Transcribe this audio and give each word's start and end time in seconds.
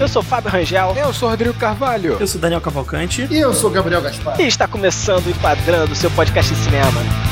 Eu 0.00 0.06
sou 0.06 0.22
Fábio 0.22 0.50
Rangel. 0.50 0.94
Eu 0.96 1.12
sou 1.12 1.28
Rodrigo 1.28 1.54
Carvalho. 1.54 2.16
Eu 2.20 2.26
sou 2.26 2.40
Daniel 2.40 2.60
Cavalcante. 2.60 3.26
E 3.30 3.38
eu 3.38 3.52
sou 3.52 3.68
Gabriel 3.68 4.00
Gaspar. 4.00 4.40
E 4.40 4.46
está 4.46 4.68
começando 4.68 5.26
o 5.26 5.30
Enquadrando, 5.30 5.94
seu 5.94 6.10
podcast 6.12 6.54
de 6.54 6.60
cinema. 6.60 7.27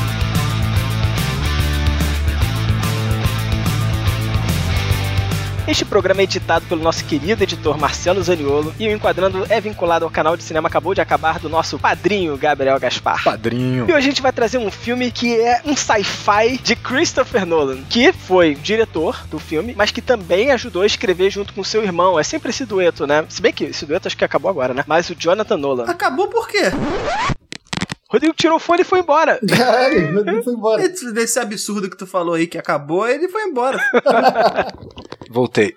Este 5.67 5.83
programa 5.83 6.21
é 6.21 6.23
editado 6.23 6.65
pelo 6.65 6.81
nosso 6.81 7.03
querido 7.03 7.43
editor 7.43 7.77
Marcelo 7.77 8.23
Zaniolo 8.23 8.73
e 8.79 8.87
o 8.87 8.91
Enquadrando 8.91 9.45
é 9.49 9.59
vinculado 9.59 10.05
ao 10.05 10.09
canal 10.09 10.37
de 10.37 10.43
cinema 10.43 10.69
Acabou 10.69 10.93
de 10.93 11.01
Acabar 11.01 11.39
do 11.39 11.49
nosso 11.49 11.77
padrinho 11.77 12.37
Gabriel 12.37 12.79
Gaspar. 12.79 13.21
Padrinho. 13.21 13.85
E 13.85 13.91
hoje 13.91 13.97
a 13.97 13.99
gente 13.99 14.21
vai 14.21 14.31
trazer 14.31 14.59
um 14.59 14.71
filme 14.71 15.11
que 15.11 15.37
é 15.37 15.61
um 15.65 15.75
sci-fi 15.75 16.57
de 16.63 16.73
Christopher 16.73 17.45
Nolan, 17.45 17.83
que 17.89 18.13
foi 18.13 18.55
diretor 18.55 19.27
do 19.29 19.39
filme, 19.39 19.75
mas 19.75 19.91
que 19.91 20.01
também 20.01 20.51
ajudou 20.51 20.83
a 20.83 20.85
escrever 20.85 21.29
junto 21.29 21.53
com 21.53 21.61
seu 21.65 21.83
irmão. 21.83 22.17
É 22.17 22.23
sempre 22.23 22.51
esse 22.51 22.63
dueto, 22.65 23.05
né? 23.05 23.25
Se 23.27 23.41
bem 23.41 23.51
que 23.51 23.65
esse 23.65 23.85
dueto 23.85 24.07
acho 24.07 24.15
que 24.15 24.23
acabou 24.23 24.49
agora, 24.49 24.73
né? 24.73 24.85
Mas 24.87 25.09
o 25.09 25.15
Jonathan 25.15 25.57
Nolan. 25.57 25.83
Acabou 25.83 26.29
por 26.29 26.47
quê? 26.47 26.71
Rodrigo 28.09 28.33
tirou 28.37 28.55
o 28.55 28.59
fone 28.59 28.83
e 28.83 28.85
foi 28.85 28.99
embora. 28.99 29.37
Caralho, 29.45 30.19
ele 30.29 30.43
foi 30.43 30.53
embora. 30.53 30.81
Esse, 30.81 31.11
desse 31.11 31.37
absurdo 31.37 31.89
que 31.89 31.97
tu 31.97 32.07
falou 32.07 32.35
aí 32.35 32.47
que 32.47 32.57
acabou, 32.57 33.05
ele 33.05 33.27
foi 33.27 33.43
embora. 33.43 33.77
Voltei. 35.29 35.75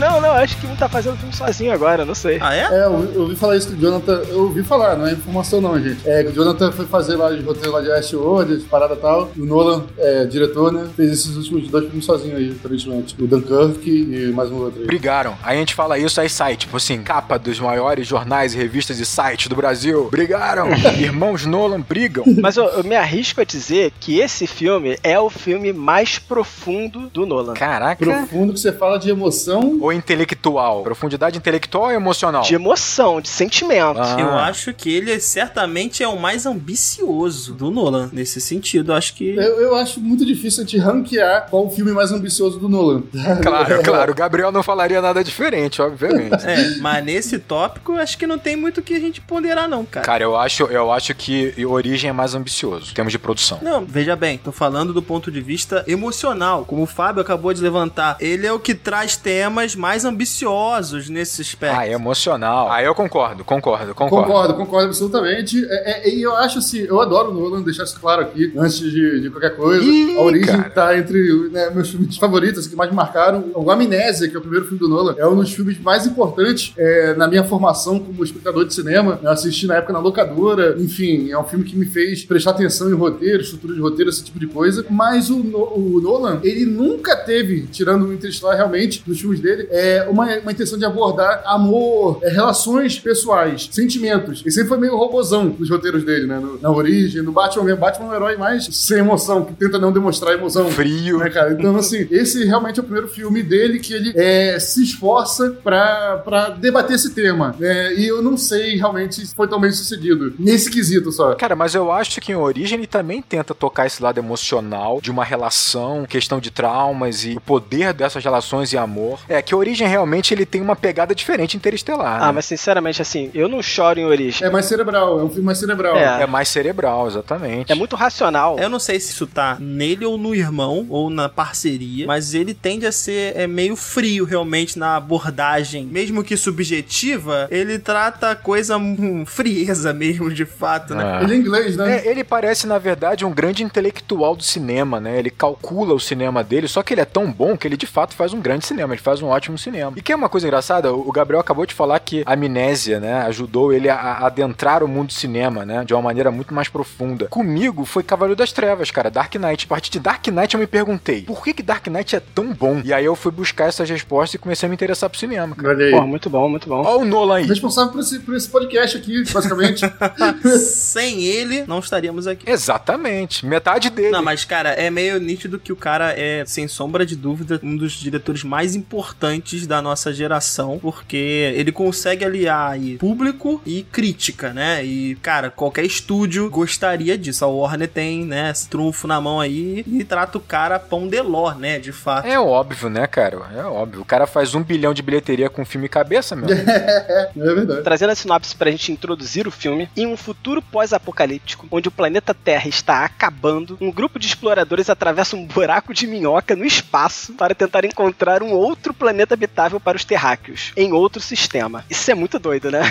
Não, 0.00 0.18
não, 0.18 0.30
acho 0.30 0.56
que 0.56 0.66
um 0.66 0.74
tá 0.74 0.88
fazendo 0.88 1.12
o 1.12 1.16
filme 1.18 1.34
sozinho 1.34 1.72
agora, 1.72 2.06
não 2.06 2.14
sei. 2.14 2.38
Ah, 2.40 2.54
é? 2.54 2.60
É, 2.60 2.84
eu, 2.86 3.12
eu 3.14 3.20
ouvi 3.22 3.36
falar 3.36 3.56
isso 3.56 3.68
que 3.68 3.74
o 3.74 3.76
Jonathan. 3.76 4.22
Eu 4.28 4.44
ouvi 4.44 4.62
falar, 4.62 4.96
não 4.96 5.06
é 5.06 5.12
informação 5.12 5.60
não, 5.60 5.78
gente. 5.78 6.08
É, 6.08 6.24
que 6.24 6.30
o 6.30 6.32
Jonathan 6.32 6.72
foi 6.72 6.86
fazer 6.86 7.16
lá 7.16 7.30
de 7.30 7.42
roteiro 7.42 7.70
lá 7.70 7.82
de 7.82 7.92
Ashworld, 7.92 8.56
de 8.56 8.64
parada 8.64 8.94
e 8.94 8.96
tal. 8.96 9.30
E 9.36 9.42
o 9.42 9.44
Nolan, 9.44 9.84
é, 9.98 10.24
diretor, 10.24 10.72
né? 10.72 10.88
Fez 10.96 11.12
esses 11.12 11.36
últimos 11.36 11.68
dois 11.68 11.84
filmes 11.84 12.06
sozinho 12.06 12.34
aí, 12.34 12.56
aparentemente. 12.58 13.14
O 13.22 13.26
Dunkirk 13.26 13.90
e 13.90 14.32
mais 14.32 14.50
um 14.50 14.56
outro 14.56 14.80
aí. 14.80 14.86
Brigaram. 14.86 15.36
Aí 15.42 15.56
a 15.56 15.60
gente 15.60 15.74
fala 15.74 15.98
isso, 15.98 16.18
aí 16.18 16.30
sai, 16.30 16.56
tipo 16.56 16.78
assim, 16.78 17.02
capa 17.02 17.38
dos 17.38 17.60
maiores 17.60 18.06
jornais 18.06 18.54
revistas 18.54 18.98
e 18.98 19.04
sites 19.04 19.48
do 19.48 19.56
Brasil. 19.56 20.08
Brigaram. 20.10 20.68
Irmãos 20.98 21.44
Nolan 21.44 21.82
brigam. 21.82 22.24
Mas 22.40 22.56
eu, 22.56 22.64
eu 22.64 22.84
me 22.84 22.96
arrisco 22.96 23.42
a 23.42 23.44
dizer 23.44 23.92
que 24.00 24.18
esse 24.18 24.46
filme 24.46 24.98
é 25.02 25.20
o 25.20 25.28
filme 25.28 25.74
mais 25.74 26.18
profundo 26.18 27.10
do 27.10 27.26
Nolan. 27.26 27.52
Caraca. 27.52 28.02
Profundo 28.02 28.54
que 28.54 28.60
você 28.60 28.72
fala 28.72 28.98
de 28.98 29.10
emoção. 29.10 29.78
Ou 29.90 29.92
intelectual? 29.92 30.82
Profundidade 30.82 31.36
intelectual 31.36 31.84
ou 31.84 31.90
emocional? 31.90 32.42
De 32.42 32.54
emoção, 32.54 33.20
de 33.20 33.28
sentimento. 33.28 34.00
Ah. 34.00 34.16
Eu 34.18 34.30
acho 34.30 34.72
que 34.72 34.88
ele 34.94 35.18
certamente 35.18 36.02
é 36.02 36.08
o 36.08 36.18
mais 36.18 36.46
ambicioso 36.46 37.54
do 37.54 37.70
Nolan, 37.70 38.08
nesse 38.12 38.40
sentido. 38.40 38.92
Eu 38.92 38.96
acho 38.96 39.14
que. 39.14 39.34
Eu, 39.34 39.60
eu 39.60 39.74
acho 39.74 40.00
muito 40.00 40.24
difícil 40.24 40.62
a 40.62 40.66
gente 40.66 40.78
ranquear 40.78 41.48
qual 41.50 41.66
o 41.66 41.70
filme 41.70 41.92
mais 41.92 42.12
ambicioso 42.12 42.58
do 42.58 42.68
Nolan. 42.68 43.02
Claro, 43.40 43.82
claro. 43.82 44.12
O 44.12 44.14
Gabriel 44.14 44.52
não 44.52 44.62
falaria 44.62 45.00
nada 45.00 45.24
diferente, 45.24 45.80
obviamente. 45.80 46.44
É, 46.44 46.76
mas 46.78 47.04
nesse 47.04 47.38
tópico, 47.38 47.92
acho 47.94 48.18
que 48.18 48.26
não 48.26 48.38
tem 48.38 48.54
muito 48.54 48.78
o 48.78 48.82
que 48.82 48.94
a 48.94 49.00
gente 49.00 49.20
ponderar, 49.20 49.68
não, 49.68 49.84
cara. 49.84 50.04
Cara, 50.04 50.22
eu 50.22 50.36
acho, 50.36 50.64
eu 50.64 50.92
acho 50.92 51.14
que 51.14 51.54
Origem 51.64 52.10
é 52.10 52.12
mais 52.12 52.34
ambicioso, 52.34 52.90
em 52.90 52.94
termos 52.94 53.12
de 53.12 53.18
produção. 53.18 53.58
Não, 53.62 53.84
veja 53.84 54.14
bem, 54.14 54.38
tô 54.38 54.52
falando 54.52 54.92
do 54.92 55.02
ponto 55.02 55.30
de 55.30 55.40
vista 55.40 55.84
emocional. 55.86 56.64
Como 56.64 56.82
o 56.82 56.86
Fábio 56.86 57.22
acabou 57.22 57.52
de 57.52 57.62
levantar, 57.62 58.16
ele 58.20 58.46
é 58.46 58.52
o 58.52 58.58
que 58.58 58.74
traz 58.74 59.16
temas 59.16 59.74
mais 59.80 60.04
ambiciosos 60.04 61.08
nesse 61.08 61.40
aspecto. 61.40 61.76
Ah, 61.76 61.88
é 61.88 61.92
emocional. 61.92 62.70
Ah, 62.70 62.82
eu 62.82 62.94
concordo, 62.94 63.44
concordo, 63.44 63.94
concordo. 63.94 64.26
Concordo, 64.26 64.54
concordo 64.54 64.86
absolutamente. 64.88 65.64
É, 65.68 66.08
é, 66.08 66.14
e 66.14 66.22
eu 66.22 66.36
acho 66.36 66.58
assim, 66.58 66.80
eu 66.80 67.00
adoro 67.00 67.30
o 67.30 67.34
Nolan, 67.34 67.62
deixar 67.62 67.84
isso 67.84 67.98
claro 67.98 68.22
aqui, 68.22 68.52
antes 68.56 68.78
de, 68.78 69.20
de 69.20 69.30
qualquer 69.30 69.56
coisa. 69.56 69.82
Ih, 69.84 70.18
a 70.18 70.20
Origem 70.20 70.56
cara. 70.56 70.70
tá 70.70 70.98
entre 70.98 71.48
né, 71.50 71.70
meus 71.70 71.90
filmes 71.90 72.16
favoritos, 72.16 72.66
que 72.66 72.76
mais 72.76 72.90
me 72.90 72.96
marcaram. 72.96 73.50
O 73.54 73.70
Amnésia, 73.70 74.28
que 74.28 74.36
é 74.36 74.38
o 74.38 74.42
primeiro 74.42 74.66
filme 74.66 74.78
do 74.78 74.88
Nolan, 74.88 75.14
é 75.16 75.26
um 75.26 75.34
dos 75.34 75.52
filmes 75.52 75.80
mais 75.80 76.06
importantes 76.06 76.72
é, 76.76 77.14
na 77.14 77.26
minha 77.26 77.42
formação 77.44 77.98
como 77.98 78.22
espectador 78.22 78.66
de 78.66 78.74
cinema. 78.74 79.18
Eu 79.22 79.30
assisti 79.30 79.66
na 79.66 79.76
época 79.76 79.92
na 79.92 79.98
locadora, 79.98 80.76
enfim, 80.78 81.30
é 81.30 81.38
um 81.38 81.44
filme 81.44 81.64
que 81.64 81.76
me 81.76 81.86
fez 81.86 82.24
prestar 82.24 82.50
atenção 82.50 82.90
em 82.90 82.94
roteiro, 82.94 83.42
estrutura 83.42 83.74
de 83.74 83.80
roteiro, 83.80 84.10
esse 84.10 84.22
tipo 84.22 84.38
de 84.38 84.46
coisa. 84.46 84.84
Mas 84.90 85.30
o, 85.30 85.38
o 85.38 86.00
Nolan, 86.02 86.40
ele 86.42 86.66
nunca 86.66 87.16
teve, 87.16 87.62
tirando 87.66 88.06
o 88.06 88.12
Interstellar 88.12 88.56
realmente, 88.56 89.02
nos 89.06 89.20
filmes 89.20 89.40
dele, 89.40 89.59
é, 89.70 90.06
uma, 90.08 90.26
uma 90.38 90.52
intenção 90.52 90.78
de 90.78 90.84
abordar 90.84 91.42
amor, 91.46 92.18
é, 92.22 92.28
relações 92.30 92.98
pessoais, 92.98 93.68
sentimentos. 93.70 94.40
Ele 94.40 94.50
sempre 94.50 94.68
foi 94.68 94.78
meio 94.78 94.96
robozão 94.96 95.54
nos 95.58 95.68
roteiros 95.70 96.04
dele, 96.04 96.26
né? 96.26 96.38
No- 96.38 96.58
na 96.60 96.70
origem, 96.70 97.22
no 97.22 97.32
Batman 97.32 97.64
mesmo. 97.64 97.80
Batman 97.80 98.06
é 98.06 98.10
um 98.10 98.14
herói 98.14 98.36
mais 98.36 98.66
sem 98.72 98.98
emoção, 98.98 99.44
que 99.44 99.54
tenta 99.54 99.78
não 99.78 99.92
demonstrar 99.92 100.34
emoção. 100.34 100.70
Frio. 100.70 101.18
Né, 101.18 101.30
cara? 101.30 101.52
Então, 101.52 101.76
assim, 101.76 102.06
esse 102.10 102.44
realmente 102.44 102.78
é 102.78 102.82
o 102.82 102.84
primeiro 102.84 103.08
filme 103.08 103.42
dele 103.42 103.78
que 103.78 103.92
ele 103.92 104.12
é, 104.16 104.58
se 104.58 104.82
esforça 104.82 105.50
pra, 105.62 106.18
pra 106.24 106.50
debater 106.50 106.96
esse 106.96 107.10
tema. 107.14 107.54
É, 107.60 107.94
e 107.94 108.06
eu 108.06 108.22
não 108.22 108.36
sei 108.36 108.76
realmente 108.76 109.26
se 109.26 109.34
foi 109.34 109.48
tão 109.48 109.60
bem 109.60 109.70
sucedido. 109.72 110.34
Nesse 110.38 110.70
quesito 110.70 111.10
só. 111.12 111.34
Cara, 111.34 111.56
mas 111.56 111.74
eu 111.74 111.90
acho 111.90 112.20
que 112.20 112.32
em 112.32 112.36
Origem 112.36 112.78
ele 112.78 112.86
também 112.86 113.22
tenta 113.22 113.54
tocar 113.54 113.86
esse 113.86 114.02
lado 114.02 114.18
emocional 114.18 115.00
de 115.00 115.10
uma 115.10 115.24
relação, 115.24 116.04
questão 116.06 116.38
de 116.40 116.50
traumas 116.50 117.24
e 117.24 117.36
o 117.36 117.40
poder 117.40 117.92
dessas 117.92 118.22
relações 118.22 118.72
e 118.72 118.78
amor. 118.78 119.20
É 119.28 119.36
que 119.50 119.54
Origem 119.56 119.88
realmente 119.88 120.32
ele 120.32 120.46
tem 120.46 120.60
uma 120.60 120.76
pegada 120.76 121.12
diferente 121.12 121.56
interestelar. 121.56 122.22
Ah, 122.22 122.26
né? 122.26 122.32
mas 122.34 122.44
sinceramente, 122.44 123.02
assim, 123.02 123.32
eu 123.34 123.48
não 123.48 123.60
choro 123.60 123.98
em 123.98 124.04
Origem. 124.04 124.46
É 124.46 124.48
mais 124.48 124.66
cerebral, 124.66 125.18
é 125.18 125.24
um 125.24 125.28
filme 125.28 125.44
mais 125.44 125.58
cerebral. 125.58 125.96
É. 125.96 126.22
É 126.22 126.26
mais 126.26 126.48
cerebral, 126.48 127.08
exatamente. 127.08 127.72
É 127.72 127.74
muito 127.74 127.96
racional. 127.96 128.60
Eu 128.60 128.68
não 128.68 128.78
sei 128.78 129.00
se 129.00 129.10
isso 129.10 129.26
tá 129.26 129.56
nele 129.58 130.06
ou 130.06 130.16
no 130.16 130.36
irmão, 130.36 130.86
ou 130.88 131.10
na 131.10 131.28
parceria, 131.28 132.06
mas 132.06 132.32
ele 132.32 132.54
tende 132.54 132.86
a 132.86 132.92
ser 132.92 133.36
é, 133.36 133.48
meio 133.48 133.74
frio 133.74 134.24
realmente 134.24 134.78
na 134.78 134.94
abordagem. 134.94 135.84
Mesmo 135.84 136.22
que 136.22 136.36
subjetiva, 136.36 137.48
ele 137.50 137.76
trata 137.76 138.30
a 138.30 138.36
coisa 138.36 138.74
com 138.78 139.26
frieza 139.26 139.92
mesmo, 139.92 140.32
de 140.32 140.44
fato, 140.44 140.94
né? 140.94 141.02
Ah. 141.04 141.24
Ele 141.24 141.34
é 141.34 141.36
inglês, 141.36 141.76
né? 141.76 141.96
É, 141.96 142.08
ele 142.08 142.22
parece, 142.22 142.68
na 142.68 142.78
verdade, 142.78 143.24
um 143.24 143.32
grande 143.32 143.64
intelectual 143.64 144.36
do 144.36 144.44
cinema, 144.44 145.00
né? 145.00 145.18
Ele 145.18 145.28
calcula 145.28 145.92
o 145.92 145.98
cinema 145.98 146.44
dele, 146.44 146.68
só 146.68 146.84
que 146.84 146.94
ele 146.94 147.00
é 147.00 147.04
tão 147.04 147.32
bom 147.32 147.56
que 147.56 147.66
ele 147.66 147.76
de 147.76 147.86
fato 147.86 148.14
faz 148.14 148.32
um 148.32 148.40
grande 148.40 148.64
cinema, 148.64 148.94
ele 148.94 149.02
faz 149.02 149.20
um 149.20 149.26
ótimo 149.26 149.39
cinema. 149.58 149.92
E 149.96 150.02
que 150.02 150.12
é 150.12 150.16
uma 150.16 150.28
coisa 150.28 150.46
engraçada, 150.46 150.92
o 150.92 151.10
Gabriel 151.12 151.40
acabou 151.40 151.66
de 151.66 151.74
falar 151.74 151.98
que 152.00 152.22
a 152.26 152.32
amnésia, 152.32 153.00
né, 153.00 153.22
ajudou 153.22 153.72
ele 153.72 153.88
a, 153.88 153.96
a 153.96 154.26
adentrar 154.26 154.82
o 154.82 154.88
mundo 154.88 155.08
do 155.08 155.12
cinema, 155.12 155.64
né, 155.64 155.84
de 155.84 155.94
uma 155.94 156.02
maneira 156.02 156.30
muito 156.30 156.54
mais 156.54 156.68
profunda. 156.68 157.26
Comigo 157.26 157.84
foi 157.84 158.02
Cavaleiro 158.02 158.36
das 158.36 158.52
Trevas, 158.52 158.90
cara, 158.90 159.10
Dark 159.10 159.34
Knight. 159.34 159.64
A 159.64 159.68
partir 159.68 159.90
de 159.90 160.00
Dark 160.00 160.26
Knight 160.28 160.54
eu 160.54 160.60
me 160.60 160.66
perguntei, 160.66 161.22
por 161.22 161.42
que 161.42 161.54
que 161.54 161.62
Dark 161.62 161.86
Knight 161.86 162.16
é 162.16 162.20
tão 162.20 162.52
bom? 162.52 162.80
E 162.84 162.92
aí 162.92 163.04
eu 163.04 163.16
fui 163.16 163.32
buscar 163.32 163.66
essas 163.66 163.88
respostas 163.88 164.34
e 164.34 164.38
comecei 164.38 164.66
a 164.66 164.70
me 164.70 164.74
interessar 164.74 165.08
pro 165.08 165.18
cinema, 165.18 165.54
cara. 165.54 165.68
Olha 165.68 165.86
aí. 165.86 165.92
Pô, 165.92 166.06
muito 166.06 166.30
bom, 166.30 166.48
muito 166.48 166.68
bom. 166.68 166.82
Olha 166.84 166.98
o 166.98 167.04
Nolan 167.04 167.36
aí. 167.36 167.46
Responsável 167.46 167.92
por 167.92 168.00
esse, 168.00 168.18
por 168.20 168.34
esse 168.34 168.48
podcast 168.48 168.96
aqui, 168.96 169.24
basicamente. 169.32 169.82
Sem 170.58 171.22
ele, 171.24 171.64
não 171.66 171.78
estaríamos 171.78 172.26
aqui. 172.26 172.48
Exatamente, 172.50 173.44
metade 173.46 173.90
dele. 173.90 174.10
Não, 174.10 174.22
mas, 174.22 174.44
cara, 174.44 174.70
é 174.70 174.90
meio 174.90 175.18
nítido 175.18 175.58
que 175.58 175.72
o 175.72 175.76
cara 175.76 176.12
é, 176.16 176.44
sem 176.46 176.68
sombra 176.68 177.04
de 177.04 177.16
dúvida, 177.16 177.60
um 177.62 177.76
dos 177.76 177.92
diretores 177.92 178.44
mais 178.44 178.74
importantes 178.74 179.29
da 179.66 179.80
nossa 179.82 180.12
geração, 180.12 180.78
porque 180.80 181.52
ele 181.54 181.72
consegue 181.72 182.24
aliar 182.24 182.72
aí 182.72 182.98
público 182.98 183.60
e 183.64 183.82
crítica, 183.82 184.52
né? 184.52 184.84
E, 184.84 185.14
cara, 185.16 185.50
qualquer 185.50 185.84
estúdio 185.84 186.48
gostaria 186.50 187.16
disso. 187.16 187.44
A 187.44 187.48
Warner 187.48 187.88
tem, 187.88 188.24
né, 188.24 188.50
esse 188.50 188.68
trunfo 188.68 189.06
na 189.06 189.20
mão 189.20 189.40
aí 189.40 189.84
e 189.86 190.04
trata 190.04 190.38
o 190.38 190.40
cara 190.40 190.78
pão 190.78 191.08
de 191.08 191.20
ló, 191.20 191.52
né, 191.54 191.78
de 191.78 191.92
fato. 191.92 192.26
É 192.26 192.38
óbvio, 192.38 192.88
né, 192.88 193.06
cara? 193.06 193.40
É 193.54 193.64
óbvio. 193.64 194.02
O 194.02 194.04
cara 194.04 194.26
faz 194.26 194.54
um 194.54 194.62
bilhão 194.62 194.94
de 194.94 195.02
bilheteria 195.02 195.48
com 195.48 195.64
filme 195.64 195.88
cabeça, 195.88 196.34
meu. 196.34 196.48
é 196.50 197.30
verdade. 197.34 197.82
Trazendo 197.82 198.10
a 198.10 198.14
sinopse 198.14 198.54
pra 198.54 198.70
gente 198.70 198.92
introduzir 198.92 199.46
o 199.46 199.50
filme, 199.50 199.88
em 199.96 200.06
um 200.06 200.16
futuro 200.16 200.62
pós-apocalíptico, 200.62 201.66
onde 201.70 201.88
o 201.88 201.92
planeta 201.92 202.34
Terra 202.34 202.68
está 202.68 203.04
acabando, 203.04 203.76
um 203.80 203.92
grupo 203.92 204.18
de 204.18 204.26
exploradores 204.26 204.88
atravessa 204.90 205.36
um 205.36 205.46
buraco 205.46 205.92
de 205.92 206.06
minhoca 206.06 206.56
no 206.56 206.64
espaço 206.64 207.32
para 207.34 207.54
tentar 207.54 207.84
encontrar 207.84 208.42
um 208.42 208.52
outro 208.52 208.94
planeta 208.94 209.19
habitável 209.32 209.80
para 209.80 209.96
os 209.96 210.04
terráqueos, 210.04 210.72
em 210.76 210.92
outro 210.92 211.20
sistema. 211.20 211.84
Isso 211.88 212.10
é 212.10 212.14
muito 212.14 212.38
doido, 212.38 212.70
né? 212.70 212.80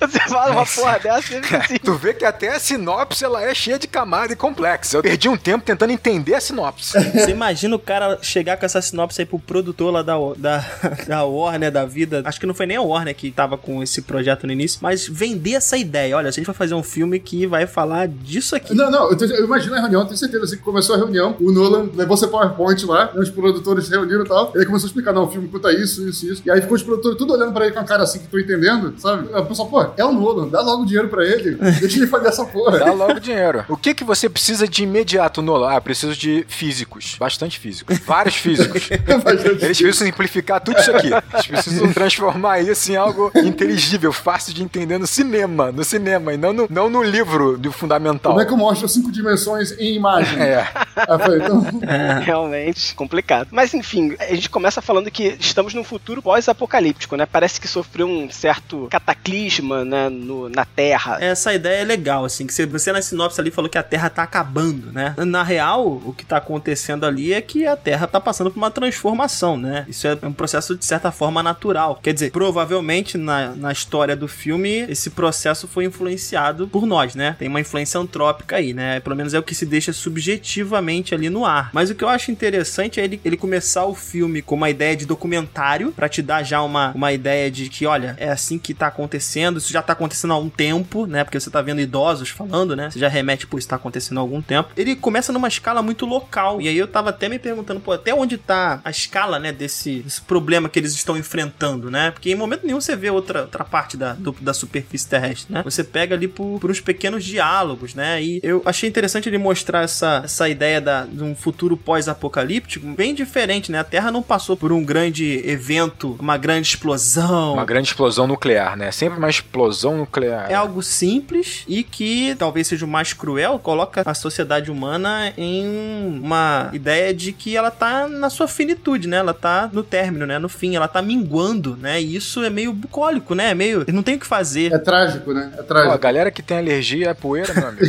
Você 0.00 0.18
fala 0.28 0.52
uma 0.52 0.66
porra 0.66 0.98
dessa 0.98 1.34
e 1.34 1.42
fica 1.42 1.58
assim. 1.58 1.76
Tu 1.76 1.94
vê 1.94 2.14
que 2.14 2.24
até 2.24 2.54
a 2.54 2.60
sinopse 2.60 3.24
ela 3.24 3.42
é 3.42 3.54
cheia 3.54 3.78
de 3.78 3.86
camada 3.86 4.32
e 4.32 4.36
complexa. 4.36 4.96
Eu 4.96 5.02
perdi 5.02 5.28
um 5.28 5.36
tempo 5.36 5.64
tentando 5.64 5.90
entender 5.90 6.34
a 6.34 6.40
sinopse. 6.40 6.92
Você 6.92 7.30
imagina 7.30 7.74
o 7.74 7.78
cara 7.78 8.18
chegar 8.22 8.56
com 8.56 8.66
essa 8.66 8.80
sinopse 8.80 9.20
aí 9.20 9.26
pro 9.26 9.38
produtor 9.38 9.92
lá 9.92 10.02
da, 10.02 10.14
da, 10.36 10.64
da 11.06 11.24
Warner, 11.24 11.72
da 11.72 11.84
vida. 11.84 12.22
Acho 12.24 12.38
que 12.38 12.46
não 12.46 12.54
foi 12.54 12.66
nem 12.66 12.76
a 12.76 12.82
Warner 12.82 13.14
que 13.14 13.30
tava 13.30 13.56
com 13.56 13.82
esse 13.82 14.02
projeto 14.02 14.46
no 14.46 14.52
início, 14.52 14.78
mas 14.82 15.08
vender 15.08 15.54
essa 15.54 15.76
ideia. 15.76 16.16
Olha, 16.16 16.28
a 16.28 16.32
gente 16.32 16.46
vai 16.46 16.54
fazer 16.54 16.74
um 16.74 16.82
filme 16.82 17.18
que 17.18 17.46
vai 17.46 17.66
falar 17.66 18.08
disso 18.08 18.54
aqui. 18.54 18.74
Não, 18.74 18.90
não, 18.90 19.10
eu, 19.10 19.18
eu 19.18 19.44
imagino 19.44 19.74
a 19.74 19.80
reunião, 19.80 20.04
tenho 20.04 20.16
certeza 20.16 20.44
assim, 20.44 20.56
que 20.56 20.62
começou 20.62 20.94
a 20.94 20.98
reunião, 20.98 21.36
o 21.40 21.50
Nolan 21.50 21.88
levou 21.94 22.16
seu 22.16 22.28
PowerPoint 22.28 22.84
lá, 22.86 23.06
né, 23.12 23.20
os 23.20 23.30
produtores 23.30 23.86
se 23.86 23.90
reuniram 23.90 24.24
e 24.24 24.28
tal, 24.28 24.41
tal. 24.46 24.52
Ele 24.54 24.66
começou 24.66 24.86
a 24.86 24.88
explicar, 24.88 25.12
não, 25.12 25.24
o 25.24 25.30
filme 25.30 25.48
conta 25.48 25.72
isso, 25.72 26.06
isso, 26.08 26.26
isso. 26.26 26.42
E 26.44 26.50
aí 26.50 26.60
ficou 26.60 26.76
os 26.76 26.82
produtores 26.82 27.16
tudo 27.18 27.34
olhando 27.34 27.52
pra 27.52 27.64
ele 27.64 27.74
com 27.74 27.80
a 27.80 27.84
cara 27.84 28.02
assim, 28.02 28.18
que 28.18 28.26
tô 28.28 28.38
entendendo, 28.38 28.94
sabe? 28.98 29.28
Aí 29.32 29.40
o 29.40 29.46
pessoal, 29.46 29.68
pô, 29.68 29.86
é 29.96 30.04
o 30.04 30.12
Nolan, 30.12 30.48
dá 30.48 30.60
logo 30.60 30.84
dinheiro 30.84 31.08
pra 31.08 31.24
ele, 31.24 31.54
deixa 31.80 31.98
ele 31.98 32.06
fazer 32.06 32.28
essa 32.28 32.44
porra. 32.44 32.78
Dá 32.78 32.92
logo 32.92 33.20
dinheiro. 33.20 33.64
O 33.68 33.76
que 33.76 33.94
que 33.94 34.04
você 34.04 34.28
precisa 34.28 34.66
de 34.66 34.82
imediato, 34.82 35.42
Nolan? 35.42 35.76
Ah, 35.76 35.80
preciso 35.80 36.14
de 36.14 36.44
físicos. 36.48 37.16
Bastante 37.18 37.58
físicos. 37.58 37.98
Vários 37.98 38.36
físicos. 38.36 38.88
Bastante. 39.22 39.64
Eles 39.64 39.78
precisam 39.78 40.06
simplificar 40.06 40.60
tudo 40.60 40.78
isso 40.78 40.90
aqui. 40.90 41.08
Eles 41.08 41.46
precisam 41.46 41.92
transformar 41.92 42.60
isso 42.60 42.90
em 42.92 42.96
algo 42.96 43.30
inteligível, 43.36 44.12
fácil 44.12 44.52
de 44.54 44.62
entender 44.62 44.98
no 44.98 45.06
cinema. 45.06 45.70
No 45.72 45.84
cinema, 45.84 46.32
e 46.32 46.36
não 46.36 46.52
no, 46.52 46.66
não 46.68 46.90
no 46.90 47.02
livro 47.02 47.56
do 47.58 47.72
fundamental. 47.72 48.32
Como 48.32 48.42
é 48.42 48.46
que 48.46 48.52
eu 48.52 48.56
mostro 48.56 48.88
cinco 48.88 49.10
dimensões 49.10 49.72
em 49.78 49.94
imagem? 49.94 50.40
É. 50.40 50.68
Aí 50.96 51.06
eu 51.08 51.18
falei, 51.18 51.38
então, 51.40 51.62
Realmente 52.24 52.94
complicado. 52.94 53.48
Mas 53.50 53.74
enfim, 53.74 54.14
a 54.32 54.36
gente 54.36 54.50
começa 54.50 54.80
falando 54.82 55.10
que 55.10 55.36
estamos 55.38 55.74
num 55.74 55.84
futuro 55.84 56.22
pós-apocalíptico, 56.22 57.16
né? 57.16 57.26
Parece 57.26 57.60
que 57.60 57.68
sofreu 57.68 58.06
um 58.06 58.30
certo 58.30 58.88
cataclisma 58.90 59.84
né, 59.84 60.08
no- 60.08 60.48
na 60.48 60.64
Terra. 60.64 61.18
Essa 61.20 61.52
ideia 61.54 61.82
é 61.82 61.84
legal, 61.84 62.24
assim, 62.24 62.46
que 62.46 62.52
você- 62.66 62.92
na 62.92 63.02
sinopse 63.02 63.40
ali 63.40 63.50
falou 63.50 63.68
que 63.70 63.78
a 63.78 63.82
Terra 63.82 64.08
tá 64.10 64.22
acabando, 64.22 64.90
né? 64.92 65.14
Na 65.26 65.42
real, 65.42 65.86
o 65.86 66.12
que 66.16 66.24
tá 66.24 66.36
acontecendo 66.38 67.04
ali 67.04 67.32
é 67.32 67.40
que 67.40 67.66
a 67.66 67.76
Terra 67.76 68.06
tá 68.06 68.20
passando 68.20 68.50
por 68.50 68.56
uma 68.58 68.70
transformação, 68.70 69.56
né? 69.56 69.84
Isso 69.88 70.06
é 70.06 70.18
um 70.22 70.32
processo 70.32 70.76
de 70.76 70.84
certa 70.84 71.10
forma 71.12 71.42
natural. 71.42 71.98
Quer 72.02 72.14
dizer, 72.14 72.30
provavelmente 72.32 73.16
na, 73.18 73.54
na 73.54 73.72
história 73.72 74.16
do 74.16 74.26
filme, 74.28 74.80
esse 74.88 75.10
processo 75.10 75.68
foi 75.68 75.84
influenciado 75.84 76.66
por 76.68 76.86
nós, 76.86 77.14
né? 77.14 77.36
Tem 77.38 77.48
uma 77.48 77.60
influência 77.60 78.00
antrópica 78.00 78.56
aí, 78.56 78.72
né? 78.72 79.00
Pelo 79.00 79.16
menos 79.16 79.34
é 79.34 79.38
o 79.38 79.42
que 79.42 79.54
se 79.54 79.66
deixa 79.66 79.92
subjetivamente 79.92 81.14
ali 81.14 81.28
no 81.30 81.44
ar. 81.44 81.70
Mas 81.72 81.90
o 81.90 81.94
que 81.94 82.02
eu 82.04 82.08
acho 82.08 82.30
interessante 82.30 83.00
é 83.00 83.04
ele, 83.04 83.20
ele 83.24 83.36
começar 83.36 83.84
o 83.84 83.94
filme 83.94 84.21
com 84.42 84.54
uma 84.54 84.70
ideia 84.70 84.96
de 84.96 85.06
documentário, 85.06 85.92
pra 85.92 86.08
te 86.08 86.22
dar 86.22 86.42
já 86.42 86.62
uma, 86.62 86.92
uma 86.94 87.12
ideia 87.12 87.50
de 87.50 87.68
que, 87.68 87.86
olha, 87.86 88.14
é 88.18 88.28
assim 88.30 88.58
que 88.58 88.74
tá 88.74 88.86
acontecendo, 88.86 89.58
isso 89.58 89.72
já 89.72 89.82
tá 89.82 89.92
acontecendo 89.92 90.32
há 90.32 90.38
um 90.38 90.48
tempo, 90.48 91.06
né? 91.06 91.24
Porque 91.24 91.38
você 91.40 91.50
tá 91.50 91.60
vendo 91.62 91.80
idosos 91.80 92.28
falando, 92.28 92.76
né? 92.76 92.90
Você 92.90 92.98
já 92.98 93.08
remete, 93.08 93.46
pô, 93.46 93.58
isso 93.58 93.68
tá 93.68 93.76
acontecendo 93.76 94.18
há 94.18 94.20
algum 94.20 94.40
tempo. 94.42 94.70
Ele 94.76 94.94
começa 94.96 95.32
numa 95.32 95.48
escala 95.48 95.82
muito 95.82 96.06
local. 96.06 96.60
E 96.60 96.68
aí 96.68 96.76
eu 96.76 96.86
tava 96.86 97.10
até 97.10 97.28
me 97.28 97.38
perguntando, 97.38 97.80
pô, 97.80 97.92
até 97.92 98.14
onde 98.14 98.36
tá 98.38 98.80
a 98.84 98.90
escala, 98.90 99.38
né, 99.38 99.52
desse, 99.52 100.00
desse 100.00 100.20
problema 100.20 100.68
que 100.68 100.78
eles 100.78 100.92
estão 100.92 101.16
enfrentando, 101.16 101.90
né? 101.90 102.10
Porque 102.10 102.30
em 102.30 102.34
momento 102.34 102.64
nenhum 102.66 102.80
você 102.80 102.94
vê 102.96 103.10
outra, 103.10 103.42
outra 103.42 103.64
parte 103.64 103.96
da, 103.96 104.12
do- 104.14 104.36
da 104.40 104.52
superfície 104.54 105.08
terrestre, 105.08 105.52
né? 105.52 105.62
Você 105.64 105.82
pega 105.82 106.14
ali 106.14 106.28
por, 106.28 106.58
por 106.60 106.70
uns 106.70 106.80
pequenos 106.80 107.24
diálogos, 107.24 107.94
né? 107.94 108.22
E 108.22 108.40
eu 108.42 108.62
achei 108.64 108.88
interessante 108.88 109.28
ele 109.28 109.38
mostrar 109.38 109.82
essa, 109.82 110.22
essa 110.24 110.48
ideia 110.48 110.80
da, 110.80 111.04
de 111.04 111.22
um 111.22 111.34
futuro 111.34 111.76
pós-apocalíptico 111.76 112.86
bem 112.94 113.14
diferente, 113.14 113.72
né? 113.72 113.78
A 113.78 113.84
Terra 113.84 114.10
não 114.12 114.22
passou 114.22 114.56
por 114.56 114.70
um 114.72 114.84
grande 114.84 115.42
evento, 115.48 116.16
uma 116.20 116.36
grande 116.36 116.68
explosão. 116.68 117.54
Uma 117.54 117.64
grande 117.64 117.88
explosão 117.88 118.26
nuclear, 118.26 118.76
né? 118.76 118.90
Sempre 118.92 119.18
uma 119.18 119.30
explosão 119.30 119.96
nuclear. 119.98 120.50
É 120.50 120.54
algo 120.54 120.82
simples 120.82 121.64
e 121.66 121.82
que 121.82 122.34
talvez 122.38 122.66
seja 122.66 122.84
o 122.84 122.88
mais 122.88 123.12
cruel, 123.12 123.58
coloca 123.58 124.02
a 124.04 124.14
sociedade 124.14 124.70
humana 124.70 125.32
em 125.36 126.20
uma 126.22 126.70
ideia 126.72 127.12
de 127.14 127.32
que 127.32 127.56
ela 127.56 127.70
tá 127.70 128.06
na 128.08 128.28
sua 128.30 128.46
finitude, 128.48 129.08
né? 129.08 129.16
Ela 129.18 129.34
tá 129.34 129.68
no 129.72 129.82
término, 129.82 130.26
né? 130.26 130.38
No 130.38 130.48
fim, 130.48 130.76
ela 130.76 130.88
tá 130.88 131.00
minguando, 131.02 131.76
né? 131.80 132.00
E 132.00 132.14
isso 132.16 132.42
é 132.42 132.50
meio 132.50 132.72
bucólico, 132.72 133.34
né? 133.34 133.50
É 133.50 133.54
meio. 133.54 133.84
Não 133.92 134.02
tem 134.02 134.16
o 134.16 134.18
que 134.18 134.26
fazer. 134.26 134.72
é 134.72 134.78
trágico, 134.78 135.32
né? 135.32 135.50
É 135.54 135.58
Ó, 135.58 135.60
a 135.60 135.64
trágico. 135.64 135.98
galera 135.98 136.30
que 136.30 136.42
tem 136.42 136.58
alergia 136.58 137.10
à 137.10 137.14
poeira, 137.14 137.52
meu 137.54 137.68
amigo. 137.68 137.84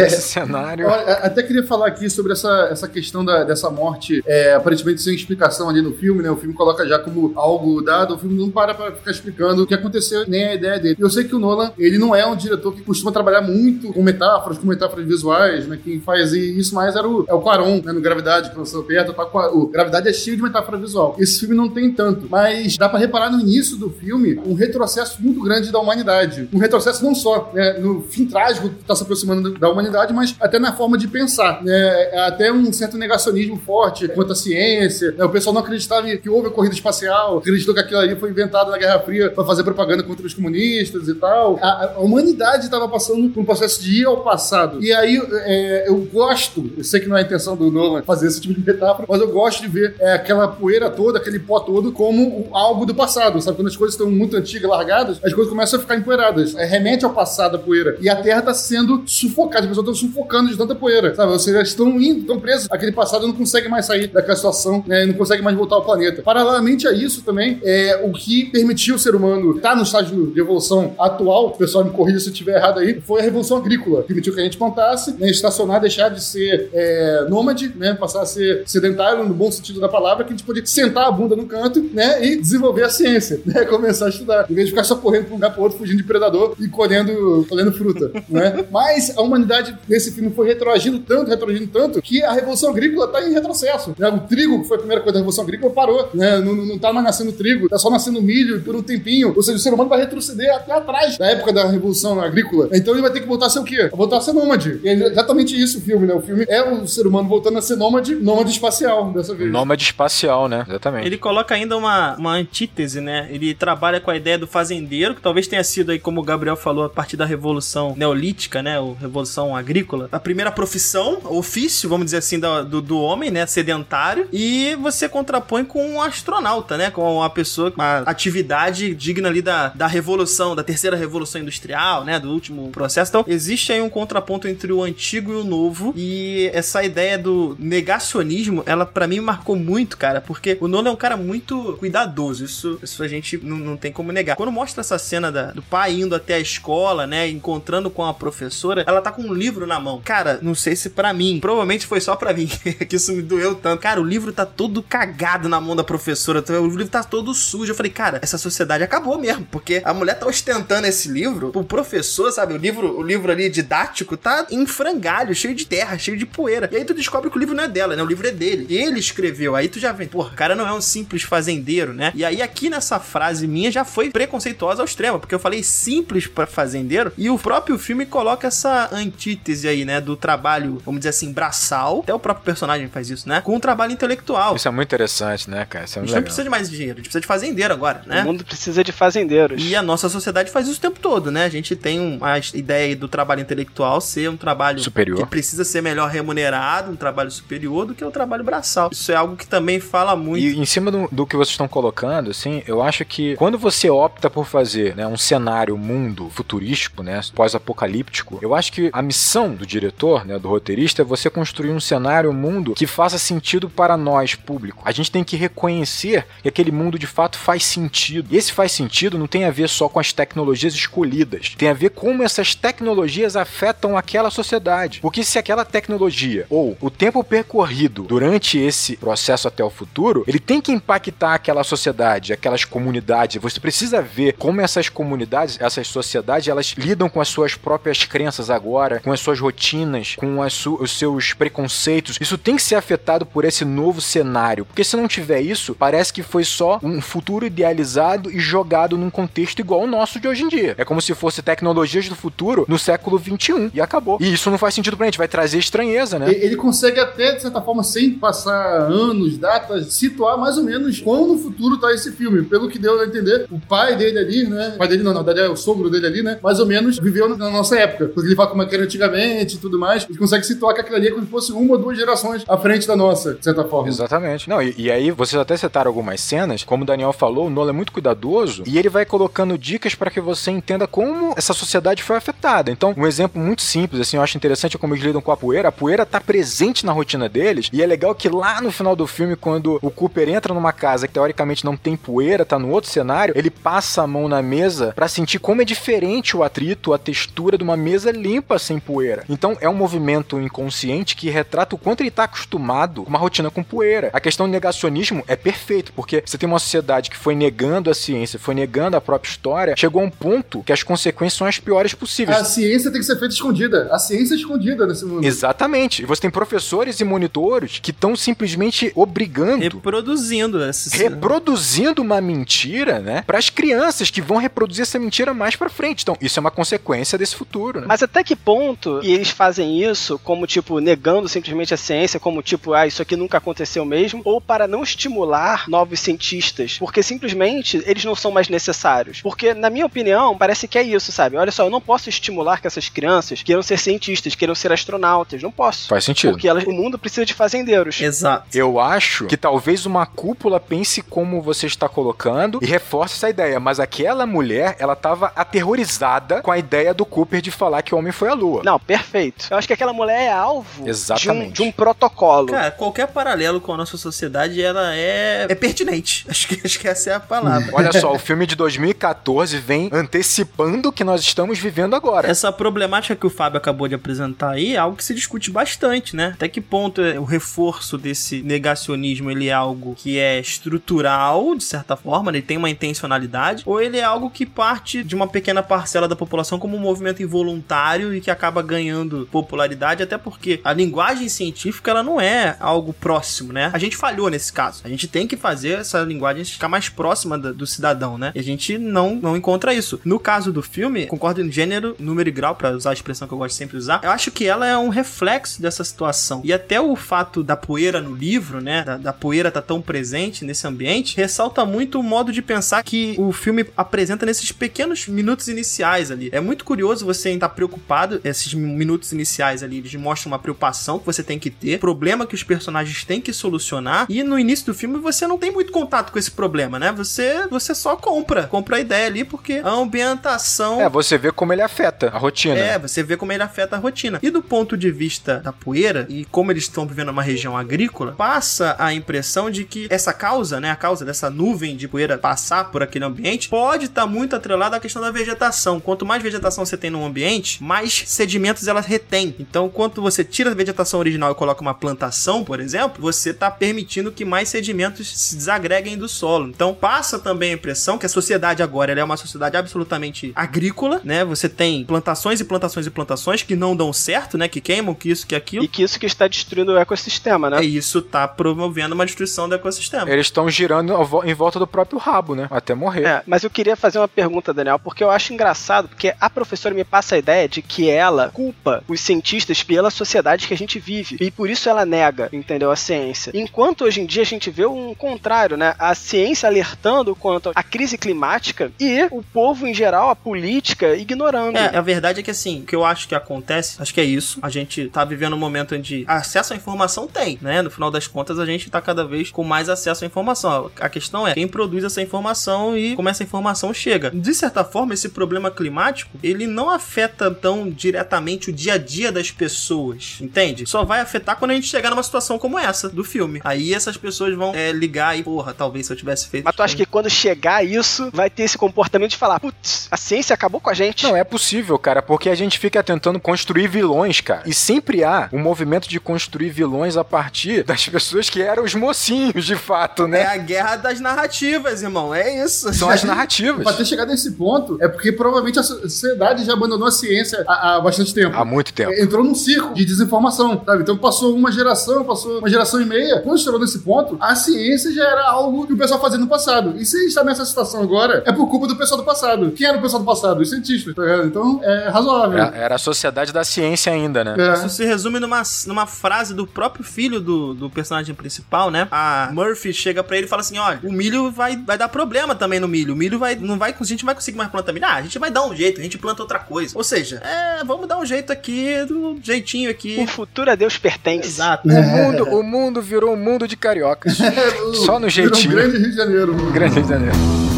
Esse 0.00 0.22
cenário. 0.28 0.86
Olha, 0.86 1.02
a- 1.14 1.26
até 1.26 1.42
queria 1.42 1.64
falar 1.64 1.86
aqui 1.86 2.08
sobre 2.10 2.32
essa, 2.32 2.68
essa 2.70 2.88
questão 2.88 3.24
da- 3.24 3.44
dessa 3.44 3.70
morte, 3.70 4.22
é, 4.26 4.54
aparentemente 4.54 5.00
sem 5.02 5.14
explicação 5.14 5.51
ali 5.60 5.82
no 5.82 5.92
filme, 5.92 6.22
né? 6.22 6.30
O 6.30 6.36
filme 6.36 6.54
coloca 6.54 6.86
já 6.86 6.98
como 6.98 7.32
algo 7.36 7.82
dado, 7.82 8.14
o 8.14 8.18
filme 8.18 8.36
não 8.36 8.50
para 8.50 8.74
pra 8.74 8.92
ficar 8.92 9.10
explicando 9.10 9.62
o 9.62 9.66
que 9.66 9.74
aconteceu, 9.74 10.24
nem 10.26 10.44
a 10.44 10.54
ideia 10.54 10.78
dele. 10.78 10.96
Eu 10.98 11.10
sei 11.10 11.24
que 11.24 11.34
o 11.34 11.38
Nolan, 11.38 11.72
ele 11.78 11.98
não 11.98 12.14
é 12.14 12.26
um 12.26 12.36
diretor 12.36 12.72
que 12.74 12.82
costuma 12.82 13.12
trabalhar 13.12 13.42
muito 13.42 13.92
com 13.92 14.02
metáforas, 14.02 14.58
com 14.58 14.66
metáforas 14.66 15.06
visuais, 15.06 15.66
né? 15.66 15.78
Quem 15.82 16.00
faz 16.00 16.32
isso 16.32 16.74
mais 16.74 16.94
era 16.96 17.08
o, 17.08 17.24
é 17.28 17.34
o 17.34 17.40
Quaron, 17.40 17.80
né? 17.84 17.92
No 17.92 18.00
Gravidade, 18.00 18.50
que 18.50 18.58
lançou 18.58 18.82
perto, 18.82 19.12
tá? 19.12 19.22
O 19.52 19.66
Gravidade 19.68 20.08
é 20.08 20.12
cheio 20.12 20.36
de 20.36 20.42
metáfora 20.42 20.78
visual. 20.78 21.16
Esse 21.18 21.40
filme 21.40 21.54
não 21.54 21.68
tem 21.68 21.92
tanto, 21.92 22.26
mas 22.28 22.76
dá 22.76 22.88
pra 22.88 22.98
reparar 22.98 23.30
no 23.30 23.40
início 23.40 23.76
do 23.76 23.90
filme 23.90 24.40
um 24.46 24.54
retrocesso 24.54 25.22
muito 25.22 25.40
grande 25.42 25.70
da 25.70 25.78
humanidade. 25.78 26.48
Um 26.52 26.58
retrocesso 26.58 27.04
não 27.04 27.14
só 27.14 27.50
né, 27.54 27.74
no 27.74 28.02
fim 28.02 28.26
trágico 28.26 28.68
que 28.68 28.84
tá 28.84 28.94
se 28.94 29.02
aproximando 29.02 29.52
da 29.58 29.68
humanidade, 29.68 30.12
mas 30.12 30.34
até 30.40 30.58
na 30.58 30.72
forma 30.72 30.96
de 30.98 31.08
pensar. 31.08 31.62
Né? 31.62 31.72
É 32.12 32.26
Até 32.26 32.52
um 32.52 32.72
certo 32.72 32.96
negacionismo 32.96 33.56
forte 33.58 34.08
quanto 34.08 34.32
à 34.32 34.34
ciência. 34.34 35.12
né? 35.12 35.24
O 35.24 35.28
pessoal 35.42 35.54
não 35.54 35.60
acreditava 35.60 36.16
que 36.16 36.28
houve 36.28 36.48
a 36.48 36.50
corrida 36.50 36.74
espacial, 36.74 37.38
acreditou 37.38 37.74
que 37.74 37.80
aquilo 37.80 38.00
ali 38.00 38.14
foi 38.14 38.30
inventado 38.30 38.70
na 38.70 38.78
Guerra 38.78 39.00
Fria 39.00 39.30
para 39.30 39.44
fazer 39.44 39.64
propaganda 39.64 40.02
contra 40.02 40.24
os 40.24 40.32
comunistas 40.32 41.08
e 41.08 41.14
tal. 41.14 41.58
A, 41.60 41.94
a 41.96 41.98
humanidade 41.98 42.64
estava 42.64 42.88
passando 42.88 43.28
por 43.30 43.40
um 43.40 43.44
processo 43.44 43.82
de 43.82 44.02
ir 44.02 44.06
ao 44.06 44.22
passado. 44.22 44.82
E 44.82 44.92
aí 44.92 45.20
é, 45.44 45.88
eu 45.88 45.96
gosto, 46.12 46.70
eu 46.76 46.84
sei 46.84 47.00
que 47.00 47.08
não 47.08 47.16
é 47.16 47.20
a 47.20 47.22
intenção 47.24 47.56
do 47.56 47.70
Nolan 47.70 48.02
fazer 48.02 48.28
esse 48.28 48.40
tipo 48.40 48.54
de 48.54 48.64
metáfora, 48.64 49.06
mas 49.08 49.20
eu 49.20 49.30
gosto 49.30 49.62
de 49.62 49.68
ver 49.68 49.96
é, 49.98 50.12
aquela 50.12 50.48
poeira 50.48 50.88
toda, 50.88 51.18
aquele 51.18 51.40
pó 51.40 51.60
todo, 51.60 51.90
como 51.92 52.48
algo 52.52 52.86
do 52.86 52.94
passado, 52.94 53.40
sabe? 53.42 53.56
Quando 53.56 53.68
as 53.68 53.76
coisas 53.76 53.94
estão 53.94 54.10
muito 54.10 54.36
antigas, 54.36 54.70
largadas, 54.70 55.18
as 55.24 55.32
coisas 55.32 55.52
começam 55.52 55.78
a 55.78 55.82
ficar 55.82 55.96
empoeiradas. 55.96 56.54
É, 56.54 56.64
remete 56.64 57.04
ao 57.04 57.12
passado 57.12 57.56
a 57.56 57.58
poeira. 57.58 57.96
E 58.00 58.08
a 58.08 58.16
Terra 58.16 58.40
está 58.40 58.54
sendo 58.54 59.02
sufocada, 59.06 59.64
as 59.64 59.68
pessoas 59.68 59.88
estão 59.88 60.08
sufocando 60.08 60.50
de 60.50 60.56
tanta 60.56 60.74
poeira, 60.74 61.14
sabe? 61.14 61.32
Elas 61.32 61.46
estão 61.46 62.00
indo, 62.00 62.20
estão 62.20 62.38
presos. 62.38 62.68
Aquele 62.70 62.92
passado 62.92 63.26
não 63.26 63.34
consegue 63.34 63.68
mais 63.68 63.86
sair 63.86 64.06
daquela 64.06 64.36
situação, 64.36 64.84
né? 64.86 65.06
Não 65.06 65.14
consegue 65.14 65.31
mais 65.40 65.56
voltar 65.56 65.76
ao 65.76 65.84
planeta. 65.84 66.22
Paralelamente 66.22 66.86
a 66.86 66.92
isso 66.92 67.22
também, 67.22 67.60
é 67.62 68.02
o 68.04 68.12
que 68.12 68.46
permitiu 68.46 68.96
o 68.96 68.98
ser 68.98 69.14
humano 69.14 69.56
estar 69.56 69.74
no 69.74 69.82
estágio 69.82 70.32
de 70.32 70.40
evolução 70.40 70.94
atual, 70.98 71.46
o 71.46 71.50
pessoal 71.52 71.84
me 71.84 71.90
corrija 71.90 72.20
se 72.20 72.26
eu 72.26 72.32
estiver 72.32 72.56
errado 72.56 72.80
aí, 72.80 73.00
foi 73.00 73.20
a 73.20 73.24
revolução 73.24 73.56
agrícola. 73.56 74.02
Permitiu 74.02 74.34
que 74.34 74.40
a 74.40 74.44
gente 74.44 74.56
plantasse, 74.56 75.14
né? 75.18 75.30
estacionar, 75.30 75.80
deixar 75.80 76.08
de 76.08 76.22
ser 76.22 76.70
é, 76.72 77.26
nômade, 77.28 77.72
né? 77.76 77.94
Passar 77.94 78.22
a 78.22 78.26
ser 78.26 78.62
sedentário 78.66 79.24
no 79.24 79.34
bom 79.34 79.50
sentido 79.50 79.80
da 79.80 79.88
palavra, 79.88 80.24
que 80.24 80.32
a 80.32 80.36
gente 80.36 80.44
podia 80.44 80.64
sentar 80.66 81.06
a 81.06 81.10
bunda 81.10 81.36
no 81.36 81.46
canto, 81.46 81.82
né? 81.92 82.24
E 82.24 82.36
desenvolver 82.36 82.84
a 82.84 82.90
ciência, 82.90 83.40
né? 83.44 83.64
Começar 83.66 84.06
a 84.06 84.08
estudar. 84.08 84.46
Em 84.50 84.54
vez 84.54 84.66
de 84.66 84.72
ficar 84.72 84.84
só 84.84 84.96
correndo 84.96 85.24
para 85.24 85.32
um 85.32 85.36
lugar 85.36 85.52
para 85.52 85.62
outro, 85.62 85.78
fugindo 85.78 85.98
de 85.98 86.04
predador 86.04 86.54
e 86.58 86.68
colhendo, 86.68 87.46
colhendo 87.48 87.72
fruta, 87.72 88.10
né? 88.28 88.64
Mas 88.70 89.16
a 89.16 89.22
humanidade 89.22 89.76
nesse 89.88 90.12
filme 90.12 90.30
foi 90.30 90.46
retroagindo 90.46 90.98
tanto, 90.98 91.30
retroagindo 91.30 91.66
tanto, 91.68 92.02
que 92.02 92.22
a 92.22 92.32
revolução 92.32 92.70
agrícola 92.70 93.06
está 93.06 93.22
em 93.22 93.32
retrocesso. 93.32 93.94
Né? 93.98 94.08
O 94.08 94.20
trigo, 94.20 94.62
que 94.62 94.68
foi 94.68 94.76
a 94.76 94.80
primeira 94.80 95.02
coisa 95.02 95.21
revolução 95.22 95.44
agrícola, 95.44 95.72
parou, 95.72 96.08
né? 96.14 96.38
Não, 96.38 96.54
não, 96.54 96.64
não 96.66 96.78
tá 96.78 96.92
mais 96.92 97.04
nascendo 97.04 97.32
trigo, 97.32 97.68
tá 97.68 97.78
só 97.78 97.90
nascendo 97.90 98.20
milho 98.22 98.60
por 98.62 98.76
um 98.76 98.82
tempinho. 98.82 99.32
Ou 99.34 99.42
seja, 99.42 99.56
o 99.56 99.60
ser 99.60 99.72
humano 99.72 99.88
vai 99.88 100.00
retroceder 100.00 100.54
até 100.54 100.72
atrás 100.72 101.16
da 101.18 101.26
época 101.26 101.52
da 101.52 101.66
revolução 101.68 102.20
agrícola. 102.20 102.68
Então 102.72 102.94
ele 102.94 103.02
vai 103.02 103.10
ter 103.10 103.20
que 103.20 103.26
voltar 103.26 103.46
a 103.46 103.50
ser 103.50 103.58
o 103.60 103.64
quê? 103.64 103.88
Voltar 103.92 104.18
a 104.18 104.20
ser 104.20 104.32
nômade. 104.32 104.80
E 104.82 104.88
é 104.88 104.92
exatamente 104.92 105.60
isso 105.60 105.78
o 105.78 105.80
filme, 105.80 106.06
né? 106.06 106.14
O 106.14 106.20
filme 106.20 106.44
é 106.48 106.62
o 106.62 106.86
ser 106.86 107.06
humano 107.06 107.28
voltando 107.28 107.58
a 107.58 107.62
ser 107.62 107.76
nômade, 107.76 108.14
nômade 108.14 108.50
espacial, 108.50 109.12
dessa 109.12 109.34
vez. 109.34 109.50
Nômade 109.50 109.82
espacial, 109.84 110.48
né? 110.48 110.64
Exatamente. 110.68 111.06
Ele 111.06 111.16
coloca 111.18 111.54
ainda 111.54 111.76
uma, 111.76 112.16
uma 112.16 112.32
antítese, 112.34 113.00
né? 113.00 113.28
Ele 113.30 113.54
trabalha 113.54 114.00
com 114.00 114.10
a 114.10 114.16
ideia 114.16 114.38
do 114.38 114.46
fazendeiro, 114.46 115.14
que 115.14 115.20
talvez 115.22 115.46
tenha 115.46 115.62
sido 115.64 115.90
aí, 115.92 115.98
como 115.98 116.20
o 116.20 116.24
Gabriel 116.24 116.56
falou, 116.56 116.84
a 116.84 116.90
partir 116.90 117.16
da 117.16 117.24
Revolução 117.24 117.94
Neolítica, 117.96 118.62
né? 118.62 118.78
Ou 118.80 118.94
Revolução 118.94 119.54
Agrícola. 119.56 120.08
A 120.12 120.20
primeira 120.20 120.50
profissão, 120.50 121.18
ofício, 121.24 121.88
vamos 121.88 122.06
dizer 122.06 122.18
assim, 122.18 122.38
da- 122.38 122.62
do, 122.62 122.80
do 122.80 122.98
homem, 122.98 123.30
né? 123.30 123.46
Sedentário. 123.46 124.26
E 124.32 124.76
você 124.80 125.08
contrapõe 125.12 125.64
com 125.64 125.86
um 125.86 126.02
astronauta, 126.02 126.76
né? 126.76 126.90
Com 126.90 127.18
uma 127.18 127.30
pessoa, 127.30 127.72
uma 127.76 127.98
atividade 127.98 128.94
digna 128.94 129.28
ali 129.28 129.40
da, 129.42 129.68
da 129.68 129.86
Revolução, 129.86 130.56
da 130.56 130.64
terceira 130.64 130.96
Revolução 130.96 131.40
Industrial, 131.40 132.04
né? 132.04 132.18
Do 132.18 132.30
último 132.30 132.68
processo. 132.70 133.10
Então, 133.10 133.24
existe 133.28 133.72
aí 133.72 133.80
um 133.80 133.90
contraponto 133.90 134.48
entre 134.48 134.72
o 134.72 134.82
antigo 134.82 135.32
e 135.32 135.36
o 135.36 135.44
novo. 135.44 135.92
E 135.96 136.50
essa 136.52 136.82
ideia 136.82 137.18
do 137.18 137.56
negacionismo, 137.58 138.62
ela 138.66 138.86
para 138.86 139.06
mim 139.06 139.20
marcou 139.20 139.54
muito, 139.56 139.96
cara, 139.96 140.20
porque 140.20 140.56
o 140.60 140.66
Nolan 140.68 140.90
é 140.90 140.92
um 140.92 140.96
cara 140.96 141.16
muito 141.16 141.76
cuidadoso. 141.78 142.44
Isso, 142.44 142.78
isso 142.82 143.02
a 143.02 143.08
gente 143.08 143.36
não, 143.38 143.56
não 143.58 143.76
tem 143.76 143.92
como 143.92 144.10
negar. 144.12 144.34
Quando 144.36 144.50
mostra 144.50 144.80
essa 144.80 144.98
cena 144.98 145.30
da- 145.30 145.52
do 145.52 145.62
pai 145.62 145.92
indo 146.00 146.14
até 146.14 146.34
a 146.34 146.40
escola, 146.40 147.06
né, 147.06 147.28
encontrando 147.28 147.90
com 147.90 148.04
a 148.04 148.14
professora, 148.14 148.84
ela 148.86 149.00
tá 149.00 149.12
com 149.12 149.22
um 149.22 149.32
livro 149.34 149.66
na 149.66 149.78
mão. 149.78 150.00
Cara, 150.04 150.38
não 150.42 150.54
sei 150.54 150.74
se 150.74 150.90
pra 150.90 151.12
mim, 151.12 151.38
provavelmente 151.40 151.86
foi 151.86 152.00
só 152.00 152.16
pra 152.16 152.32
mim, 152.32 152.46
que 152.88 152.96
isso 152.96 153.12
me 153.12 153.22
doeu 153.22 153.54
tanto. 153.54 153.80
Cara, 153.80 154.00
o 154.00 154.04
livro 154.04 154.32
tá 154.32 154.46
todo 154.46 154.82
cagado 154.82 155.01
na 155.48 155.60
mão 155.60 155.76
da 155.76 155.84
professora, 155.84 156.42
o 156.60 156.66
livro 156.66 156.88
tá 156.88 157.02
todo 157.02 157.34
sujo. 157.34 157.72
Eu 157.72 157.76
falei, 157.76 157.92
cara, 157.92 158.18
essa 158.22 158.38
sociedade 158.38 158.84
acabou 158.84 159.18
mesmo, 159.18 159.46
porque 159.50 159.82
a 159.84 159.94
mulher 159.94 160.18
tá 160.18 160.26
ostentando 160.26 160.86
esse 160.86 161.08
livro, 161.08 161.50
o 161.54 161.64
professor, 161.64 162.30
sabe, 162.32 162.54
o 162.54 162.56
livro, 162.56 162.98
o 162.98 163.02
livro 163.02 163.30
ali 163.30 163.48
didático 163.48 164.16
tá 164.16 164.46
em 164.50 164.66
frangalho, 164.66 165.34
cheio 165.34 165.54
de 165.54 165.66
terra, 165.66 165.98
cheio 165.98 166.16
de 166.16 166.26
poeira. 166.26 166.68
E 166.72 166.76
aí 166.76 166.84
tu 166.84 166.94
descobre 166.94 167.30
que 167.30 167.36
o 167.36 167.40
livro 167.40 167.54
não 167.54 167.64
é 167.64 167.68
dela, 167.68 167.96
né? 167.96 168.02
O 168.02 168.06
livro 168.06 168.26
é 168.26 168.30
dele. 168.30 168.66
E 168.68 168.76
ele 168.76 168.98
escreveu. 168.98 169.54
Aí 169.54 169.68
tu 169.68 169.78
já 169.78 169.92
vem, 169.92 170.08
porra, 170.08 170.32
o 170.32 170.36
cara 170.36 170.54
não 170.54 170.66
é 170.66 170.72
um 170.72 170.80
simples 170.80 171.22
fazendeiro, 171.22 171.92
né? 171.92 172.12
E 172.14 172.24
aí 172.24 172.42
aqui 172.42 172.68
nessa 172.70 172.98
frase 172.98 173.46
minha 173.46 173.70
já 173.70 173.84
foi 173.84 174.10
preconceituosa 174.10 174.82
ao 174.82 174.86
extremo, 174.86 175.18
porque 175.18 175.34
eu 175.34 175.38
falei 175.38 175.62
simples 175.62 176.26
pra 176.26 176.46
fazendeiro 176.46 177.12
e 177.16 177.28
o 177.30 177.38
próprio 177.38 177.78
filme 177.78 178.06
coloca 178.06 178.46
essa 178.46 178.88
antítese 178.92 179.68
aí, 179.68 179.84
né, 179.84 180.00
do 180.00 180.16
trabalho, 180.16 180.80
vamos 180.84 181.00
dizer 181.00 181.10
assim, 181.10 181.32
braçal. 181.32 182.00
Até 182.02 182.14
o 182.14 182.18
próprio 182.18 182.44
personagem 182.44 182.88
faz 182.88 183.10
isso, 183.10 183.28
né? 183.28 183.40
Com 183.40 183.56
o 183.56 183.60
trabalho 183.60 183.92
intelectual. 183.92 184.56
Isso 184.56 184.68
é 184.68 184.70
muito 184.70 184.91
interessante, 184.92 185.48
né, 185.48 185.64
cara? 185.64 185.86
Isso 185.86 185.98
é 185.98 186.02
A 186.02 186.04
gente 186.04 186.14
não 186.14 186.22
precisa 186.22 186.44
de 186.44 186.50
mais 186.50 186.70
dinheiro, 186.70 186.92
a 186.92 186.96
gente 186.96 187.04
precisa 187.04 187.20
de 187.20 187.26
fazendeiro 187.26 187.72
agora, 187.72 188.02
né? 188.06 188.22
O 188.22 188.26
mundo 188.26 188.44
precisa 188.44 188.84
de 188.84 188.92
fazendeiros. 188.92 189.62
E 189.62 189.74
a 189.74 189.82
nossa 189.82 190.08
sociedade 190.08 190.50
faz 190.50 190.68
isso 190.68 190.78
o 190.78 190.80
tempo 190.80 191.00
todo, 191.00 191.30
né? 191.30 191.44
A 191.44 191.48
gente 191.48 191.74
tem 191.74 191.98
uma 191.98 192.38
ideia 192.54 192.94
do 192.94 193.08
trabalho 193.08 193.40
intelectual 193.40 194.00
ser 194.00 194.28
um 194.28 194.36
trabalho 194.36 194.78
Superior. 194.78 195.18
que 195.18 195.26
precisa 195.26 195.64
ser 195.64 195.80
melhor 195.80 196.10
remunerado, 196.10 196.90
um 196.90 196.96
trabalho 196.96 197.30
superior 197.30 197.86
do 197.86 197.94
que 197.94 198.04
o 198.04 198.10
trabalho 198.10 198.44
braçal. 198.44 198.90
Isso 198.92 199.10
é 199.10 199.14
algo 199.14 199.36
que 199.36 199.46
também 199.46 199.80
fala 199.80 200.14
muito. 200.14 200.44
E 200.44 200.58
em 200.58 200.64
cima 200.64 200.90
do, 200.90 201.08
do 201.10 201.26
que 201.26 201.36
vocês 201.36 201.52
estão 201.52 201.68
colocando, 201.68 202.30
assim, 202.30 202.62
eu 202.66 202.82
acho 202.82 203.04
que 203.04 203.36
quando 203.36 203.58
você 203.58 203.88
opta 203.88 204.28
por 204.28 204.46
fazer 204.46 204.94
né, 204.94 205.06
um 205.06 205.16
cenário, 205.16 205.74
um 205.74 205.78
mundo 205.78 206.28
futurístico, 206.30 207.02
né, 207.02 207.20
pós-apocalíptico, 207.34 208.38
eu 208.42 208.54
acho 208.54 208.72
que 208.72 208.90
a 208.92 209.02
missão 209.02 209.54
do 209.54 209.66
diretor, 209.66 210.26
né, 210.26 210.38
do 210.38 210.48
roteirista, 210.48 211.02
é 211.02 211.04
você 211.04 211.30
construir 211.30 211.70
um 211.70 211.80
cenário, 211.80 212.30
um 212.30 212.34
mundo 212.34 212.74
que 212.74 212.86
faça 212.86 213.18
sentido 213.18 213.68
para 213.68 213.96
nós, 213.96 214.34
público. 214.34 214.81
A 214.84 214.92
gente 214.92 215.10
tem 215.10 215.22
que 215.24 215.36
reconhecer 215.36 216.26
que 216.42 216.48
aquele 216.48 216.72
mundo 216.72 216.98
de 216.98 217.06
fato 217.06 217.38
faz 217.38 217.64
sentido. 217.64 218.28
E 218.30 218.36
esse 218.36 218.52
faz 218.52 218.72
sentido 218.72 219.18
não 219.18 219.26
tem 219.26 219.44
a 219.44 219.50
ver 219.50 219.68
só 219.68 219.88
com 219.88 219.98
as 220.00 220.12
tecnologias 220.12 220.74
escolhidas, 220.74 221.54
tem 221.56 221.68
a 221.68 221.72
ver 221.74 221.90
como 221.90 222.22
essas 222.22 222.54
tecnologias 222.54 223.36
afetam 223.36 223.96
aquela 223.96 224.30
sociedade. 224.30 225.00
Porque 225.00 225.22
se 225.24 225.38
aquela 225.38 225.64
tecnologia 225.64 226.46
ou 226.50 226.76
o 226.80 226.90
tempo 226.90 227.22
percorrido 227.22 228.02
durante 228.04 228.58
esse 228.58 228.96
processo 228.96 229.48
até 229.48 229.62
o 229.62 229.70
futuro, 229.70 230.24
ele 230.26 230.38
tem 230.38 230.60
que 230.60 230.72
impactar 230.72 231.34
aquela 231.34 231.64
sociedade, 231.64 232.32
aquelas 232.32 232.64
comunidades. 232.64 233.40
Você 233.40 233.60
precisa 233.60 234.00
ver 234.02 234.34
como 234.34 234.60
essas 234.60 234.88
comunidades, 234.88 235.58
essas 235.60 235.86
sociedades, 235.88 236.48
elas 236.48 236.74
lidam 236.76 237.08
com 237.08 237.20
as 237.20 237.28
suas 237.28 237.54
próprias 237.54 238.04
crenças 238.04 238.50
agora, 238.50 239.00
com 239.00 239.12
as 239.12 239.20
suas 239.20 239.38
rotinas, 239.38 240.14
com 240.16 240.42
as 240.42 240.52
su- 240.52 240.76
os 240.80 240.92
seus 240.98 241.32
preconceitos. 241.32 242.16
Isso 242.20 242.36
tem 242.38 242.56
que 242.56 242.62
ser 242.62 242.74
afetado 242.76 243.24
por 243.26 243.44
esse 243.44 243.64
novo 243.64 244.00
cenário. 244.00 244.61
Porque 244.64 244.84
se 244.84 244.96
não 244.96 245.08
tiver 245.08 245.40
isso, 245.40 245.74
parece 245.74 246.12
que 246.12 246.22
foi 246.22 246.44
só 246.44 246.78
um 246.82 247.00
futuro 247.00 247.46
idealizado 247.46 248.30
e 248.30 248.38
jogado 248.38 248.96
num 248.96 249.10
contexto 249.10 249.58
igual 249.58 249.82
ao 249.82 249.86
nosso 249.86 250.20
de 250.20 250.28
hoje 250.28 250.44
em 250.44 250.48
dia. 250.48 250.74
É 250.78 250.84
como 250.84 251.00
se 251.00 251.14
fosse 251.14 251.42
tecnologias 251.42 252.08
do 252.08 252.14
futuro 252.14 252.64
no 252.68 252.78
século 252.78 253.18
21 253.18 253.70
e 253.74 253.80
acabou. 253.80 254.18
E 254.20 254.32
isso 254.32 254.50
não 254.50 254.58
faz 254.58 254.74
sentido 254.74 254.96
pra 254.96 255.06
gente, 255.06 255.18
vai 255.18 255.28
trazer 255.28 255.58
estranheza, 255.58 256.18
né? 256.18 256.30
Ele 256.30 256.56
consegue 256.56 257.00
até, 257.00 257.34
de 257.34 257.42
certa 257.42 257.60
forma, 257.60 257.82
sem 257.82 258.10
passar 258.10 258.82
anos, 258.82 259.38
datas, 259.38 259.92
situar 259.94 260.36
mais 260.38 260.56
ou 260.58 260.64
menos 260.64 261.00
quando 261.00 261.28
no 261.28 261.38
futuro 261.38 261.78
tá 261.78 261.92
esse 261.92 262.12
filme. 262.12 262.42
Pelo 262.42 262.68
que 262.68 262.78
deu 262.78 263.00
a 263.00 263.04
entender, 263.04 263.46
o 263.50 263.60
pai 263.60 263.96
dele 263.96 264.18
ali, 264.18 264.48
né? 264.48 264.72
O 264.74 264.78
pai 264.78 264.88
dele 264.88 265.02
não, 265.02 265.12
na 265.12 265.22
verdade 265.22 265.46
é 265.46 265.50
o 265.50 265.56
sogro 265.56 265.90
dele 265.90 266.06
ali, 266.06 266.22
né? 266.22 266.38
Mais 266.42 266.60
ou 266.60 266.66
menos 266.66 266.98
viveu 266.98 267.28
na 267.36 267.50
nossa 267.50 267.76
época. 267.78 268.06
Porque 268.06 268.28
ele 268.28 268.36
fala 268.36 268.50
como 268.50 268.62
é 268.62 268.66
que 268.66 268.74
era 268.74 268.84
antigamente 268.84 269.56
e 269.56 269.58
tudo 269.58 269.78
mais. 269.78 270.04
Ele 270.08 270.18
consegue 270.18 270.44
situar 270.44 270.74
que 270.74 270.80
aquilo 270.80 270.96
ali 270.96 271.08
é 271.08 271.10
como 271.10 271.24
se 271.24 271.30
fosse 271.30 271.52
uma 271.52 271.72
ou 271.72 271.78
duas 271.78 271.96
gerações 271.96 272.44
à 272.48 272.56
frente 272.56 272.86
da 272.86 272.96
nossa, 272.96 273.34
de 273.34 273.44
certa 273.44 273.64
forma. 273.64 273.88
Exatamente. 273.88 274.48
Não, 274.52 274.60
e, 274.60 274.74
e 274.76 274.90
aí 274.90 275.10
vocês 275.10 275.40
até 275.40 275.56
citaram 275.56 275.88
algumas 275.88 276.20
cenas, 276.20 276.62
como 276.62 276.82
o 276.82 276.86
Daniel 276.86 277.10
falou, 277.14 277.46
o 277.46 277.50
Nolan 277.50 277.70
é 277.70 277.72
muito 277.72 277.90
cuidadoso 277.90 278.64
e 278.66 278.78
ele 278.78 278.90
vai 278.90 279.06
colocando 279.06 279.56
dicas 279.56 279.94
para 279.94 280.10
que 280.10 280.20
você 280.20 280.50
entenda 280.50 280.86
como 280.86 281.32
essa 281.38 281.54
sociedade 281.54 282.02
foi 282.02 282.16
afetada. 282.16 282.70
Então, 282.70 282.92
um 282.94 283.06
exemplo 283.06 283.40
muito 283.40 283.62
simples, 283.62 284.02
assim, 284.02 284.18
eu 284.18 284.22
acho 284.22 284.36
interessante 284.36 284.76
é 284.76 284.78
como 284.78 284.92
eles 284.92 285.02
lidam 285.02 285.22
com 285.22 285.32
a 285.32 285.36
poeira. 285.38 285.68
A 285.68 285.72
poeira 285.72 286.04
tá 286.04 286.20
presente 286.20 286.84
na 286.84 286.92
rotina 286.92 287.30
deles 287.30 287.70
e 287.72 287.82
é 287.82 287.86
legal 287.86 288.14
que 288.14 288.28
lá 288.28 288.60
no 288.60 288.70
final 288.70 288.94
do 288.94 289.06
filme, 289.06 289.36
quando 289.36 289.78
o 289.80 289.90
Cooper 289.90 290.28
entra 290.28 290.52
numa 290.52 290.70
casa 290.70 291.08
que 291.08 291.14
teoricamente 291.14 291.64
não 291.64 291.74
tem 291.74 291.96
poeira, 291.96 292.44
tá 292.44 292.58
no 292.58 292.68
outro 292.68 292.90
cenário, 292.90 293.32
ele 293.34 293.48
passa 293.48 294.02
a 294.02 294.06
mão 294.06 294.28
na 294.28 294.42
mesa 294.42 294.92
para 294.94 295.08
sentir 295.08 295.38
como 295.38 295.62
é 295.62 295.64
diferente 295.64 296.36
o 296.36 296.42
atrito, 296.42 296.92
a 296.92 296.98
textura 296.98 297.56
de 297.56 297.64
uma 297.64 297.76
mesa 297.76 298.10
limpa 298.10 298.58
sem 298.58 298.78
poeira. 298.78 299.24
Então, 299.30 299.56
é 299.62 299.68
um 299.68 299.74
movimento 299.74 300.38
inconsciente 300.38 301.16
que 301.16 301.30
retrata 301.30 301.74
o 301.74 301.78
quanto 301.78 302.02
ele 302.02 302.10
tá 302.10 302.24
acostumado 302.24 303.04
com 303.04 303.08
uma 303.08 303.18
rotina 303.18 303.50
com 303.50 303.62
poeira. 303.62 304.10
A 304.12 304.20
questão 304.20 304.41
do 304.46 304.52
negacionismo 304.52 305.24
é 305.26 305.36
perfeito, 305.36 305.92
porque 305.92 306.22
você 306.24 306.38
tem 306.38 306.48
uma 306.48 306.58
sociedade 306.58 307.10
que 307.10 307.16
foi 307.16 307.34
negando 307.34 307.90
a 307.90 307.94
ciência, 307.94 308.38
foi 308.38 308.54
negando 308.54 308.96
a 308.96 309.00
própria 309.00 309.30
história, 309.30 309.74
chegou 309.76 310.02
a 310.02 310.04
um 310.04 310.10
ponto 310.10 310.62
que 310.62 310.72
as 310.72 310.82
consequências 310.82 311.38
são 311.38 311.46
as 311.46 311.58
piores 311.58 311.94
possíveis. 311.94 312.38
A 312.38 312.44
ciência 312.44 312.90
tem 312.90 313.00
que 313.00 313.06
ser 313.06 313.18
feita 313.18 313.34
escondida. 313.34 313.88
A 313.90 313.98
ciência 313.98 314.34
é 314.34 314.36
escondida 314.36 314.86
nesse 314.86 315.04
mundo. 315.04 315.24
Exatamente. 315.24 316.02
E 316.02 316.06
você 316.06 316.22
tem 316.22 316.30
professores 316.30 317.00
e 317.00 317.04
monitores 317.04 317.78
que 317.80 317.90
estão 317.90 318.14
simplesmente 318.16 318.92
obrigando 318.94 319.62
Reproduzindo 319.62 320.62
esses. 320.64 320.92
reproduzindo 320.92 322.02
uma 322.02 322.20
mentira, 322.20 323.00
né, 323.00 323.22
para 323.26 323.38
as 323.38 323.50
crianças 323.50 324.10
que 324.10 324.20
vão 324.20 324.38
reproduzir 324.38 324.82
essa 324.82 324.98
mentira 324.98 325.32
mais 325.34 325.56
pra 325.56 325.68
frente. 325.68 326.02
Então, 326.02 326.16
isso 326.20 326.38
é 326.38 326.40
uma 326.40 326.50
consequência 326.50 327.18
desse 327.18 327.34
futuro, 327.36 327.80
né? 327.80 327.86
Mas 327.88 328.02
até 328.02 328.22
que 328.24 328.34
ponto 328.36 329.00
e 329.02 329.12
eles 329.12 329.30
fazem 329.30 329.82
isso 329.82 330.18
como, 330.18 330.46
tipo, 330.46 330.78
negando 330.78 331.28
simplesmente 331.28 331.74
a 331.74 331.76
ciência, 331.76 332.18
como, 332.20 332.42
tipo, 332.42 332.72
ah, 332.72 332.86
isso 332.86 333.02
aqui 333.02 333.16
nunca 333.16 333.38
aconteceu 333.38 333.84
mesmo, 333.84 334.22
ou 334.32 334.40
para 334.40 334.66
não 334.66 334.82
estimular 334.82 335.68
novos 335.68 336.00
cientistas, 336.00 336.78
porque 336.78 337.02
simplesmente 337.02 337.82
eles 337.86 338.04
não 338.04 338.14
são 338.14 338.30
mais 338.30 338.48
necessários. 338.48 339.20
Porque, 339.20 339.54
na 339.54 339.70
minha 339.70 339.86
opinião, 339.86 340.36
parece 340.36 340.66
que 340.66 340.78
é 340.78 340.82
isso, 340.82 341.12
sabe? 341.12 341.36
Olha 341.36 341.52
só, 341.52 341.64
eu 341.64 341.70
não 341.70 341.80
posso 341.80 342.08
estimular 342.08 342.60
que 342.60 342.66
essas 342.66 342.88
crianças 342.88 343.42
queiram 343.42 343.62
ser 343.62 343.78
cientistas, 343.78 344.34
queiram 344.34 344.54
ser 344.54 344.72
astronautas, 344.72 345.42
não 345.42 345.50
posso. 345.50 345.88
Faz 345.88 346.04
sentido. 346.04 346.32
Porque 346.32 346.48
elas, 346.48 346.64
o 346.64 346.72
mundo 346.72 346.98
precisa 346.98 347.24
de 347.24 347.34
fazendeiros. 347.34 348.00
Exato. 348.00 348.46
Eu 348.56 348.80
acho 348.80 349.26
que 349.26 349.36
talvez 349.36 349.86
uma 349.86 350.06
cúpula 350.06 350.58
pense 350.58 351.02
como 351.02 351.42
você 351.42 351.66
está 351.66 351.88
colocando 351.88 352.58
e 352.62 352.66
reforce 352.66 353.16
essa 353.16 353.28
ideia, 353.28 353.60
mas 353.60 353.78
aquela 353.80 354.26
mulher, 354.26 354.76
ela 354.78 354.96
tava 354.96 355.32
aterrorizada 355.36 356.40
com 356.42 356.50
a 356.50 356.58
ideia 356.58 356.94
do 356.94 357.04
Cooper 357.04 357.40
de 357.40 357.50
falar 357.50 357.82
que 357.82 357.94
o 357.94 357.98
homem 357.98 358.12
foi 358.12 358.28
à 358.28 358.34
lua. 358.34 358.62
Não, 358.64 358.78
perfeito. 358.78 359.46
Eu 359.50 359.56
acho 359.56 359.66
que 359.66 359.74
aquela 359.74 359.92
mulher 359.92 360.22
é 360.22 360.32
alvo 360.32 360.88
Exatamente. 360.88 361.52
De, 361.52 361.62
um, 361.62 361.64
de 361.66 361.70
um 361.70 361.72
protocolo. 361.72 362.48
Cara, 362.48 362.70
qualquer 362.70 363.08
paralelo 363.08 363.60
com 363.60 363.72
a 363.72 363.76
nossa 363.76 363.96
sociedade, 363.96 364.21
ela 364.60 364.94
é, 364.94 365.46
é 365.48 365.54
pertinente. 365.54 366.26
Acho 366.32 366.48
que, 366.48 366.60
acho 366.64 366.78
que 366.78 366.88
essa 366.88 367.10
é 367.10 367.14
a 367.14 367.20
palavra. 367.20 367.68
Olha 367.72 367.92
só, 367.92 368.12
o 368.12 368.18
filme 368.18 368.46
de 368.46 368.56
2014 368.56 369.58
vem 369.58 369.90
antecipando 369.92 370.88
o 370.88 370.92
que 370.92 371.04
nós 371.04 371.20
estamos 371.20 371.58
vivendo 371.58 371.94
agora. 371.94 372.28
Essa 372.28 372.50
problemática 372.50 373.14
que 373.14 373.26
o 373.26 373.30
Fábio 373.30 373.58
acabou 373.58 373.86
de 373.86 373.94
apresentar 373.94 374.52
aí 374.52 374.74
é 374.74 374.78
algo 374.78 374.96
que 374.96 375.04
se 375.04 375.14
discute 375.14 375.50
bastante, 375.50 376.16
né? 376.16 376.32
Até 376.34 376.48
que 376.48 376.60
ponto 376.60 377.00
é 377.00 377.18
o 377.18 377.24
reforço 377.24 377.98
desse 377.98 378.42
negacionismo 378.42 379.30
ele 379.30 379.48
é 379.48 379.52
algo 379.52 379.94
que 379.94 380.18
é 380.18 380.38
estrutural, 380.40 381.54
de 381.54 381.64
certa 381.64 381.96
forma, 381.96 382.30
ele 382.30 382.42
tem 382.42 382.56
uma 382.56 382.70
intencionalidade, 382.70 383.62
ou 383.66 383.80
ele 383.80 383.98
é 383.98 384.04
algo 384.04 384.30
que 384.30 384.46
parte 384.46 385.02
de 385.02 385.14
uma 385.14 385.26
pequena 385.26 385.62
parcela 385.62 386.08
da 386.08 386.16
população 386.16 386.58
como 386.58 386.76
um 386.76 386.80
movimento 386.80 387.22
involuntário 387.22 388.14
e 388.14 388.20
que 388.20 388.30
acaba 388.30 388.62
ganhando 388.62 389.28
popularidade, 389.30 390.02
até 390.02 390.16
porque 390.18 390.60
a 390.64 390.72
linguagem 390.72 391.28
científica 391.28 391.90
ela 391.90 392.02
não 392.02 392.20
é 392.20 392.56
algo 392.60 392.92
próximo, 392.92 393.52
né? 393.52 393.70
A 393.72 393.78
gente 393.78 393.96
falhou 394.12 394.28
nesse 394.30 394.52
caso. 394.52 394.82
A 394.84 394.88
gente 394.88 395.08
tem 395.08 395.26
que 395.26 395.36
fazer 395.36 395.80
essa 395.80 396.02
linguagem 396.02 396.44
ficar 396.44 396.68
mais 396.68 396.88
próxima 396.88 397.38
da- 397.38 397.52
do 397.52 397.66
cidadão, 397.66 398.18
né? 398.18 398.32
E 398.34 398.38
a 398.38 398.42
gente 398.42 398.76
não, 398.78 399.16
não 399.16 399.36
encontra 399.36 399.74
isso. 399.74 400.00
No 400.04 400.18
caso 400.18 400.52
do 400.52 400.62
filme, 400.62 401.06
concordo 401.06 401.40
em 401.42 401.50
gênero, 401.50 401.96
número 401.98 402.28
e 402.28 402.32
grau, 402.32 402.54
pra 402.54 402.70
usar 402.70 402.90
a 402.90 402.92
expressão 402.92 403.26
que 403.26 403.34
eu 403.34 403.38
gosto 403.38 403.52
de 403.52 403.58
sempre 403.58 403.76
usar, 403.76 404.00
eu 404.02 404.10
acho 404.10 404.30
que 404.30 404.46
ela 404.46 404.66
é 404.66 404.76
um 404.76 404.88
reflexo 404.88 405.60
dessa 405.60 405.82
situação. 405.84 406.42
E 406.44 406.52
até 406.52 406.80
o 406.80 406.94
fato 406.94 407.42
da 407.42 407.56
poeira 407.56 408.00
no 408.00 408.14
livro, 408.14 408.60
né? 408.60 408.82
Da, 408.84 408.96
da 408.96 409.12
poeira 409.12 409.50
tá 409.50 409.62
tão 409.62 409.80
presente 409.80 410.44
nesse 410.44 410.66
ambiente, 410.66 411.16
ressalta 411.16 411.64
muito 411.64 411.98
o 411.98 412.02
modo 412.02 412.32
de 412.32 412.42
pensar 412.42 412.82
que 412.82 413.14
o 413.18 413.32
filme 413.32 413.64
apresenta 413.76 414.26
nesses 414.26 414.52
pequenos 414.52 415.06
minutos 415.08 415.48
iniciais 415.48 416.10
ali. 416.10 416.28
É 416.32 416.40
muito 416.40 416.64
curioso 416.64 417.04
você 417.06 417.30
estar 417.30 417.48
preocupado, 417.50 418.20
esses 418.24 418.52
minutos 418.54 419.12
iniciais 419.12 419.62
ali, 419.62 419.78
eles 419.78 419.94
mostram 419.94 420.32
uma 420.32 420.38
preocupação 420.38 420.98
que 420.98 421.06
você 421.06 421.22
tem 421.22 421.38
que 421.38 421.50
ter, 421.50 421.78
problema 421.78 422.26
que 422.26 422.34
os 422.34 422.42
personagens 422.42 423.04
têm 423.04 423.20
que 423.20 423.32
solucionar, 423.32 424.01
e 424.08 424.22
no 424.22 424.38
início 424.38 424.66
do 424.66 424.74
filme 424.74 424.98
você 424.98 425.26
não 425.26 425.38
tem 425.38 425.50
muito 425.50 425.72
contato 425.72 426.12
com 426.12 426.18
esse 426.18 426.30
problema, 426.30 426.78
né? 426.78 426.92
Você, 426.92 427.46
você 427.48 427.74
só 427.74 427.96
compra, 427.96 428.44
compra 428.44 428.76
a 428.76 428.80
ideia 428.80 429.06
ali, 429.06 429.24
porque 429.24 429.60
a 429.64 429.70
ambientação 429.70 430.80
É, 430.80 430.88
você 430.88 431.16
vê 431.18 431.30
como 431.32 431.52
ele 431.52 431.62
afeta 431.62 432.08
a 432.08 432.18
rotina. 432.18 432.58
é, 432.58 432.78
você 432.78 433.02
vê 433.02 433.16
como 433.16 433.32
ele 433.32 433.42
afeta 433.42 433.76
a 433.76 433.78
rotina. 433.78 434.18
E 434.22 434.30
do 434.30 434.42
ponto 434.42 434.76
de 434.76 434.90
vista 434.90 435.38
da 435.38 435.52
poeira, 435.52 436.06
e 436.08 436.24
como 436.26 436.50
eles 436.50 436.64
estão 436.64 436.86
vivendo 436.86 437.08
uma 437.10 437.22
região 437.22 437.56
agrícola, 437.56 438.12
passa 438.12 438.74
a 438.78 438.92
impressão 438.92 439.50
de 439.50 439.64
que 439.64 439.86
essa 439.90 440.12
causa, 440.12 440.60
né, 440.60 440.70
a 440.70 440.76
causa 440.76 441.04
dessa 441.04 441.30
nuvem 441.30 441.76
de 441.76 441.86
poeira 441.88 442.18
passar 442.18 442.70
por 442.70 442.82
aquele 442.82 443.04
ambiente, 443.04 443.48
pode 443.48 443.86
estar 443.86 444.06
muito 444.06 444.34
atrelada 444.36 444.76
à 444.76 444.80
questão 444.80 445.02
da 445.02 445.10
vegetação. 445.10 445.80
Quanto 445.80 446.04
mais 446.06 446.22
vegetação 446.22 446.64
você 446.64 446.76
tem 446.76 446.90
no 446.90 447.04
ambiente, 447.04 447.62
mais 447.62 448.04
sedimentos 448.06 448.66
ela 448.66 448.80
retém. 448.80 449.34
Então, 449.38 449.68
quando 449.68 450.00
você 450.02 450.24
tira 450.24 450.50
a 450.50 450.54
vegetação 450.54 450.98
original 451.00 451.32
e 451.32 451.34
coloca 451.34 451.60
uma 451.60 451.74
plantação, 451.74 452.44
por 452.44 452.60
exemplo, 452.60 453.00
você 453.00 453.30
está 453.30 453.50
permitindo 453.50 453.91
que 454.12 454.24
mais 454.24 454.48
sedimentos 454.48 455.08
se 455.08 455.36
desagreguem 455.36 455.98
do 455.98 456.08
solo. 456.08 456.48
Então, 456.48 456.72
passa 456.72 457.18
também 457.18 457.50
a 457.50 457.54
impressão 457.54 457.98
que 457.98 458.06
a 458.06 458.08
sociedade 458.08 458.62
agora 458.62 458.92
ela 458.92 459.00
é 459.00 459.04
uma 459.04 459.16
sociedade 459.16 459.56
absolutamente 459.56 460.32
agrícola, 460.34 461.00
né? 461.04 461.24
Você 461.24 461.48
tem 461.48 461.84
plantações 461.84 462.40
e 462.40 462.44
plantações 462.44 462.86
e 462.86 462.90
plantações 462.90 463.42
que 463.42 463.54
não 463.54 463.76
dão 463.76 463.92
certo, 463.92 464.38
né? 464.38 464.48
Que 464.48 464.60
queimam, 464.60 464.94
que 464.94 465.10
isso, 465.10 465.26
que 465.26 465.34
aquilo. 465.34 465.64
E 465.64 465.68
que 465.68 465.82
isso 465.82 465.98
que 465.98 466.06
está 466.06 466.26
destruindo 466.26 466.72
o 466.72 466.78
ecossistema, 466.78 467.50
né? 467.50 467.62
E 467.62 467.76
isso 467.76 468.00
tá 468.00 468.26
promovendo 468.26 468.94
uma 468.94 469.04
destruição 469.04 469.48
do 469.48 469.54
ecossistema. 469.54 470.10
Eles 470.10 470.26
estão 470.26 470.48
girando 470.48 470.94
em 471.24 471.34
volta 471.34 471.58
do 471.58 471.66
próprio 471.66 471.98
rabo, 471.98 472.34
né? 472.34 472.48
Até 472.50 472.74
morrer. 472.74 473.04
É, 473.04 473.22
mas 473.26 473.42
eu 473.44 473.50
queria 473.50 473.76
fazer 473.76 473.98
uma 473.98 474.08
pergunta, 474.08 474.52
Daniel, 474.54 474.78
porque 474.78 475.02
eu 475.02 475.10
acho 475.10 475.32
engraçado, 475.32 475.88
porque 475.88 476.14
a 476.20 476.30
professora 476.30 476.74
me 476.74 476.84
passa 476.84 477.14
a 477.14 477.18
ideia 477.18 477.48
de 477.48 477.62
que 477.62 477.90
ela 477.90 478.30
culpa 478.30 478.82
os 478.88 479.00
cientistas 479.00 479.62
pela 479.62 479.90
sociedade 479.90 480.46
que 480.46 480.54
a 480.54 480.56
gente 480.56 480.78
vive. 480.78 481.16
E 481.20 481.30
por 481.30 481.48
isso 481.48 481.68
ela 481.68 481.84
nega, 481.84 482.28
entendeu, 482.32 482.70
a 482.70 482.76
ciência. 482.76 483.32
Enquanto 483.34 483.71
hoje 483.80 484.00
em 484.00 484.06
dia 484.06 484.22
a 484.22 484.26
gente 484.26 484.50
vê 484.50 484.66
um 484.66 484.94
contrário, 484.94 485.56
né? 485.56 485.74
A 485.78 485.94
ciência 485.94 486.48
alertando 486.48 487.14
quanto 487.14 487.52
à 487.54 487.62
crise 487.62 487.96
climática 487.96 488.72
e 488.78 489.04
o 489.10 489.22
povo 489.22 489.66
em 489.66 489.74
geral, 489.74 490.10
a 490.10 490.16
política, 490.16 490.94
ignorando. 490.94 491.56
É, 491.56 491.76
a 491.76 491.80
verdade 491.80 492.20
é 492.20 492.22
que 492.22 492.30
assim, 492.30 492.60
o 492.60 492.64
que 492.64 492.74
eu 492.74 492.84
acho 492.84 493.08
que 493.08 493.14
acontece, 493.14 493.80
acho 493.80 493.92
que 493.92 494.00
é 494.00 494.04
isso. 494.04 494.38
A 494.42 494.48
gente 494.48 494.88
tá 494.88 495.04
vivendo 495.04 495.34
um 495.34 495.38
momento 495.38 495.74
onde 495.74 496.04
acesso 496.06 496.52
à 496.52 496.56
informação 496.56 497.06
tem, 497.06 497.38
né? 497.40 497.62
No 497.62 497.70
final 497.70 497.90
das 497.90 498.06
contas, 498.06 498.38
a 498.38 498.46
gente 498.46 498.70
tá 498.70 498.80
cada 498.80 499.04
vez 499.04 499.30
com 499.30 499.44
mais 499.44 499.68
acesso 499.68 500.04
à 500.04 500.06
informação. 500.06 500.70
A 500.80 500.88
questão 500.88 501.26
é 501.26 501.34
quem 501.34 501.48
produz 501.48 501.84
essa 501.84 502.02
informação 502.02 502.76
e 502.76 502.94
como 502.96 503.08
essa 503.08 503.22
informação 503.22 503.72
chega. 503.72 504.10
De 504.10 504.34
certa 504.34 504.64
forma, 504.64 504.94
esse 504.94 505.08
problema 505.08 505.50
climático, 505.50 506.18
ele 506.22 506.46
não 506.46 506.70
afeta 506.70 507.30
tão 507.30 507.70
diretamente 507.70 508.50
o 508.50 508.52
dia 508.52 508.74
a 508.74 508.78
dia 508.78 509.12
das 509.12 509.30
pessoas, 509.30 510.18
entende? 510.20 510.66
Só 510.66 510.84
vai 510.84 511.00
afetar 511.00 511.36
quando 511.36 511.52
a 511.52 511.54
gente 511.54 511.66
chegar 511.66 511.90
numa 511.90 512.02
situação 512.02 512.38
como 512.38 512.58
essa 512.58 512.88
do 512.88 513.04
filme. 513.04 513.40
Aí 513.44 513.61
essas 513.74 513.96
pessoas 513.96 514.34
vão 514.34 514.54
é, 514.54 514.72
ligar 514.72 515.18
e, 515.18 515.22
porra, 515.22 515.52
talvez 515.52 515.86
se 515.86 515.92
eu 515.92 515.96
tivesse 515.96 516.28
feito. 516.28 516.44
Mas 516.44 516.56
tu 516.56 516.62
acha 516.62 516.76
que 516.76 516.86
quando 516.86 517.10
chegar 517.10 517.64
isso, 517.64 518.10
vai 518.12 518.30
ter 518.30 518.44
esse 518.44 518.56
comportamento 518.56 519.10
de 519.10 519.16
falar, 519.16 519.38
putz, 519.40 519.88
a 519.90 519.96
ciência 519.96 520.32
acabou 520.32 520.60
com 520.60 520.70
a 520.70 520.74
gente? 520.74 521.04
Não, 521.04 521.16
é 521.16 521.24
possível, 521.24 521.78
cara, 521.78 522.00
porque 522.00 522.28
a 522.28 522.34
gente 522.34 522.58
fica 522.58 522.82
tentando 522.82 523.20
construir 523.20 523.68
vilões, 523.68 524.20
cara. 524.20 524.42
E 524.46 524.54
sempre 524.54 525.04
há 525.04 525.28
um 525.32 525.38
movimento 525.38 525.88
de 525.88 526.00
construir 526.00 526.50
vilões 526.50 526.96
a 526.96 527.04
partir 527.04 527.62
das 527.64 527.86
pessoas 527.88 528.30
que 528.30 528.40
eram 528.40 528.64
os 528.64 528.74
mocinhos, 528.74 529.44
de 529.44 529.56
fato, 529.56 530.06
né? 530.06 530.20
É 530.20 530.26
a 530.26 530.36
guerra 530.36 530.76
das 530.76 531.00
narrativas, 531.00 531.82
irmão. 531.82 532.14
É 532.14 532.44
isso. 532.44 532.72
São 532.72 532.88
as 532.88 533.02
narrativas. 533.04 533.62
Pra 533.62 533.72
ter 533.72 533.84
chegado 533.84 534.08
nesse 534.08 534.32
ponto, 534.32 534.78
é 534.80 534.88
porque 534.88 535.12
provavelmente 535.12 535.58
a 535.58 535.62
sociedade 535.62 536.44
já 536.44 536.52
abandonou 536.52 536.86
a 536.88 536.92
ciência 536.92 537.44
há, 537.46 537.76
há 537.76 537.80
bastante 537.80 538.14
tempo. 538.14 538.36
Há 538.36 538.44
muito 538.44 538.72
tempo. 538.72 538.92
Entrou 538.92 539.24
num 539.24 539.34
ciclo 539.34 539.74
de 539.74 539.84
desinformação, 539.84 540.62
sabe? 540.64 540.82
Então 540.82 540.96
passou 540.96 541.34
uma 541.34 541.50
geração, 541.50 542.04
passou 542.04 542.38
uma 542.38 542.48
geração 542.48 542.80
e 542.80 542.84
meia. 542.84 543.20
Quando 543.20 543.38
chegou 543.52 543.60
nesse 543.60 543.78
ponto, 543.80 544.16
a 544.20 544.34
ciência 544.34 544.92
já 544.92 545.04
era 545.04 545.28
algo 545.28 545.66
que 545.66 545.72
o 545.72 545.76
pessoal 545.76 546.00
fazia 546.00 546.18
no 546.18 546.26
passado. 546.26 546.74
E 546.78 546.84
se 546.84 546.96
a 546.96 547.00
gente 547.00 547.14
tá 547.14 547.24
nessa 547.24 547.44
situação 547.44 547.82
agora, 547.82 548.22
é 548.24 548.32
por 548.32 548.48
culpa 548.48 548.66
do 548.66 548.76
pessoal 548.76 549.00
do 549.00 549.04
passado. 549.04 549.52
Quem 549.52 549.66
era 549.66 549.78
o 549.78 549.82
pessoal 549.82 550.02
do 550.02 550.06
passado? 550.06 550.40
Os 550.40 550.50
cientistas, 550.50 550.94
tá 550.94 551.02
ligado? 551.02 551.26
Então 551.26 551.60
é 551.62 551.88
razoável. 551.88 552.38
Era, 552.38 552.56
era 552.56 552.74
a 552.76 552.78
sociedade 552.78 553.32
da 553.32 553.44
ciência 553.44 553.92
ainda, 553.92 554.24
né? 554.24 554.36
É. 554.38 554.54
Isso 554.54 554.68
se 554.70 554.84
resume 554.84 555.20
numa, 555.20 555.42
numa 555.66 555.86
frase 555.86 556.34
do 556.34 556.46
próprio 556.46 556.84
filho 556.84 557.20
do, 557.20 557.54
do 557.54 557.70
personagem 557.70 558.14
principal, 558.14 558.70
né? 558.70 558.88
A 558.90 559.30
Murphy 559.32 559.72
chega 559.72 560.02
pra 560.02 560.16
ele 560.16 560.26
e 560.26 560.28
fala 560.28 560.40
assim: 560.40 560.58
olha, 560.58 560.80
o 560.82 560.92
milho 560.92 561.30
vai, 561.30 561.56
vai 561.56 561.76
dar 561.76 561.88
problema 561.88 562.34
também 562.34 562.60
no 562.60 562.68
milho. 562.68 562.94
O 562.94 562.96
milho 562.96 563.18
vai, 563.18 563.34
não 563.34 563.58
vai, 563.58 563.74
a 563.78 563.84
gente 563.84 564.02
não 564.02 564.06
vai 564.06 564.14
conseguir 564.14 564.38
mais 564.38 564.50
plantar 564.50 564.72
milho. 564.72 564.86
Ah, 564.86 564.94
a 564.94 565.02
gente 565.02 565.18
vai 565.18 565.30
dar 565.30 565.44
um 565.44 565.54
jeito, 565.54 565.80
a 565.80 565.82
gente 565.82 565.98
planta 565.98 566.22
outra 566.22 566.38
coisa. 566.38 566.76
Ou 566.76 566.84
seja, 566.84 567.20
é, 567.24 567.64
vamos 567.64 567.86
dar 567.86 567.98
um 567.98 568.06
jeito 568.06 568.32
aqui, 568.32 568.84
do 568.86 569.18
jeitinho 569.22 569.70
aqui. 569.70 570.00
O 570.00 570.06
futuro 570.06 570.50
a 570.50 570.54
Deus 570.54 570.78
pertence. 570.78 571.28
Exato. 571.28 571.68
O 571.68 571.82
mundo, 571.82 572.24
o 572.24 572.42
mundo 572.42 572.80
virou 572.80 573.12
um 573.12 573.16
mundo 573.16 573.41
de 573.46 573.56
cariocas. 573.56 574.18
Só 574.84 574.98
no 574.98 575.08
jeitinho. 575.08 575.52
Um 575.52 575.56
grande 575.56 575.78
Rio 575.78 575.90
de 575.90 575.96
Janeiro. 575.96 576.34
Grande 576.52 576.74
Rio 576.74 576.82
de 576.84 576.88
Janeiro. 576.88 577.51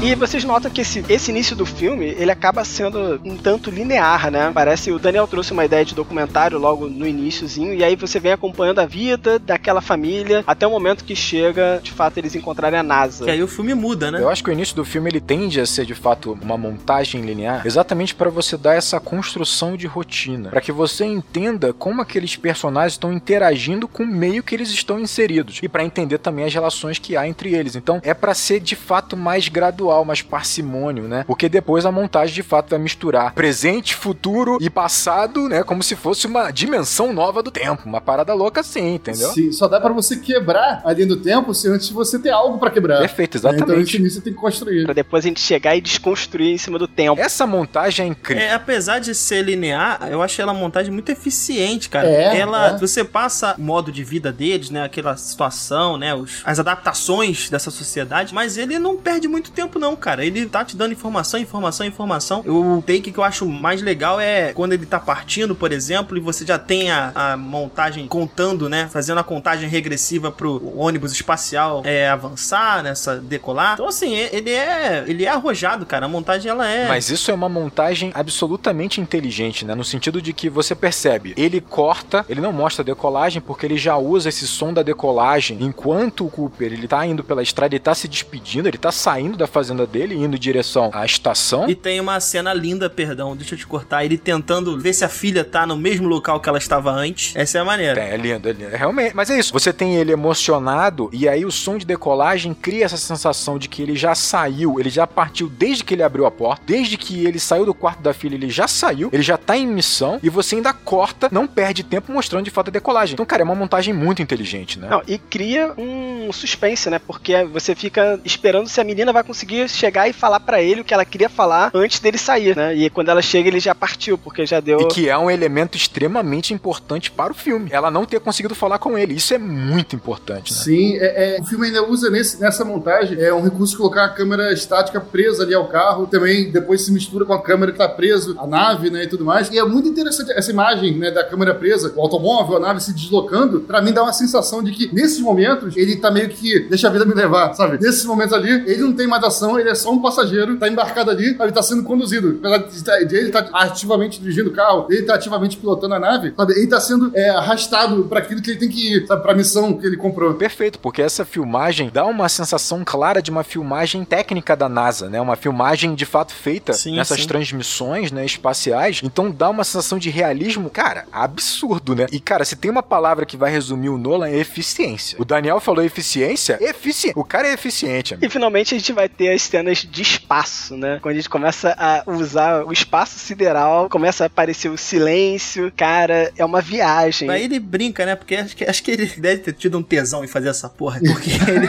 E 0.00 0.14
vocês 0.14 0.44
notam 0.44 0.70
que 0.70 0.80
esse, 0.80 1.04
esse 1.08 1.32
início 1.32 1.56
do 1.56 1.66
filme, 1.66 2.06
ele 2.16 2.30
acaba 2.30 2.64
sendo 2.64 3.20
um 3.24 3.36
tanto 3.36 3.68
linear, 3.68 4.30
né? 4.30 4.50
Parece 4.54 4.92
o 4.92 4.98
Daniel 4.98 5.26
trouxe 5.26 5.52
uma 5.52 5.64
ideia 5.64 5.84
de 5.84 5.92
documentário 5.92 6.56
logo 6.56 6.88
no 6.88 7.06
iníciozinho, 7.06 7.74
e 7.74 7.82
aí 7.82 7.96
você 7.96 8.20
vem 8.20 8.30
acompanhando 8.30 8.78
a 8.78 8.86
vida 8.86 9.40
daquela 9.40 9.80
família 9.80 10.44
até 10.46 10.64
o 10.64 10.70
momento 10.70 11.02
que 11.04 11.16
chega, 11.16 11.80
de 11.82 11.90
fato, 11.90 12.16
eles 12.16 12.36
encontrarem 12.36 12.78
a 12.78 12.82
NASA. 12.82 13.24
Que 13.24 13.30
aí 13.32 13.42
o 13.42 13.48
filme 13.48 13.74
muda, 13.74 14.12
né? 14.12 14.22
Eu 14.22 14.28
acho 14.28 14.44
que 14.44 14.50
o 14.50 14.52
início 14.52 14.76
do 14.76 14.84
filme 14.84 15.10
ele 15.10 15.20
tende 15.20 15.60
a 15.60 15.66
ser 15.66 15.84
de 15.84 15.96
fato 15.96 16.38
uma 16.40 16.56
montagem 16.56 17.20
linear, 17.22 17.66
exatamente 17.66 18.14
para 18.14 18.30
você 18.30 18.56
dar 18.56 18.74
essa 18.74 19.00
construção 19.00 19.76
de 19.76 19.88
rotina, 19.88 20.50
para 20.50 20.60
que 20.60 20.70
você 20.70 21.04
entenda 21.04 21.72
como 21.72 22.00
aqueles 22.00 22.36
personagens 22.36 22.92
estão 22.92 23.12
interagindo 23.12 23.88
com 23.88 24.04
o 24.04 24.06
meio 24.06 24.44
que 24.44 24.54
eles 24.54 24.70
estão 24.70 25.00
inseridos 25.00 25.58
e 25.60 25.68
para 25.68 25.84
entender 25.84 26.18
também 26.18 26.44
as 26.44 26.54
relações 26.54 27.00
que 27.00 27.16
há 27.16 27.26
entre 27.26 27.52
eles. 27.52 27.74
Então 27.74 28.00
é 28.04 28.14
para 28.14 28.32
ser 28.32 28.60
de 28.60 28.76
fato 28.76 29.16
mais 29.16 29.48
gradual, 29.48 29.87
mais 30.04 30.22
parcimônio, 30.22 31.04
né? 31.04 31.24
Porque 31.26 31.48
depois 31.48 31.84
a 31.84 31.92
montagem 31.92 32.34
de 32.34 32.42
fato 32.42 32.70
vai 32.70 32.78
misturar 32.78 33.32
presente, 33.34 33.94
futuro 33.94 34.58
e 34.60 34.70
passado, 34.70 35.48
né? 35.48 35.62
Como 35.62 35.82
se 35.82 35.96
fosse 35.96 36.26
uma 36.26 36.50
dimensão 36.50 37.12
nova 37.12 37.42
do 37.42 37.50
tempo, 37.50 37.82
uma 37.86 38.00
parada 38.00 38.34
louca 38.34 38.60
assim, 38.60 38.94
entendeu? 38.94 39.30
Sim, 39.30 39.52
só 39.52 39.68
dá 39.68 39.80
pra 39.80 39.92
você 39.92 40.16
quebrar 40.16 40.82
a 40.84 40.92
linha 40.92 41.06
do 41.06 41.16
tempo 41.16 41.54
se 41.54 41.68
antes 41.68 41.90
você 41.90 42.18
ter 42.18 42.30
algo 42.30 42.58
pra 42.58 42.70
quebrar. 42.70 43.00
Perfeito, 43.00 43.38
Então 43.38 43.50
exatamente. 43.52 43.88
esse 43.88 43.96
início 43.96 44.18
você 44.18 44.24
tem 44.24 44.32
que 44.32 44.38
construir. 44.38 44.84
Pra 44.84 44.94
depois 44.94 45.24
a 45.24 45.28
gente 45.28 45.40
chegar 45.40 45.76
e 45.76 45.80
desconstruir 45.80 46.54
em 46.54 46.58
cima 46.58 46.78
do 46.78 46.88
tempo. 46.88 47.20
Essa 47.20 47.46
montagem 47.46 48.06
é 48.06 48.08
incrível. 48.08 48.42
É, 48.42 48.52
apesar 48.52 48.98
de 48.98 49.14
ser 49.14 49.42
linear, 49.42 50.08
eu 50.10 50.22
achei 50.22 50.42
ela 50.42 50.52
uma 50.52 50.60
montagem 50.60 50.92
muito 50.92 51.10
eficiente, 51.10 51.88
cara. 51.88 52.08
É, 52.08 52.38
ela, 52.38 52.74
é. 52.74 52.78
você 52.78 53.04
passa 53.04 53.54
o 53.58 53.62
modo 53.62 53.90
de 53.92 54.02
vida 54.04 54.32
deles, 54.32 54.70
né, 54.70 54.84
aquela 54.84 55.16
situação, 55.16 55.96
né, 55.96 56.14
os, 56.14 56.42
as 56.44 56.58
adaptações 56.58 57.48
dessa 57.50 57.70
sociedade, 57.70 58.34
mas 58.34 58.56
ele 58.56 58.78
não 58.78 58.96
perde 58.96 59.28
muito 59.28 59.50
tempo 59.50 59.77
não, 59.78 59.96
cara. 59.96 60.24
Ele 60.24 60.46
tá 60.46 60.64
te 60.64 60.76
dando 60.76 60.92
informação, 60.92 61.40
informação, 61.40 61.86
informação. 61.86 62.40
O 62.40 62.82
take 62.82 63.12
que 63.12 63.18
eu 63.18 63.24
acho 63.24 63.46
mais 63.46 63.82
legal 63.82 64.20
é 64.20 64.52
quando 64.52 64.72
ele 64.72 64.86
tá 64.86 64.98
partindo, 64.98 65.54
por 65.54 65.72
exemplo, 65.72 66.16
e 66.16 66.20
você 66.20 66.44
já 66.44 66.58
tem 66.58 66.90
a, 66.90 67.12
a 67.14 67.36
montagem 67.36 68.06
contando, 68.06 68.68
né, 68.68 68.88
fazendo 68.90 69.18
a 69.18 69.24
contagem 69.24 69.68
regressiva 69.68 70.30
pro 70.30 70.76
ônibus 70.78 71.12
espacial 71.12 71.82
é, 71.84 72.08
avançar, 72.08 72.82
nessa 72.82 73.16
decolar. 73.16 73.74
Então 73.74 73.88
assim, 73.88 74.14
ele 74.14 74.50
é 74.50 75.04
ele 75.06 75.24
é 75.24 75.28
arrojado, 75.28 75.86
cara. 75.86 76.06
A 76.06 76.08
montagem 76.08 76.50
ela 76.50 76.66
é 76.66 76.88
Mas 76.88 77.10
isso 77.10 77.30
é 77.30 77.34
uma 77.34 77.48
montagem 77.48 78.10
absolutamente 78.14 79.00
inteligente, 79.00 79.64
né? 79.64 79.74
No 79.74 79.84
sentido 79.84 80.20
de 80.20 80.32
que 80.32 80.48
você 80.48 80.74
percebe, 80.74 81.34
ele 81.36 81.60
corta, 81.60 82.24
ele 82.28 82.40
não 82.40 82.52
mostra 82.52 82.82
a 82.82 82.84
decolagem 82.84 83.40
porque 83.40 83.66
ele 83.66 83.76
já 83.76 83.96
usa 83.96 84.28
esse 84.28 84.46
som 84.46 84.72
da 84.72 84.82
decolagem 84.82 85.58
enquanto 85.60 86.26
o 86.26 86.30
Cooper 86.30 86.72
ele 86.72 86.88
tá 86.88 87.04
indo 87.06 87.22
pela 87.22 87.42
estrada, 87.42 87.74
ele 87.74 87.82
tá 87.82 87.94
se 87.94 88.08
despedindo, 88.08 88.68
ele 88.68 88.78
tá 88.78 88.90
saindo 88.90 89.36
da 89.36 89.46
fazenda 89.68 89.86
dele 89.86 90.14
e 90.14 90.18
indo 90.18 90.36
em 90.36 90.38
direção 90.38 90.90
à 90.94 91.04
estação. 91.04 91.68
E 91.68 91.74
tem 91.74 92.00
uma 92.00 92.18
cena 92.20 92.54
linda, 92.54 92.88
perdão, 92.88 93.36
deixa 93.36 93.54
eu 93.54 93.58
te 93.58 93.66
cortar. 93.66 94.04
Ele 94.04 94.16
tentando 94.16 94.78
ver 94.78 94.92
se 94.92 95.04
a 95.04 95.08
filha 95.08 95.44
tá 95.44 95.66
no 95.66 95.76
mesmo 95.76 96.08
local 96.08 96.40
que 96.40 96.48
ela 96.48 96.58
estava 96.58 96.90
antes. 96.90 97.36
Essa 97.36 97.58
é 97.58 97.60
a 97.60 97.64
maneira. 97.64 98.00
É, 98.00 98.14
é 98.14 98.16
lindo, 98.16 98.48
é 98.48 98.52
lindo. 98.52 98.74
É 98.74 98.76
realmente, 98.76 99.14
mas 99.14 99.28
é 99.30 99.38
isso. 99.38 99.52
Você 99.52 99.72
tem 99.72 99.96
ele 99.96 100.12
emocionado 100.12 101.10
e 101.12 101.28
aí 101.28 101.44
o 101.44 101.50
som 101.50 101.76
de 101.76 101.84
decolagem 101.84 102.54
cria 102.54 102.84
essa 102.84 102.96
sensação 102.96 103.58
de 103.58 103.68
que 103.68 103.82
ele 103.82 103.96
já 103.96 104.14
saiu, 104.14 104.80
ele 104.80 104.90
já 104.90 105.06
partiu 105.06 105.48
desde 105.48 105.84
que 105.84 105.94
ele 105.94 106.02
abriu 106.02 106.24
a 106.24 106.30
porta, 106.30 106.62
desde 106.66 106.96
que 106.96 107.26
ele 107.26 107.38
saiu 107.38 107.66
do 107.66 107.74
quarto 107.74 108.00
da 108.00 108.14
filha, 108.14 108.34
ele 108.34 108.48
já 108.48 108.66
saiu, 108.66 109.10
ele 109.12 109.22
já 109.22 109.36
tá 109.36 109.56
em 109.56 109.66
missão 109.66 110.18
e 110.22 110.30
você 110.30 110.56
ainda 110.56 110.72
corta, 110.72 111.28
não 111.30 111.46
perde 111.46 111.82
tempo 111.82 112.12
mostrando 112.12 112.44
de 112.44 112.50
fato 112.50 112.68
a 112.68 112.70
decolagem. 112.70 113.14
Então, 113.14 113.26
cara, 113.26 113.42
é 113.42 113.44
uma 113.44 113.54
montagem 113.54 113.92
muito 113.92 114.22
inteligente, 114.22 114.78
né? 114.78 114.88
Não, 114.88 115.02
e 115.06 115.18
cria 115.18 115.74
um 115.76 116.32
suspense, 116.32 116.88
né? 116.88 116.98
Porque 116.98 117.44
você 117.44 117.74
fica 117.74 118.18
esperando 118.24 118.68
se 118.68 118.80
a 118.80 118.84
menina 118.84 119.12
vai 119.12 119.22
conseguir 119.22 119.57
chegar 119.66 120.08
e 120.08 120.12
falar 120.12 120.40
pra 120.40 120.62
ele 120.62 120.82
o 120.82 120.84
que 120.84 120.94
ela 120.94 121.04
queria 121.04 121.28
falar 121.28 121.70
antes 121.74 121.98
dele 121.98 122.18
sair, 122.18 122.56
né? 122.56 122.74
E 122.74 122.90
quando 122.90 123.08
ela 123.08 123.22
chega, 123.22 123.48
ele 123.48 123.60
já 123.60 123.74
partiu, 123.74 124.18
porque 124.18 124.46
já 124.46 124.60
deu. 124.60 124.80
E 124.80 124.88
que 124.88 125.08
é 125.08 125.16
um 125.16 125.30
elemento 125.30 125.76
extremamente 125.76 126.52
importante 126.52 127.10
para 127.10 127.32
o 127.32 127.34
filme. 127.34 127.70
Ela 127.72 127.90
não 127.90 128.04
ter 128.04 128.20
conseguido 128.20 128.54
falar 128.54 128.78
com 128.78 128.96
ele. 128.96 129.14
Isso 129.14 129.34
é 129.34 129.38
muito 129.38 129.96
importante, 129.96 130.52
né? 130.52 130.58
Sim, 130.58 130.96
é, 130.98 131.36
é, 131.36 131.40
o 131.40 131.44
filme 131.44 131.66
ainda 131.66 131.82
usa 131.84 132.10
nesse, 132.10 132.40
nessa 132.40 132.64
montagem 132.64 133.20
é 133.20 133.32
um 133.32 133.42
recurso 133.42 133.72
de 133.72 133.78
colocar 133.78 134.04
a 134.04 134.08
câmera 134.08 134.52
estática 134.52 135.00
presa 135.00 135.42
ali 135.42 135.54
ao 135.54 135.68
carro, 135.68 136.06
também 136.06 136.50
depois 136.50 136.82
se 136.82 136.92
mistura 136.92 137.24
com 137.24 137.32
a 137.32 137.42
câmera 137.42 137.72
que 137.72 137.78
tá 137.78 137.88
preso, 137.88 138.36
a 138.38 138.46
nave, 138.46 138.90
né, 138.90 139.04
e 139.04 139.06
tudo 139.06 139.24
mais. 139.24 139.50
E 139.50 139.58
é 139.58 139.64
muito 139.64 139.88
interessante 139.88 140.32
essa 140.32 140.50
imagem, 140.50 140.96
né, 140.96 141.10
da 141.10 141.24
câmera 141.24 141.54
presa, 141.54 141.92
o 141.94 142.00
automóvel, 142.00 142.56
a 142.56 142.60
nave 142.60 142.80
se 142.80 142.92
deslocando, 142.92 143.60
pra 143.60 143.80
mim 143.80 143.92
dá 143.92 144.02
uma 144.02 144.12
sensação 144.12 144.62
de 144.62 144.72
que 144.72 144.94
nesses 144.94 145.20
momentos 145.20 145.76
ele 145.76 145.96
tá 145.96 146.10
meio 146.10 146.28
que 146.28 146.60
deixa 146.68 146.88
a 146.88 146.90
vida 146.90 147.04
me 147.04 147.14
levar, 147.14 147.54
sabe? 147.54 147.78
Nesses 147.80 148.04
momentos 148.04 148.32
ali, 148.32 148.50
ele 148.50 148.82
não 148.82 148.92
tem 148.92 149.06
mais 149.06 149.22
ação, 149.24 149.47
ele 149.56 149.70
é 149.70 149.74
só 149.76 149.92
um 149.92 150.02
passageiro, 150.02 150.56
tá 150.56 150.66
embarcado 150.68 151.12
ali, 151.12 151.26
ele 151.38 151.52
tá 151.52 151.62
sendo 151.62 151.84
conduzido. 151.84 152.38
Apesar 152.40 152.58
de, 152.58 152.84
tá- 152.84 153.00
ele 153.00 153.30
tá 153.30 153.48
ativamente 153.52 154.20
dirigindo 154.20 154.50
o 154.50 154.52
carro, 154.52 154.88
ele 154.90 155.02
tá 155.02 155.14
ativamente 155.14 155.56
pilotando 155.56 155.94
a 155.94 156.00
nave, 156.00 156.32
sabe? 156.36 156.54
Ele 156.54 156.66
tá 156.66 156.80
sendo 156.80 157.12
é, 157.14 157.28
arrastado 157.30 158.04
pra 158.08 158.18
aquilo 158.18 158.42
que 158.42 158.50
ele 158.50 158.58
tem 158.58 158.68
que 158.68 158.94
ir, 158.96 159.06
sabe? 159.06 159.22
Pra 159.22 159.32
missão 159.34 159.74
que 159.74 159.86
ele 159.86 159.96
comprou. 159.96 160.34
Perfeito, 160.34 160.80
porque 160.80 161.00
essa 161.00 161.24
filmagem 161.24 161.88
dá 161.92 162.04
uma 162.04 162.28
sensação 162.28 162.82
clara 162.84 163.22
de 163.22 163.30
uma 163.30 163.44
filmagem 163.44 164.04
técnica 164.04 164.56
da 164.56 164.68
NASA, 164.68 165.08
né? 165.08 165.20
Uma 165.20 165.36
filmagem 165.36 165.94
de 165.94 166.04
fato 166.04 166.32
feita 166.34 166.72
Sim, 166.72 166.96
nessas 166.96 167.20
sim. 167.20 167.28
transmissões, 167.28 168.10
né, 168.10 168.24
espaciais. 168.24 169.00
Então 169.04 169.30
dá 169.30 169.48
uma 169.50 169.62
sensação 169.62 169.98
de 169.98 170.10
realismo, 170.10 170.70
cara, 170.70 171.04
absurdo, 171.12 171.94
né? 171.94 172.06
E 172.10 172.18
cara, 172.18 172.44
se 172.44 172.56
tem 172.56 172.70
uma 172.70 172.82
palavra 172.82 173.26
que 173.26 173.36
vai 173.36 173.50
resumir 173.50 173.88
o 173.90 173.98
Nolan 173.98 174.28
é 174.28 174.36
eficiência. 174.38 175.16
O 175.20 175.24
Daniel 175.24 175.60
falou 175.60 175.84
eficiência, 175.84 176.58
eficiente. 176.60 177.18
O 177.18 177.24
cara 177.24 177.48
é 177.48 177.52
eficiente. 177.52 178.14
amigo. 178.14 178.26
E 178.26 178.30
finalmente 178.30 178.74
a 178.74 178.78
gente 178.78 178.92
vai 178.92 179.08
ter 179.08 179.34
as 179.38 179.42
cenas 179.42 179.78
de 179.78 180.02
espaço, 180.02 180.76
né? 180.76 180.98
Quando 181.00 181.12
a 181.12 181.16
gente 181.16 181.28
começa 181.28 181.74
a 181.78 182.02
usar 182.10 182.64
o 182.64 182.72
espaço 182.72 183.18
sideral, 183.18 183.88
começa 183.88 184.24
a 184.24 184.26
aparecer 184.26 184.68
o 184.68 184.76
silêncio, 184.76 185.72
cara, 185.76 186.32
é 186.36 186.44
uma 186.44 186.60
viagem. 186.60 187.30
Aí 187.30 187.44
ele 187.44 187.60
brinca, 187.60 188.04
né? 188.04 188.16
Porque 188.16 188.34
acho 188.34 188.56
que, 188.56 188.64
acho 188.64 188.82
que 188.82 188.90
ele 188.90 189.06
deve 189.06 189.42
ter 189.42 189.52
tido 189.52 189.78
um 189.78 189.82
tesão 189.82 190.24
em 190.24 190.28
fazer 190.28 190.48
essa 190.48 190.68
porra. 190.68 191.00
Porque 191.00 191.30
ele. 191.48 191.68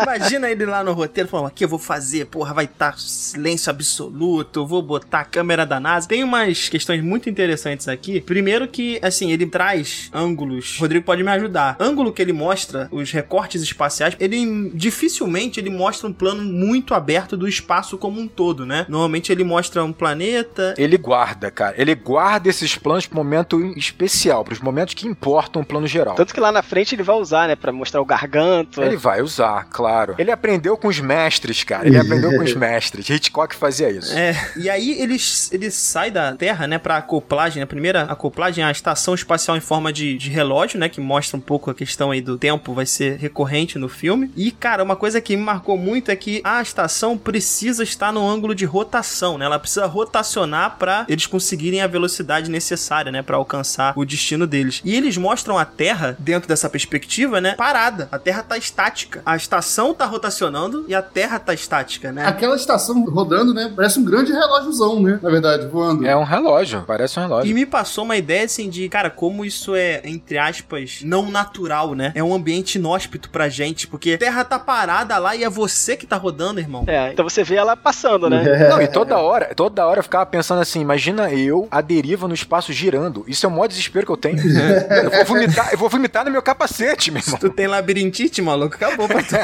imagina 0.00 0.48
ele 0.48 0.64
lá 0.64 0.84
no 0.84 0.92
roteiro 0.92 1.28
falando: 1.28 1.48
aqui 1.48 1.64
eu 1.64 1.68
vou 1.68 1.78
fazer, 1.78 2.26
porra, 2.26 2.54
vai 2.54 2.66
estar 2.66 2.92
tá 2.92 2.98
silêncio 2.98 3.68
absoluto, 3.68 4.64
vou 4.64 4.80
botar 4.80 5.20
a 5.20 5.24
câmera 5.24 5.66
da 5.66 5.80
NASA. 5.80 6.06
Tem 6.06 6.22
umas 6.22 6.68
questões 6.68 7.02
muito 7.02 7.28
interessantes 7.28 7.88
aqui. 7.88 8.20
Primeiro 8.20 8.68
que, 8.68 9.00
assim, 9.02 9.32
ele 9.32 9.46
traz 9.46 10.08
ângulos. 10.14 10.78
Rodrigo 10.78 11.04
pode 11.04 11.24
me 11.24 11.30
ajudar. 11.30 11.76
Ângulo 11.80 12.12
que 12.12 12.22
ele 12.22 12.32
mostra, 12.32 12.88
os 12.92 13.10
recortes 13.10 13.60
espaciais, 13.60 14.16
ele 14.20 14.70
dificilmente 14.72 15.58
ele 15.58 15.70
mostra 15.70 16.08
um 16.08 16.12
plano 16.12 16.44
muito 16.44 16.91
aberto 16.94 17.36
do 17.36 17.48
espaço 17.48 17.96
como 17.98 18.20
um 18.20 18.28
todo, 18.28 18.66
né? 18.66 18.86
Normalmente 18.88 19.32
ele 19.32 19.44
mostra 19.44 19.84
um 19.84 19.92
planeta. 19.92 20.74
Ele 20.76 20.96
guarda, 20.96 21.50
cara. 21.50 21.74
Ele 21.78 21.94
guarda 21.94 22.48
esses 22.48 22.76
planos 22.76 23.06
pro 23.06 23.16
momento 23.16 23.60
especial, 23.76 24.44
pros 24.44 24.60
momentos 24.60 24.94
que 24.94 25.06
importam 25.06 25.62
o 25.62 25.64
plano 25.64 25.86
geral. 25.86 26.14
Tanto 26.14 26.34
que 26.34 26.40
lá 26.40 26.52
na 26.52 26.62
frente 26.62 26.94
ele 26.94 27.02
vai 27.02 27.16
usar, 27.16 27.48
né? 27.48 27.56
Pra 27.56 27.72
mostrar 27.72 28.00
o 28.00 28.04
garganto. 28.04 28.82
Ele 28.82 28.96
vai 28.96 29.22
usar, 29.22 29.66
claro. 29.70 30.14
Ele 30.18 30.30
aprendeu 30.30 30.76
com 30.76 30.88
os 30.88 31.00
mestres, 31.00 31.64
cara. 31.64 31.86
Ele 31.86 31.98
aprendeu 31.98 32.30
com 32.30 32.42
os 32.42 32.54
mestres. 32.54 33.08
Hitchcock 33.08 33.54
fazia 33.54 33.90
isso. 33.90 34.12
É. 34.16 34.34
E 34.56 34.68
aí 34.68 35.00
ele, 35.00 35.16
ele 35.50 35.70
sai 35.70 36.10
da 36.10 36.34
Terra, 36.34 36.66
né? 36.66 36.78
Pra 36.78 36.96
acoplagem. 36.98 37.62
A 37.62 37.66
primeira 37.66 38.02
acoplagem 38.02 38.64
é 38.64 38.66
a 38.66 38.70
estação 38.70 39.14
espacial 39.14 39.56
em 39.56 39.60
forma 39.60 39.92
de, 39.92 40.16
de 40.16 40.30
relógio, 40.30 40.78
né? 40.78 40.88
Que 40.88 41.00
mostra 41.00 41.36
um 41.36 41.40
pouco 41.40 41.70
a 41.70 41.74
questão 41.74 42.10
aí 42.10 42.20
do 42.20 42.38
tempo, 42.38 42.74
vai 42.74 42.86
ser 42.86 43.18
recorrente 43.18 43.78
no 43.78 43.88
filme. 43.88 44.30
E, 44.36 44.50
cara, 44.50 44.82
uma 44.82 44.96
coisa 44.96 45.20
que 45.20 45.36
me 45.36 45.42
marcou 45.42 45.76
muito 45.76 46.10
é 46.10 46.16
que 46.16 46.40
a 46.44 46.60
estação 46.60 46.81
precisa 47.16 47.82
estar 47.82 48.12
no 48.12 48.26
ângulo 48.26 48.54
de 48.54 48.64
rotação, 48.64 49.38
né? 49.38 49.44
Ela 49.44 49.58
precisa 49.58 49.86
rotacionar 49.86 50.76
para 50.78 51.04
eles 51.08 51.26
conseguirem 51.26 51.80
a 51.80 51.86
velocidade 51.86 52.50
necessária, 52.50 53.12
né? 53.12 53.22
Para 53.22 53.36
alcançar 53.36 53.92
o 53.96 54.04
destino 54.04 54.46
deles. 54.46 54.80
E 54.84 54.94
eles 54.94 55.16
mostram 55.16 55.58
a 55.58 55.64
Terra, 55.64 56.16
dentro 56.18 56.48
dessa 56.48 56.68
perspectiva, 56.68 57.40
né? 57.40 57.54
Parada. 57.54 58.08
A 58.10 58.18
Terra 58.18 58.42
tá 58.42 58.56
estática. 58.56 59.22
A 59.24 59.36
estação 59.36 59.94
tá 59.94 60.06
rotacionando 60.06 60.84
e 60.88 60.94
a 60.94 61.02
Terra 61.02 61.38
tá 61.38 61.54
estática, 61.54 62.12
né? 62.12 62.26
Aquela 62.26 62.56
estação 62.56 63.04
rodando, 63.04 63.54
né? 63.54 63.72
Parece 63.74 63.98
um 63.98 64.04
grande 64.04 64.32
relógiozão, 64.32 65.00
né? 65.00 65.18
Na 65.22 65.30
verdade, 65.30 65.66
voando. 65.66 66.06
É 66.06 66.16
um 66.16 66.24
relógio, 66.24 66.84
parece 66.86 67.18
um 67.18 67.22
relógio. 67.22 67.50
E 67.50 67.54
me 67.54 67.66
passou 67.66 68.04
uma 68.04 68.16
ideia 68.16 68.44
assim 68.44 68.68
de, 68.68 68.88
cara, 68.88 69.10
como 69.10 69.44
isso 69.44 69.74
é, 69.74 70.00
entre 70.04 70.38
aspas, 70.38 71.00
não 71.02 71.30
natural, 71.30 71.94
né? 71.94 72.12
É 72.14 72.22
um 72.22 72.34
ambiente 72.34 72.76
inóspito 72.76 73.30
pra 73.30 73.48
gente, 73.48 73.86
porque 73.86 74.14
a 74.14 74.18
Terra 74.18 74.44
tá 74.44 74.58
parada 74.58 75.18
lá 75.18 75.34
e 75.36 75.44
é 75.44 75.50
você 75.50 75.96
que 75.96 76.06
tá 76.06 76.16
rodando, 76.16 76.60
irmão. 76.62 76.84
É, 76.86 77.12
então 77.12 77.28
você 77.28 77.42
vê 77.44 77.56
ela 77.56 77.76
passando, 77.76 78.28
né? 78.28 78.42
É. 78.44 78.68
Não, 78.68 78.80
e 78.80 78.88
toda 78.88 79.18
hora, 79.18 79.54
toda 79.54 79.86
hora 79.86 80.00
eu 80.00 80.04
ficava 80.04 80.26
pensando 80.26 80.60
assim, 80.60 80.80
imagina 80.80 81.32
eu, 81.32 81.68
a 81.70 81.80
deriva 81.80 82.28
no 82.28 82.34
espaço 82.34 82.72
girando. 82.72 83.24
Isso 83.26 83.46
é 83.46 83.48
o 83.48 83.52
maior 83.52 83.66
desespero 83.66 84.06
que 84.06 84.12
eu 84.12 84.16
tenho. 84.16 84.38
eu 84.38 85.10
vou 85.10 85.24
vomitar, 85.24 85.68
eu 85.72 85.78
vou 85.78 85.88
vomitar 85.88 86.24
no 86.24 86.30
meu 86.30 86.42
capacete, 86.42 87.10
meu 87.10 87.20
irmão. 87.20 87.38
Se 87.38 87.40
tu 87.40 87.50
tem 87.50 87.66
labirintite, 87.66 88.40
maluco, 88.40 88.76
acabou 88.76 89.06
pra 89.08 89.22
tu. 89.22 89.34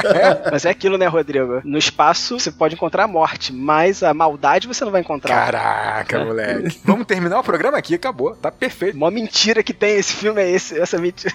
Mas 0.51 0.65
é 0.65 0.69
aquilo, 0.69 0.97
né, 0.97 1.07
Rodrigo? 1.07 1.61
No 1.63 1.77
espaço 1.77 2.39
você 2.39 2.51
pode 2.51 2.75
encontrar 2.75 3.03
a 3.03 3.07
morte, 3.07 3.53
mas 3.53 4.03
a 4.03 4.13
maldade 4.13 4.67
você 4.67 4.83
não 4.85 4.91
vai 4.91 5.01
encontrar. 5.01 5.33
Caraca, 5.33 6.23
moleque. 6.23 6.79
Vamos 6.83 7.05
terminar 7.05 7.39
o 7.39 7.43
programa 7.43 7.77
aqui, 7.77 7.95
acabou. 7.95 8.35
Tá 8.35 8.51
perfeito. 8.51 8.95
Uma 8.95 9.11
mentira 9.11 9.63
que 9.63 9.73
tem 9.73 9.95
esse 9.95 10.13
filme 10.13 10.41
é 10.41 10.49
esse, 10.49 10.79
essa 10.79 10.97
mentira. 10.97 11.33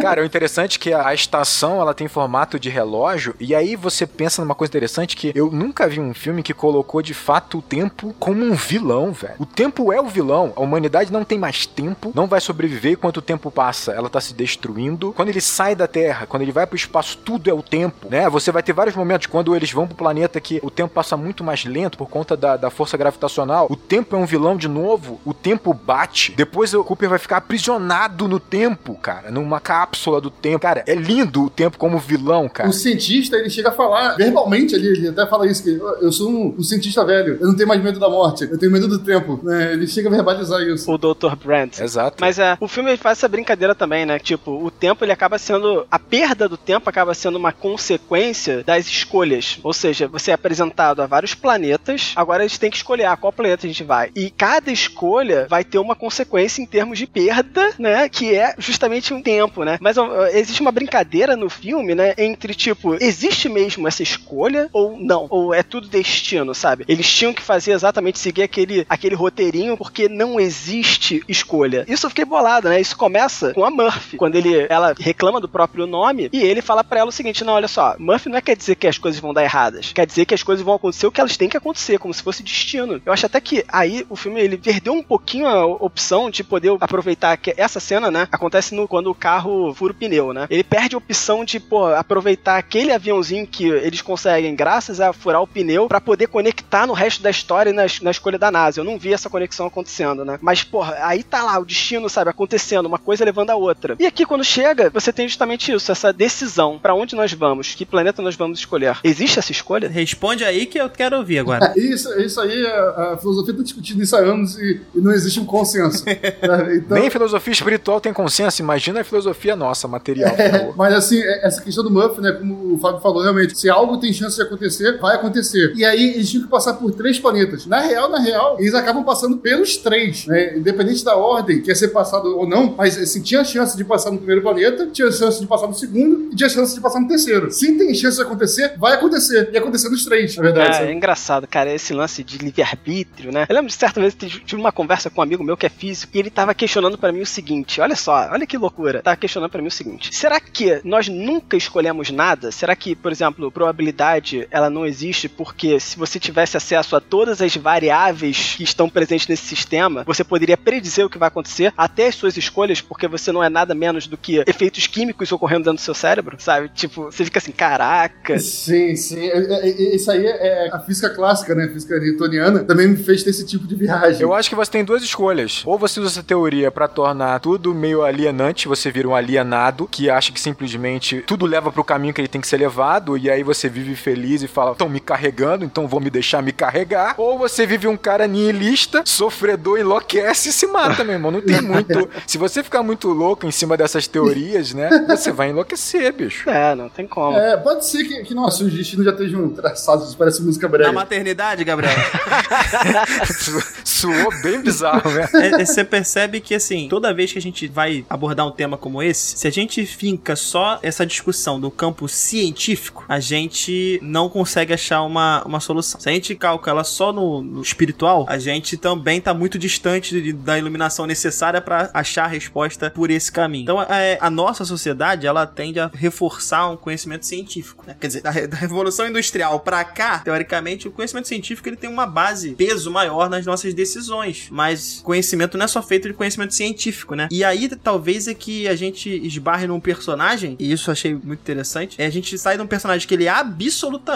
Cara, 0.00 0.22
o 0.22 0.24
interessante 0.24 0.76
é 0.76 0.80
que 0.80 0.92
a 0.92 1.14
estação 1.14 1.80
ela 1.80 1.94
tem 1.94 2.08
formato 2.08 2.58
de 2.58 2.68
relógio 2.68 3.34
e 3.40 3.54
aí 3.54 3.76
você 3.76 4.06
pensa 4.06 4.42
numa 4.42 4.54
coisa 4.54 4.70
interessante 4.70 4.97
que 5.06 5.32
eu 5.34 5.50
nunca 5.50 5.88
vi 5.88 6.00
um 6.00 6.14
filme 6.14 6.42
que 6.42 6.54
colocou 6.54 7.02
de 7.02 7.14
fato 7.14 7.58
o 7.58 7.62
tempo 7.62 8.14
como 8.18 8.44
um 8.44 8.54
vilão, 8.54 9.12
velho. 9.12 9.34
O 9.38 9.46
tempo 9.46 9.92
é 9.92 10.00
o 10.00 10.06
vilão. 10.06 10.52
A 10.56 10.60
humanidade 10.60 11.12
não 11.12 11.24
tem 11.24 11.38
mais 11.38 11.66
tempo, 11.66 12.12
não 12.14 12.26
vai 12.26 12.40
sobreviver 12.40 12.92
enquanto 12.92 13.18
o 13.18 13.22
tempo 13.22 13.50
passa. 13.50 13.92
Ela 13.92 14.08
tá 14.08 14.20
se 14.20 14.34
destruindo. 14.34 15.12
Quando 15.12 15.28
ele 15.28 15.40
sai 15.40 15.74
da 15.74 15.86
Terra, 15.86 16.26
quando 16.26 16.42
ele 16.42 16.52
vai 16.52 16.66
pro 16.66 16.76
espaço, 16.76 17.18
tudo 17.18 17.50
é 17.50 17.52
o 17.52 17.62
tempo, 17.62 18.08
né? 18.10 18.28
Você 18.28 18.50
vai 18.50 18.62
ter 18.62 18.72
vários 18.72 18.96
momentos 18.96 19.26
quando 19.26 19.54
eles 19.54 19.72
vão 19.72 19.86
pro 19.86 19.96
planeta 19.96 20.40
que 20.40 20.60
o 20.62 20.70
tempo 20.70 20.94
passa 20.94 21.16
muito 21.16 21.42
mais 21.44 21.64
lento 21.64 21.98
por 21.98 22.08
conta 22.08 22.36
da, 22.36 22.56
da 22.56 22.70
força 22.70 22.96
gravitacional. 22.96 23.66
O 23.70 23.76
tempo 23.76 24.14
é 24.16 24.18
um 24.18 24.26
vilão 24.26 24.56
de 24.56 24.68
novo. 24.68 25.20
O 25.24 25.34
tempo 25.34 25.72
bate. 25.72 26.32
Depois 26.32 26.72
o 26.74 26.84
Cooper 26.84 27.08
vai 27.08 27.18
ficar 27.18 27.38
aprisionado 27.38 28.28
no 28.28 28.40
tempo, 28.40 28.94
cara, 28.96 29.30
numa 29.30 29.60
cápsula 29.60 30.20
do 30.20 30.30
tempo. 30.30 30.60
Cara, 30.60 30.84
é 30.86 30.94
lindo 30.94 31.44
o 31.44 31.50
tempo 31.50 31.78
como 31.78 31.98
vilão, 31.98 32.48
cara. 32.48 32.68
O 32.68 32.72
cientista, 32.72 33.36
ele 33.36 33.50
chega 33.50 33.68
a 33.68 33.72
falar 33.72 34.16
verbalmente 34.16 34.74
ali, 34.74 34.87
ele 34.88 35.08
até 35.08 35.26
fala 35.26 35.46
isso, 35.46 35.62
que 35.62 35.70
eu 36.00 36.12
sou 36.12 36.30
um, 36.30 36.54
um 36.58 36.62
cientista 36.62 37.04
velho, 37.04 37.38
eu 37.40 37.46
não 37.46 37.56
tenho 37.56 37.68
mais 37.68 37.82
medo 37.82 37.98
da 37.98 38.08
morte, 38.08 38.44
eu 38.44 38.58
tenho 38.58 38.72
medo 38.72 38.88
do 38.88 38.98
tempo. 38.98 39.40
né? 39.42 39.72
ele 39.72 39.86
chega 39.86 40.08
a 40.08 40.12
verbalizar 40.12 40.60
isso. 40.62 40.90
O 40.90 40.98
Dr. 40.98 41.36
Brandt. 41.42 41.82
Exato. 41.82 42.18
Mas 42.20 42.38
é, 42.38 42.56
o 42.60 42.68
filme 42.68 42.96
faz 42.96 43.18
essa 43.18 43.28
brincadeira 43.28 43.74
também, 43.74 44.04
né? 44.04 44.18
Tipo, 44.18 44.64
o 44.64 44.70
tempo 44.70 45.04
ele 45.04 45.12
acaba 45.12 45.38
sendo. 45.38 45.86
A 45.90 45.98
perda 45.98 46.48
do 46.48 46.56
tempo 46.56 46.88
acaba 46.88 47.14
sendo 47.14 47.36
uma 47.36 47.52
consequência 47.52 48.62
das 48.64 48.86
escolhas. 48.86 49.58
Ou 49.62 49.72
seja, 49.72 50.06
você 50.08 50.30
é 50.30 50.34
apresentado 50.34 51.00
a 51.00 51.06
vários 51.06 51.34
planetas, 51.34 52.12
agora 52.16 52.44
a 52.44 52.46
gente 52.46 52.60
tem 52.60 52.70
que 52.70 52.76
escolher 52.76 53.04
a 53.04 53.16
qual 53.16 53.32
planeta 53.32 53.66
a 53.66 53.68
gente 53.68 53.84
vai. 53.84 54.10
E 54.14 54.30
cada 54.30 54.70
escolha 54.70 55.46
vai 55.48 55.64
ter 55.64 55.78
uma 55.78 55.94
consequência 55.94 56.62
em 56.62 56.66
termos 56.66 56.98
de 56.98 57.06
perda, 57.06 57.72
né? 57.78 58.08
Que 58.08 58.34
é 58.34 58.54
justamente 58.58 59.12
um 59.14 59.22
tempo, 59.22 59.64
né? 59.64 59.78
Mas 59.80 59.96
ó, 59.96 60.26
existe 60.26 60.60
uma 60.60 60.72
brincadeira 60.72 61.36
no 61.36 61.48
filme, 61.48 61.94
né? 61.94 62.14
Entre 62.18 62.54
tipo, 62.54 62.94
existe 62.94 63.48
mesmo 63.48 63.86
essa 63.86 64.02
escolha 64.02 64.68
ou 64.78 64.96
não? 64.98 65.26
Ou 65.28 65.52
é 65.52 65.62
tudo 65.62 65.88
destino, 65.88 66.54
sabe? 66.54 66.84
Eles 66.86 67.10
tinham 67.10 67.34
que 67.34 67.42
fazer 67.42 67.72
exatamente 67.72 68.18
seguir 68.18 68.42
aquele, 68.42 68.86
aquele 68.88 69.14
roteirinho 69.14 69.76
porque 69.76 70.08
não 70.08 70.38
existe 70.38 71.22
escolha. 71.28 71.84
Isso 71.88 72.06
eu 72.06 72.10
fiquei 72.10 72.24
bolado, 72.24 72.68
né? 72.68 72.80
Isso 72.80 72.96
começa 72.96 73.52
com 73.52 73.64
a 73.64 73.70
Murphy, 73.70 74.16
quando 74.16 74.36
ele, 74.36 74.66
ela 74.68 74.94
reclama 74.98 75.40
do 75.40 75.48
próprio 75.48 75.86
nome 75.86 76.28
e 76.32 76.42
ele 76.42 76.62
fala 76.62 76.84
para 76.84 77.00
ela 77.00 77.08
o 77.08 77.12
seguinte: 77.12 77.44
não, 77.44 77.54
olha 77.54 77.68
só, 77.68 77.96
Murphy 77.98 78.28
não 78.28 78.38
é 78.38 78.40
quer 78.40 78.56
dizer 78.56 78.76
que 78.76 78.86
as 78.86 78.98
coisas 78.98 79.20
vão 79.20 79.34
dar 79.34 79.42
erradas, 79.42 79.92
quer 79.92 80.06
dizer 80.06 80.24
que 80.24 80.34
as 80.34 80.42
coisas 80.42 80.64
vão 80.64 80.74
acontecer 80.74 81.06
o 81.06 81.12
que 81.12 81.20
elas 81.20 81.36
têm 81.36 81.48
que 81.48 81.56
acontecer, 81.56 81.98
como 81.98 82.14
se 82.14 82.22
fosse 82.22 82.42
destino. 82.42 83.00
Eu 83.04 83.12
acho 83.12 83.26
até 83.26 83.40
que 83.40 83.64
aí 83.68 84.06
o 84.08 84.16
filme 84.16 84.40
ele 84.40 84.56
perdeu 84.56 84.92
um 84.92 85.02
pouquinho 85.02 85.46
a 85.48 85.66
opção 85.66 86.30
de 86.30 86.44
poder 86.44 86.76
aproveitar 86.80 87.36
que 87.36 87.52
essa 87.56 87.80
cena, 87.80 88.10
né? 88.10 88.28
Acontece 88.30 88.74
no, 88.74 88.86
quando 88.86 89.10
o 89.10 89.14
carro 89.14 89.74
fura 89.74 89.92
o 89.92 89.96
pneu, 89.96 90.32
né? 90.32 90.46
Ele 90.50 90.62
perde 90.62 90.94
a 90.94 90.98
opção 90.98 91.44
de, 91.44 91.58
pô, 91.58 91.86
aproveitar 91.86 92.58
aquele 92.58 92.92
aviãozinho 92.92 93.46
que 93.46 93.66
eles 93.66 94.00
conseguem, 94.00 94.54
graças 94.54 94.67
a 94.76 95.12
furar 95.12 95.42
o 95.42 95.46
pneu, 95.46 95.88
para 95.88 96.00
poder 96.00 96.26
conectar 96.26 96.86
no 96.86 96.92
resto 96.92 97.22
da 97.22 97.30
história 97.30 97.70
e 97.70 97.72
na, 97.72 97.86
na 98.02 98.10
escolha 98.10 98.38
da 98.38 98.50
NASA. 98.50 98.80
Eu 98.80 98.84
não 98.84 98.98
vi 98.98 99.12
essa 99.12 99.30
conexão 99.30 99.66
acontecendo, 99.66 100.24
né? 100.24 100.38
Mas, 100.40 100.62
porra, 100.62 100.96
aí 101.00 101.22
tá 101.22 101.42
lá 101.42 101.58
o 101.58 101.64
destino, 101.64 102.08
sabe, 102.08 102.30
acontecendo, 102.30 102.86
uma 102.86 102.98
coisa 102.98 103.24
levando 103.24 103.50
a 103.50 103.56
outra. 103.56 103.96
E 103.98 104.06
aqui, 104.06 104.26
quando 104.26 104.44
chega, 104.44 104.90
você 104.90 105.12
tem 105.12 105.28
justamente 105.28 105.72
isso, 105.72 105.90
essa 105.90 106.12
decisão. 106.12 106.78
para 106.78 106.94
onde 106.94 107.16
nós 107.16 107.32
vamos? 107.32 107.74
Que 107.74 107.86
planeta 107.86 108.22
nós 108.22 108.36
vamos 108.36 108.58
escolher? 108.58 108.98
Existe 109.02 109.38
essa 109.38 109.52
escolha? 109.52 109.88
Responde 109.88 110.44
aí 110.44 110.66
que 110.66 110.78
eu 110.78 110.90
quero 110.90 111.16
ouvir 111.16 111.38
agora. 111.38 111.72
isso, 111.76 112.12
isso 112.20 112.40
aí, 112.40 112.66
a, 112.66 113.12
a 113.14 113.18
filosofia 113.18 113.54
tá 113.54 113.62
discutindo 113.62 114.02
isso 114.02 114.16
há 114.16 114.20
anos 114.20 114.58
e, 114.58 114.80
e 114.94 115.00
não 115.00 115.12
existe 115.12 115.40
um 115.40 115.46
consenso. 115.46 116.04
então... 116.08 116.98
Nem 116.98 117.10
filosofia 117.10 117.52
espiritual 117.52 118.00
tem 118.00 118.12
consenso, 118.12 118.60
imagina 118.60 119.00
a 119.00 119.04
filosofia 119.04 119.56
nossa, 119.56 119.88
material. 119.88 120.30
É, 120.30 120.72
mas 120.76 120.94
assim, 120.94 121.20
essa 121.42 121.62
questão 121.62 121.84
do 121.84 121.90
Muff, 121.90 122.20
né, 122.20 122.32
como 122.32 122.74
o 122.74 122.78
Fábio 122.78 123.00
falou, 123.00 123.22
realmente, 123.22 123.58
se 123.58 123.68
algo 123.68 123.98
tem 123.98 124.12
chance 124.12 124.36
de 124.36 124.42
acontecer, 124.42 124.57
vai 125.00 125.16
acontecer. 125.16 125.72
E 125.76 125.84
aí 125.84 126.14
eles 126.14 126.30
tinham 126.30 126.44
que 126.44 126.50
passar 126.50 126.74
por 126.74 126.92
três 126.92 127.18
planetas. 127.18 127.66
Na 127.66 127.80
real, 127.80 128.08
na 128.10 128.18
real, 128.18 128.56
eles 128.58 128.74
acabam 128.74 129.04
passando 129.04 129.38
pelos 129.38 129.76
três, 129.76 130.26
né? 130.26 130.56
Independente 130.56 131.04
da 131.04 131.16
ordem 131.16 131.60
que 131.60 131.68
ia 131.68 131.74
ser 131.74 131.88
passado 131.88 132.36
ou 132.36 132.46
não, 132.46 132.74
mas 132.76 132.98
assim, 132.98 133.22
tinha 133.22 133.44
chance 133.44 133.76
de 133.76 133.84
passar 133.84 134.10
no 134.10 134.18
primeiro 134.18 134.42
planeta, 134.42 134.86
tinha 134.92 135.10
chance 135.10 135.40
de 135.40 135.46
passar 135.46 135.66
no 135.66 135.74
segundo 135.74 136.32
e 136.32 136.36
tinha 136.36 136.48
chance 136.48 136.74
de 136.74 136.80
passar 136.80 137.00
no 137.00 137.08
terceiro. 137.08 137.50
Se 137.50 137.76
tem 137.76 137.94
chance 137.94 138.16
de 138.16 138.22
acontecer, 138.22 138.74
vai 138.78 138.94
acontecer. 138.94 139.50
E 139.52 139.56
acontecer 139.56 139.88
nos 139.88 140.04
três, 140.04 140.36
na 140.36 140.42
verdade. 140.42 140.82
É, 140.82 140.86
é 140.86 140.92
engraçado, 140.92 141.46
cara, 141.46 141.72
esse 141.72 141.92
lance 141.92 142.22
de 142.22 142.38
livre-arbítrio, 142.38 143.32
né? 143.32 143.46
Eu 143.48 143.54
lembro 143.54 143.68
de 143.68 143.74
certa 143.74 144.00
vez 144.00 144.14
tive 144.14 144.56
uma 144.56 144.72
conversa 144.72 145.10
com 145.10 145.20
um 145.20 145.24
amigo 145.24 145.44
meu 145.44 145.56
que 145.56 145.66
é 145.66 145.68
físico 145.68 146.16
e 146.16 146.18
ele 146.18 146.30
tava 146.30 146.54
questionando 146.54 146.98
para 146.98 147.12
mim 147.12 147.20
o 147.20 147.26
seguinte: 147.26 147.80
olha 147.80 147.96
só, 147.96 148.28
olha 148.30 148.46
que 148.46 148.56
loucura. 148.58 149.02
Tava 149.02 149.16
questionando 149.16 149.50
para 149.50 149.62
mim 149.62 149.68
o 149.68 149.72
seguinte: 149.72 150.14
será 150.14 150.40
que 150.40 150.80
nós 150.84 151.08
nunca 151.08 151.56
escolhemos 151.56 152.10
nada? 152.10 152.50
Será 152.50 152.74
que, 152.74 152.94
por 152.94 153.12
exemplo, 153.12 153.50
probabilidade 153.50 154.47
ela 154.50 154.70
não 154.70 154.86
existe 154.86 155.28
porque 155.28 155.78
se 155.80 155.98
você 155.98 156.18
tivesse 156.18 156.56
acesso 156.56 156.96
a 156.96 157.00
todas 157.00 157.40
as 157.40 157.54
variáveis 157.56 158.54
que 158.56 158.64
estão 158.64 158.88
presentes 158.88 159.26
nesse 159.26 159.46
sistema, 159.46 160.04
você 160.04 160.24
poderia 160.24 160.56
predizer 160.56 161.04
o 161.04 161.10
que 161.10 161.18
vai 161.18 161.28
acontecer, 161.28 161.72
até 161.76 162.08
as 162.08 162.14
suas 162.14 162.36
escolhas, 162.36 162.80
porque 162.80 163.06
você 163.08 163.32
não 163.32 163.42
é 163.42 163.48
nada 163.48 163.74
menos 163.74 164.06
do 164.06 164.16
que 164.16 164.42
efeitos 164.46 164.86
químicos 164.86 165.30
ocorrendo 165.32 165.64
dentro 165.64 165.76
do 165.76 165.80
seu 165.80 165.94
cérebro, 165.94 166.36
sabe? 166.38 166.68
Tipo, 166.74 167.04
você 167.04 167.24
fica 167.24 167.38
assim, 167.38 167.52
caraca. 167.52 168.38
Sim, 168.38 168.96
sim. 168.96 169.26
É, 169.28 169.68
é, 169.68 169.94
isso 169.94 170.10
aí 170.10 170.24
é 170.26 170.70
a 170.72 170.80
física 170.80 171.10
clássica, 171.10 171.54
né? 171.54 171.64
A 171.64 171.72
física 171.72 171.98
newtoniana 171.98 172.64
também 172.64 172.88
me 172.88 172.96
fez 172.96 173.22
ter 173.22 173.30
esse 173.30 173.46
tipo 173.46 173.66
de 173.66 173.74
viagem. 173.74 174.22
Eu 174.22 174.32
acho 174.34 174.48
que 174.48 174.54
você 174.54 174.70
tem 174.70 174.84
duas 174.84 175.02
escolhas. 175.02 175.62
Ou 175.64 175.78
você 175.78 176.00
usa 176.00 176.10
essa 176.10 176.22
teoria 176.22 176.70
para 176.70 176.88
tornar 176.88 177.40
tudo 177.40 177.74
meio 177.74 178.02
alienante, 178.02 178.68
você 178.68 178.90
vira 178.90 179.08
um 179.08 179.14
alienado 179.14 179.86
que 179.90 180.10
acha 180.10 180.32
que 180.32 180.40
simplesmente 180.40 181.22
tudo 181.26 181.46
leva 181.46 181.70
pro 181.70 181.84
caminho 181.84 182.14
que 182.14 182.20
ele 182.20 182.28
tem 182.28 182.40
que 182.40 182.48
ser 182.48 182.58
levado, 182.58 183.16
e 183.16 183.30
aí 183.30 183.42
você 183.42 183.68
vive 183.68 183.94
feliz 183.94 184.37
feliz 184.38 184.42
e 184.42 184.48
fala, 184.48 184.72
estão 184.72 184.88
me 184.88 185.00
carregando, 185.00 185.64
então 185.64 185.86
vou 185.86 186.00
me 186.00 186.10
deixar 186.10 186.42
me 186.42 186.52
carregar. 186.52 187.14
Ou 187.18 187.38
você 187.38 187.66
vive 187.66 187.88
um 187.88 187.96
cara 187.96 188.26
nihilista, 188.26 189.02
sofredor, 189.04 189.78
enlouquece 189.78 190.50
e 190.50 190.52
se 190.52 190.66
mata, 190.66 191.02
meu 191.02 191.14
irmão. 191.14 191.30
Não 191.30 191.40
tem 191.40 191.60
muito. 191.60 192.08
Se 192.26 192.38
você 192.38 192.62
ficar 192.62 192.82
muito 192.82 193.08
louco 193.08 193.46
em 193.46 193.50
cima 193.50 193.76
dessas 193.76 194.06
teorias, 194.06 194.72
né? 194.72 194.88
Você 195.08 195.32
vai 195.32 195.50
enlouquecer, 195.50 196.12
bicho. 196.12 196.48
É, 196.48 196.74
não 196.74 196.88
tem 196.88 197.06
como. 197.06 197.36
É, 197.36 197.56
pode 197.56 197.86
ser 197.86 198.04
que, 198.04 198.22
que 198.22 198.34
nossa, 198.34 198.64
os 198.64 198.72
destinos 198.72 199.04
já 199.04 199.12
estejam 199.12 199.48
traçados, 199.50 200.14
parece 200.14 200.42
música 200.42 200.68
breve. 200.68 200.86
Na 200.86 200.92
maternidade, 200.92 201.64
Gabriel. 201.64 201.94
Suou 203.84 204.30
bem 204.42 204.60
bizarro, 204.60 205.10
né? 205.10 205.28
É, 205.34 205.62
é, 205.62 205.64
você 205.64 205.84
percebe 205.84 206.40
que, 206.40 206.54
assim, 206.54 206.88
toda 206.88 207.12
vez 207.12 207.32
que 207.32 207.38
a 207.38 207.42
gente 207.42 207.66
vai 207.66 208.04
abordar 208.08 208.46
um 208.46 208.50
tema 208.50 208.76
como 208.76 209.02
esse, 209.02 209.38
se 209.38 209.46
a 209.46 209.50
gente 209.50 209.84
finca 209.86 210.36
só 210.36 210.78
essa 210.82 211.04
discussão 211.04 211.58
do 211.58 211.70
campo 211.70 212.08
científico, 212.08 213.04
a 213.08 213.20
gente 213.20 213.98
não 214.02 214.17
consegue 214.26 214.72
achar 214.72 215.02
uma, 215.02 215.44
uma 215.44 215.60
solução. 215.60 216.00
Se 216.00 216.08
a 216.08 216.12
gente 216.12 216.34
calca 216.34 216.70
ela 216.70 216.82
só 216.82 217.12
no, 217.12 217.42
no 217.42 217.60
espiritual, 217.60 218.24
a 218.26 218.38
gente 218.38 218.78
também 218.78 219.20
tá 219.20 219.34
muito 219.34 219.58
distante 219.58 220.18
de, 220.22 220.32
da 220.32 220.58
iluminação 220.58 221.04
necessária 221.04 221.60
para 221.60 221.90
achar 221.92 222.24
a 222.24 222.28
resposta 222.28 222.90
por 222.90 223.10
esse 223.10 223.30
caminho. 223.30 223.64
Então, 223.64 223.82
é, 223.82 224.16
a 224.18 224.30
nossa 224.30 224.64
sociedade, 224.64 225.26
ela 225.26 225.46
tende 225.46 225.78
a 225.78 225.90
reforçar 225.92 226.70
um 226.70 226.76
conhecimento 226.76 227.26
científico, 227.26 227.84
né? 227.86 227.94
Quer 228.00 228.06
dizer, 228.06 228.22
da, 228.22 228.30
da 228.30 228.56
Revolução 228.56 229.06
Industrial 229.06 229.60
para 229.60 229.84
cá, 229.84 230.20
teoricamente, 230.20 230.88
o 230.88 230.90
conhecimento 230.90 231.28
científico 231.28 231.68
ele 231.68 231.76
tem 231.76 231.90
uma 231.90 232.06
base, 232.06 232.52
peso 232.52 232.90
maior 232.90 233.28
nas 233.28 233.44
nossas 233.44 233.74
decisões, 233.74 234.48
mas 234.50 235.00
conhecimento 235.04 235.58
não 235.58 235.64
é 235.64 235.68
só 235.68 235.82
feito 235.82 236.08
de 236.08 236.14
conhecimento 236.14 236.54
científico, 236.54 237.14
né? 237.14 237.28
E 237.30 237.44
aí, 237.44 237.68
talvez 237.68 238.28
é 238.28 238.34
que 238.34 238.66
a 238.68 238.74
gente 238.74 239.10
esbarre 239.26 239.66
num 239.66 239.80
personagem, 239.80 240.56
e 240.58 240.72
isso 240.72 240.88
eu 240.88 240.92
achei 240.92 241.12
muito 241.12 241.40
interessante, 241.40 242.00
é 242.00 242.06
a 242.06 242.10
gente 242.10 242.38
sai 242.38 242.56
de 242.56 242.62
um 242.62 242.66
personagem 242.66 243.06
que 243.06 243.14
ele 243.14 243.24
é 243.24 243.30
absolutamente 243.30 244.07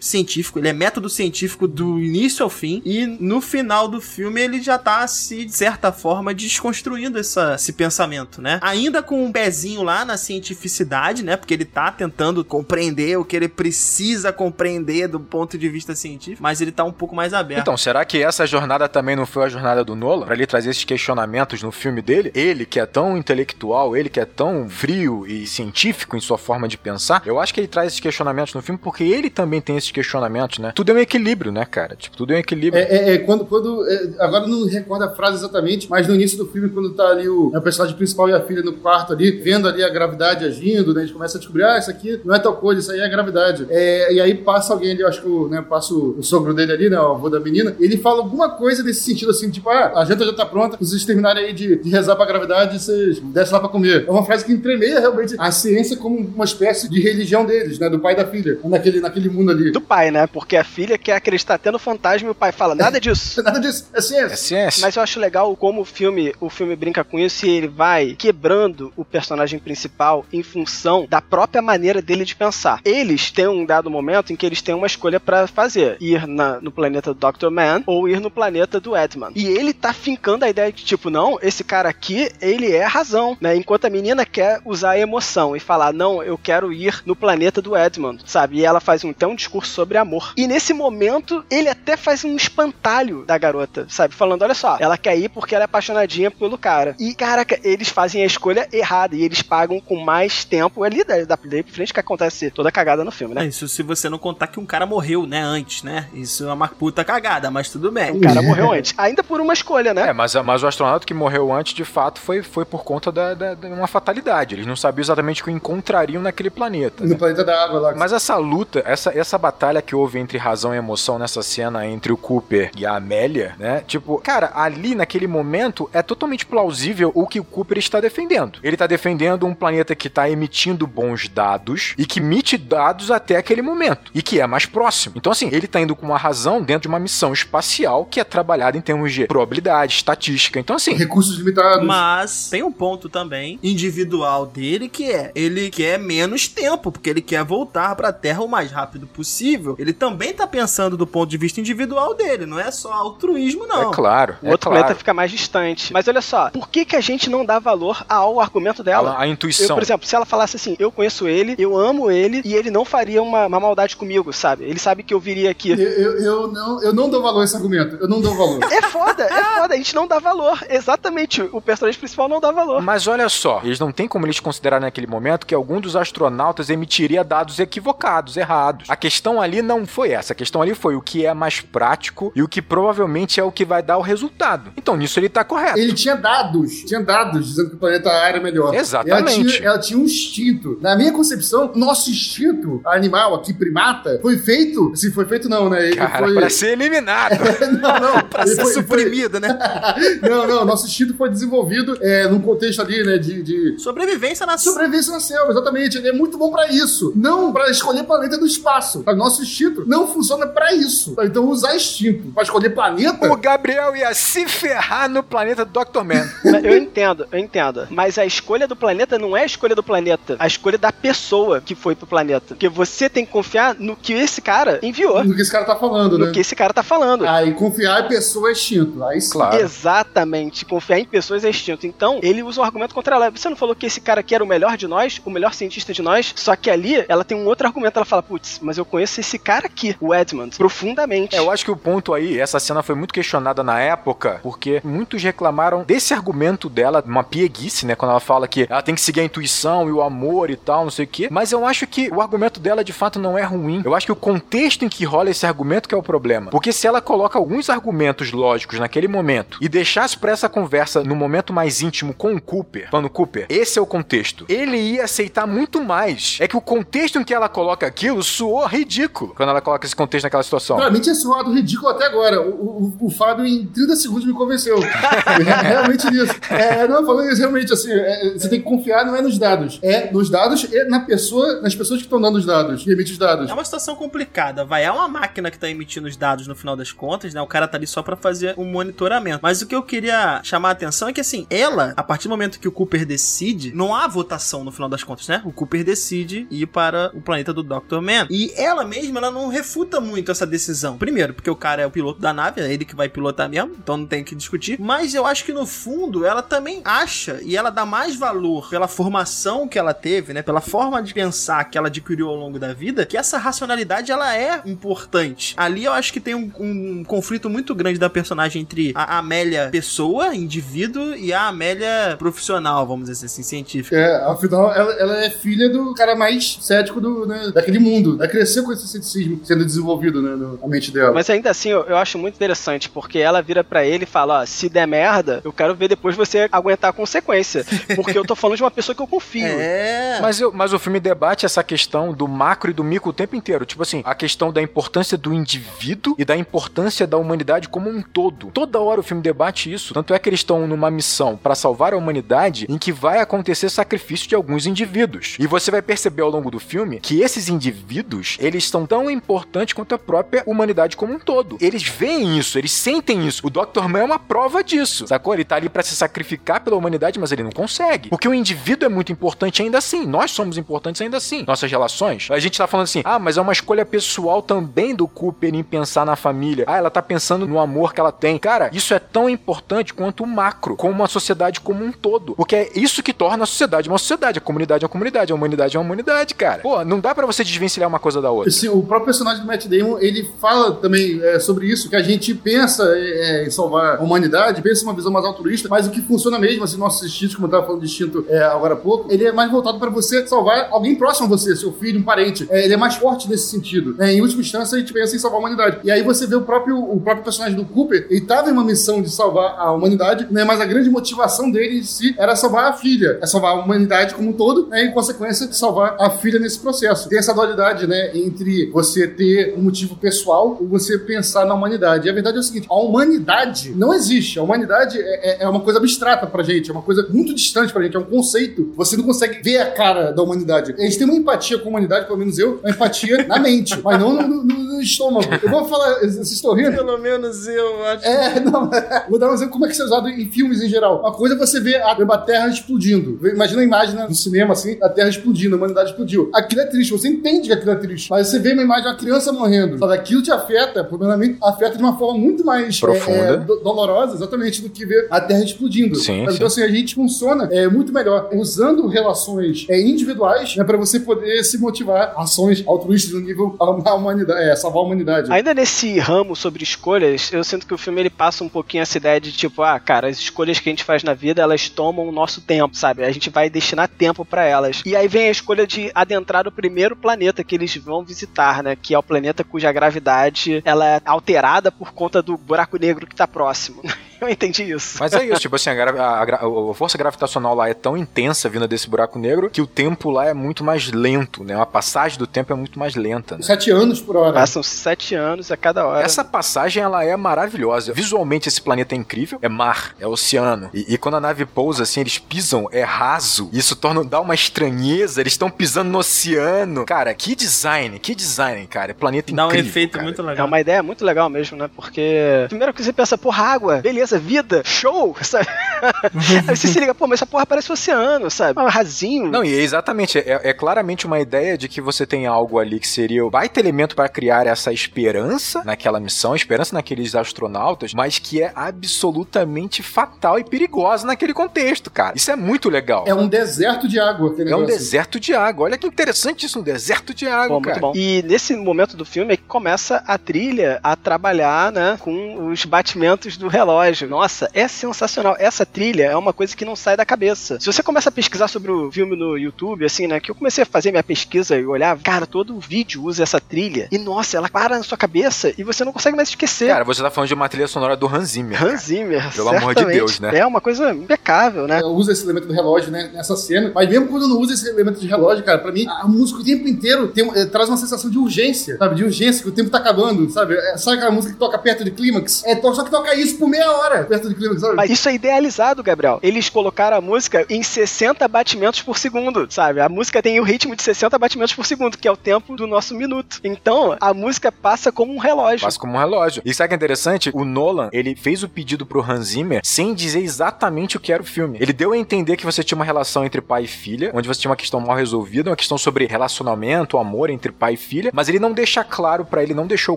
científico, 0.00 0.58
ele 0.58 0.68
é 0.68 0.72
método 0.72 1.08
científico 1.08 1.68
do 1.68 1.98
início 1.98 2.42
ao 2.42 2.50
fim, 2.50 2.82
e 2.84 3.06
no 3.06 3.40
final 3.40 3.88
do 3.88 4.00
filme 4.00 4.40
ele 4.40 4.60
já 4.60 4.78
tá 4.78 5.06
se, 5.06 5.44
de 5.44 5.52
certa 5.52 5.92
forma, 5.92 6.34
desconstruindo 6.34 7.18
essa, 7.18 7.54
esse 7.54 7.72
pensamento, 7.72 8.42
né? 8.42 8.58
Ainda 8.62 9.02
com 9.02 9.24
um 9.24 9.32
pezinho 9.32 9.82
lá 9.82 10.04
na 10.04 10.16
cientificidade, 10.16 11.22
né? 11.22 11.36
Porque 11.36 11.54
ele 11.54 11.64
tá 11.64 11.90
tentando 11.90 12.44
compreender 12.44 13.18
o 13.18 13.24
que 13.24 13.36
ele 13.36 13.48
precisa 13.48 14.32
compreender 14.32 15.08
do 15.08 15.20
ponto 15.20 15.56
de 15.56 15.68
vista 15.68 15.94
científico, 15.94 16.42
mas 16.42 16.60
ele 16.60 16.72
tá 16.72 16.84
um 16.84 16.92
pouco 16.92 17.14
mais 17.14 17.32
aberto. 17.32 17.62
Então, 17.62 17.76
será 17.76 18.04
que 18.04 18.22
essa 18.22 18.46
jornada 18.46 18.88
também 18.88 19.16
não 19.16 19.26
foi 19.26 19.44
a 19.44 19.48
jornada 19.48 19.84
do 19.84 19.94
Nolan? 19.94 20.26
Pra 20.26 20.34
ele 20.34 20.46
trazer 20.46 20.70
esses 20.70 20.84
questionamentos 20.84 21.62
no 21.62 21.70
filme 21.70 22.02
dele? 22.02 22.30
Ele 22.34 22.64
que 22.66 22.80
é 22.80 22.86
tão 22.86 23.16
intelectual, 23.16 23.96
ele 23.96 24.08
que 24.08 24.20
é 24.20 24.24
tão 24.24 24.68
frio 24.68 25.26
e 25.26 25.46
científico 25.46 26.16
em 26.16 26.20
sua 26.20 26.38
forma 26.38 26.68
de 26.68 26.76
pensar, 26.76 27.22
eu 27.26 27.38
acho 27.38 27.52
que 27.52 27.60
ele 27.60 27.68
traz 27.68 27.88
esses 27.88 28.00
questionamentos 28.00 28.54
no 28.54 28.62
filme 28.62 28.78
porque 28.82 29.04
ele 29.04 29.30
também 29.38 29.60
tem 29.60 29.76
esses 29.76 29.92
questionamentos, 29.92 30.58
né? 30.58 30.72
Tudo 30.74 30.90
é 30.90 30.94
um 30.94 30.98
equilíbrio, 30.98 31.52
né, 31.52 31.64
cara? 31.64 31.94
Tipo, 31.94 32.16
tudo 32.16 32.32
é 32.32 32.36
um 32.36 32.40
equilíbrio. 32.40 32.82
É, 32.82 32.86
é, 32.86 33.14
é 33.14 33.18
quando. 33.18 33.46
quando 33.46 33.88
é, 33.88 34.10
agora 34.18 34.48
não 34.48 34.66
recordo 34.66 35.04
a 35.04 35.10
frase 35.10 35.36
exatamente, 35.36 35.88
mas 35.88 36.08
no 36.08 36.14
início 36.16 36.36
do 36.36 36.48
filme, 36.48 36.68
quando 36.68 36.90
tá 36.90 37.06
ali 37.06 37.28
o, 37.28 37.52
o 37.54 37.62
personagem 37.62 37.96
principal 37.96 38.28
e 38.28 38.32
a 38.32 38.40
filha 38.40 38.62
no 38.62 38.72
quarto 38.72 39.12
ali, 39.12 39.30
vendo 39.30 39.68
ali 39.68 39.84
a 39.84 39.88
gravidade 39.88 40.44
agindo, 40.44 40.92
né? 40.92 41.02
A 41.02 41.04
gente 41.04 41.14
começa 41.14 41.36
a 41.36 41.38
descobrir, 41.38 41.62
ah, 41.62 41.78
isso 41.78 41.88
aqui 41.88 42.20
não 42.24 42.34
é 42.34 42.40
tal 42.40 42.56
coisa, 42.56 42.80
isso 42.80 42.90
aí 42.90 42.98
é 42.98 43.08
gravidade. 43.08 43.64
É, 43.70 44.12
e 44.12 44.20
aí 44.20 44.34
passa 44.34 44.72
alguém 44.72 44.90
ali, 44.90 45.02
eu 45.02 45.08
acho 45.08 45.22
que 45.22 45.28
o, 45.28 45.48
né, 45.48 45.62
passa 45.62 45.94
o, 45.94 46.18
o 46.18 46.22
sogro 46.24 46.52
dele 46.52 46.72
ali, 46.72 46.90
né? 46.90 46.98
O 46.98 47.12
avô 47.12 47.30
da 47.30 47.38
menina, 47.38 47.76
ele 47.78 47.96
fala 47.96 48.18
alguma 48.18 48.50
coisa 48.50 48.82
nesse 48.82 49.02
sentido 49.02 49.30
assim, 49.30 49.48
tipo, 49.50 49.70
ah, 49.70 49.92
a 49.94 50.04
janta 50.04 50.24
já 50.24 50.32
tá 50.32 50.46
pronta, 50.46 50.76
vocês 50.76 51.04
terminarem 51.04 51.44
aí 51.44 51.52
de, 51.52 51.76
de 51.76 51.90
rezar 51.90 52.16
pra 52.16 52.26
gravidade, 52.26 52.82
vocês 52.82 53.20
descem 53.20 53.52
lá 53.52 53.60
pra 53.60 53.68
comer. 53.68 54.04
É 54.04 54.10
uma 54.10 54.24
frase 54.24 54.44
que 54.44 54.52
entremeia 54.52 54.98
realmente 54.98 55.36
a 55.38 55.52
ciência 55.52 55.96
como 55.96 56.18
uma 56.18 56.44
espécie 56.44 56.88
de 56.88 57.00
religião 57.00 57.46
deles, 57.46 57.78
né? 57.78 57.88
Do 57.88 58.00
pai 58.00 58.14
e 58.14 58.16
da 58.16 58.26
filha, 58.26 58.58
naquele, 58.64 59.00
naquele 59.00 59.27
mundo 59.30 59.50
ali. 59.50 59.70
Do 59.70 59.80
pai, 59.80 60.10
né? 60.10 60.26
Porque 60.26 60.56
a 60.56 60.64
filha 60.64 60.98
quer 60.98 61.16
acreditar 61.16 61.58
tendo 61.58 61.78
fantasma 61.78 62.28
e 62.28 62.30
o 62.30 62.34
pai 62.34 62.52
fala, 62.52 62.74
nada 62.74 63.00
disso. 63.00 63.42
Nada 63.48 63.60
disso, 63.60 63.88
é 63.94 64.00
ciência. 64.00 64.34
É 64.34 64.36
ciência. 64.36 64.80
Mas 64.82 64.96
eu 64.96 65.02
acho 65.02 65.18
legal 65.18 65.54
como 65.56 65.80
o 65.80 65.84
filme, 65.84 66.34
o 66.40 66.50
filme 66.50 66.76
brinca 66.76 67.02
com 67.02 67.18
isso 67.18 67.46
e 67.46 67.50
ele 67.50 67.68
vai 67.68 68.14
quebrando 68.18 68.92
o 68.96 69.04
personagem 69.04 69.58
principal 69.58 70.24
em 70.32 70.42
função 70.42 71.06
da 71.08 71.22
própria 71.22 71.62
maneira 71.62 72.02
dele 72.02 72.24
de 72.24 72.36
pensar. 72.36 72.80
Eles 72.84 73.30
têm 73.30 73.48
um 73.48 73.64
dado 73.64 73.90
momento 73.90 74.32
em 74.32 74.36
que 74.36 74.44
eles 74.44 74.60
têm 74.60 74.74
uma 74.74 74.86
escolha 74.86 75.18
para 75.18 75.46
fazer: 75.46 75.96
ir 76.00 76.26
na, 76.26 76.60
no 76.60 76.70
planeta 76.70 77.14
do 77.14 77.20
Dr. 77.20 77.50
Man 77.50 77.82
ou 77.86 78.08
ir 78.08 78.20
no 78.20 78.30
planeta 78.30 78.80
do 78.80 78.96
Edmund. 78.96 79.32
E 79.34 79.46
ele 79.46 79.72
tá 79.72 79.92
fincando 79.92 80.44
a 80.44 80.50
ideia 80.50 80.72
de 80.72 80.84
tipo, 80.84 81.10
não, 81.10 81.38
esse 81.42 81.64
cara 81.64 81.88
aqui, 81.88 82.30
ele 82.40 82.72
é 82.72 82.84
a 82.84 82.88
razão, 82.88 83.36
né? 83.40 83.56
Enquanto 83.56 83.86
a 83.86 83.90
menina 83.90 84.26
quer 84.26 84.60
usar 84.64 84.90
a 84.90 84.98
emoção 84.98 85.56
e 85.56 85.60
falar, 85.60 85.92
não, 85.92 86.22
eu 86.22 86.36
quero 86.36 86.72
ir 86.72 87.02
no 87.04 87.16
planeta 87.16 87.62
do 87.62 87.76
Edmund, 87.76 88.22
sabe? 88.26 88.58
E 88.58 88.64
ela 88.64 88.80
faz 88.80 89.04
um, 89.04 89.12
até 89.18 89.26
um 89.26 89.34
discurso 89.34 89.72
sobre 89.72 89.98
amor. 89.98 90.32
E 90.36 90.46
nesse 90.46 90.72
momento, 90.72 91.44
ele 91.50 91.68
até 91.68 91.96
faz 91.96 92.24
um 92.24 92.36
espantalho 92.36 93.24
da 93.26 93.36
garota, 93.36 93.84
sabe? 93.88 94.14
Falando, 94.14 94.42
olha 94.42 94.54
só, 94.54 94.76
ela 94.78 94.96
quer 94.96 95.18
ir 95.18 95.28
porque 95.28 95.54
ela 95.54 95.64
é 95.64 95.66
apaixonadinha 95.66 96.30
pelo 96.30 96.56
cara. 96.56 96.94
E, 97.00 97.14
caraca, 97.14 97.58
eles 97.64 97.88
fazem 97.88 98.22
a 98.22 98.26
escolha 98.26 98.68
errada 98.72 99.16
e 99.16 99.24
eles 99.24 99.42
pagam 99.42 99.80
com 99.80 99.96
mais 99.96 100.44
tempo 100.44 100.84
ali 100.84 101.02
da, 101.02 101.16
da, 101.24 101.36
da 101.36 101.64
frente 101.66 101.92
que 101.92 101.98
acontece 101.98 102.50
toda 102.50 102.70
cagada 102.70 103.04
no 103.04 103.10
filme, 103.10 103.34
né? 103.34 103.44
É, 103.44 103.48
isso 103.48 103.66
se 103.66 103.82
você 103.82 104.08
não 104.08 104.18
contar 104.18 104.46
que 104.46 104.60
um 104.60 104.66
cara 104.66 104.86
morreu, 104.86 105.26
né, 105.26 105.40
antes, 105.40 105.82
né? 105.82 106.08
Isso 106.14 106.48
é 106.48 106.52
uma 106.52 106.68
puta 106.68 107.04
cagada, 107.04 107.50
mas 107.50 107.68
tudo 107.68 107.90
bem. 107.90 108.12
O 108.12 108.20
cara 108.20 108.40
morreu 108.40 108.72
antes. 108.72 108.94
Ainda 108.96 109.24
por 109.24 109.40
uma 109.40 109.52
escolha, 109.52 109.92
né? 109.92 110.08
É, 110.08 110.12
mas, 110.12 110.34
mas 110.36 110.62
o 110.62 110.66
astronauta 110.68 111.04
que 111.04 111.14
morreu 111.14 111.52
antes, 111.52 111.74
de 111.74 111.84
fato, 111.84 112.20
foi, 112.20 112.42
foi 112.42 112.64
por 112.64 112.84
conta 112.84 113.10
da, 113.10 113.34
da, 113.34 113.54
de 113.54 113.66
uma 113.66 113.88
fatalidade. 113.88 114.54
Eles 114.54 114.66
não 114.66 114.76
sabiam 114.76 115.02
exatamente 115.02 115.42
o 115.42 115.46
que 115.46 115.50
encontrariam 115.50 116.22
naquele 116.22 116.50
planeta. 116.50 117.02
No 117.02 117.10
né? 117.10 117.16
planeta 117.16 117.44
da 117.44 117.64
água 117.64 117.80
lá. 117.80 117.94
Mas 117.96 118.12
essa 118.12 118.36
luta, 118.36 118.82
essa, 118.86 119.07
essa 119.14 119.38
batalha 119.38 119.82
que 119.82 119.94
houve 119.94 120.18
entre 120.18 120.38
razão 120.38 120.74
e 120.74 120.78
emoção 120.78 121.18
nessa 121.18 121.42
cena 121.42 121.86
entre 121.86 122.12
o 122.12 122.16
Cooper 122.16 122.70
e 122.76 122.86
a 122.86 122.96
Amélia, 122.96 123.54
né? 123.58 123.82
Tipo, 123.86 124.18
cara, 124.18 124.52
ali 124.54 124.94
naquele 124.94 125.26
momento 125.26 125.88
é 125.92 126.02
totalmente 126.02 126.46
plausível 126.46 127.12
o 127.14 127.26
que 127.26 127.40
o 127.40 127.44
Cooper 127.44 127.78
está 127.78 128.00
defendendo. 128.00 128.58
Ele 128.62 128.74
está 128.74 128.86
defendendo 128.86 129.46
um 129.46 129.54
planeta 129.54 129.94
que 129.94 130.08
está 130.08 130.28
emitindo 130.28 130.86
bons 130.86 131.28
dados 131.28 131.94
e 131.96 132.06
que 132.06 132.20
emite 132.20 132.56
dados 132.56 133.10
até 133.10 133.36
aquele 133.36 133.62
momento 133.62 134.10
e 134.14 134.22
que 134.22 134.40
é 134.40 134.46
mais 134.46 134.66
próximo. 134.66 135.14
Então, 135.16 135.32
assim, 135.32 135.48
ele 135.48 135.66
está 135.66 135.80
indo 135.80 135.94
com 135.94 136.06
uma 136.06 136.18
razão 136.18 136.62
dentro 136.62 136.82
de 136.82 136.88
uma 136.88 136.98
missão 136.98 137.32
espacial 137.32 138.04
que 138.04 138.20
é 138.20 138.24
trabalhada 138.24 138.76
em 138.76 138.80
termos 138.80 139.12
de 139.12 139.26
probabilidade, 139.26 139.94
estatística. 139.94 140.58
Então, 140.58 140.76
assim. 140.76 140.94
Recursos 140.94 141.36
limitados. 141.36 141.86
Mas 141.86 142.48
tem 142.50 142.62
um 142.62 142.72
ponto 142.72 143.08
também 143.08 143.58
individual 143.62 144.46
dele 144.46 144.88
que 144.88 145.10
é 145.10 145.32
ele 145.34 145.70
quer 145.70 145.98
menos 145.98 146.48
tempo, 146.48 146.90
porque 146.90 147.10
ele 147.10 147.20
quer 147.20 147.44
voltar 147.44 147.94
para 147.94 148.08
a 148.08 148.12
Terra 148.12 148.42
o 148.42 148.48
mais 148.48 148.70
rápido 148.70 148.97
possível. 149.06 149.74
Ele 149.78 149.92
também 149.92 150.32
tá 150.32 150.46
pensando 150.46 150.96
do 150.96 151.06
ponto 151.06 151.28
de 151.30 151.36
vista 151.36 151.60
individual 151.60 152.14
dele, 152.14 152.46
não 152.46 152.58
é 152.58 152.70
só 152.70 152.92
altruísmo, 152.92 153.66
não. 153.66 153.90
É 153.90 153.94
claro. 153.94 154.36
O 154.42 154.46
é 154.46 154.50
outro 154.50 154.70
claro. 154.70 154.82
planeta 154.82 154.98
fica 154.98 155.14
mais 155.14 155.30
distante. 155.30 155.92
Mas 155.92 156.08
olha 156.08 156.20
só, 156.20 156.50
por 156.50 156.68
que, 156.68 156.84
que 156.84 156.96
a 156.96 157.00
gente 157.00 157.30
não 157.30 157.44
dá 157.44 157.58
valor 157.58 158.04
ao 158.08 158.40
argumento 158.40 158.82
dela? 158.82 159.12
A, 159.12 159.22
a 159.22 159.26
Eu, 159.26 159.32
intuição. 159.32 159.76
por 159.76 159.82
exemplo, 159.82 160.06
se 160.06 160.14
ela 160.14 160.26
falasse 160.26 160.56
assim, 160.56 160.76
eu 160.78 160.90
conheço 160.90 161.28
ele, 161.28 161.54
eu 161.58 161.76
amo 161.76 162.10
ele, 162.10 162.42
e 162.44 162.54
ele 162.54 162.70
não 162.70 162.84
faria 162.84 163.22
uma, 163.22 163.46
uma 163.46 163.60
maldade 163.60 163.96
comigo, 163.96 164.32
sabe? 164.32 164.64
Ele 164.64 164.78
sabe 164.78 165.02
que 165.02 165.12
eu 165.14 165.20
viria 165.20 165.50
aqui. 165.50 165.70
Eu, 165.70 165.78
eu, 165.78 166.18
eu 166.18 166.48
não, 166.48 166.82
eu 166.82 166.92
não 166.92 167.08
dou 167.08 167.22
valor 167.22 167.40
a 167.40 167.44
esse 167.44 167.56
argumento. 167.56 167.96
Eu 168.00 168.08
não 168.08 168.20
dou 168.20 168.34
valor. 168.34 168.60
É 168.72 168.82
foda, 168.82 169.24
é 169.24 169.44
foda, 169.60 169.74
a 169.74 169.76
gente 169.76 169.94
não 169.94 170.06
dá 170.06 170.18
valor. 170.18 170.58
Exatamente, 170.68 171.42
o 171.42 171.60
personagem 171.60 171.98
principal 171.98 172.28
não 172.28 172.40
dá 172.40 172.50
valor. 172.50 172.82
Mas 172.82 173.06
olha 173.06 173.28
só, 173.28 173.60
eles 173.64 173.78
não 173.78 173.92
tem 173.92 174.08
como 174.08 174.26
eles 174.26 174.40
considerar 174.40 174.80
naquele 174.80 175.06
momento 175.06 175.46
que 175.46 175.54
algum 175.54 175.80
dos 175.80 175.96
astronautas 175.96 176.70
emitiria 176.70 177.22
dados 177.24 177.58
equivocados, 177.58 178.36
errados. 178.36 178.87
A 178.88 178.96
questão 178.96 179.40
ali 179.40 179.60
não 179.62 179.86
foi 179.86 180.10
essa. 180.10 180.32
A 180.32 180.36
questão 180.36 180.62
ali 180.62 180.74
foi 180.74 180.94
o 180.96 181.00
que 181.00 181.24
é 181.26 181.34
mais 181.34 181.60
prático 181.60 182.32
e 182.34 182.42
o 182.42 182.48
que 182.48 182.60
provavelmente 182.62 183.38
é 183.40 183.44
o 183.44 183.52
que 183.52 183.64
vai 183.64 183.82
dar 183.82 183.98
o 183.98 184.02
resultado. 184.02 184.72
Então 184.76 184.96
nisso 184.96 185.18
ele 185.18 185.28
tá 185.28 185.44
correto. 185.44 185.78
Ele 185.78 185.92
tinha 185.92 186.16
dados, 186.16 186.84
tinha 186.84 187.00
dados 187.02 187.46
dizendo 187.48 187.70
que 187.70 187.76
o 187.76 187.78
planeta 187.78 188.08
era 188.10 188.40
melhor. 188.40 188.74
Exatamente. 188.74 189.12
Ela 189.40 189.50
tinha, 189.50 189.68
ela 189.68 189.78
tinha 189.78 189.98
um 189.98 190.04
instinto. 190.04 190.78
Na 190.80 190.96
minha 190.96 191.12
concepção, 191.12 191.72
nosso 191.74 192.10
instinto 192.10 192.80
animal 192.86 193.34
aqui, 193.34 193.52
primata, 193.52 194.18
foi 194.22 194.38
feito. 194.38 194.92
Se 194.96 195.10
foi 195.12 195.24
feito, 195.26 195.48
não, 195.48 195.68
né? 195.68 195.86
Ele 195.88 195.96
Cara, 195.96 196.18
foi... 196.18 196.34
pra 196.34 196.50
ser 196.50 196.72
eliminado. 196.72 197.38
não, 197.80 198.00
não. 198.00 198.18
Pra 198.28 198.42
Ele 198.42 198.50
ser 198.54 198.62
foi- 198.62 198.72
foi- 198.72 198.82
suprimido, 198.82 199.40
né? 199.40 199.48
não, 200.22 200.46
não. 200.46 200.64
Nosso 200.64 200.86
instinto 200.86 201.14
foi 201.16 201.30
desenvolvido 201.30 201.96
é, 202.00 202.28
num 202.28 202.40
contexto 202.40 202.80
ali, 202.82 203.02
né? 203.04 203.18
De, 203.18 203.42
de 203.42 203.78
Sobrevivência 203.78 204.44
na 204.46 204.58
sobrevivência 204.58 205.12
na 205.12 205.20
selva, 205.20 205.50
exatamente. 205.52 205.96
Ele 205.98 206.08
é 206.08 206.12
muito 206.12 206.36
bom 206.38 206.50
pra 206.50 206.68
isso. 206.70 207.12
Não 207.16 207.52
pra 207.52 207.70
escolher 207.70 208.04
planeta 208.04 208.36
do 208.38 208.46
espaço. 208.46 208.77
O 209.06 209.14
nosso 209.14 209.42
instinto 209.42 209.84
não 209.86 210.06
funciona 210.06 210.46
pra 210.46 210.72
isso. 210.74 211.14
Então, 211.22 211.48
usar 211.48 211.74
instinto 211.76 212.32
pra 212.32 212.42
escolher 212.42 212.70
planeta. 212.70 213.30
O 213.30 213.36
Gabriel 213.36 213.94
ia 213.96 214.12
se 214.14 214.46
ferrar 214.46 215.08
no 215.08 215.22
planeta 215.22 215.64
do 215.64 215.72
Dr. 215.72 216.02
Man. 216.04 216.28
Eu 216.62 216.76
entendo, 216.76 217.26
eu 217.30 217.38
entendo. 217.38 217.86
Mas 217.90 218.18
a 218.18 218.26
escolha 218.26 218.66
do 218.66 218.74
planeta 218.76 219.18
não 219.18 219.36
é 219.36 219.42
a 219.42 219.46
escolha 219.46 219.74
do 219.74 219.82
planeta. 219.82 220.36
A 220.38 220.46
escolha 220.46 220.76
da 220.76 220.92
pessoa 220.92 221.60
que 221.60 221.74
foi 221.74 221.94
pro 221.94 222.06
planeta. 222.06 222.48
Porque 222.48 222.68
você 222.68 223.08
tem 223.08 223.24
que 223.24 223.30
confiar 223.32 223.74
no 223.78 223.96
que 223.96 224.12
esse 224.12 224.40
cara 224.40 224.78
enviou. 224.82 225.22
No 225.24 225.34
que 225.34 225.42
esse 225.42 225.50
cara 225.52 225.64
tá 225.64 225.76
falando, 225.76 226.18
No 226.18 226.26
né? 226.26 226.32
que 226.32 226.40
esse 226.40 226.54
cara 226.56 226.72
tá 226.72 226.82
falando. 226.82 227.26
Ah, 227.26 227.44
e 227.44 227.52
confiar 227.54 228.00
é 228.00 228.02
pessoa 228.08 228.48
é 228.48 228.52
extinto. 228.52 229.02
Aí 229.04 229.20
sim. 229.20 229.30
Claro. 229.32 229.56
Exatamente. 229.60 230.64
Confiar 230.64 230.98
em 230.98 231.04
pessoas 231.04 231.44
é 231.44 231.50
instinto. 231.50 231.86
Então, 231.86 232.18
ele 232.22 232.42
usa 232.42 232.60
um 232.60 232.64
argumento 232.64 232.94
contra 232.94 233.14
ela. 233.16 233.30
Você 233.30 233.48
não 233.48 233.56
falou 233.56 233.74
que 233.74 233.86
esse 233.86 234.00
cara 234.00 234.20
aqui 234.20 234.34
era 234.34 234.44
o 234.44 234.46
melhor 234.46 234.76
de 234.76 234.86
nós, 234.86 235.20
o 235.24 235.30
melhor 235.30 235.54
cientista 235.54 235.92
de 235.92 236.02
nós? 236.02 236.32
Só 236.36 236.54
que 236.56 236.70
ali, 236.70 237.04
ela 237.08 237.24
tem 237.24 237.36
um 237.36 237.46
outro 237.46 237.66
argumento. 237.66 237.98
Ela 237.98 238.06
fala, 238.06 238.22
putz, 238.22 238.57
mas 238.60 238.78
eu 238.78 238.84
conheço 238.84 239.20
esse 239.20 239.38
cara 239.38 239.66
aqui, 239.66 239.96
o 240.00 240.14
Edmund, 240.14 240.56
profundamente. 240.56 241.34
É, 241.34 241.38
eu 241.38 241.50
acho 241.50 241.64
que 241.64 241.70
o 241.70 241.76
ponto 241.76 242.14
aí, 242.14 242.38
essa 242.38 242.60
cena 242.60 242.82
foi 242.82 242.94
muito 242.94 243.14
questionada 243.14 243.62
na 243.62 243.80
época, 243.80 244.40
porque 244.42 244.80
muitos 244.84 245.22
reclamaram 245.22 245.84
desse 245.84 246.14
argumento 246.14 246.68
dela, 246.68 247.02
uma 247.06 247.24
pieguice, 247.24 247.86
né? 247.86 247.94
Quando 247.94 248.10
ela 248.12 248.20
fala 248.20 248.48
que 248.48 248.66
ela 248.68 248.82
tem 248.82 248.94
que 248.94 249.00
seguir 249.00 249.20
a 249.20 249.24
intuição 249.24 249.88
e 249.88 249.92
o 249.92 250.02
amor 250.02 250.50
e 250.50 250.56
tal, 250.56 250.84
não 250.84 250.90
sei 250.90 251.04
o 251.04 251.08
quê. 251.08 251.28
Mas 251.30 251.52
eu 251.52 251.66
acho 251.66 251.86
que 251.86 252.08
o 252.10 252.20
argumento 252.20 252.60
dela 252.60 252.84
de 252.84 252.92
fato 252.92 253.18
não 253.18 253.36
é 253.36 253.42
ruim. 253.42 253.82
Eu 253.84 253.94
acho 253.94 254.06
que 254.06 254.12
o 254.12 254.16
contexto 254.16 254.84
em 254.84 254.88
que 254.88 255.04
rola 255.04 255.30
esse 255.30 255.46
argumento 255.46 255.88
que 255.88 255.94
é 255.94 255.98
o 255.98 256.02
problema. 256.02 256.50
Porque 256.50 256.72
se 256.72 256.86
ela 256.86 257.00
coloca 257.00 257.38
alguns 257.38 257.70
argumentos 257.70 258.32
lógicos 258.32 258.78
naquele 258.78 259.08
momento 259.08 259.58
e 259.60 259.68
deixasse 259.68 260.18
pra 260.18 260.32
essa 260.32 260.48
conversa 260.48 261.02
no 261.02 261.14
momento 261.14 261.52
mais 261.52 261.82
íntimo 261.82 262.14
com 262.14 262.34
o 262.34 262.40
Cooper, 262.40 262.88
falando, 262.90 263.10
Cooper, 263.10 263.46
esse 263.48 263.78
é 263.78 263.82
o 263.82 263.86
contexto, 263.86 264.44
ele 264.48 264.76
ia 264.76 265.04
aceitar 265.04 265.46
muito 265.46 265.82
mais. 265.82 266.38
É 266.40 266.48
que 266.48 266.56
o 266.56 266.60
contexto 266.60 267.18
em 267.18 267.24
que 267.24 267.34
ela 267.34 267.48
coloca 267.48 267.86
aquilo 267.86 268.22
soou 268.22 268.47
ridículo 268.66 269.34
quando 269.34 269.50
ela 269.50 269.60
coloca 269.60 269.86
esse 269.86 269.96
contexto 269.96 270.24
naquela 270.24 270.42
situação. 270.42 270.76
Pra 270.76 270.90
mim 270.90 271.00
tinha 271.00 271.14
soado 271.14 271.52
ridículo 271.52 271.88
até 271.88 272.06
agora. 272.06 272.40
O, 272.40 272.94
o, 273.00 273.06
o 273.06 273.10
Fábio, 273.10 273.44
em 273.44 273.66
30 273.66 273.96
segundos, 273.96 274.24
me 274.24 274.32
convenceu. 274.32 274.78
é 274.82 275.68
realmente 275.68 276.10
nisso. 276.10 276.34
É, 276.50 276.86
não, 276.86 277.04
falando 277.04 277.30
isso, 277.30 277.40
realmente, 277.40 277.72
assim, 277.72 277.90
é, 277.92 278.32
você 278.36 278.48
tem 278.48 278.60
que 278.60 278.66
confiar, 278.66 279.04
não 279.04 279.14
é 279.14 279.22
nos 279.22 279.38
dados. 279.38 279.78
É 279.82 280.10
nos 280.12 280.30
dados 280.30 280.64
e 280.64 280.84
na 280.84 281.00
pessoa, 281.00 281.60
nas 281.60 281.74
pessoas 281.74 282.00
que 282.00 282.06
estão 282.06 282.20
dando 282.20 282.36
os 282.36 282.46
dados, 282.46 282.82
que 282.82 282.90
emitem 282.90 283.12
os 283.12 283.18
dados. 283.18 283.50
É 283.50 283.52
uma 283.52 283.64
situação 283.64 283.94
complicada, 283.96 284.64
vai. 284.64 284.84
É 284.84 284.90
uma 284.90 285.08
máquina 285.08 285.50
que 285.50 285.58
tá 285.58 285.68
emitindo 285.68 286.06
os 286.06 286.16
dados 286.16 286.46
no 286.46 286.54
final 286.54 286.76
das 286.76 286.92
contas, 286.92 287.34
né? 287.34 287.40
O 287.40 287.46
cara 287.46 287.66
tá 287.68 287.76
ali 287.76 287.86
só 287.86 288.02
pra 288.02 288.16
fazer 288.16 288.54
um 288.56 288.64
monitoramento. 288.64 289.40
Mas 289.42 289.62
o 289.62 289.66
que 289.66 289.74
eu 289.74 289.82
queria 289.82 290.40
chamar 290.42 290.70
a 290.70 290.72
atenção 290.72 291.08
é 291.08 291.12
que, 291.12 291.20
assim, 291.20 291.46
ela, 291.50 291.92
a 291.96 292.02
partir 292.02 292.28
do 292.28 292.30
momento 292.30 292.58
que 292.58 292.68
o 292.68 292.72
Cooper 292.72 293.04
decide, 293.04 293.72
não 293.74 293.94
há 293.94 294.06
votação 294.06 294.64
no 294.64 294.72
final 294.72 294.88
das 294.88 295.02
contas, 295.02 295.28
né? 295.28 295.42
O 295.44 295.52
Cooper 295.52 295.84
decide 295.84 296.46
ir 296.50 296.66
para 296.66 297.10
o 297.14 297.20
planeta 297.20 297.52
do 297.52 297.62
Dr. 297.62 298.00
Man. 298.00 298.26
E 298.30 298.37
ela 298.56 298.84
mesma, 298.84 299.18
ela 299.18 299.30
não 299.30 299.48
refuta 299.48 300.00
muito 300.00 300.30
essa 300.30 300.46
decisão. 300.46 300.96
Primeiro, 300.96 301.34
porque 301.34 301.50
o 301.50 301.56
cara 301.56 301.82
é 301.82 301.86
o 301.86 301.90
piloto 301.90 302.20
da 302.20 302.32
nave, 302.32 302.60
é 302.60 302.72
ele 302.72 302.84
que 302.84 302.96
vai 302.96 303.08
pilotar 303.08 303.48
mesmo, 303.48 303.76
então 303.78 303.96
não 303.96 304.06
tem 304.06 304.24
que 304.24 304.34
discutir. 304.34 304.78
Mas 304.80 305.14
eu 305.14 305.26
acho 305.26 305.44
que 305.44 305.52
no 305.52 305.66
fundo, 305.66 306.24
ela 306.24 306.42
também 306.42 306.80
acha 306.84 307.40
e 307.42 307.56
ela 307.56 307.70
dá 307.70 307.84
mais 307.84 308.16
valor 308.16 308.68
pela 308.68 308.88
formação 308.88 309.68
que 309.68 309.78
ela 309.78 309.94
teve, 309.94 310.32
né? 310.32 310.42
Pela 310.42 310.60
forma 310.60 311.02
de 311.02 311.12
pensar 311.14 311.64
que 311.64 311.76
ela 311.76 311.88
adquiriu 311.88 312.28
ao 312.28 312.36
longo 312.36 312.58
da 312.58 312.72
vida, 312.72 313.06
que 313.06 313.16
essa 313.16 313.38
racionalidade 313.38 314.12
ela 314.12 314.36
é 314.36 314.62
importante. 314.66 315.54
Ali 315.56 315.84
eu 315.84 315.92
acho 315.92 316.12
que 316.12 316.20
tem 316.20 316.34
um, 316.34 316.50
um 316.58 317.04
conflito 317.04 317.48
muito 317.48 317.74
grande 317.74 317.98
da 317.98 318.10
personagem 318.10 318.62
entre 318.62 318.92
a 318.94 319.18
Amélia 319.18 319.68
pessoa, 319.70 320.34
indivíduo, 320.34 321.14
e 321.14 321.32
a 321.32 321.48
Amélia 321.48 322.16
profissional, 322.18 322.86
vamos 322.86 323.08
dizer 323.08 323.26
assim, 323.26 323.42
científica. 323.42 323.96
É, 323.96 324.24
afinal, 324.24 324.72
ela, 324.72 324.92
ela 324.94 325.24
é 325.24 325.30
filha 325.30 325.68
do 325.68 325.94
cara 325.94 326.14
mais 326.14 326.58
cético 326.60 327.00
do, 327.00 327.26
né, 327.26 327.50
daquele 327.52 327.78
mundo. 327.78 328.16
Ela 328.28 328.36
cresceu 328.38 328.64
com 328.64 328.72
esse 328.72 328.86
ceticismo 328.86 329.40
sendo 329.44 329.64
desenvolvido 329.64 330.20
né, 330.22 330.36
na 330.60 330.68
mente 330.68 330.90
dela. 330.92 331.12
Mas 331.12 331.28
ainda 331.30 331.50
assim, 331.50 331.70
eu, 331.70 331.84
eu 331.84 331.96
acho 331.96 332.18
muito 332.18 332.34
interessante, 332.34 332.88
porque 332.88 333.18
ela 333.18 333.40
vira 333.42 333.62
pra 333.64 333.84
ele 333.84 334.04
e 334.04 334.06
fala, 334.06 334.42
ó, 334.42 334.46
se 334.46 334.68
der 334.68 334.86
merda, 334.86 335.40
eu 335.44 335.52
quero 335.52 335.74
ver 335.74 335.88
depois 335.88 336.16
você 336.16 336.48
aguentar 336.52 336.90
a 336.90 336.92
consequência. 336.92 337.64
Porque 337.96 338.16
eu 338.16 338.24
tô 338.24 338.34
falando 338.34 338.56
de 338.56 338.62
uma 338.62 338.70
pessoa 338.70 338.94
que 338.94 339.02
eu 339.02 339.06
confio. 339.06 339.48
É. 339.78 340.18
Mas, 340.20 340.40
eu- 340.40 340.52
mas 340.52 340.72
o 340.72 340.78
filme 340.78 340.98
debate 341.00 341.44
essa 341.46 341.62
questão 341.62 342.12
do 342.12 342.26
macro 342.28 342.70
e 342.70 342.74
do 342.74 342.82
micro 342.84 343.10
o 343.10 343.12
tempo 343.12 343.34
inteiro. 343.36 343.64
Tipo 343.64 343.82
assim, 343.82 344.02
a 344.04 344.14
questão 344.14 344.52
da 344.52 344.60
importância 344.62 345.16
do 345.18 345.32
indivíduo 345.32 346.14
e 346.18 346.24
da 346.24 346.36
importância 346.36 347.06
da 347.06 347.16
humanidade 347.16 347.68
como 347.68 347.88
um 347.90 348.00
todo. 348.02 348.50
Toda 348.52 348.78
hora 348.80 349.00
o 349.00 349.02
filme 349.02 349.22
debate 349.22 349.72
isso. 349.72 349.94
Tanto 349.94 350.12
é 350.14 350.18
que 350.18 350.28
eles 350.28 350.40
estão 350.40 350.66
numa 350.66 350.90
missão 350.90 351.36
pra 351.36 351.54
salvar 351.54 351.92
a 351.92 351.96
humanidade 351.96 352.66
em 352.68 352.78
que 352.78 352.92
vai 352.92 353.20
acontecer 353.20 353.68
sacrifício 353.70 354.28
de 354.28 354.34
alguns 354.34 354.66
indivíduos. 354.66 355.36
E 355.38 355.46
você 355.46 355.70
vai 355.70 355.82
perceber 355.82 356.22
ao 356.22 356.30
longo 356.30 356.50
do 356.50 356.58
filme 356.58 356.98
que 357.00 357.20
esses 357.20 357.48
indivíduos, 357.48 358.17
eles 358.38 358.68
são 358.68 358.86
tão 358.86 359.10
importantes 359.10 359.74
quanto 359.74 359.94
a 359.94 359.98
própria 359.98 360.42
humanidade 360.46 360.96
como 360.96 361.14
um 361.14 361.18
todo. 361.18 361.58
Eles 361.60 361.82
veem 361.82 362.38
isso, 362.38 362.58
eles 362.58 362.72
sentem 362.72 363.26
isso. 363.26 363.46
O 363.46 363.50
Dr. 363.50 363.88
Man 363.88 364.00
é 364.00 364.04
uma 364.04 364.18
prova 364.18 364.62
disso. 364.62 365.06
Sacou? 365.06 365.34
Ele 365.34 365.44
tá 365.44 365.56
ali 365.56 365.68
pra 365.68 365.82
se 365.82 365.94
sacrificar 365.94 366.60
pela 366.60 366.76
humanidade, 366.76 367.18
mas 367.18 367.32
ele 367.32 367.42
não 367.42 367.50
consegue. 367.50 368.08
Porque 368.08 368.28
o 368.28 368.34
indivíduo 368.34 368.86
é 368.86 368.88
muito 368.88 369.12
importante 369.12 369.62
ainda 369.62 369.78
assim. 369.78 370.06
Nós 370.06 370.30
somos 370.30 370.56
importantes 370.56 371.02
ainda 371.02 371.16
assim. 371.16 371.44
Nossas 371.46 371.70
relações. 371.70 372.28
A 372.30 372.38
gente 372.38 372.58
tá 372.58 372.66
falando 372.66 372.84
assim, 372.84 373.02
ah, 373.04 373.18
mas 373.18 373.36
é 373.36 373.40
uma 373.40 373.52
escolha 373.52 373.84
pessoal 373.84 374.40
também 374.40 374.94
do 374.94 375.08
Cooper 375.08 375.54
em 375.54 375.62
pensar 375.62 376.06
na 376.06 376.16
família. 376.16 376.64
Ah, 376.66 376.76
ela 376.76 376.90
tá 376.90 377.02
pensando 377.02 377.46
no 377.46 377.58
amor 377.58 377.92
que 377.92 378.00
ela 378.00 378.12
tem. 378.12 378.38
Cara, 378.38 378.70
isso 378.72 378.94
é 378.94 378.98
tão 378.98 379.28
importante 379.28 379.92
quanto 379.92 380.22
o 380.22 380.26
macro, 380.26 380.76
como 380.76 381.02
a 381.02 381.08
sociedade 381.08 381.60
como 381.60 381.84
um 381.84 381.92
todo. 381.92 382.34
Porque 382.34 382.56
é 382.56 382.70
isso 382.74 383.02
que 383.02 383.12
torna 383.12 383.44
a 383.44 383.46
sociedade 383.46 383.88
uma 383.88 383.98
sociedade. 383.98 384.38
A 384.38 384.40
comunidade 384.40 384.84
é 384.84 384.86
uma 384.86 384.90
comunidade, 384.90 385.32
a 385.32 385.34
humanidade 385.34 385.76
é 385.76 385.80
uma 385.80 385.84
humanidade, 385.84 386.34
cara. 386.34 386.62
Pô, 386.62 386.84
não 386.84 387.00
dá 387.00 387.14
pra 387.14 387.26
você 387.26 387.42
desvencilhar 387.42 387.88
uma 387.88 387.98
coisa 387.98 388.07
da 388.20 388.30
outra. 388.30 388.48
Esse- 388.48 388.68
o 388.68 388.82
próprio 388.82 389.06
personagem 389.06 389.42
do 389.42 389.46
Matt 389.46 389.66
Damon, 389.66 389.98
ele 390.00 390.28
fala 390.40 390.72
também 390.72 391.20
é, 391.22 391.38
sobre 391.38 391.66
isso, 391.66 391.88
que 391.88 391.96
a 391.96 392.02
gente 392.02 392.34
pensa 392.34 392.84
é, 392.96 393.46
em 393.46 393.50
salvar 393.50 393.98
a 393.98 394.02
humanidade, 394.02 394.62
pensa 394.62 394.82
em 394.82 394.86
uma 394.86 394.94
visão 394.94 395.10
mais 395.12 395.24
altruísta, 395.24 395.68
mas 395.68 395.86
o 395.86 395.90
que 395.90 396.00
funciona 396.02 396.38
mesmo, 396.38 396.64
assim, 396.64 396.76
nossos 396.76 397.06
instintos, 397.06 397.34
como 397.36 397.46
eu 397.46 397.50
tava 397.50 397.66
falando 397.66 397.80
de 397.80 397.86
instinto 397.86 398.24
é, 398.28 398.38
agora 398.44 398.74
há 398.74 398.76
pouco, 398.76 399.10
ele 399.12 399.24
é 399.24 399.32
mais 399.32 399.50
voltado 399.50 399.78
para 399.78 399.90
você 399.90 400.26
salvar 400.26 400.68
alguém 400.70 400.94
próximo 400.94 401.26
a 401.26 401.28
você, 401.28 401.54
seu 401.56 401.72
filho, 401.72 402.00
um 402.00 402.02
parente. 402.02 402.46
É, 402.50 402.64
ele 402.64 402.74
é 402.74 402.76
mais 402.76 402.96
forte 402.96 403.28
nesse 403.28 403.48
sentido. 403.48 403.94
né? 403.98 404.12
Em 404.12 404.20
última 404.20 404.40
instância, 404.40 404.76
a 404.76 404.80
gente 404.80 404.92
pensa 404.92 405.14
em 405.16 405.18
salvar 405.18 405.38
a 405.38 405.40
humanidade. 405.40 405.78
E 405.84 405.90
aí 405.90 406.02
você 406.02 406.26
vê 406.26 406.36
o 406.36 406.42
próprio, 406.42 406.78
o 406.78 407.00
próprio 407.00 407.24
personagem 407.24 407.56
do 407.56 407.64
Cooper, 407.64 408.06
ele 408.10 408.20
tava 408.22 408.48
em 408.48 408.52
uma 408.52 408.64
missão 408.64 409.00
de 409.02 409.10
salvar 409.10 409.56
a 409.58 409.72
humanidade, 409.72 410.26
né? 410.30 410.44
mas 410.44 410.60
a 410.60 410.64
grande 410.64 410.88
motivação 410.90 411.50
dele 411.50 411.78
em 411.78 411.82
si 411.82 412.14
era 412.18 412.34
salvar 412.36 412.66
a 412.66 412.72
filha, 412.72 413.18
é 413.20 413.26
salvar 413.26 413.52
a 413.56 413.60
humanidade 413.60 414.14
como 414.14 414.30
um 414.30 414.32
todo, 414.32 414.66
né? 414.68 414.84
e 414.84 414.88
em 414.88 414.92
consequência, 414.92 415.50
salvar 415.52 415.96
a 415.98 416.10
filha 416.10 416.38
nesse 416.38 416.58
processo. 416.58 417.08
Tem 417.08 417.18
essa 417.18 417.32
dualidade, 417.34 417.86
né, 417.86 417.97
entre 418.14 418.70
você 418.70 419.06
ter 419.06 419.54
um 419.56 419.62
motivo 419.62 419.96
pessoal 419.96 420.56
ou 420.60 420.66
você 420.68 420.98
pensar 420.98 421.44
na 421.44 421.54
humanidade. 421.54 422.06
E 422.06 422.10
a 422.10 422.12
verdade 422.12 422.36
é 422.36 422.40
o 422.40 422.42
seguinte: 422.42 422.66
a 422.70 422.74
humanidade 422.76 423.72
não 423.74 423.92
existe. 423.94 424.38
A 424.38 424.42
humanidade 424.42 424.98
é, 425.00 425.30
é- 425.30 425.44
é 425.44 425.48
uma 425.48 425.60
coisa 425.60 425.78
abstrata 425.78 426.26
pra 426.26 426.42
gente, 426.42 426.70
é 426.70 426.72
uma 426.72 426.82
coisa 426.82 427.06
muito 427.10 427.34
distante 427.34 427.72
pra 427.72 427.82
gente, 427.82 427.96
é 427.96 427.98
um 428.00 428.04
conceito. 428.04 428.72
Você 428.76 428.96
não 428.96 429.04
consegue 429.04 429.42
ver 429.42 429.58
a 429.58 429.70
cara 429.70 430.10
da 430.12 430.22
humanidade. 430.22 430.74
A 430.78 430.80
gente 430.82 430.98
tem 430.98 431.06
uma 431.06 431.16
empatia 431.16 431.58
com 431.58 431.66
a 431.66 431.70
humanidade, 431.70 432.06
pelo 432.06 432.18
menos 432.18 432.38
eu, 432.38 432.58
uma 432.62 432.70
empatia 432.70 433.26
na 433.26 433.38
mente, 433.38 433.78
mas 433.82 433.98
não 433.98 434.12
no, 434.14 434.44
no- 434.44 434.68
no 434.68 434.80
estômago. 434.82 435.26
Eu 435.42 435.48
vou 435.50 435.64
falar, 435.66 435.94
vocês 436.00 436.30
estão 436.30 436.54
rindo? 436.54 436.72
Pelo 436.72 436.98
menos 436.98 437.46
eu 437.48 437.84
acho. 437.86 438.04
É, 438.06 438.40
não. 438.40 438.70
Vou 439.08 439.18
dar 439.18 439.30
um 439.30 439.34
exemplo 439.34 439.52
como 439.52 439.64
é 439.64 439.68
que 439.68 439.74
isso 439.74 439.82
é 439.82 439.86
usado 439.86 440.08
em 440.08 440.26
filmes 440.30 440.62
em 440.62 440.68
geral. 440.68 441.00
Uma 441.00 441.12
coisa 441.12 441.34
é 441.34 441.38
você 441.38 441.58
ver 441.60 441.76
a, 441.82 441.92
a 441.92 442.18
Terra 442.18 442.48
explodindo. 442.48 443.18
Imagina 443.28 443.60
a 443.60 443.64
imagem 443.64 443.94
né, 443.96 444.06
no 444.08 444.14
cinema, 444.14 444.52
assim, 444.52 444.76
a 444.82 444.88
Terra 444.88 445.08
explodindo, 445.08 445.54
a 445.54 445.58
humanidade 445.58 445.90
explodiu. 445.90 446.30
Aquilo 446.34 446.60
é 446.60 446.66
triste, 446.66 446.92
você 446.92 447.08
entende 447.08 447.48
que 447.48 447.52
aquilo 447.52 447.70
é 447.72 447.76
triste. 447.76 447.87
Mas 448.10 448.28
você 448.28 448.38
vê 448.38 448.52
uma 448.52 448.62
imagem 448.62 448.84
de 448.84 448.88
uma 448.90 448.96
criança 448.96 449.32
morrendo. 449.32 449.78
Sabe, 449.78 449.94
aquilo 449.94 450.22
te 450.22 450.30
afeta, 450.30 450.84
primeiramente, 450.84 451.38
afeta 451.42 451.76
de 451.76 451.82
uma 451.82 451.96
forma 451.96 452.18
muito 452.18 452.44
mais 452.44 452.78
Profunda. 452.80 453.16
é, 453.18 453.32
é, 453.34 453.36
do- 453.38 453.60
dolorosa, 453.60 454.14
exatamente, 454.14 454.62
do 454.62 454.70
que 454.70 454.84
ver 454.86 455.06
a 455.10 455.20
Terra 455.20 455.44
explodindo. 455.44 455.96
Sim, 455.96 456.22
Mas, 456.22 456.30
sim. 456.30 456.36
Então, 456.36 456.46
assim, 456.46 456.62
a 456.62 456.68
gente 456.68 456.94
funciona 456.94 457.48
é, 457.50 457.68
muito 457.68 457.92
melhor 457.92 458.28
usando 458.32 458.86
relações 458.86 459.66
é, 459.68 459.80
individuais 459.80 460.56
né, 460.56 460.64
para 460.64 460.76
você 460.76 461.00
poder 461.00 461.42
se 461.44 461.58
motivar 461.58 462.14
ações 462.16 462.62
altruístas 462.66 463.12
no 463.14 463.20
nível 463.20 463.56
a, 463.60 463.64
a 463.64 463.94
humanidade, 463.94 464.40
é, 464.42 464.56
salvar 464.56 464.82
a 464.82 464.86
humanidade. 464.86 465.32
Ainda 465.32 465.54
nesse 465.54 465.98
ramo 465.98 466.34
sobre 466.36 466.62
escolhas, 466.62 467.32
eu 467.32 467.42
sinto 467.44 467.66
que 467.66 467.74
o 467.74 467.78
filme 467.78 468.00
ele 468.00 468.10
passa 468.10 468.44
um 468.44 468.48
pouquinho 468.48 468.82
essa 468.82 468.96
ideia 468.98 469.20
de 469.20 469.32
tipo, 469.32 469.62
ah, 469.62 469.78
cara, 469.78 470.08
as 470.08 470.18
escolhas 470.18 470.58
que 470.58 470.68
a 470.68 470.72
gente 470.72 470.84
faz 470.84 471.02
na 471.02 471.14
vida, 471.14 471.42
elas 471.42 471.68
tomam 471.68 472.08
o 472.08 472.12
nosso 472.12 472.40
tempo, 472.40 472.76
sabe? 472.76 473.04
A 473.04 473.10
gente 473.10 473.30
vai 473.30 473.48
destinar 473.50 473.88
tempo 473.88 474.24
pra 474.24 474.44
elas. 474.44 474.82
E 474.84 474.94
aí 474.96 475.08
vem 475.08 475.28
a 475.28 475.30
escolha 475.30 475.66
de 475.66 475.90
adentrar 475.94 476.46
o 476.46 476.52
primeiro 476.52 476.96
planeta 476.96 477.42
que 477.44 477.54
eles 477.54 477.67
vão 477.76 478.04
visitar, 478.04 478.62
né? 478.62 478.76
Que 478.76 478.94
é 478.94 478.98
o 478.98 479.02
planeta 479.02 479.42
cuja 479.42 479.72
gravidade 479.72 480.62
ela 480.64 480.86
é 480.86 481.00
alterada 481.04 481.72
por 481.72 481.92
conta 481.92 482.22
do 482.22 482.36
buraco 482.36 482.78
negro 482.78 483.06
que 483.06 483.16
tá 483.16 483.26
próximo. 483.26 483.82
Eu 484.28 484.28
entendi 484.28 484.64
isso. 484.64 484.96
Mas 485.00 485.12
é 485.12 485.24
isso, 485.26 485.40
tipo 485.40 485.56
assim, 485.56 485.70
a, 485.70 485.74
gra- 485.74 486.00
a 486.00 486.22
a 486.70 486.74
força 486.74 486.96
gravitacional 486.98 487.54
lá 487.54 487.68
é 487.68 487.74
tão 487.74 487.96
intensa 487.96 488.48
vinda 488.48 488.66
desse 488.68 488.88
buraco 488.88 489.18
negro 489.18 489.48
que 489.50 489.60
o 489.60 489.66
tempo 489.66 490.10
lá 490.10 490.26
é 490.26 490.34
muito 490.34 490.62
mais 490.64 490.90
lento, 490.92 491.42
né? 491.44 491.60
A 491.60 491.66
passagem 491.66 492.18
do 492.18 492.26
tempo 492.26 492.52
é 492.52 492.56
muito 492.56 492.78
mais 492.78 492.94
lenta. 492.94 493.36
Né? 493.36 493.42
Sete 493.42 493.70
anos 493.70 494.00
por 494.00 494.16
hora. 494.16 494.32
Passam 494.32 494.62
sete 494.62 495.14
anos 495.14 495.50
a 495.52 495.56
cada 495.56 495.86
hora. 495.86 496.02
Essa 496.04 496.24
passagem 496.24 496.82
ela 496.82 497.04
é 497.04 497.16
maravilhosa. 497.16 497.92
Visualmente 497.92 498.48
esse 498.48 498.60
planeta 498.60 498.94
é 498.94 498.98
incrível. 498.98 499.38
É 499.42 499.48
mar, 499.48 499.94
é 500.00 500.06
oceano. 500.06 500.70
E, 500.74 500.94
e 500.94 500.98
quando 500.98 501.16
a 501.16 501.20
nave 501.20 501.44
pousa, 501.46 501.82
assim, 501.84 502.00
eles 502.00 502.18
pisam, 502.18 502.68
é 502.72 502.82
raso. 502.82 503.48
Isso 503.52 503.74
torna 503.76 504.04
dá 504.04 504.20
uma 504.20 504.34
estranheza. 504.34 505.20
Eles 505.20 505.32
estão 505.34 505.50
pisando 505.50 505.90
no 505.90 505.98
oceano. 505.98 506.84
Cara, 506.84 507.12
que 507.14 507.34
design, 507.34 507.98
que 507.98 508.14
design, 508.14 508.66
cara. 508.66 508.90
É 508.90 508.94
planeta 508.94 509.32
Dá 509.34 509.44
um 509.44 509.48
incrível. 509.48 509.70
efeito 509.70 509.92
cara. 509.92 510.04
muito 510.04 510.20
É 510.22 510.24
legal. 510.24 510.46
uma 510.46 510.60
ideia 510.60 510.82
muito 510.82 511.04
legal 511.04 511.28
mesmo, 511.28 511.56
né? 511.56 511.68
Porque 511.74 512.44
primeiro 512.48 512.72
que 512.74 512.82
você 512.82 512.92
pensa, 512.92 513.16
porra, 513.18 513.44
água, 513.44 513.76
beleza, 513.78 514.07
vida, 514.16 514.62
show, 514.64 515.14
sabe? 515.22 515.46
Aí 516.46 516.56
você 516.56 516.68
se 516.68 516.78
liga, 516.78 516.94
pô, 516.94 517.06
mas 517.06 517.18
essa 517.18 517.26
porra 517.26 517.46
parece 517.46 517.70
o 517.70 517.74
oceano, 517.74 518.30
sabe? 518.30 518.60
Um 518.60 518.66
rasinho. 518.66 519.30
Não, 519.30 519.44
e 519.44 519.54
é 519.54 519.60
exatamente, 519.60 520.18
é, 520.18 520.40
é 520.44 520.52
claramente 520.52 521.06
uma 521.06 521.20
ideia 521.20 521.56
de 521.56 521.68
que 521.68 521.80
você 521.80 522.06
tem 522.06 522.26
algo 522.26 522.58
ali 522.58 522.80
que 522.80 522.88
seria 522.88 523.24
o 523.24 523.30
baita 523.30 523.60
elemento 523.60 523.94
para 523.94 524.08
criar 524.08 524.46
essa 524.46 524.72
esperança 524.72 525.62
naquela 525.64 526.00
missão, 526.00 526.34
esperança 526.34 526.74
naqueles 526.74 527.14
astronautas, 527.14 527.94
mas 527.94 528.18
que 528.18 528.42
é 528.42 528.52
absolutamente 528.54 529.82
fatal 529.82 530.38
e 530.38 530.44
perigosa 530.44 531.06
naquele 531.06 531.34
contexto, 531.34 531.90
cara. 531.90 532.16
Isso 532.16 532.30
é 532.30 532.36
muito 532.36 532.68
legal. 532.68 533.04
É 533.06 533.14
um 533.14 533.28
deserto 533.28 533.88
de 533.88 533.98
água. 533.98 534.34
É 534.38 534.56
um 534.56 534.64
deserto 534.64 535.20
de 535.20 535.34
água. 535.34 535.64
Olha 535.64 535.78
que 535.78 535.86
interessante 535.86 536.46
isso, 536.46 536.60
um 536.60 536.62
deserto 536.62 537.14
de 537.14 537.26
água, 537.26 537.56
Pô, 537.56 537.62
cara. 537.62 537.80
muito 537.80 537.80
bom. 537.80 537.92
E 537.94 538.22
nesse 538.22 538.54
momento 538.56 538.96
do 538.96 539.04
filme 539.04 539.34
é 539.34 539.36
que 539.36 539.44
começa 539.44 540.02
a 540.06 540.18
trilha 540.18 540.80
a 540.82 540.96
trabalhar, 540.96 541.72
né, 541.72 541.96
com 542.00 542.48
os 542.48 542.64
batimentos 542.64 543.36
do 543.36 543.48
relógio. 543.48 544.08
Nossa, 544.08 544.50
é 544.52 544.68
sensacional. 544.68 545.36
Essa 545.38 545.64
trilha 545.68 546.04
é 546.04 546.16
uma 546.16 546.32
coisa 546.32 546.56
que 546.56 546.64
não 546.64 546.74
sai 546.74 546.96
da 546.96 547.04
cabeça. 547.04 547.58
Se 547.60 547.66
você 547.66 547.82
começa 547.82 548.08
a 548.08 548.12
pesquisar 548.12 548.48
sobre 548.48 548.70
o 548.72 548.90
filme 548.90 549.16
no 549.16 549.36
YouTube, 549.36 549.84
assim, 549.84 550.06
né, 550.06 550.18
que 550.20 550.30
eu 550.30 550.34
comecei 550.34 550.62
a 550.62 550.66
fazer 550.66 550.90
minha 550.90 551.02
pesquisa 551.02 551.56
e 551.56 551.64
olhar, 551.66 551.96
cara, 551.98 552.26
todo 552.26 552.56
o 552.56 552.60
vídeo 552.60 553.04
usa 553.04 553.22
essa 553.22 553.40
trilha. 553.40 553.88
E 553.92 553.98
nossa, 553.98 554.36
ela 554.36 554.48
para 554.48 554.76
na 554.76 554.82
sua 554.82 554.98
cabeça 554.98 555.52
e 555.56 555.62
você 555.62 555.84
não 555.84 555.92
consegue 555.92 556.16
mais 556.16 556.28
esquecer. 556.30 556.68
Cara, 556.68 556.84
você 556.84 557.02
tá 557.02 557.10
falando 557.10 557.28
de 557.28 557.34
uma 557.34 557.48
trilha 557.48 557.68
sonora 557.68 557.96
do 557.96 558.06
Hans 558.06 558.30
Zimmer. 558.30 558.62
Hans 558.62 558.82
Zimmer, 558.82 559.32
Pelo 559.34 559.48
amor 559.50 559.74
de 559.74 559.80
certamente. 559.80 559.96
Deus, 559.96 560.20
né? 560.20 560.38
É 560.38 560.46
uma 560.46 560.60
coisa 560.60 560.92
impecável, 560.92 561.66
né? 561.66 561.80
É, 561.80 561.84
usa 561.84 562.12
esse 562.12 562.24
elemento 562.24 562.46
do 562.48 562.52
relógio, 562.52 562.90
né, 562.90 563.10
nessa 563.12 563.36
cena. 563.36 563.70
Mas 563.74 563.88
mesmo 563.88 564.08
quando 564.08 564.26
não 564.28 564.38
usa 564.38 564.54
esse 564.54 564.68
elemento 564.68 564.98
de 565.00 565.06
relógio, 565.06 565.44
cara, 565.44 565.58
pra 565.58 565.70
mim, 565.72 565.86
a 565.88 566.06
música 566.06 566.40
o 566.40 566.44
tempo 566.44 566.66
inteiro 566.68 567.08
tem, 567.08 567.28
é, 567.34 567.44
traz 567.46 567.68
uma 567.68 567.76
sensação 567.76 568.10
de 568.10 568.18
urgência, 568.18 568.76
sabe? 568.78 568.94
De 568.96 569.04
urgência, 569.04 569.42
que 569.42 569.48
o 569.48 569.52
tempo 569.52 569.70
tá 569.70 569.78
acabando, 569.78 570.30
sabe? 570.30 570.54
É, 570.54 570.76
sabe 570.76 570.96
aquela 570.96 571.10
música 571.12 571.32
que 571.34 571.38
toca 571.38 571.58
perto 571.58 571.84
de 571.84 571.90
clímax? 571.90 572.42
É, 572.44 572.54
to- 572.54 572.74
só 572.74 572.82
que 572.84 572.90
toca 572.90 573.14
isso 573.14 573.36
por 573.38 573.48
meia 573.48 573.70
hora 573.70 574.04
perto 574.04 574.28
de 574.28 574.34
clímax, 574.34 574.60
sabe? 574.60 574.76
Mas 574.76 574.90
isso 574.90 575.08
é 575.08 575.14
idealizado, 575.14 575.57
Gabriel. 575.82 576.20
Eles 576.22 576.48
colocaram 576.48 576.96
a 576.96 577.00
música 577.00 577.44
em 577.50 577.62
60 577.62 578.26
batimentos 578.28 578.80
por 578.80 578.96
segundo, 578.96 579.46
sabe? 579.50 579.80
A 579.80 579.88
música 579.88 580.22
tem 580.22 580.38
o 580.38 580.44
ritmo 580.44 580.76
de 580.76 580.82
60 580.82 581.18
batimentos 581.18 581.52
por 581.54 581.66
segundo, 581.66 581.98
que 581.98 582.06
é 582.06 582.12
o 582.12 582.16
tempo 582.16 582.54
do 582.54 582.66
nosso 582.66 582.94
minuto. 582.94 583.40
Então, 583.42 583.96
a 584.00 584.14
música 584.14 584.52
passa 584.52 584.92
como 584.92 585.12
um 585.12 585.18
relógio. 585.18 585.66
Passa 585.66 585.78
como 585.78 585.94
um 585.94 585.98
relógio. 585.98 586.42
E 586.44 586.54
sabe 586.54 586.66
o 586.66 586.68
que 586.68 586.74
é 586.74 586.76
interessante? 586.76 587.30
O 587.34 587.44
Nolan, 587.44 587.88
ele 587.92 588.14
fez 588.14 588.42
o 588.42 588.48
pedido 588.48 588.86
pro 588.86 589.02
Hans 589.02 589.28
Zimmer 589.28 589.60
sem 589.64 589.94
dizer 589.94 590.20
exatamente 590.20 590.96
o 590.96 591.00
que 591.00 591.12
era 591.12 591.22
o 591.22 591.26
filme. 591.26 591.58
Ele 591.60 591.72
deu 591.72 591.92
a 591.92 591.98
entender 591.98 592.36
que 592.36 592.46
você 592.46 592.62
tinha 592.62 592.76
uma 592.76 592.84
relação 592.84 593.24
entre 593.24 593.40
pai 593.40 593.64
e 593.64 593.66
filha, 593.68 594.12
onde 594.14 594.28
você 594.28 594.40
tinha 594.40 594.50
uma 594.50 594.56
questão 594.56 594.80
mal 594.80 594.96
resolvida, 594.96 595.50
uma 595.50 595.56
questão 595.56 595.76
sobre 595.76 596.06
relacionamento, 596.06 596.98
amor 596.98 597.30
entre 597.30 597.50
pai 597.50 597.74
e 597.74 597.76
filha, 597.76 598.10
mas 598.14 598.28
ele 598.28 598.38
não 598.38 598.52
deixa 598.52 598.84
claro 598.84 599.24
pra 599.24 599.42
ele, 599.42 599.54
não 599.54 599.66
deixou 599.66 599.96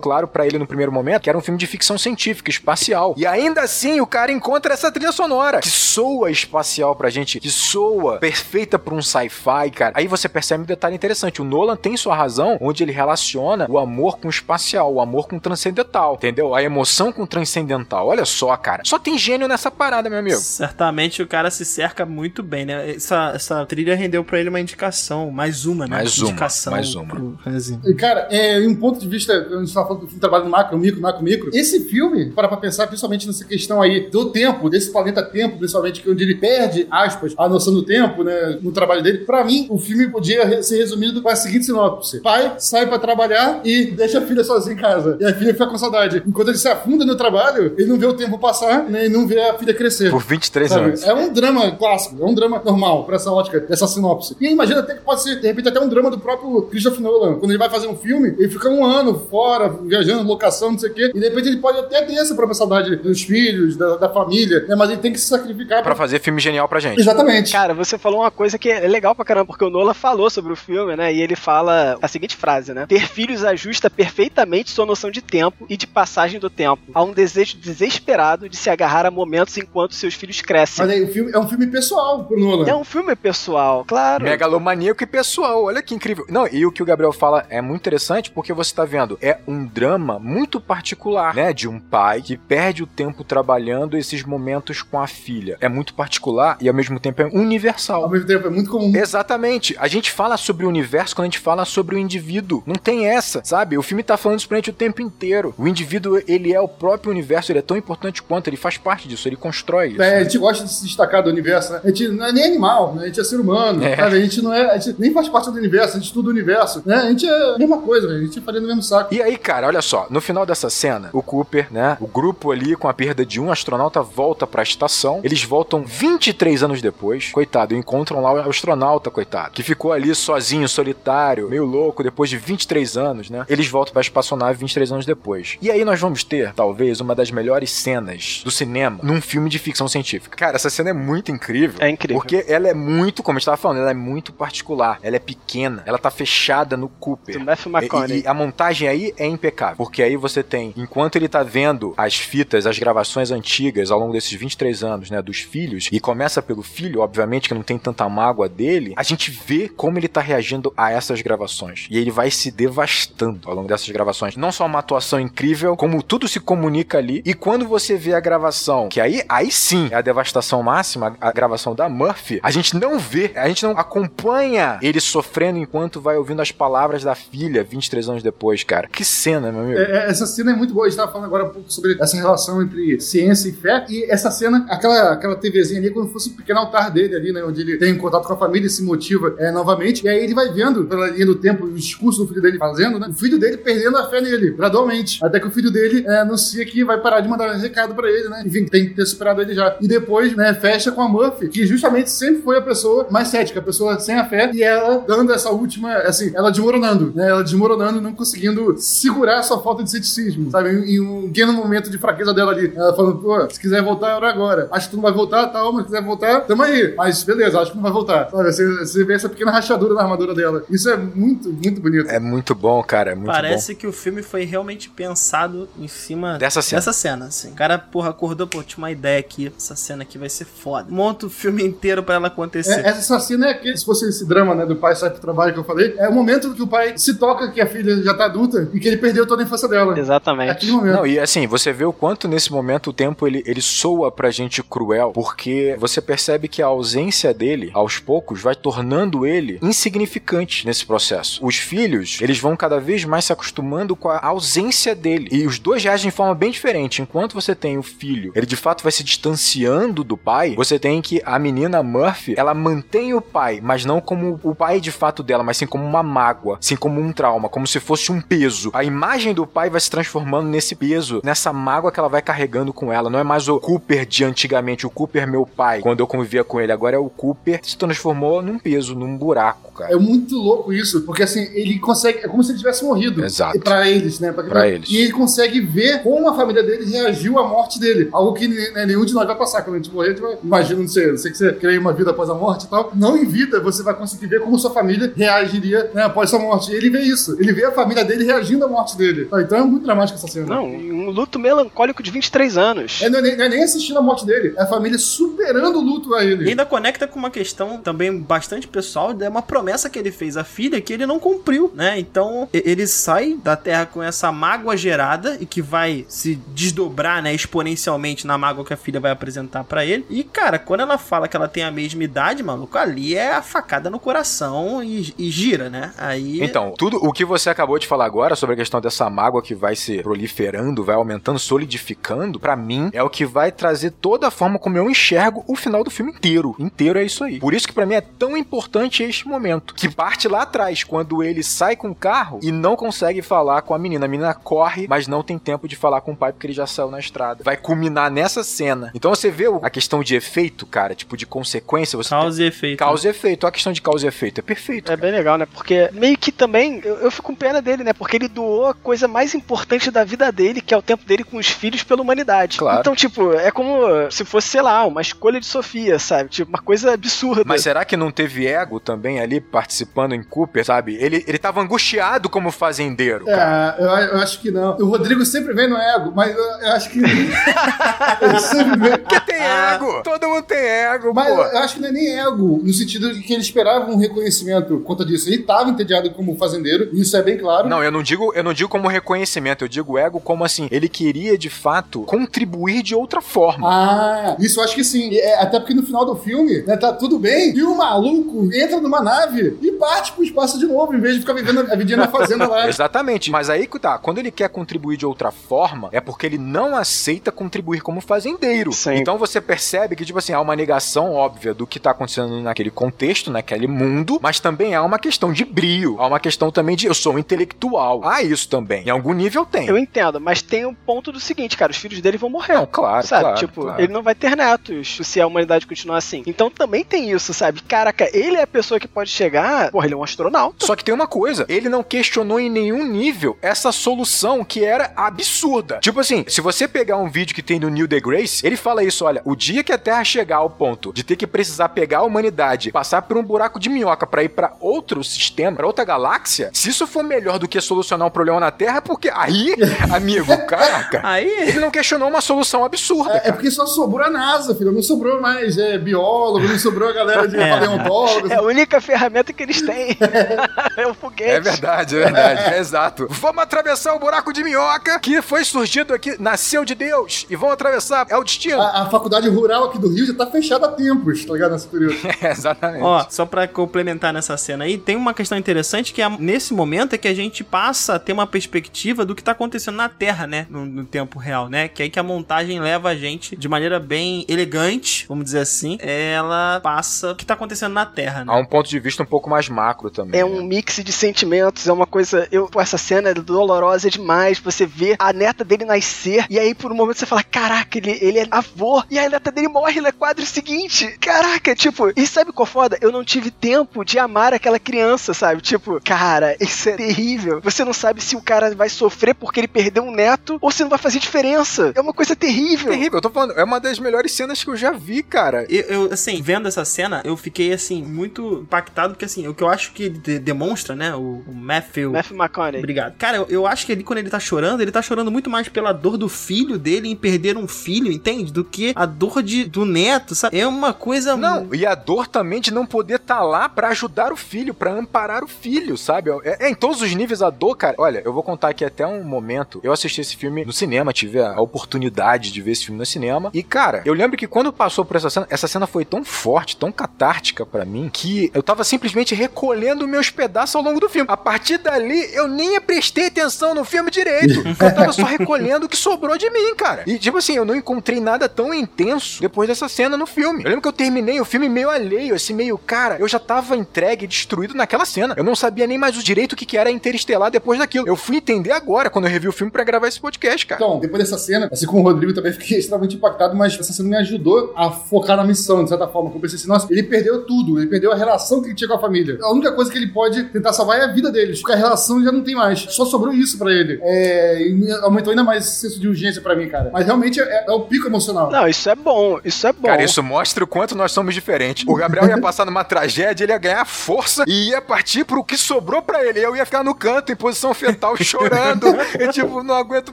claro 0.00 0.26
pra 0.26 0.44
ele 0.44 0.58
no 0.58 0.66
primeiro 0.66 0.90
momento 0.90 1.22
que 1.22 1.28
era 1.28 1.38
um 1.38 1.42
filme 1.42 1.58
de 1.58 1.66
ficção 1.66 1.96
científica, 1.96 2.50
espacial. 2.50 3.14
E 3.16 3.24
ainda 3.26 3.62
assim, 3.62 4.00
o 4.00 4.06
cara 4.06 4.32
encontra 4.32 4.74
essa 4.74 4.90
trilha 4.90 5.12
sonora 5.12 5.51
que 5.60 5.68
soa 5.68 6.30
espacial 6.30 6.94
pra 6.94 7.10
gente, 7.10 7.40
que 7.40 7.50
soa 7.50 8.18
perfeita 8.18 8.78
pra 8.78 8.94
um 8.94 9.02
sci-fi, 9.02 9.70
cara. 9.74 9.92
Aí 9.96 10.06
você 10.06 10.28
percebe 10.28 10.62
um 10.62 10.66
detalhe 10.66 10.94
interessante. 10.94 11.40
O 11.40 11.44
Nolan 11.44 11.76
tem 11.76 11.96
sua 11.96 12.14
razão, 12.14 12.56
onde 12.60 12.82
ele 12.82 12.92
relaciona 12.92 13.66
o 13.68 13.78
amor 13.78 14.18
com 14.18 14.28
o 14.28 14.30
espacial, 14.30 14.92
o 14.92 15.00
amor 15.00 15.28
com 15.28 15.36
o 15.36 15.40
transcendental, 15.40 16.14
entendeu? 16.14 16.54
A 16.54 16.62
emoção 16.62 17.12
com 17.12 17.22
o 17.22 17.26
transcendental. 17.26 18.06
Olha 18.06 18.24
só, 18.24 18.56
cara. 18.56 18.82
Só 18.84 18.98
tem 18.98 19.18
gênio 19.18 19.48
nessa 19.48 19.70
parada, 19.70 20.08
meu 20.08 20.18
amigo. 20.18 20.36
Certamente 20.36 21.22
o 21.22 21.26
cara 21.26 21.50
se 21.50 21.64
cerca 21.64 22.04
muito 22.06 22.42
bem, 22.42 22.64
né? 22.64 22.90
Essa, 22.90 23.32
essa 23.34 23.66
trilha 23.66 23.94
rendeu 23.94 24.24
pra 24.24 24.38
ele 24.38 24.48
uma 24.48 24.60
indicação, 24.60 25.30
mais 25.30 25.66
uma, 25.66 25.86
né? 25.86 25.96
Mais 25.96 26.18
uma, 26.18 26.28
indicação 26.28 26.72
mais 26.72 26.94
uma. 26.94 27.06
pro. 27.06 27.38
E, 27.84 27.94
Cara, 27.94 28.28
é, 28.30 28.60
em 28.60 28.68
um 28.68 28.74
ponto 28.74 28.98
de 28.98 29.08
vista, 29.08 29.32
a 29.32 29.58
gente 29.60 29.72
tava 29.72 29.88
falando 29.88 30.06
do 30.06 30.20
trabalho 30.20 30.44
do 30.44 30.50
macro, 30.50 30.78
micro, 30.78 31.00
macro, 31.00 31.22
micro. 31.22 31.50
Esse 31.52 31.80
filme, 31.88 32.30
para 32.30 32.48
pra 32.48 32.56
pensar 32.56 32.86
principalmente 32.86 33.26
nessa 33.26 33.44
questão 33.44 33.80
aí 33.80 34.08
do 34.10 34.30
tempo, 34.30 34.68
desse 34.68 34.90
planeta 34.92 35.22
tempo, 35.22 35.41
principalmente, 35.48 36.00
que 36.00 36.10
onde 36.10 36.22
ele 36.22 36.34
perde, 36.34 36.86
aspas, 36.90 37.34
a 37.36 37.48
noção 37.48 37.72
do 37.72 37.82
tempo, 37.82 38.22
né, 38.22 38.58
no 38.60 38.72
trabalho 38.72 39.02
dele. 39.02 39.18
Pra 39.18 39.44
mim, 39.44 39.66
o 39.68 39.78
filme 39.78 40.08
podia 40.08 40.62
ser 40.62 40.78
resumido 40.78 41.22
com 41.22 41.28
a 41.28 41.36
seguinte 41.36 41.66
sinopse: 41.66 42.20
pai 42.20 42.54
sai 42.58 42.86
pra 42.86 42.98
trabalhar 42.98 43.60
e 43.64 43.86
deixa 43.86 44.18
a 44.18 44.22
filha 44.22 44.44
sozinha 44.44 44.74
em 44.74 44.78
casa. 44.78 45.16
E 45.20 45.24
a 45.24 45.34
filha 45.34 45.52
fica 45.52 45.66
com 45.66 45.78
saudade. 45.78 46.22
Enquanto 46.26 46.48
ele 46.48 46.58
se 46.58 46.68
afunda 46.68 47.04
no 47.04 47.16
trabalho, 47.16 47.74
ele 47.76 47.88
não 47.88 47.98
vê 47.98 48.06
o 48.06 48.14
tempo 48.14 48.38
passar, 48.38 48.84
né, 48.84 49.06
e 49.06 49.08
não 49.08 49.26
vê 49.26 49.40
a 49.40 49.54
filha 49.54 49.74
crescer. 49.74 50.10
Por 50.10 50.22
23 50.22 50.70
Sabe? 50.70 50.84
anos. 50.84 51.02
É 51.02 51.14
um 51.14 51.32
drama 51.32 51.70
clássico, 51.72 52.22
é 52.22 52.26
um 52.26 52.34
drama 52.34 52.60
normal 52.64 53.04
pra 53.04 53.16
essa 53.16 53.30
ótica, 53.30 53.60
dessa 53.60 53.86
sinopse. 53.86 54.36
E 54.40 54.46
imagina 54.48 54.80
até 54.80 54.94
que 54.94 55.00
pode 55.00 55.22
ser, 55.22 55.40
de 55.40 55.46
repente, 55.46 55.68
até 55.68 55.80
um 55.80 55.88
drama 55.88 56.10
do 56.10 56.18
próprio 56.18 56.62
Christopher 56.62 57.00
Nolan. 57.00 57.34
Quando 57.34 57.50
ele 57.50 57.58
vai 57.58 57.70
fazer 57.70 57.86
um 57.86 57.96
filme, 57.96 58.34
ele 58.38 58.48
fica 58.48 58.68
um 58.68 58.84
ano 58.84 59.18
fora, 59.30 59.68
viajando, 59.68 60.22
locação, 60.22 60.72
não 60.72 60.78
sei 60.78 60.90
o 60.90 60.94
quê, 60.94 61.10
e 61.14 61.18
de 61.18 61.28
repente 61.28 61.48
ele 61.48 61.58
pode 61.58 61.78
até 61.78 62.02
ter 62.02 62.14
essa 62.14 62.34
própria 62.34 62.54
saudade 62.54 62.96
dos 62.96 63.22
filhos, 63.22 63.76
da, 63.76 63.96
da 63.96 64.08
família, 64.08 64.64
né? 64.66 64.74
mas 64.74 64.90
ele 64.90 65.00
tem 65.00 65.12
que 65.12 65.20
se 65.20 65.31
sacrificar 65.36 65.82
Pra 65.82 65.94
fazer 65.94 66.20
filme 66.20 66.40
genial 66.40 66.68
pra 66.68 66.80
gente. 66.80 67.00
Exatamente. 67.00 67.52
Cara, 67.52 67.74
você 67.74 67.98
falou 67.98 68.20
uma 68.20 68.30
coisa 68.30 68.58
que 68.58 68.70
é 68.70 68.86
legal 68.86 69.14
pra 69.14 69.24
caramba, 69.24 69.46
porque 69.46 69.64
o 69.64 69.70
Nola 69.70 69.94
falou 69.94 70.28
sobre 70.30 70.52
o 70.52 70.56
filme, 70.56 70.96
né? 70.96 71.12
E 71.12 71.20
ele 71.20 71.36
fala 71.36 71.98
a 72.00 72.08
seguinte 72.08 72.36
frase, 72.36 72.72
né? 72.72 72.86
Ter 72.86 73.08
filhos 73.08 73.44
ajusta 73.44 73.88
perfeitamente 73.90 74.70
sua 74.70 74.86
noção 74.86 75.10
de 75.10 75.20
tempo 75.20 75.66
e 75.68 75.76
de 75.76 75.86
passagem 75.86 76.38
do 76.38 76.50
tempo. 76.50 76.82
Há 76.94 77.02
um 77.02 77.12
desejo 77.12 77.56
desesperado 77.58 78.48
de 78.48 78.56
se 78.56 78.70
agarrar 78.70 79.06
a 79.06 79.10
momentos 79.10 79.56
enquanto 79.56 79.94
seus 79.94 80.14
filhos 80.14 80.40
crescem. 80.40 80.86
Mas 80.86 80.94
aí, 80.94 81.02
o 81.02 81.08
filme 81.08 81.32
é 81.32 81.38
um 81.38 81.48
filme 81.48 81.66
pessoal 81.66 82.24
pro 82.24 82.38
Nolan. 82.38 82.68
É 82.68 82.74
um 82.74 82.84
filme 82.84 83.14
pessoal, 83.16 83.84
claro. 83.84 84.24
Megalomaníaco 84.24 85.02
e 85.02 85.06
pessoal, 85.06 85.64
olha 85.64 85.82
que 85.82 85.94
incrível. 85.94 86.24
Não, 86.28 86.46
e 86.46 86.66
o 86.66 86.72
que 86.72 86.82
o 86.82 86.86
Gabriel 86.86 87.12
fala 87.12 87.46
é 87.48 87.60
muito 87.60 87.80
interessante 87.80 88.30
porque 88.30 88.52
você 88.52 88.74
tá 88.74 88.84
vendo, 88.84 89.18
é 89.20 89.38
um 89.46 89.64
drama 89.64 90.18
muito 90.18 90.60
particular, 90.60 91.34
né? 91.34 91.52
De 91.52 91.68
um 91.68 91.78
pai 91.78 92.22
que 92.22 92.36
perde 92.36 92.82
o 92.82 92.86
tempo 92.86 93.24
trabalhando 93.24 93.96
esses 93.96 94.22
momentos 94.22 94.82
com 94.82 95.00
a 95.00 95.06
filha. 95.06 95.21
É 95.60 95.68
muito 95.68 95.94
particular 95.94 96.56
e 96.60 96.68
ao 96.68 96.74
mesmo 96.74 96.98
tempo 96.98 97.22
é 97.22 97.24
Ao 97.26 97.32
universal. 97.32 98.08
mesmo 98.08 98.26
tempo, 98.26 98.46
é 98.46 98.50
muito 98.50 98.70
comum. 98.70 98.92
Exatamente. 98.94 99.76
A 99.78 99.86
gente 99.88 100.10
fala 100.10 100.36
sobre 100.36 100.66
o 100.66 100.68
universo 100.68 101.14
quando 101.14 101.24
a 101.24 101.26
gente 101.26 101.38
fala 101.38 101.64
sobre 101.64 101.94
o 101.96 101.98
indivíduo. 101.98 102.62
Não 102.66 102.74
tem 102.74 103.06
essa, 103.06 103.40
sabe? 103.44 103.76
O 103.78 103.82
filme 103.82 104.02
tá 104.02 104.16
falando 104.16 104.38
isso 104.38 104.48
pra 104.48 104.56
gente 104.58 104.70
o 104.70 104.72
tempo 104.72 105.00
inteiro. 105.02 105.54
O 105.56 105.68
indivíduo, 105.68 106.20
ele 106.26 106.52
é 106.52 106.60
o 106.60 106.68
próprio 106.68 107.10
universo, 107.10 107.52
ele 107.52 107.58
é 107.58 107.62
tão 107.62 107.76
importante 107.76 108.22
quanto, 108.22 108.48
ele 108.48 108.56
faz 108.56 108.76
parte 108.76 109.06
disso, 109.08 109.28
ele 109.28 109.36
constrói 109.36 109.90
isso. 109.92 110.02
É, 110.02 110.18
a 110.18 110.22
gente 110.24 110.38
gosta 110.38 110.64
de 110.64 110.72
se 110.72 110.84
destacar 110.84 111.22
do 111.22 111.30
universo, 111.30 111.72
né? 111.72 111.80
A 111.84 111.88
gente 111.88 112.08
não 112.08 112.26
é 112.26 112.32
nem 112.32 112.44
animal, 112.44 112.94
né? 112.94 113.04
A 113.04 113.06
gente 113.06 113.20
é 113.20 113.24
ser 113.24 113.36
humano, 113.40 113.84
É. 113.84 113.96
sabe? 113.96 114.16
A 114.16 114.20
gente 114.20 114.42
não 114.42 114.52
é. 114.52 114.70
A 114.70 114.78
gente 114.78 115.00
nem 115.00 115.12
faz 115.12 115.28
parte 115.28 115.50
do 115.50 115.56
universo, 115.58 115.96
a 115.96 115.98
gente 116.00 116.06
estuda 116.06 116.28
o 116.28 116.30
universo, 116.32 116.82
né? 116.84 116.96
A 116.96 117.08
gente 117.10 117.26
é 117.26 117.54
a 117.54 117.58
mesma 117.58 117.78
coisa, 117.78 118.08
né? 118.08 118.16
a 118.16 118.20
gente 118.20 118.40
faria 118.40 118.60
no 118.60 118.66
mesmo 118.66 118.82
saco. 118.82 119.14
E 119.14 119.22
aí, 119.22 119.36
cara, 119.36 119.66
olha 119.66 119.82
só, 119.82 120.06
no 120.10 120.20
final 120.20 120.44
dessa 120.46 120.68
cena, 120.70 121.10
o 121.12 121.22
Cooper, 121.22 121.68
né, 121.70 121.96
o 122.00 122.06
grupo 122.06 122.50
ali 122.50 122.74
com 122.76 122.88
a 122.88 122.94
perda 122.94 123.24
de 123.24 123.40
um 123.40 123.50
astronauta 123.50 124.02
volta 124.02 124.46
pra 124.46 124.62
estação. 124.62 125.01
Eles 125.22 125.42
voltam 125.42 125.84
23 125.84 126.62
anos 126.62 126.80
depois. 126.80 127.30
Coitado, 127.30 127.74
encontram 127.74 128.20
lá 128.20 128.32
o 128.32 128.50
astronauta, 128.50 129.10
coitado, 129.10 129.52
que 129.52 129.62
ficou 129.62 129.92
ali 129.92 130.14
sozinho, 130.14 130.68
solitário, 130.68 131.48
meio 131.48 131.64
louco 131.64 132.02
depois 132.02 132.30
de 132.30 132.36
23 132.36 132.96
anos, 132.96 133.30
né? 133.30 133.44
Eles 133.48 133.68
voltam 133.68 133.92
pra 133.92 134.02
espaçonave 134.02 134.58
23 134.58 134.92
anos 134.92 135.06
depois. 135.06 135.56
E 135.60 135.70
aí 135.70 135.84
nós 135.84 136.00
vamos 136.00 136.24
ter, 136.24 136.52
talvez, 136.54 137.00
uma 137.00 137.14
das 137.14 137.30
melhores 137.30 137.70
cenas 137.70 138.42
do 138.44 138.50
cinema 138.50 138.98
num 139.02 139.20
filme 139.20 139.48
de 139.48 139.58
ficção 139.58 139.88
científica. 139.88 140.36
Cara, 140.36 140.56
essa 140.56 140.70
cena 140.70 140.90
é 140.90 140.92
muito 140.92 141.30
incrível. 141.30 141.76
É 141.80 141.88
incrível. 141.88 142.20
Porque 142.20 142.44
ela 142.48 142.68
é 142.68 142.74
muito, 142.74 143.22
como 143.22 143.36
a 143.36 143.38
gente 143.38 143.46
tava 143.46 143.56
falando, 143.56 143.78
ela 143.78 143.90
é 143.90 143.94
muito 143.94 144.32
particular. 144.32 144.98
Ela 145.02 145.16
é 145.16 145.18
pequena. 145.18 145.82
Ela 145.86 145.98
tá 145.98 146.10
fechada 146.10 146.76
no 146.76 146.88
Cooper. 146.88 147.38
Do 147.38 147.44
Matthew 147.44 147.72
McConaughey. 147.72 148.18
E, 148.18 148.22
e 148.22 148.26
a 148.26 148.34
montagem 148.34 148.88
aí 148.88 149.14
é 149.16 149.26
impecável. 149.26 149.76
Porque 149.76 150.02
aí 150.02 150.16
você 150.16 150.42
tem, 150.42 150.72
enquanto 150.76 151.16
ele 151.16 151.28
tá 151.28 151.42
vendo 151.42 151.94
as 151.96 152.16
fitas, 152.16 152.66
as 152.66 152.78
gravações 152.78 153.30
antigas 153.30 153.90
ao 153.90 153.98
longo 153.98 154.12
desses 154.12 154.32
23 154.32 154.84
anos, 154.84 154.91
né, 155.10 155.22
dos 155.22 155.40
filhos, 155.40 155.88
e 155.90 156.00
começa 156.00 156.42
pelo 156.42 156.62
filho, 156.62 157.00
obviamente, 157.00 157.48
que 157.48 157.54
não 157.54 157.62
tem 157.62 157.78
tanta 157.78 158.08
mágoa 158.08 158.48
dele, 158.48 158.92
a 158.96 159.02
gente 159.02 159.30
vê 159.30 159.68
como 159.68 159.98
ele 159.98 160.08
tá 160.08 160.20
reagindo 160.20 160.72
a 160.76 160.90
essas 160.90 161.20
gravações. 161.20 161.86
E 161.90 161.98
ele 161.98 162.10
vai 162.10 162.30
se 162.30 162.50
devastando 162.50 163.48
ao 163.48 163.54
longo 163.54 163.68
dessas 163.68 163.88
gravações. 163.88 164.36
Não 164.36 164.52
só 164.52 164.66
uma 164.66 164.78
atuação 164.78 165.20
incrível, 165.20 165.76
como 165.76 166.02
tudo 166.02 166.28
se 166.28 166.40
comunica 166.40 166.98
ali. 166.98 167.22
E 167.24 167.34
quando 167.34 167.66
você 167.66 167.96
vê 167.96 168.14
a 168.14 168.20
gravação, 168.20 168.88
que 168.88 169.00
aí, 169.00 169.22
aí 169.28 169.50
sim 169.50 169.88
é 169.90 169.96
a 169.96 170.00
devastação 170.00 170.62
máxima, 170.62 171.16
a 171.20 171.32
gravação 171.32 171.74
da 171.74 171.88
Murphy, 171.88 172.40
a 172.42 172.50
gente 172.50 172.76
não 172.76 172.98
vê, 172.98 173.32
a 173.34 173.48
gente 173.48 173.62
não 173.64 173.72
acompanha 173.72 174.78
ele 174.82 175.00
sofrendo 175.00 175.58
enquanto 175.58 176.00
vai 176.00 176.16
ouvindo 176.16 176.42
as 176.42 176.50
palavras 176.50 177.02
da 177.02 177.14
filha 177.14 177.64
23 177.64 178.08
anos 178.08 178.22
depois, 178.22 178.62
cara. 178.64 178.88
Que 178.88 179.04
cena, 179.04 179.52
meu 179.52 179.62
amigo. 179.62 179.78
É, 179.78 180.06
é, 180.06 180.10
essa 180.10 180.26
cena 180.26 180.52
é 180.52 180.54
muito 180.54 180.74
boa. 180.74 180.86
A 180.86 180.88
gente 180.88 180.98
tava 180.98 181.10
falando 181.10 181.26
agora 181.26 181.44
um 181.44 181.50
pouco 181.50 181.72
sobre 181.72 181.96
essa 182.00 182.16
relação 182.16 182.62
entre 182.62 183.00
ciência 183.00 183.48
e 183.48 183.52
fé. 183.52 183.84
E 183.88 184.10
essa 184.10 184.30
cena, 184.30 184.66
aquela, 184.82 185.12
aquela 185.12 185.36
TVzinha 185.36 185.80
ali, 185.80 185.90
como 185.90 186.06
se 186.06 186.12
fosse 186.12 186.28
um 186.30 186.32
pequeno 186.32 186.60
altar 186.60 186.90
dele 186.90 187.14
ali, 187.14 187.32
né? 187.32 187.42
Onde 187.44 187.60
ele 187.60 187.78
tem 187.78 187.96
contato 187.96 188.26
com 188.26 188.32
a 188.32 188.36
família 188.36 188.68
se 188.68 188.82
motiva 188.82 189.34
é, 189.38 189.52
novamente. 189.52 190.04
E 190.04 190.08
aí 190.08 190.24
ele 190.24 190.34
vai 190.34 190.52
vendo, 190.52 190.84
pela 190.84 191.08
linha 191.08 191.26
do 191.26 191.36
tempo, 191.36 191.66
o 191.66 191.72
discurso 191.72 192.22
do 192.22 192.28
filho 192.28 192.42
dele 192.42 192.58
fazendo, 192.58 192.98
né? 192.98 193.08
O 193.08 193.14
filho 193.14 193.38
dele 193.38 193.56
perdendo 193.56 193.96
a 193.96 194.08
fé 194.08 194.20
nele, 194.20 194.50
gradualmente. 194.50 195.24
Até 195.24 195.38
que 195.38 195.46
o 195.46 195.50
filho 195.50 195.70
dele 195.70 196.04
é, 196.06 196.20
anuncia 196.20 196.64
que 196.64 196.84
vai 196.84 197.00
parar 197.00 197.20
de 197.20 197.28
mandar 197.28 197.52
recado 197.52 197.94
pra 197.94 198.10
ele, 198.10 198.28
né? 198.28 198.42
Enfim, 198.44 198.64
tem 198.66 198.88
que 198.88 198.94
ter 198.94 199.06
superado 199.06 199.40
ele 199.40 199.54
já. 199.54 199.76
E 199.80 199.86
depois, 199.86 200.34
né, 200.34 200.52
fecha 200.54 200.90
com 200.90 201.00
a 201.00 201.08
Murphy, 201.08 201.48
que 201.48 201.64
justamente 201.66 202.10
sempre 202.10 202.42
foi 202.42 202.58
a 202.58 202.62
pessoa 202.62 203.06
mais 203.10 203.28
cética, 203.28 203.60
a 203.60 203.62
pessoa 203.62 203.98
sem 204.00 204.16
a 204.16 204.24
fé, 204.24 204.50
e 204.52 204.62
ela 204.62 205.04
dando 205.06 205.32
essa 205.32 205.50
última, 205.50 205.94
assim, 205.98 206.32
ela 206.34 206.50
desmoronando, 206.50 207.12
né? 207.14 207.28
Ela 207.28 207.42
desmoronando, 207.42 208.00
não 208.00 208.12
conseguindo 208.12 208.74
segurar 208.78 209.42
sua 209.42 209.62
falta 209.62 209.82
de 209.82 209.90
ceticismo, 209.90 210.50
sabe? 210.50 210.70
Em, 210.70 211.00
um 211.00 211.26
pequeno 211.26 211.52
momento 211.52 211.90
de 211.90 211.98
fraqueza 211.98 212.32
dela 212.34 212.52
ali. 212.52 212.72
Ela 212.74 212.94
falando, 212.94 213.18
pô, 213.18 213.48
se 213.50 213.60
quiser 213.60 213.82
voltar, 213.82 214.16
era 214.16 214.28
agora. 214.28 214.68
Acho 214.72 214.86
que 214.86 214.92
tu 214.92 214.96
não 214.96 215.02
vai 215.02 215.12
voltar, 215.12 215.46
tal, 215.48 215.72
mas 215.72 215.82
se 215.82 215.90
quiser 215.90 216.02
voltar, 216.04 216.40
tamo 216.42 216.62
aí. 216.62 216.94
Mas 216.96 217.22
beleza, 217.22 217.60
acho 217.60 217.70
que 217.70 217.76
não 217.76 217.82
vai 217.82 217.92
voltar. 217.92 218.30
Sabe? 218.30 218.44
Você, 218.44 218.78
você 218.78 219.04
vê 219.04 219.14
essa 219.14 219.28
pequena 219.28 219.50
rachadura 219.50 219.94
na 219.94 220.02
armadura 220.02 220.34
dela. 220.34 220.64
Isso 220.70 220.88
é 220.88 220.96
muito, 220.96 221.52
muito 221.52 221.80
bonito. 221.80 222.08
É 222.08 222.18
muito 222.18 222.54
bom, 222.54 222.82
cara. 222.82 223.12
É 223.12 223.14
muito 223.14 223.26
Parece 223.26 223.74
bom. 223.74 223.80
que 223.80 223.86
o 223.86 223.92
filme 223.92 224.22
foi 224.22 224.44
realmente 224.44 224.88
pensado 224.88 225.68
em 225.78 225.88
cima 225.88 226.38
Dessa 226.38 226.62
cena. 226.62 226.80
Dessa 226.80 226.92
cena, 226.92 227.26
assim. 227.26 227.50
O 227.50 227.54
cara, 227.54 227.78
porra, 227.78 228.10
acordou, 228.10 228.46
pô, 228.46 228.62
tinha 228.62 228.78
uma 228.78 228.90
ideia 228.90 229.18
aqui. 229.18 229.52
Essa 229.56 229.76
cena 229.76 230.02
aqui 230.02 230.18
vai 230.18 230.28
ser 230.28 230.44
foda. 230.44 230.86
Monta 230.90 231.26
o 231.26 231.30
filme 231.30 231.64
inteiro 231.64 232.02
pra 232.02 232.14
ela 232.16 232.28
acontecer. 232.28 232.80
É, 232.84 232.88
essa 232.88 233.18
cena 233.20 233.48
é 233.48 233.50
aquele, 233.50 233.76
se 233.76 233.84
fosse 233.84 234.08
esse 234.08 234.26
drama, 234.26 234.54
né, 234.54 234.66
do 234.66 234.76
pai 234.76 234.94
sai 234.94 235.10
pro 235.10 235.20
trabalho 235.20 235.52
que 235.52 235.58
eu 235.58 235.64
falei, 235.64 235.94
é 235.98 236.08
o 236.08 236.12
momento 236.12 236.54
que 236.54 236.62
o 236.62 236.66
pai 236.66 236.96
se 236.96 237.14
toca 237.14 237.50
que 237.50 237.60
a 237.60 237.66
filha 237.66 238.02
já 238.02 238.14
tá 238.14 238.24
adulta 238.26 238.68
e 238.72 238.80
que 238.80 238.88
ele 238.88 238.96
perdeu 238.96 239.26
toda 239.26 239.42
a 239.42 239.44
infância 239.44 239.68
dela. 239.68 239.96
É 239.96 240.00
Exatamente. 240.00 240.50
aquele 240.50 240.72
momento. 240.72 240.96
Não, 240.96 241.06
e 241.06 241.18
assim, 241.18 241.46
você 241.46 241.72
vê 241.72 241.84
o 241.84 241.92
quanto 241.92 242.28
nesse 242.28 242.52
momento 242.52 242.90
o 242.90 242.92
tempo 242.92 243.26
ele, 243.26 243.42
ele 243.46 243.60
soa 243.60 244.10
pra 244.10 244.30
gente 244.30 244.61
cruel, 244.64 245.12
porque 245.12 245.76
você 245.78 246.00
percebe 246.00 246.48
que 246.48 246.62
a 246.62 246.66
ausência 246.66 247.32
dele, 247.32 247.70
aos 247.74 247.98
poucos, 247.98 248.40
vai 248.40 248.54
tornando 248.54 249.26
ele 249.26 249.58
insignificante 249.62 250.66
nesse 250.66 250.86
processo. 250.86 251.44
Os 251.44 251.56
filhos, 251.56 252.18
eles 252.20 252.38
vão 252.38 252.56
cada 252.56 252.80
vez 252.80 253.04
mais 253.04 253.24
se 253.24 253.32
acostumando 253.32 253.94
com 253.96 254.08
a 254.08 254.24
ausência 254.24 254.94
dele. 254.94 255.28
E 255.30 255.46
os 255.46 255.58
dois 255.58 255.82
reagem 255.82 256.10
de 256.10 256.16
forma 256.16 256.34
bem 256.34 256.50
diferente. 256.50 257.02
Enquanto 257.02 257.34
você 257.34 257.54
tem 257.54 257.78
o 257.78 257.82
filho, 257.82 258.32
ele 258.34 258.46
de 258.46 258.56
fato 258.56 258.82
vai 258.82 258.92
se 258.92 259.04
distanciando 259.04 260.04
do 260.04 260.16
pai, 260.16 260.54
você 260.56 260.78
tem 260.78 261.00
que 261.02 261.22
a 261.24 261.38
menina 261.38 261.82
Murphy, 261.82 262.34
ela 262.36 262.54
mantém 262.54 263.14
o 263.14 263.20
pai, 263.20 263.60
mas 263.62 263.84
não 263.84 264.00
como 264.00 264.38
o 264.42 264.54
pai 264.54 264.80
de 264.80 264.90
fato 264.90 265.22
dela, 265.22 265.42
mas 265.42 265.56
sim 265.56 265.66
como 265.66 265.84
uma 265.84 266.02
mágoa, 266.02 266.58
sim 266.60 266.76
como 266.76 267.00
um 267.00 267.12
trauma, 267.12 267.48
como 267.48 267.66
se 267.66 267.80
fosse 267.80 268.10
um 268.12 268.20
peso. 268.20 268.70
A 268.72 268.84
imagem 268.84 269.34
do 269.34 269.46
pai 269.46 269.70
vai 269.70 269.80
se 269.80 269.90
transformando 269.90 270.48
nesse 270.48 270.74
peso, 270.74 271.20
nessa 271.24 271.52
mágoa 271.52 271.90
que 271.90 271.98
ela 271.98 272.08
vai 272.08 272.22
carregando 272.22 272.72
com 272.72 272.92
ela. 272.92 273.10
Não 273.10 273.18
é 273.18 273.22
mais 273.22 273.48
o 273.48 273.58
Cooper 273.58 274.06
de 274.06 274.24
antigamente, 274.24 274.51
o 274.86 274.90
Cooper 274.90 275.30
meu 275.30 275.46
pai, 275.46 275.80
quando 275.80 276.00
eu 276.00 276.06
convivia 276.06 276.44
com 276.44 276.60
ele. 276.60 276.72
Agora 276.72 276.96
é 276.96 276.98
o 276.98 277.08
Cooper 277.08 277.60
se 277.62 277.76
transformou 277.76 278.42
num 278.42 278.58
peso, 278.58 278.94
num 278.94 279.16
buraco, 279.16 279.72
cara. 279.72 279.92
É 279.92 279.96
muito 279.96 280.36
louco 280.36 280.72
isso, 280.72 281.02
porque 281.02 281.22
assim, 281.22 281.48
ele 281.54 281.78
consegue. 281.78 282.18
É 282.18 282.28
como 282.28 282.42
se 282.42 282.52
ele 282.52 282.58
tivesse 282.58 282.84
morrido. 282.84 283.24
Exato. 283.24 283.58
Pra 283.60 283.88
eles, 283.88 284.20
né? 284.20 284.32
Pra 284.32 284.68
eles. 284.68 284.88
E 284.90 284.96
ele 284.96 285.12
consegue 285.12 285.60
ver 285.60 286.02
como 286.02 286.28
a 286.28 286.34
família 286.34 286.62
dele 286.62 286.90
reagiu 286.90 287.38
à 287.38 287.48
morte 287.48 287.78
dele. 287.78 288.08
Algo 288.12 288.32
que 288.34 288.48
né, 288.48 288.86
nenhum 288.86 289.04
de 289.04 289.14
nós 289.14 289.26
vai 289.26 289.36
passar. 289.36 289.62
Quando 289.62 289.76
a 289.76 289.78
gente 289.78 289.92
morrer, 289.92 290.08
a 290.08 290.10
gente 290.10 290.22
vai. 290.22 290.36
Imagina, 290.42 290.80
não 290.80 290.88
sei, 290.88 291.10
não 291.10 291.18
sei 291.18 291.30
que 291.30 291.38
você 291.38 291.52
crê 291.52 291.76
em 291.76 291.78
uma 291.78 291.92
vida 291.92 292.10
após 292.10 292.28
a 292.28 292.34
morte 292.34 292.64
e 292.64 292.68
tal. 292.68 292.92
Não 292.94 293.16
em 293.16 293.24
vida, 293.24 293.60
você 293.60 293.82
vai 293.82 293.94
conseguir 293.94 294.26
ver 294.26 294.40
como 294.40 294.58
sua 294.58 294.70
família 294.70 295.12
reagiria 295.14 295.90
né, 295.94 296.02
após 296.02 296.30
sua 296.30 296.38
morte. 296.38 296.72
E 296.72 296.74
ele 296.74 296.90
vê 296.90 297.00
isso. 297.00 297.36
Ele 297.40 297.52
vê 297.52 297.64
a 297.64 297.72
família 297.72 298.04
dele 298.04 298.24
reagindo 298.24 298.64
à 298.64 298.68
morte 298.68 298.96
dele. 298.96 299.28
Então 299.32 299.58
é 299.58 299.62
muito 299.62 299.84
dramática 299.84 300.18
essa 300.18 300.28
cena. 300.28 300.46
Não, 300.46 300.66
um 300.66 301.10
luto 301.10 301.38
melancólico 301.38 302.02
de 302.02 302.10
23 302.10 302.56
anos. 302.56 303.00
É, 303.02 303.08
não, 303.08 303.18
é 303.18 303.36
não 303.36 303.44
é 303.44 303.48
nem 303.48 303.62
assistindo 303.62 303.98
a 303.98 304.02
morte 304.02 304.26
dele, 304.26 304.41
é 304.56 304.62
a 304.62 304.66
família 304.66 304.98
superando 304.98 305.76
o 305.78 305.80
luto 305.82 306.14
a 306.14 306.24
E 306.24 306.32
ele. 306.32 306.48
ainda 306.50 306.64
conecta 306.66 307.06
com 307.06 307.18
uma 307.18 307.30
questão 307.30 307.78
também 307.78 308.16
bastante 308.18 308.66
pessoal, 308.66 309.14
é 309.20 309.28
uma 309.28 309.42
promessa 309.42 309.88
que 309.90 309.98
ele 309.98 310.10
fez 310.12 310.36
à 310.36 310.44
filha 310.44 310.80
que 310.80 310.92
ele 310.92 311.06
não 311.06 311.18
cumpriu, 311.18 311.70
né? 311.74 311.98
Então 311.98 312.48
e- 312.52 312.62
ele 312.64 312.86
sai 312.86 313.34
da 313.42 313.56
Terra 313.56 313.86
com 313.86 314.02
essa 314.02 314.30
mágoa 314.32 314.76
gerada 314.76 315.36
e 315.40 315.46
que 315.46 315.62
vai 315.62 316.04
se 316.08 316.34
desdobrar, 316.48 317.22
né, 317.22 317.34
exponencialmente 317.34 318.26
na 318.26 318.36
mágoa 318.38 318.64
que 318.64 318.72
a 318.72 318.76
filha 318.76 319.00
vai 319.00 319.10
apresentar 319.10 319.64
pra 319.64 319.84
ele. 319.84 320.04
E 320.10 320.24
cara, 320.24 320.58
quando 320.58 320.80
ela 320.80 320.98
fala 320.98 321.28
que 321.28 321.36
ela 321.36 321.48
tem 321.48 321.62
a 321.64 321.70
mesma 321.70 322.02
idade, 322.04 322.42
maluco, 322.42 322.76
ali 322.78 323.14
é 323.14 323.34
a 323.34 323.42
facada 323.42 323.88
no 323.90 323.98
coração 323.98 324.82
e, 324.82 325.14
e 325.18 325.30
gira, 325.30 325.68
né? 325.70 325.92
Aí 325.98 326.42
Então, 326.42 326.74
tudo 326.76 326.96
o 326.96 327.12
que 327.12 327.24
você 327.24 327.50
acabou 327.50 327.78
de 327.78 327.86
falar 327.86 328.04
agora 328.06 328.34
sobre 328.36 328.54
a 328.54 328.56
questão 328.56 328.80
dessa 328.80 329.08
mágoa 329.10 329.42
que 329.42 329.54
vai 329.54 329.76
se 329.76 330.02
proliferando, 330.02 330.84
vai 330.84 330.94
aumentando, 330.96 331.38
solidificando, 331.38 332.38
pra 332.40 332.56
mim 332.56 332.90
é 332.92 333.02
o 333.02 333.10
que 333.10 333.24
vai 333.24 333.52
trazer 333.52 333.90
toda 333.92 334.26
a 334.26 334.30
forma 334.32 334.58
como 334.58 334.76
eu 334.76 334.90
enxergo 334.90 335.44
o 335.46 335.56
final 335.56 335.84
do 335.84 335.90
filme 335.90 336.12
inteiro. 336.12 336.54
Inteiro 336.58 336.98
é 336.98 337.04
isso 337.04 337.24
aí. 337.24 337.38
Por 337.38 337.54
isso 337.54 337.66
que 337.66 337.74
pra 337.74 337.86
mim 337.86 337.94
é 337.94 338.00
tão 338.00 338.36
importante 338.36 339.02
este 339.02 339.26
momento, 339.26 339.74
que 339.74 339.88
parte 339.88 340.28
lá 340.28 340.42
atrás, 340.42 340.84
quando 340.84 341.22
ele 341.22 341.42
sai 341.42 341.76
com 341.76 341.90
o 341.90 341.94
carro 341.94 342.40
e 342.42 342.50
não 342.50 342.76
consegue 342.76 343.22
falar 343.22 343.62
com 343.62 343.74
a 343.74 343.78
menina. 343.78 344.06
A 344.06 344.08
menina 344.08 344.34
corre, 344.34 344.86
mas 344.88 345.06
não 345.06 345.22
tem 345.22 345.38
tempo 345.38 345.68
de 345.68 345.76
falar 345.76 346.00
com 346.00 346.12
o 346.12 346.16
pai 346.16 346.32
porque 346.32 346.46
ele 346.46 346.54
já 346.54 346.66
saiu 346.66 346.90
na 346.90 346.98
estrada. 346.98 347.44
Vai 347.44 347.56
culminar 347.56 348.10
nessa 348.10 348.42
cena. 348.42 348.90
Então 348.94 349.14
você 349.14 349.30
vê 349.30 349.46
a 349.62 349.70
questão 349.70 350.02
de 350.02 350.14
efeito, 350.14 350.66
cara, 350.66 350.94
tipo 350.94 351.16
de 351.16 351.26
consequência, 351.26 351.96
você 351.96 352.10
causa 352.10 352.42
e 352.42 352.46
efeito. 352.46 352.78
Causa 352.78 353.06
e 353.06 353.10
efeito. 353.10 353.46
A 353.46 353.52
questão 353.52 353.72
de 353.72 353.82
causa 353.82 354.06
e 354.06 354.08
efeito 354.08 354.38
é 354.38 354.42
perfeito. 354.42 354.92
É 354.92 354.96
bem 354.96 355.10
legal, 355.10 355.36
né? 355.38 355.46
Porque 355.46 355.90
meio 355.92 356.16
que 356.16 356.32
também 356.32 356.80
eu, 356.84 356.96
eu 356.96 357.10
fico 357.10 357.32
com 357.32 357.34
pena 357.34 357.62
dele, 357.62 357.84
né? 357.84 357.92
Porque 357.92 358.16
ele 358.16 358.28
doou 358.28 358.66
a 358.66 358.74
coisa 358.74 359.08
mais 359.08 359.34
importante 359.34 359.90
da 359.90 360.04
vida 360.04 360.30
dele, 360.30 360.60
que 360.60 360.74
é 360.74 360.76
o 360.76 360.82
tempo 360.82 361.04
dele 361.04 361.24
com 361.24 361.38
os 361.38 361.48
filhos 361.48 361.82
pela 361.82 362.02
humanidade. 362.02 362.58
Claro. 362.58 362.80
Então, 362.80 362.94
tipo, 362.94 363.32
é 363.32 363.50
como 363.50 364.10
se 364.12 364.24
fosse, 364.24 364.48
sei 364.48 364.62
lá, 364.62 364.84
uma 364.86 365.00
escolha 365.00 365.40
de 365.40 365.46
Sofia, 365.46 365.98
sabe? 365.98 366.30
Tipo, 366.30 366.50
uma 366.50 366.62
coisa 366.62 366.92
absurda. 366.92 367.42
Mas 367.46 367.62
será 367.62 367.84
que 367.84 367.96
não 367.96 368.10
teve 368.10 368.46
ego 368.46 368.78
também 368.78 369.20
ali 369.20 369.40
participando 369.40 370.14
em 370.14 370.22
Cooper, 370.22 370.64
sabe? 370.64 370.96
Ele, 371.00 371.24
ele 371.26 371.38
tava 371.38 371.60
angustiado 371.60 372.28
como 372.28 372.50
fazendeiro. 372.50 373.24
cara. 373.24 373.76
É, 373.78 373.82
eu, 373.82 373.86
eu 374.14 374.18
acho 374.18 374.40
que 374.40 374.50
não. 374.50 374.76
O 374.78 374.86
Rodrigo 374.86 375.24
sempre 375.24 375.52
vem 375.54 375.68
no 375.68 375.76
ego, 375.76 376.12
mas 376.14 376.34
eu, 376.34 376.42
eu 376.42 376.72
acho 376.72 376.90
que. 376.90 376.98
ele 378.20 378.40
sempre 378.40 378.78
vem. 378.78 378.98
Porque 378.98 379.20
tem 379.20 379.40
ego! 379.42 380.02
Todo 380.02 380.28
mundo 380.28 380.42
tem 380.42 380.58
ego, 380.58 381.12
Mas 381.14 381.28
pô. 381.28 381.40
eu 381.42 381.58
acho 381.58 381.74
que 381.74 381.80
não 381.80 381.88
é 381.88 381.92
nem 381.92 382.18
ego, 382.20 382.60
no 382.62 382.72
sentido 382.72 383.12
de 383.12 383.20
que 383.22 383.32
ele 383.32 383.42
esperava 383.42 383.90
um 383.90 383.96
reconhecimento 383.98 384.68
por 384.68 384.82
conta 384.82 385.04
disso. 385.04 385.28
Ele 385.28 385.36
estava 385.42 385.70
entediado 385.70 386.10
como 386.10 386.36
fazendeiro, 386.36 386.88
e 386.92 387.00
isso 387.00 387.16
é 387.16 387.22
bem 387.22 387.38
claro. 387.38 387.68
Não, 387.68 387.82
eu 387.82 387.90
não 387.90 388.02
digo, 388.02 388.32
eu 388.34 388.42
não 388.42 388.52
digo 388.52 388.68
como 388.68 388.88
reconhecimento, 388.88 389.64
eu 389.64 389.68
digo 389.68 389.98
ego 389.98 390.20
como 390.20 390.44
assim, 390.44 390.68
ele 390.70 390.88
queria 390.88 391.36
de 391.38 391.50
fato 391.50 392.02
contribuir 392.02 392.82
de 392.82 392.94
outra 392.94 393.20
forma. 393.20 393.68
Ah, 393.68 394.01
isso 394.38 394.60
eu 394.60 394.64
acho 394.64 394.74
que 394.74 394.84
sim. 394.84 395.14
É, 395.16 395.40
até 395.40 395.58
porque 395.58 395.74
no 395.74 395.82
final 395.82 396.04
do 396.04 396.16
filme, 396.16 396.62
né, 396.62 396.76
tá 396.76 396.92
tudo 396.92 397.18
bem, 397.18 397.56
e 397.56 397.62
o 397.62 397.76
maluco 397.76 398.48
entra 398.52 398.80
numa 398.80 399.02
nave 399.02 399.58
e 399.60 399.72
parte 399.72 400.12
pro 400.12 400.24
espaço 400.24 400.58
de 400.58 400.66
novo, 400.66 400.94
em 400.94 401.00
vez 401.00 401.14
de 401.14 401.20
ficar 401.20 401.32
vivendo 401.32 401.60
a 401.60 401.76
vidinha 401.76 401.96
na 401.96 402.08
fazenda 402.08 402.46
lá. 402.46 402.66
Exatamente, 402.68 403.30
mas 403.30 403.50
aí 403.50 403.66
que 403.66 403.78
tá, 403.78 403.98
quando 403.98 404.18
ele 404.18 404.30
quer 404.30 404.48
contribuir 404.48 404.96
de 404.96 405.06
outra 405.06 405.30
forma, 405.30 405.88
é 405.92 406.00
porque 406.00 406.26
ele 406.26 406.38
não 406.38 406.76
aceita 406.76 407.32
contribuir 407.32 407.80
como 407.80 408.00
fazendeiro. 408.00 408.72
Sim. 408.72 408.94
Então 408.94 409.18
você 409.18 409.40
percebe 409.40 409.96
que, 409.96 410.04
tipo 410.04 410.18
assim, 410.18 410.32
há 410.32 410.40
uma 410.40 410.54
negação 410.54 411.12
óbvia 411.12 411.54
do 411.54 411.66
que 411.66 411.80
tá 411.80 411.90
acontecendo 411.90 412.40
naquele 412.40 412.70
contexto, 412.70 413.30
naquele 413.30 413.66
mundo, 413.66 414.18
mas 414.22 414.40
também 414.40 414.74
há 414.74 414.82
uma 414.82 414.98
questão 414.98 415.32
de 415.32 415.44
brio, 415.44 415.96
há 415.98 416.06
uma 416.06 416.20
questão 416.20 416.50
também 416.50 416.76
de 416.76 416.86
eu 416.86 416.94
sou 416.94 417.14
um 417.14 417.18
intelectual. 417.18 418.00
Há 418.04 418.22
isso 418.22 418.48
também. 418.48 418.86
Em 418.86 418.90
algum 418.90 419.12
nível 419.12 419.44
tem. 419.44 419.66
Eu 419.66 419.78
entendo, 419.78 420.20
mas 420.20 420.42
tem 420.42 420.64
o 420.64 420.74
ponto 420.74 421.10
do 421.12 421.20
seguinte, 421.20 421.56
cara, 421.56 421.72
os 421.72 421.78
filhos 421.78 422.00
dele 422.00 422.18
vão 422.18 422.30
morrer. 422.30 422.54
Não, 422.54 422.66
claro, 422.66 423.06
sabe? 423.06 423.22
claro, 423.22 423.38
tipo, 423.38 423.62
claro. 423.62 423.82
ele 423.82 423.91
não 423.92 424.02
vai 424.02 424.14
ter 424.14 424.36
netos 424.36 424.98
se 425.02 425.20
a 425.20 425.26
humanidade 425.26 425.66
continuar 425.66 425.98
assim. 425.98 426.22
Então 426.26 426.50
também 426.50 426.84
tem 426.84 427.10
isso, 427.10 427.32
sabe? 427.32 427.62
Caraca, 427.62 428.08
ele 428.12 428.36
é 428.36 428.42
a 428.42 428.46
pessoa 428.46 428.80
que 428.80 428.88
pode 428.88 429.10
chegar. 429.10 429.70
Porra, 429.70 429.86
ele 429.86 429.94
é 429.94 429.96
um 429.96 430.02
astronauta. 430.02 430.66
Só 430.66 430.74
que 430.74 430.84
tem 430.84 430.94
uma 430.94 431.06
coisa, 431.06 431.44
ele 431.48 431.68
não 431.68 431.82
questionou 431.82 432.40
em 432.40 432.50
nenhum 432.50 432.84
nível 432.86 433.38
essa 433.42 433.70
solução 433.70 434.44
que 434.44 434.64
era 434.64 434.92
absurda. 434.96 435.78
Tipo 435.80 436.00
assim, 436.00 436.24
se 436.26 436.40
você 436.40 436.66
pegar 436.66 436.96
um 436.96 437.10
vídeo 437.10 437.34
que 437.34 437.42
tem 437.42 437.60
do 437.60 437.70
Neil 437.70 437.86
deGrasse, 437.86 438.46
ele 438.46 438.56
fala 438.56 438.82
isso, 438.82 439.04
olha, 439.04 439.20
o 439.24 439.36
dia 439.36 439.62
que 439.62 439.72
a 439.72 439.78
Terra 439.78 440.02
chegar 440.04 440.36
ao 440.36 440.50
ponto 440.50 440.92
de 440.92 441.04
ter 441.04 441.16
que 441.16 441.26
precisar 441.26 441.68
pegar 441.68 441.98
a 441.98 442.02
humanidade, 442.02 442.72
passar 442.72 443.02
por 443.02 443.16
um 443.16 443.22
buraco 443.22 443.60
de 443.60 443.68
minhoca 443.68 444.06
pra 444.06 444.24
ir 444.24 444.30
pra 444.30 444.54
outro 444.60 445.04
sistema, 445.04 445.56
pra 445.56 445.66
outra 445.66 445.84
galáxia, 445.84 446.50
se 446.52 446.70
isso 446.70 446.86
for 446.86 447.02
melhor 447.02 447.38
do 447.38 447.46
que 447.46 447.60
solucionar 447.60 448.08
um 448.08 448.10
problema 448.10 448.40
na 448.40 448.50
Terra, 448.50 448.78
é 448.78 448.80
porque 448.80 449.10
aí, 449.12 449.54
amigo, 449.92 450.36
caraca, 450.46 451.02
Aí 451.02 451.28
ele 451.48 451.60
não 451.60 451.70
questionou 451.70 452.08
uma 452.08 452.20
solução 452.20 452.64
absurda. 452.64 453.20
É, 453.24 453.28
é 453.28 453.32
porque 453.32 453.50
só 453.50 453.66
sobrou 453.82 454.06
a 454.06 454.10
NASA, 454.10 454.54
filho. 454.54 454.72
Não 454.72 454.82
sobrou 454.82 455.20
mais 455.20 455.58
é, 455.58 455.76
biólogo, 455.76 456.46
não 456.46 456.58
sobrou 456.58 456.88
a 456.88 456.92
galera 456.92 457.26
de 457.26 457.36
É. 457.42 457.50
paleontólogos. 457.50 458.30
É 458.30 458.36
a 458.36 458.42
única 458.42 458.80
ferramenta 458.80 459.32
que 459.32 459.42
eles 459.42 459.60
têm. 459.62 459.96
é 460.76 460.86
o 460.86 460.94
foguete. 460.94 461.30
É 461.30 461.40
verdade, 461.40 461.96
é 461.96 462.04
verdade, 462.04 462.54
é 462.54 462.58
exato. 462.58 463.06
Vamos 463.10 463.42
atravessar 463.42 463.94
o 463.94 463.98
buraco 463.98 464.32
de 464.32 464.44
minhoca 464.44 465.00
que 465.00 465.20
foi 465.20 465.44
surgido 465.44 465.92
aqui, 465.92 466.16
nasceu 466.20 466.64
de 466.64 466.74
Deus, 466.74 467.26
e 467.28 467.34
vamos 467.36 467.54
atravessar, 467.54 468.06
é 468.08 468.16
o 468.16 468.22
destino. 468.22 468.60
A, 468.60 468.82
a 468.82 468.86
faculdade 468.90 469.28
rural 469.28 469.64
aqui 469.64 469.78
do 469.78 469.92
Rio 469.92 470.06
já 470.06 470.14
tá 470.14 470.26
fechada 470.26 470.66
há 470.66 470.70
tempos, 470.70 471.24
tá 471.24 471.32
ligado? 471.32 471.52
Nesse 471.52 471.66
período. 471.68 471.96
É, 472.20 472.30
exatamente. 472.30 472.82
Ó, 472.84 473.04
só 473.10 473.26
pra 473.26 473.48
complementar 473.48 474.12
nessa 474.12 474.36
cena 474.36 474.64
aí, 474.64 474.78
tem 474.78 474.94
uma 474.96 475.12
questão 475.14 475.36
interessante 475.36 475.92
que 475.92 476.00
é 476.00 476.08
nesse 476.08 476.54
momento 476.54 476.94
é 476.94 476.98
que 476.98 477.08
a 477.08 477.14
gente 477.14 477.42
passa 477.42 477.94
a 477.94 477.98
ter 477.98 478.12
uma 478.12 478.26
perspectiva 478.26 479.04
do 479.04 479.14
que 479.14 479.22
tá 479.24 479.32
acontecendo 479.32 479.76
na 479.76 479.88
Terra, 479.88 480.26
né? 480.26 480.46
No, 480.48 480.64
no 480.64 480.84
tempo 480.84 481.18
real, 481.18 481.48
né? 481.48 481.68
Que 481.68 481.82
é 481.82 481.84
aí 481.84 481.90
que 481.90 481.98
a 481.98 482.02
montagem 482.02 482.60
leva 482.60 482.90
a 482.90 482.94
gente 482.94 483.34
de 483.34 483.48
maneira 483.48 483.71
bem 483.78 484.24
elegante, 484.28 485.06
vamos 485.08 485.24
dizer 485.24 485.40
assim. 485.40 485.78
Ela 485.80 486.60
passa 486.60 487.12
o 487.12 487.16
que 487.16 487.24
tá 487.24 487.34
acontecendo 487.34 487.72
na 487.72 487.86
Terra, 487.86 488.24
né? 488.24 488.32
Há 488.32 488.36
um 488.36 488.44
ponto 488.44 488.68
de 488.68 488.78
vista 488.78 489.02
um 489.02 489.06
pouco 489.06 489.28
mais 489.28 489.48
macro 489.48 489.90
também. 489.90 490.20
É 490.20 490.24
né? 490.24 490.30
um 490.30 490.42
mix 490.42 490.82
de 490.82 490.92
sentimentos, 490.92 491.66
é 491.68 491.72
uma 491.72 491.86
coisa. 491.86 492.28
Eu, 492.30 492.46
pô, 492.48 492.60
essa 492.60 492.78
cena 492.78 493.10
é 493.10 493.14
dolorosa 493.14 493.90
demais. 493.90 494.38
Você 494.38 494.66
vê 494.66 494.96
a 494.98 495.12
neta 495.12 495.44
dele 495.44 495.64
nascer, 495.64 496.26
e 496.28 496.38
aí 496.38 496.54
por 496.54 496.72
um 496.72 496.74
momento 496.74 496.98
você 496.98 497.06
fala: 497.06 497.22
caraca, 497.22 497.78
ele, 497.78 497.98
ele 498.00 498.18
é 498.18 498.26
avô. 498.30 498.82
E 498.90 498.98
a 498.98 499.08
neta 499.08 499.30
dele 499.30 499.48
morre 499.48 499.80
no 499.80 499.92
quadro 499.92 500.24
seguinte. 500.24 500.96
Caraca, 501.00 501.54
tipo, 501.54 501.92
e 501.96 502.06
sabe 502.06 502.32
qual 502.32 502.46
foda? 502.46 502.78
Eu 502.80 502.92
não 502.92 503.04
tive 503.04 503.30
tempo 503.30 503.84
de 503.84 503.98
amar 503.98 504.34
aquela 504.34 504.58
criança, 504.58 505.14
sabe? 505.14 505.40
Tipo, 505.40 505.80
cara, 505.82 506.36
isso 506.40 506.68
é 506.68 506.76
terrível. 506.76 507.40
Você 507.42 507.64
não 507.64 507.72
sabe 507.72 508.02
se 508.02 508.16
o 508.16 508.22
cara 508.22 508.54
vai 508.54 508.68
sofrer 508.68 509.14
porque 509.14 509.40
ele 509.40 509.48
perdeu 509.48 509.82
um 509.82 509.92
neto 509.92 510.38
ou 510.40 510.50
se 510.50 510.62
não 510.62 510.70
vai 510.70 510.78
fazer 510.78 510.98
diferença. 510.98 511.72
É 511.74 511.80
uma 511.80 511.92
coisa 511.92 512.14
terrível. 512.16 512.70
Terrível, 512.70 512.98
eu 512.98 513.02
tô 513.02 513.10
falando, 513.10 513.32
é 513.32 513.44
uma 513.44 513.60
das 513.62 513.78
melhores 513.78 514.12
cenas 514.12 514.42
que 514.42 514.50
eu 514.50 514.56
já 514.56 514.72
vi, 514.72 515.02
cara. 515.02 515.46
Eu, 515.48 515.62
eu, 515.62 515.92
assim, 515.92 516.20
vendo 516.20 516.48
essa 516.48 516.64
cena, 516.64 517.00
eu 517.04 517.16
fiquei, 517.16 517.52
assim, 517.52 517.82
muito 517.82 518.40
impactado, 518.42 518.94
porque, 518.94 519.04
assim, 519.04 519.26
o 519.28 519.34
que 519.34 519.42
eu 519.42 519.48
acho 519.48 519.72
que 519.72 519.84
ele 519.84 519.98
de- 519.98 520.18
demonstra, 520.18 520.74
né, 520.74 520.94
o, 520.94 521.22
o 521.26 521.34
Matthew... 521.34 521.92
Matthew 521.92 522.16
McConaughey. 522.16 522.58
Obrigado. 522.58 522.96
Cara, 522.98 523.16
eu, 523.18 523.26
eu 523.28 523.46
acho 523.46 523.64
que 523.66 523.72
ele, 523.72 523.82
quando 523.82 524.00
ele 524.00 524.10
tá 524.10 524.20
chorando, 524.20 524.60
ele 524.60 524.70
tá 524.72 524.82
chorando 524.82 525.10
muito 525.10 525.30
mais 525.30 525.48
pela 525.48 525.72
dor 525.72 525.96
do 525.96 526.08
filho 526.08 526.58
dele 526.58 526.88
em 526.88 526.96
perder 526.96 527.36
um 527.36 527.48
filho, 527.48 527.90
entende? 527.90 528.32
Do 528.32 528.44
que 528.44 528.72
a 528.74 528.84
dor 528.86 529.22
de, 529.22 529.44
do 529.44 529.64
neto, 529.64 530.14
sabe? 530.14 530.38
É 530.38 530.46
uma 530.46 530.72
coisa... 530.74 531.16
Não, 531.16 531.54
e 531.54 531.64
a 531.64 531.74
dor 531.74 532.06
também 532.06 532.40
de 532.40 532.52
não 532.52 532.66
poder 532.66 532.96
estar 532.96 533.22
lá 533.22 533.48
pra 533.48 533.68
ajudar 533.68 534.12
o 534.12 534.16
filho, 534.16 534.52
pra 534.54 534.72
amparar 534.72 535.22
o 535.22 535.28
filho, 535.28 535.76
sabe? 535.76 536.10
É, 536.24 536.46
é 536.46 536.50
em 536.50 536.54
todos 536.54 536.82
os 536.82 536.94
níveis 536.94 537.22
a 537.22 537.30
dor, 537.30 537.56
cara. 537.56 537.76
Olha, 537.78 538.02
eu 538.04 538.12
vou 538.12 538.22
contar 538.22 538.48
aqui 538.48 538.64
até 538.64 538.86
um 538.86 539.04
momento. 539.04 539.60
Eu 539.62 539.72
assisti 539.72 540.00
esse 540.00 540.16
filme 540.16 540.44
no 540.44 540.52
cinema, 540.52 540.92
tive 540.92 541.20
a 541.20 541.40
oportunidade 541.40 542.32
de 542.32 542.40
ver 542.42 542.52
esse 542.52 542.64
filme 542.64 542.78
no 542.78 542.86
cinema. 542.86 543.30
E, 543.32 543.42
cara, 543.52 543.82
eu 543.84 543.92
lembro 543.92 544.16
que 544.16 544.26
quando 544.26 544.50
passou 544.50 544.82
por 544.82 544.96
essa 544.96 545.10
cena, 545.10 545.26
essa 545.28 545.46
cena 545.46 545.66
foi 545.66 545.84
tão 545.84 546.02
forte, 546.02 546.56
tão 546.56 546.72
catártica 546.72 547.44
pra 547.44 547.66
mim, 547.66 547.90
que 547.92 548.30
eu 548.32 548.42
tava 548.42 548.64
simplesmente 548.64 549.14
recolhendo 549.14 549.86
meus 549.86 550.08
pedaços 550.08 550.56
ao 550.56 550.62
longo 550.62 550.80
do 550.80 550.88
filme. 550.88 551.06
A 551.10 551.18
partir 551.18 551.58
dali, 551.58 552.08
eu 552.14 552.26
nem 552.26 552.58
prestei 552.62 553.08
atenção 553.08 553.54
no 553.54 553.62
filme 553.62 553.90
direito. 553.90 554.42
Eu 554.62 554.74
tava 554.74 554.92
só 554.92 555.02
recolhendo 555.02 555.66
o 555.66 555.68
que 555.68 555.76
sobrou 555.76 556.16
de 556.16 556.30
mim, 556.30 556.54
cara. 556.54 556.84
E, 556.86 556.98
tipo 556.98 557.18
assim, 557.18 557.36
eu 557.36 557.44
não 557.44 557.54
encontrei 557.54 558.00
nada 558.00 558.28
tão 558.28 558.54
intenso 558.54 559.20
depois 559.20 559.48
dessa 559.48 559.68
cena 559.68 559.96
no 559.96 560.06
filme. 560.06 560.44
Eu 560.44 560.48
lembro 560.48 560.62
que 560.62 560.68
eu 560.68 560.72
terminei 560.72 561.20
o 561.20 561.24
filme 561.24 561.48
meio 561.48 561.68
alheio, 561.68 562.14
assim, 562.14 562.32
meio, 562.32 562.56
cara, 562.56 562.96
eu 563.00 563.08
já 563.08 563.18
tava 563.18 563.56
entregue, 563.56 564.06
destruído 564.06 564.54
naquela 564.54 564.84
cena. 564.84 565.14
Eu 565.16 565.24
não 565.24 565.34
sabia 565.34 565.66
nem 565.66 565.76
mais 565.76 565.98
o 565.98 566.02
direito 566.02 566.36
que, 566.36 566.46
que 566.46 566.56
era 566.56 566.70
interestelar 566.70 567.30
depois 567.30 567.58
daquilo. 567.58 567.88
Eu 567.88 567.96
fui 567.96 568.16
entender 568.16 568.52
agora, 568.52 568.88
quando 568.88 569.06
eu 569.06 569.10
revi 569.10 569.26
o 569.26 569.32
filme 569.32 569.50
pra 569.50 569.64
gravar 569.64 569.88
esse 569.88 570.00
podcast, 570.00 570.46
cara. 570.46 570.62
Então, 570.62 570.78
depois 570.78 571.02
dessa 571.02 571.18
cena, 571.18 571.48
assim 571.50 571.66
como 571.66 571.80
o 571.80 571.82
Rodrigo 571.82 572.14
também 572.14 572.32
fiquei 572.32 572.58
extremamente 572.60 572.96
impactado, 572.96 573.34
mas 573.42 573.58
essa 573.58 573.72
cena 573.72 573.88
me 573.88 573.96
ajudou 573.96 574.52
a 574.56 574.70
focar 574.70 575.16
na 575.16 575.24
missão, 575.24 575.64
de 575.64 575.68
certa 575.68 575.88
forma. 575.88 576.10
Eu 576.14 576.20
pensei 576.20 576.38
assim, 576.38 576.48
nossa, 576.48 576.68
ele 576.70 576.84
perdeu 576.84 577.24
tudo, 577.26 577.58
ele 577.58 577.66
perdeu 577.66 577.90
a 577.92 577.96
relação 577.96 578.40
que 578.40 578.48
ele 578.48 578.54
tinha 578.54 578.68
com 578.68 578.74
a 578.74 578.78
família. 578.78 579.18
A 579.20 579.32
única 579.32 579.52
coisa 579.52 579.70
que 579.70 579.76
ele 579.76 579.88
pode 579.88 580.22
tentar 580.24 580.52
salvar 580.52 580.78
é 580.78 580.84
a 580.84 580.92
vida 580.92 581.10
deles, 581.10 581.40
porque 581.40 581.52
a 581.52 581.56
relação 581.56 582.02
já 582.02 582.12
não 582.12 582.22
tem 582.22 582.34
mais. 582.34 582.60
Só 582.60 582.84
sobrou 582.84 583.12
isso 583.12 583.36
pra 583.38 583.50
ele. 583.52 583.80
É, 583.82 584.42
e 584.42 584.70
aumentou 584.82 585.10
ainda 585.10 585.24
mais 585.24 585.44
esse 585.44 585.60
senso 585.60 585.80
de 585.80 585.88
urgência 585.88 586.22
pra 586.22 586.36
mim, 586.36 586.48
cara. 586.48 586.70
Mas 586.72 586.86
realmente 586.86 587.20
é, 587.20 587.46
é 587.48 587.50
o 587.50 587.62
pico 587.62 587.88
emocional. 587.88 588.30
Não, 588.30 588.46
isso 588.46 588.70
é 588.70 588.76
bom, 588.76 589.18
isso 589.24 589.46
é 589.46 589.52
bom. 589.52 589.68
Cara, 589.68 589.82
isso 589.82 590.02
mostra 590.02 590.44
o 590.44 590.46
quanto 590.46 590.76
nós 590.76 590.92
somos 590.92 591.14
diferentes. 591.14 591.64
O 591.66 591.74
Gabriel 591.74 592.06
ia 592.06 592.20
passar 592.20 592.46
numa 592.46 592.62
tragédia, 592.62 593.24
ele 593.24 593.32
ia 593.32 593.38
ganhar 593.38 593.64
força 593.66 594.24
e 594.26 594.50
ia 594.50 594.62
partir 594.62 595.04
pro 595.04 595.24
que 595.24 595.36
sobrou 595.36 595.82
pra 595.82 596.04
ele. 596.04 596.20
Eu 596.20 596.36
ia 596.36 596.44
ficar 596.44 596.62
no 596.62 596.74
canto, 596.74 597.10
em 597.10 597.16
posição 597.16 597.52
fetal, 597.52 597.96
chorando. 597.96 598.66
e 599.00 599.08
tipo, 599.08 599.42
não 599.42 599.56
aguento 599.56 599.92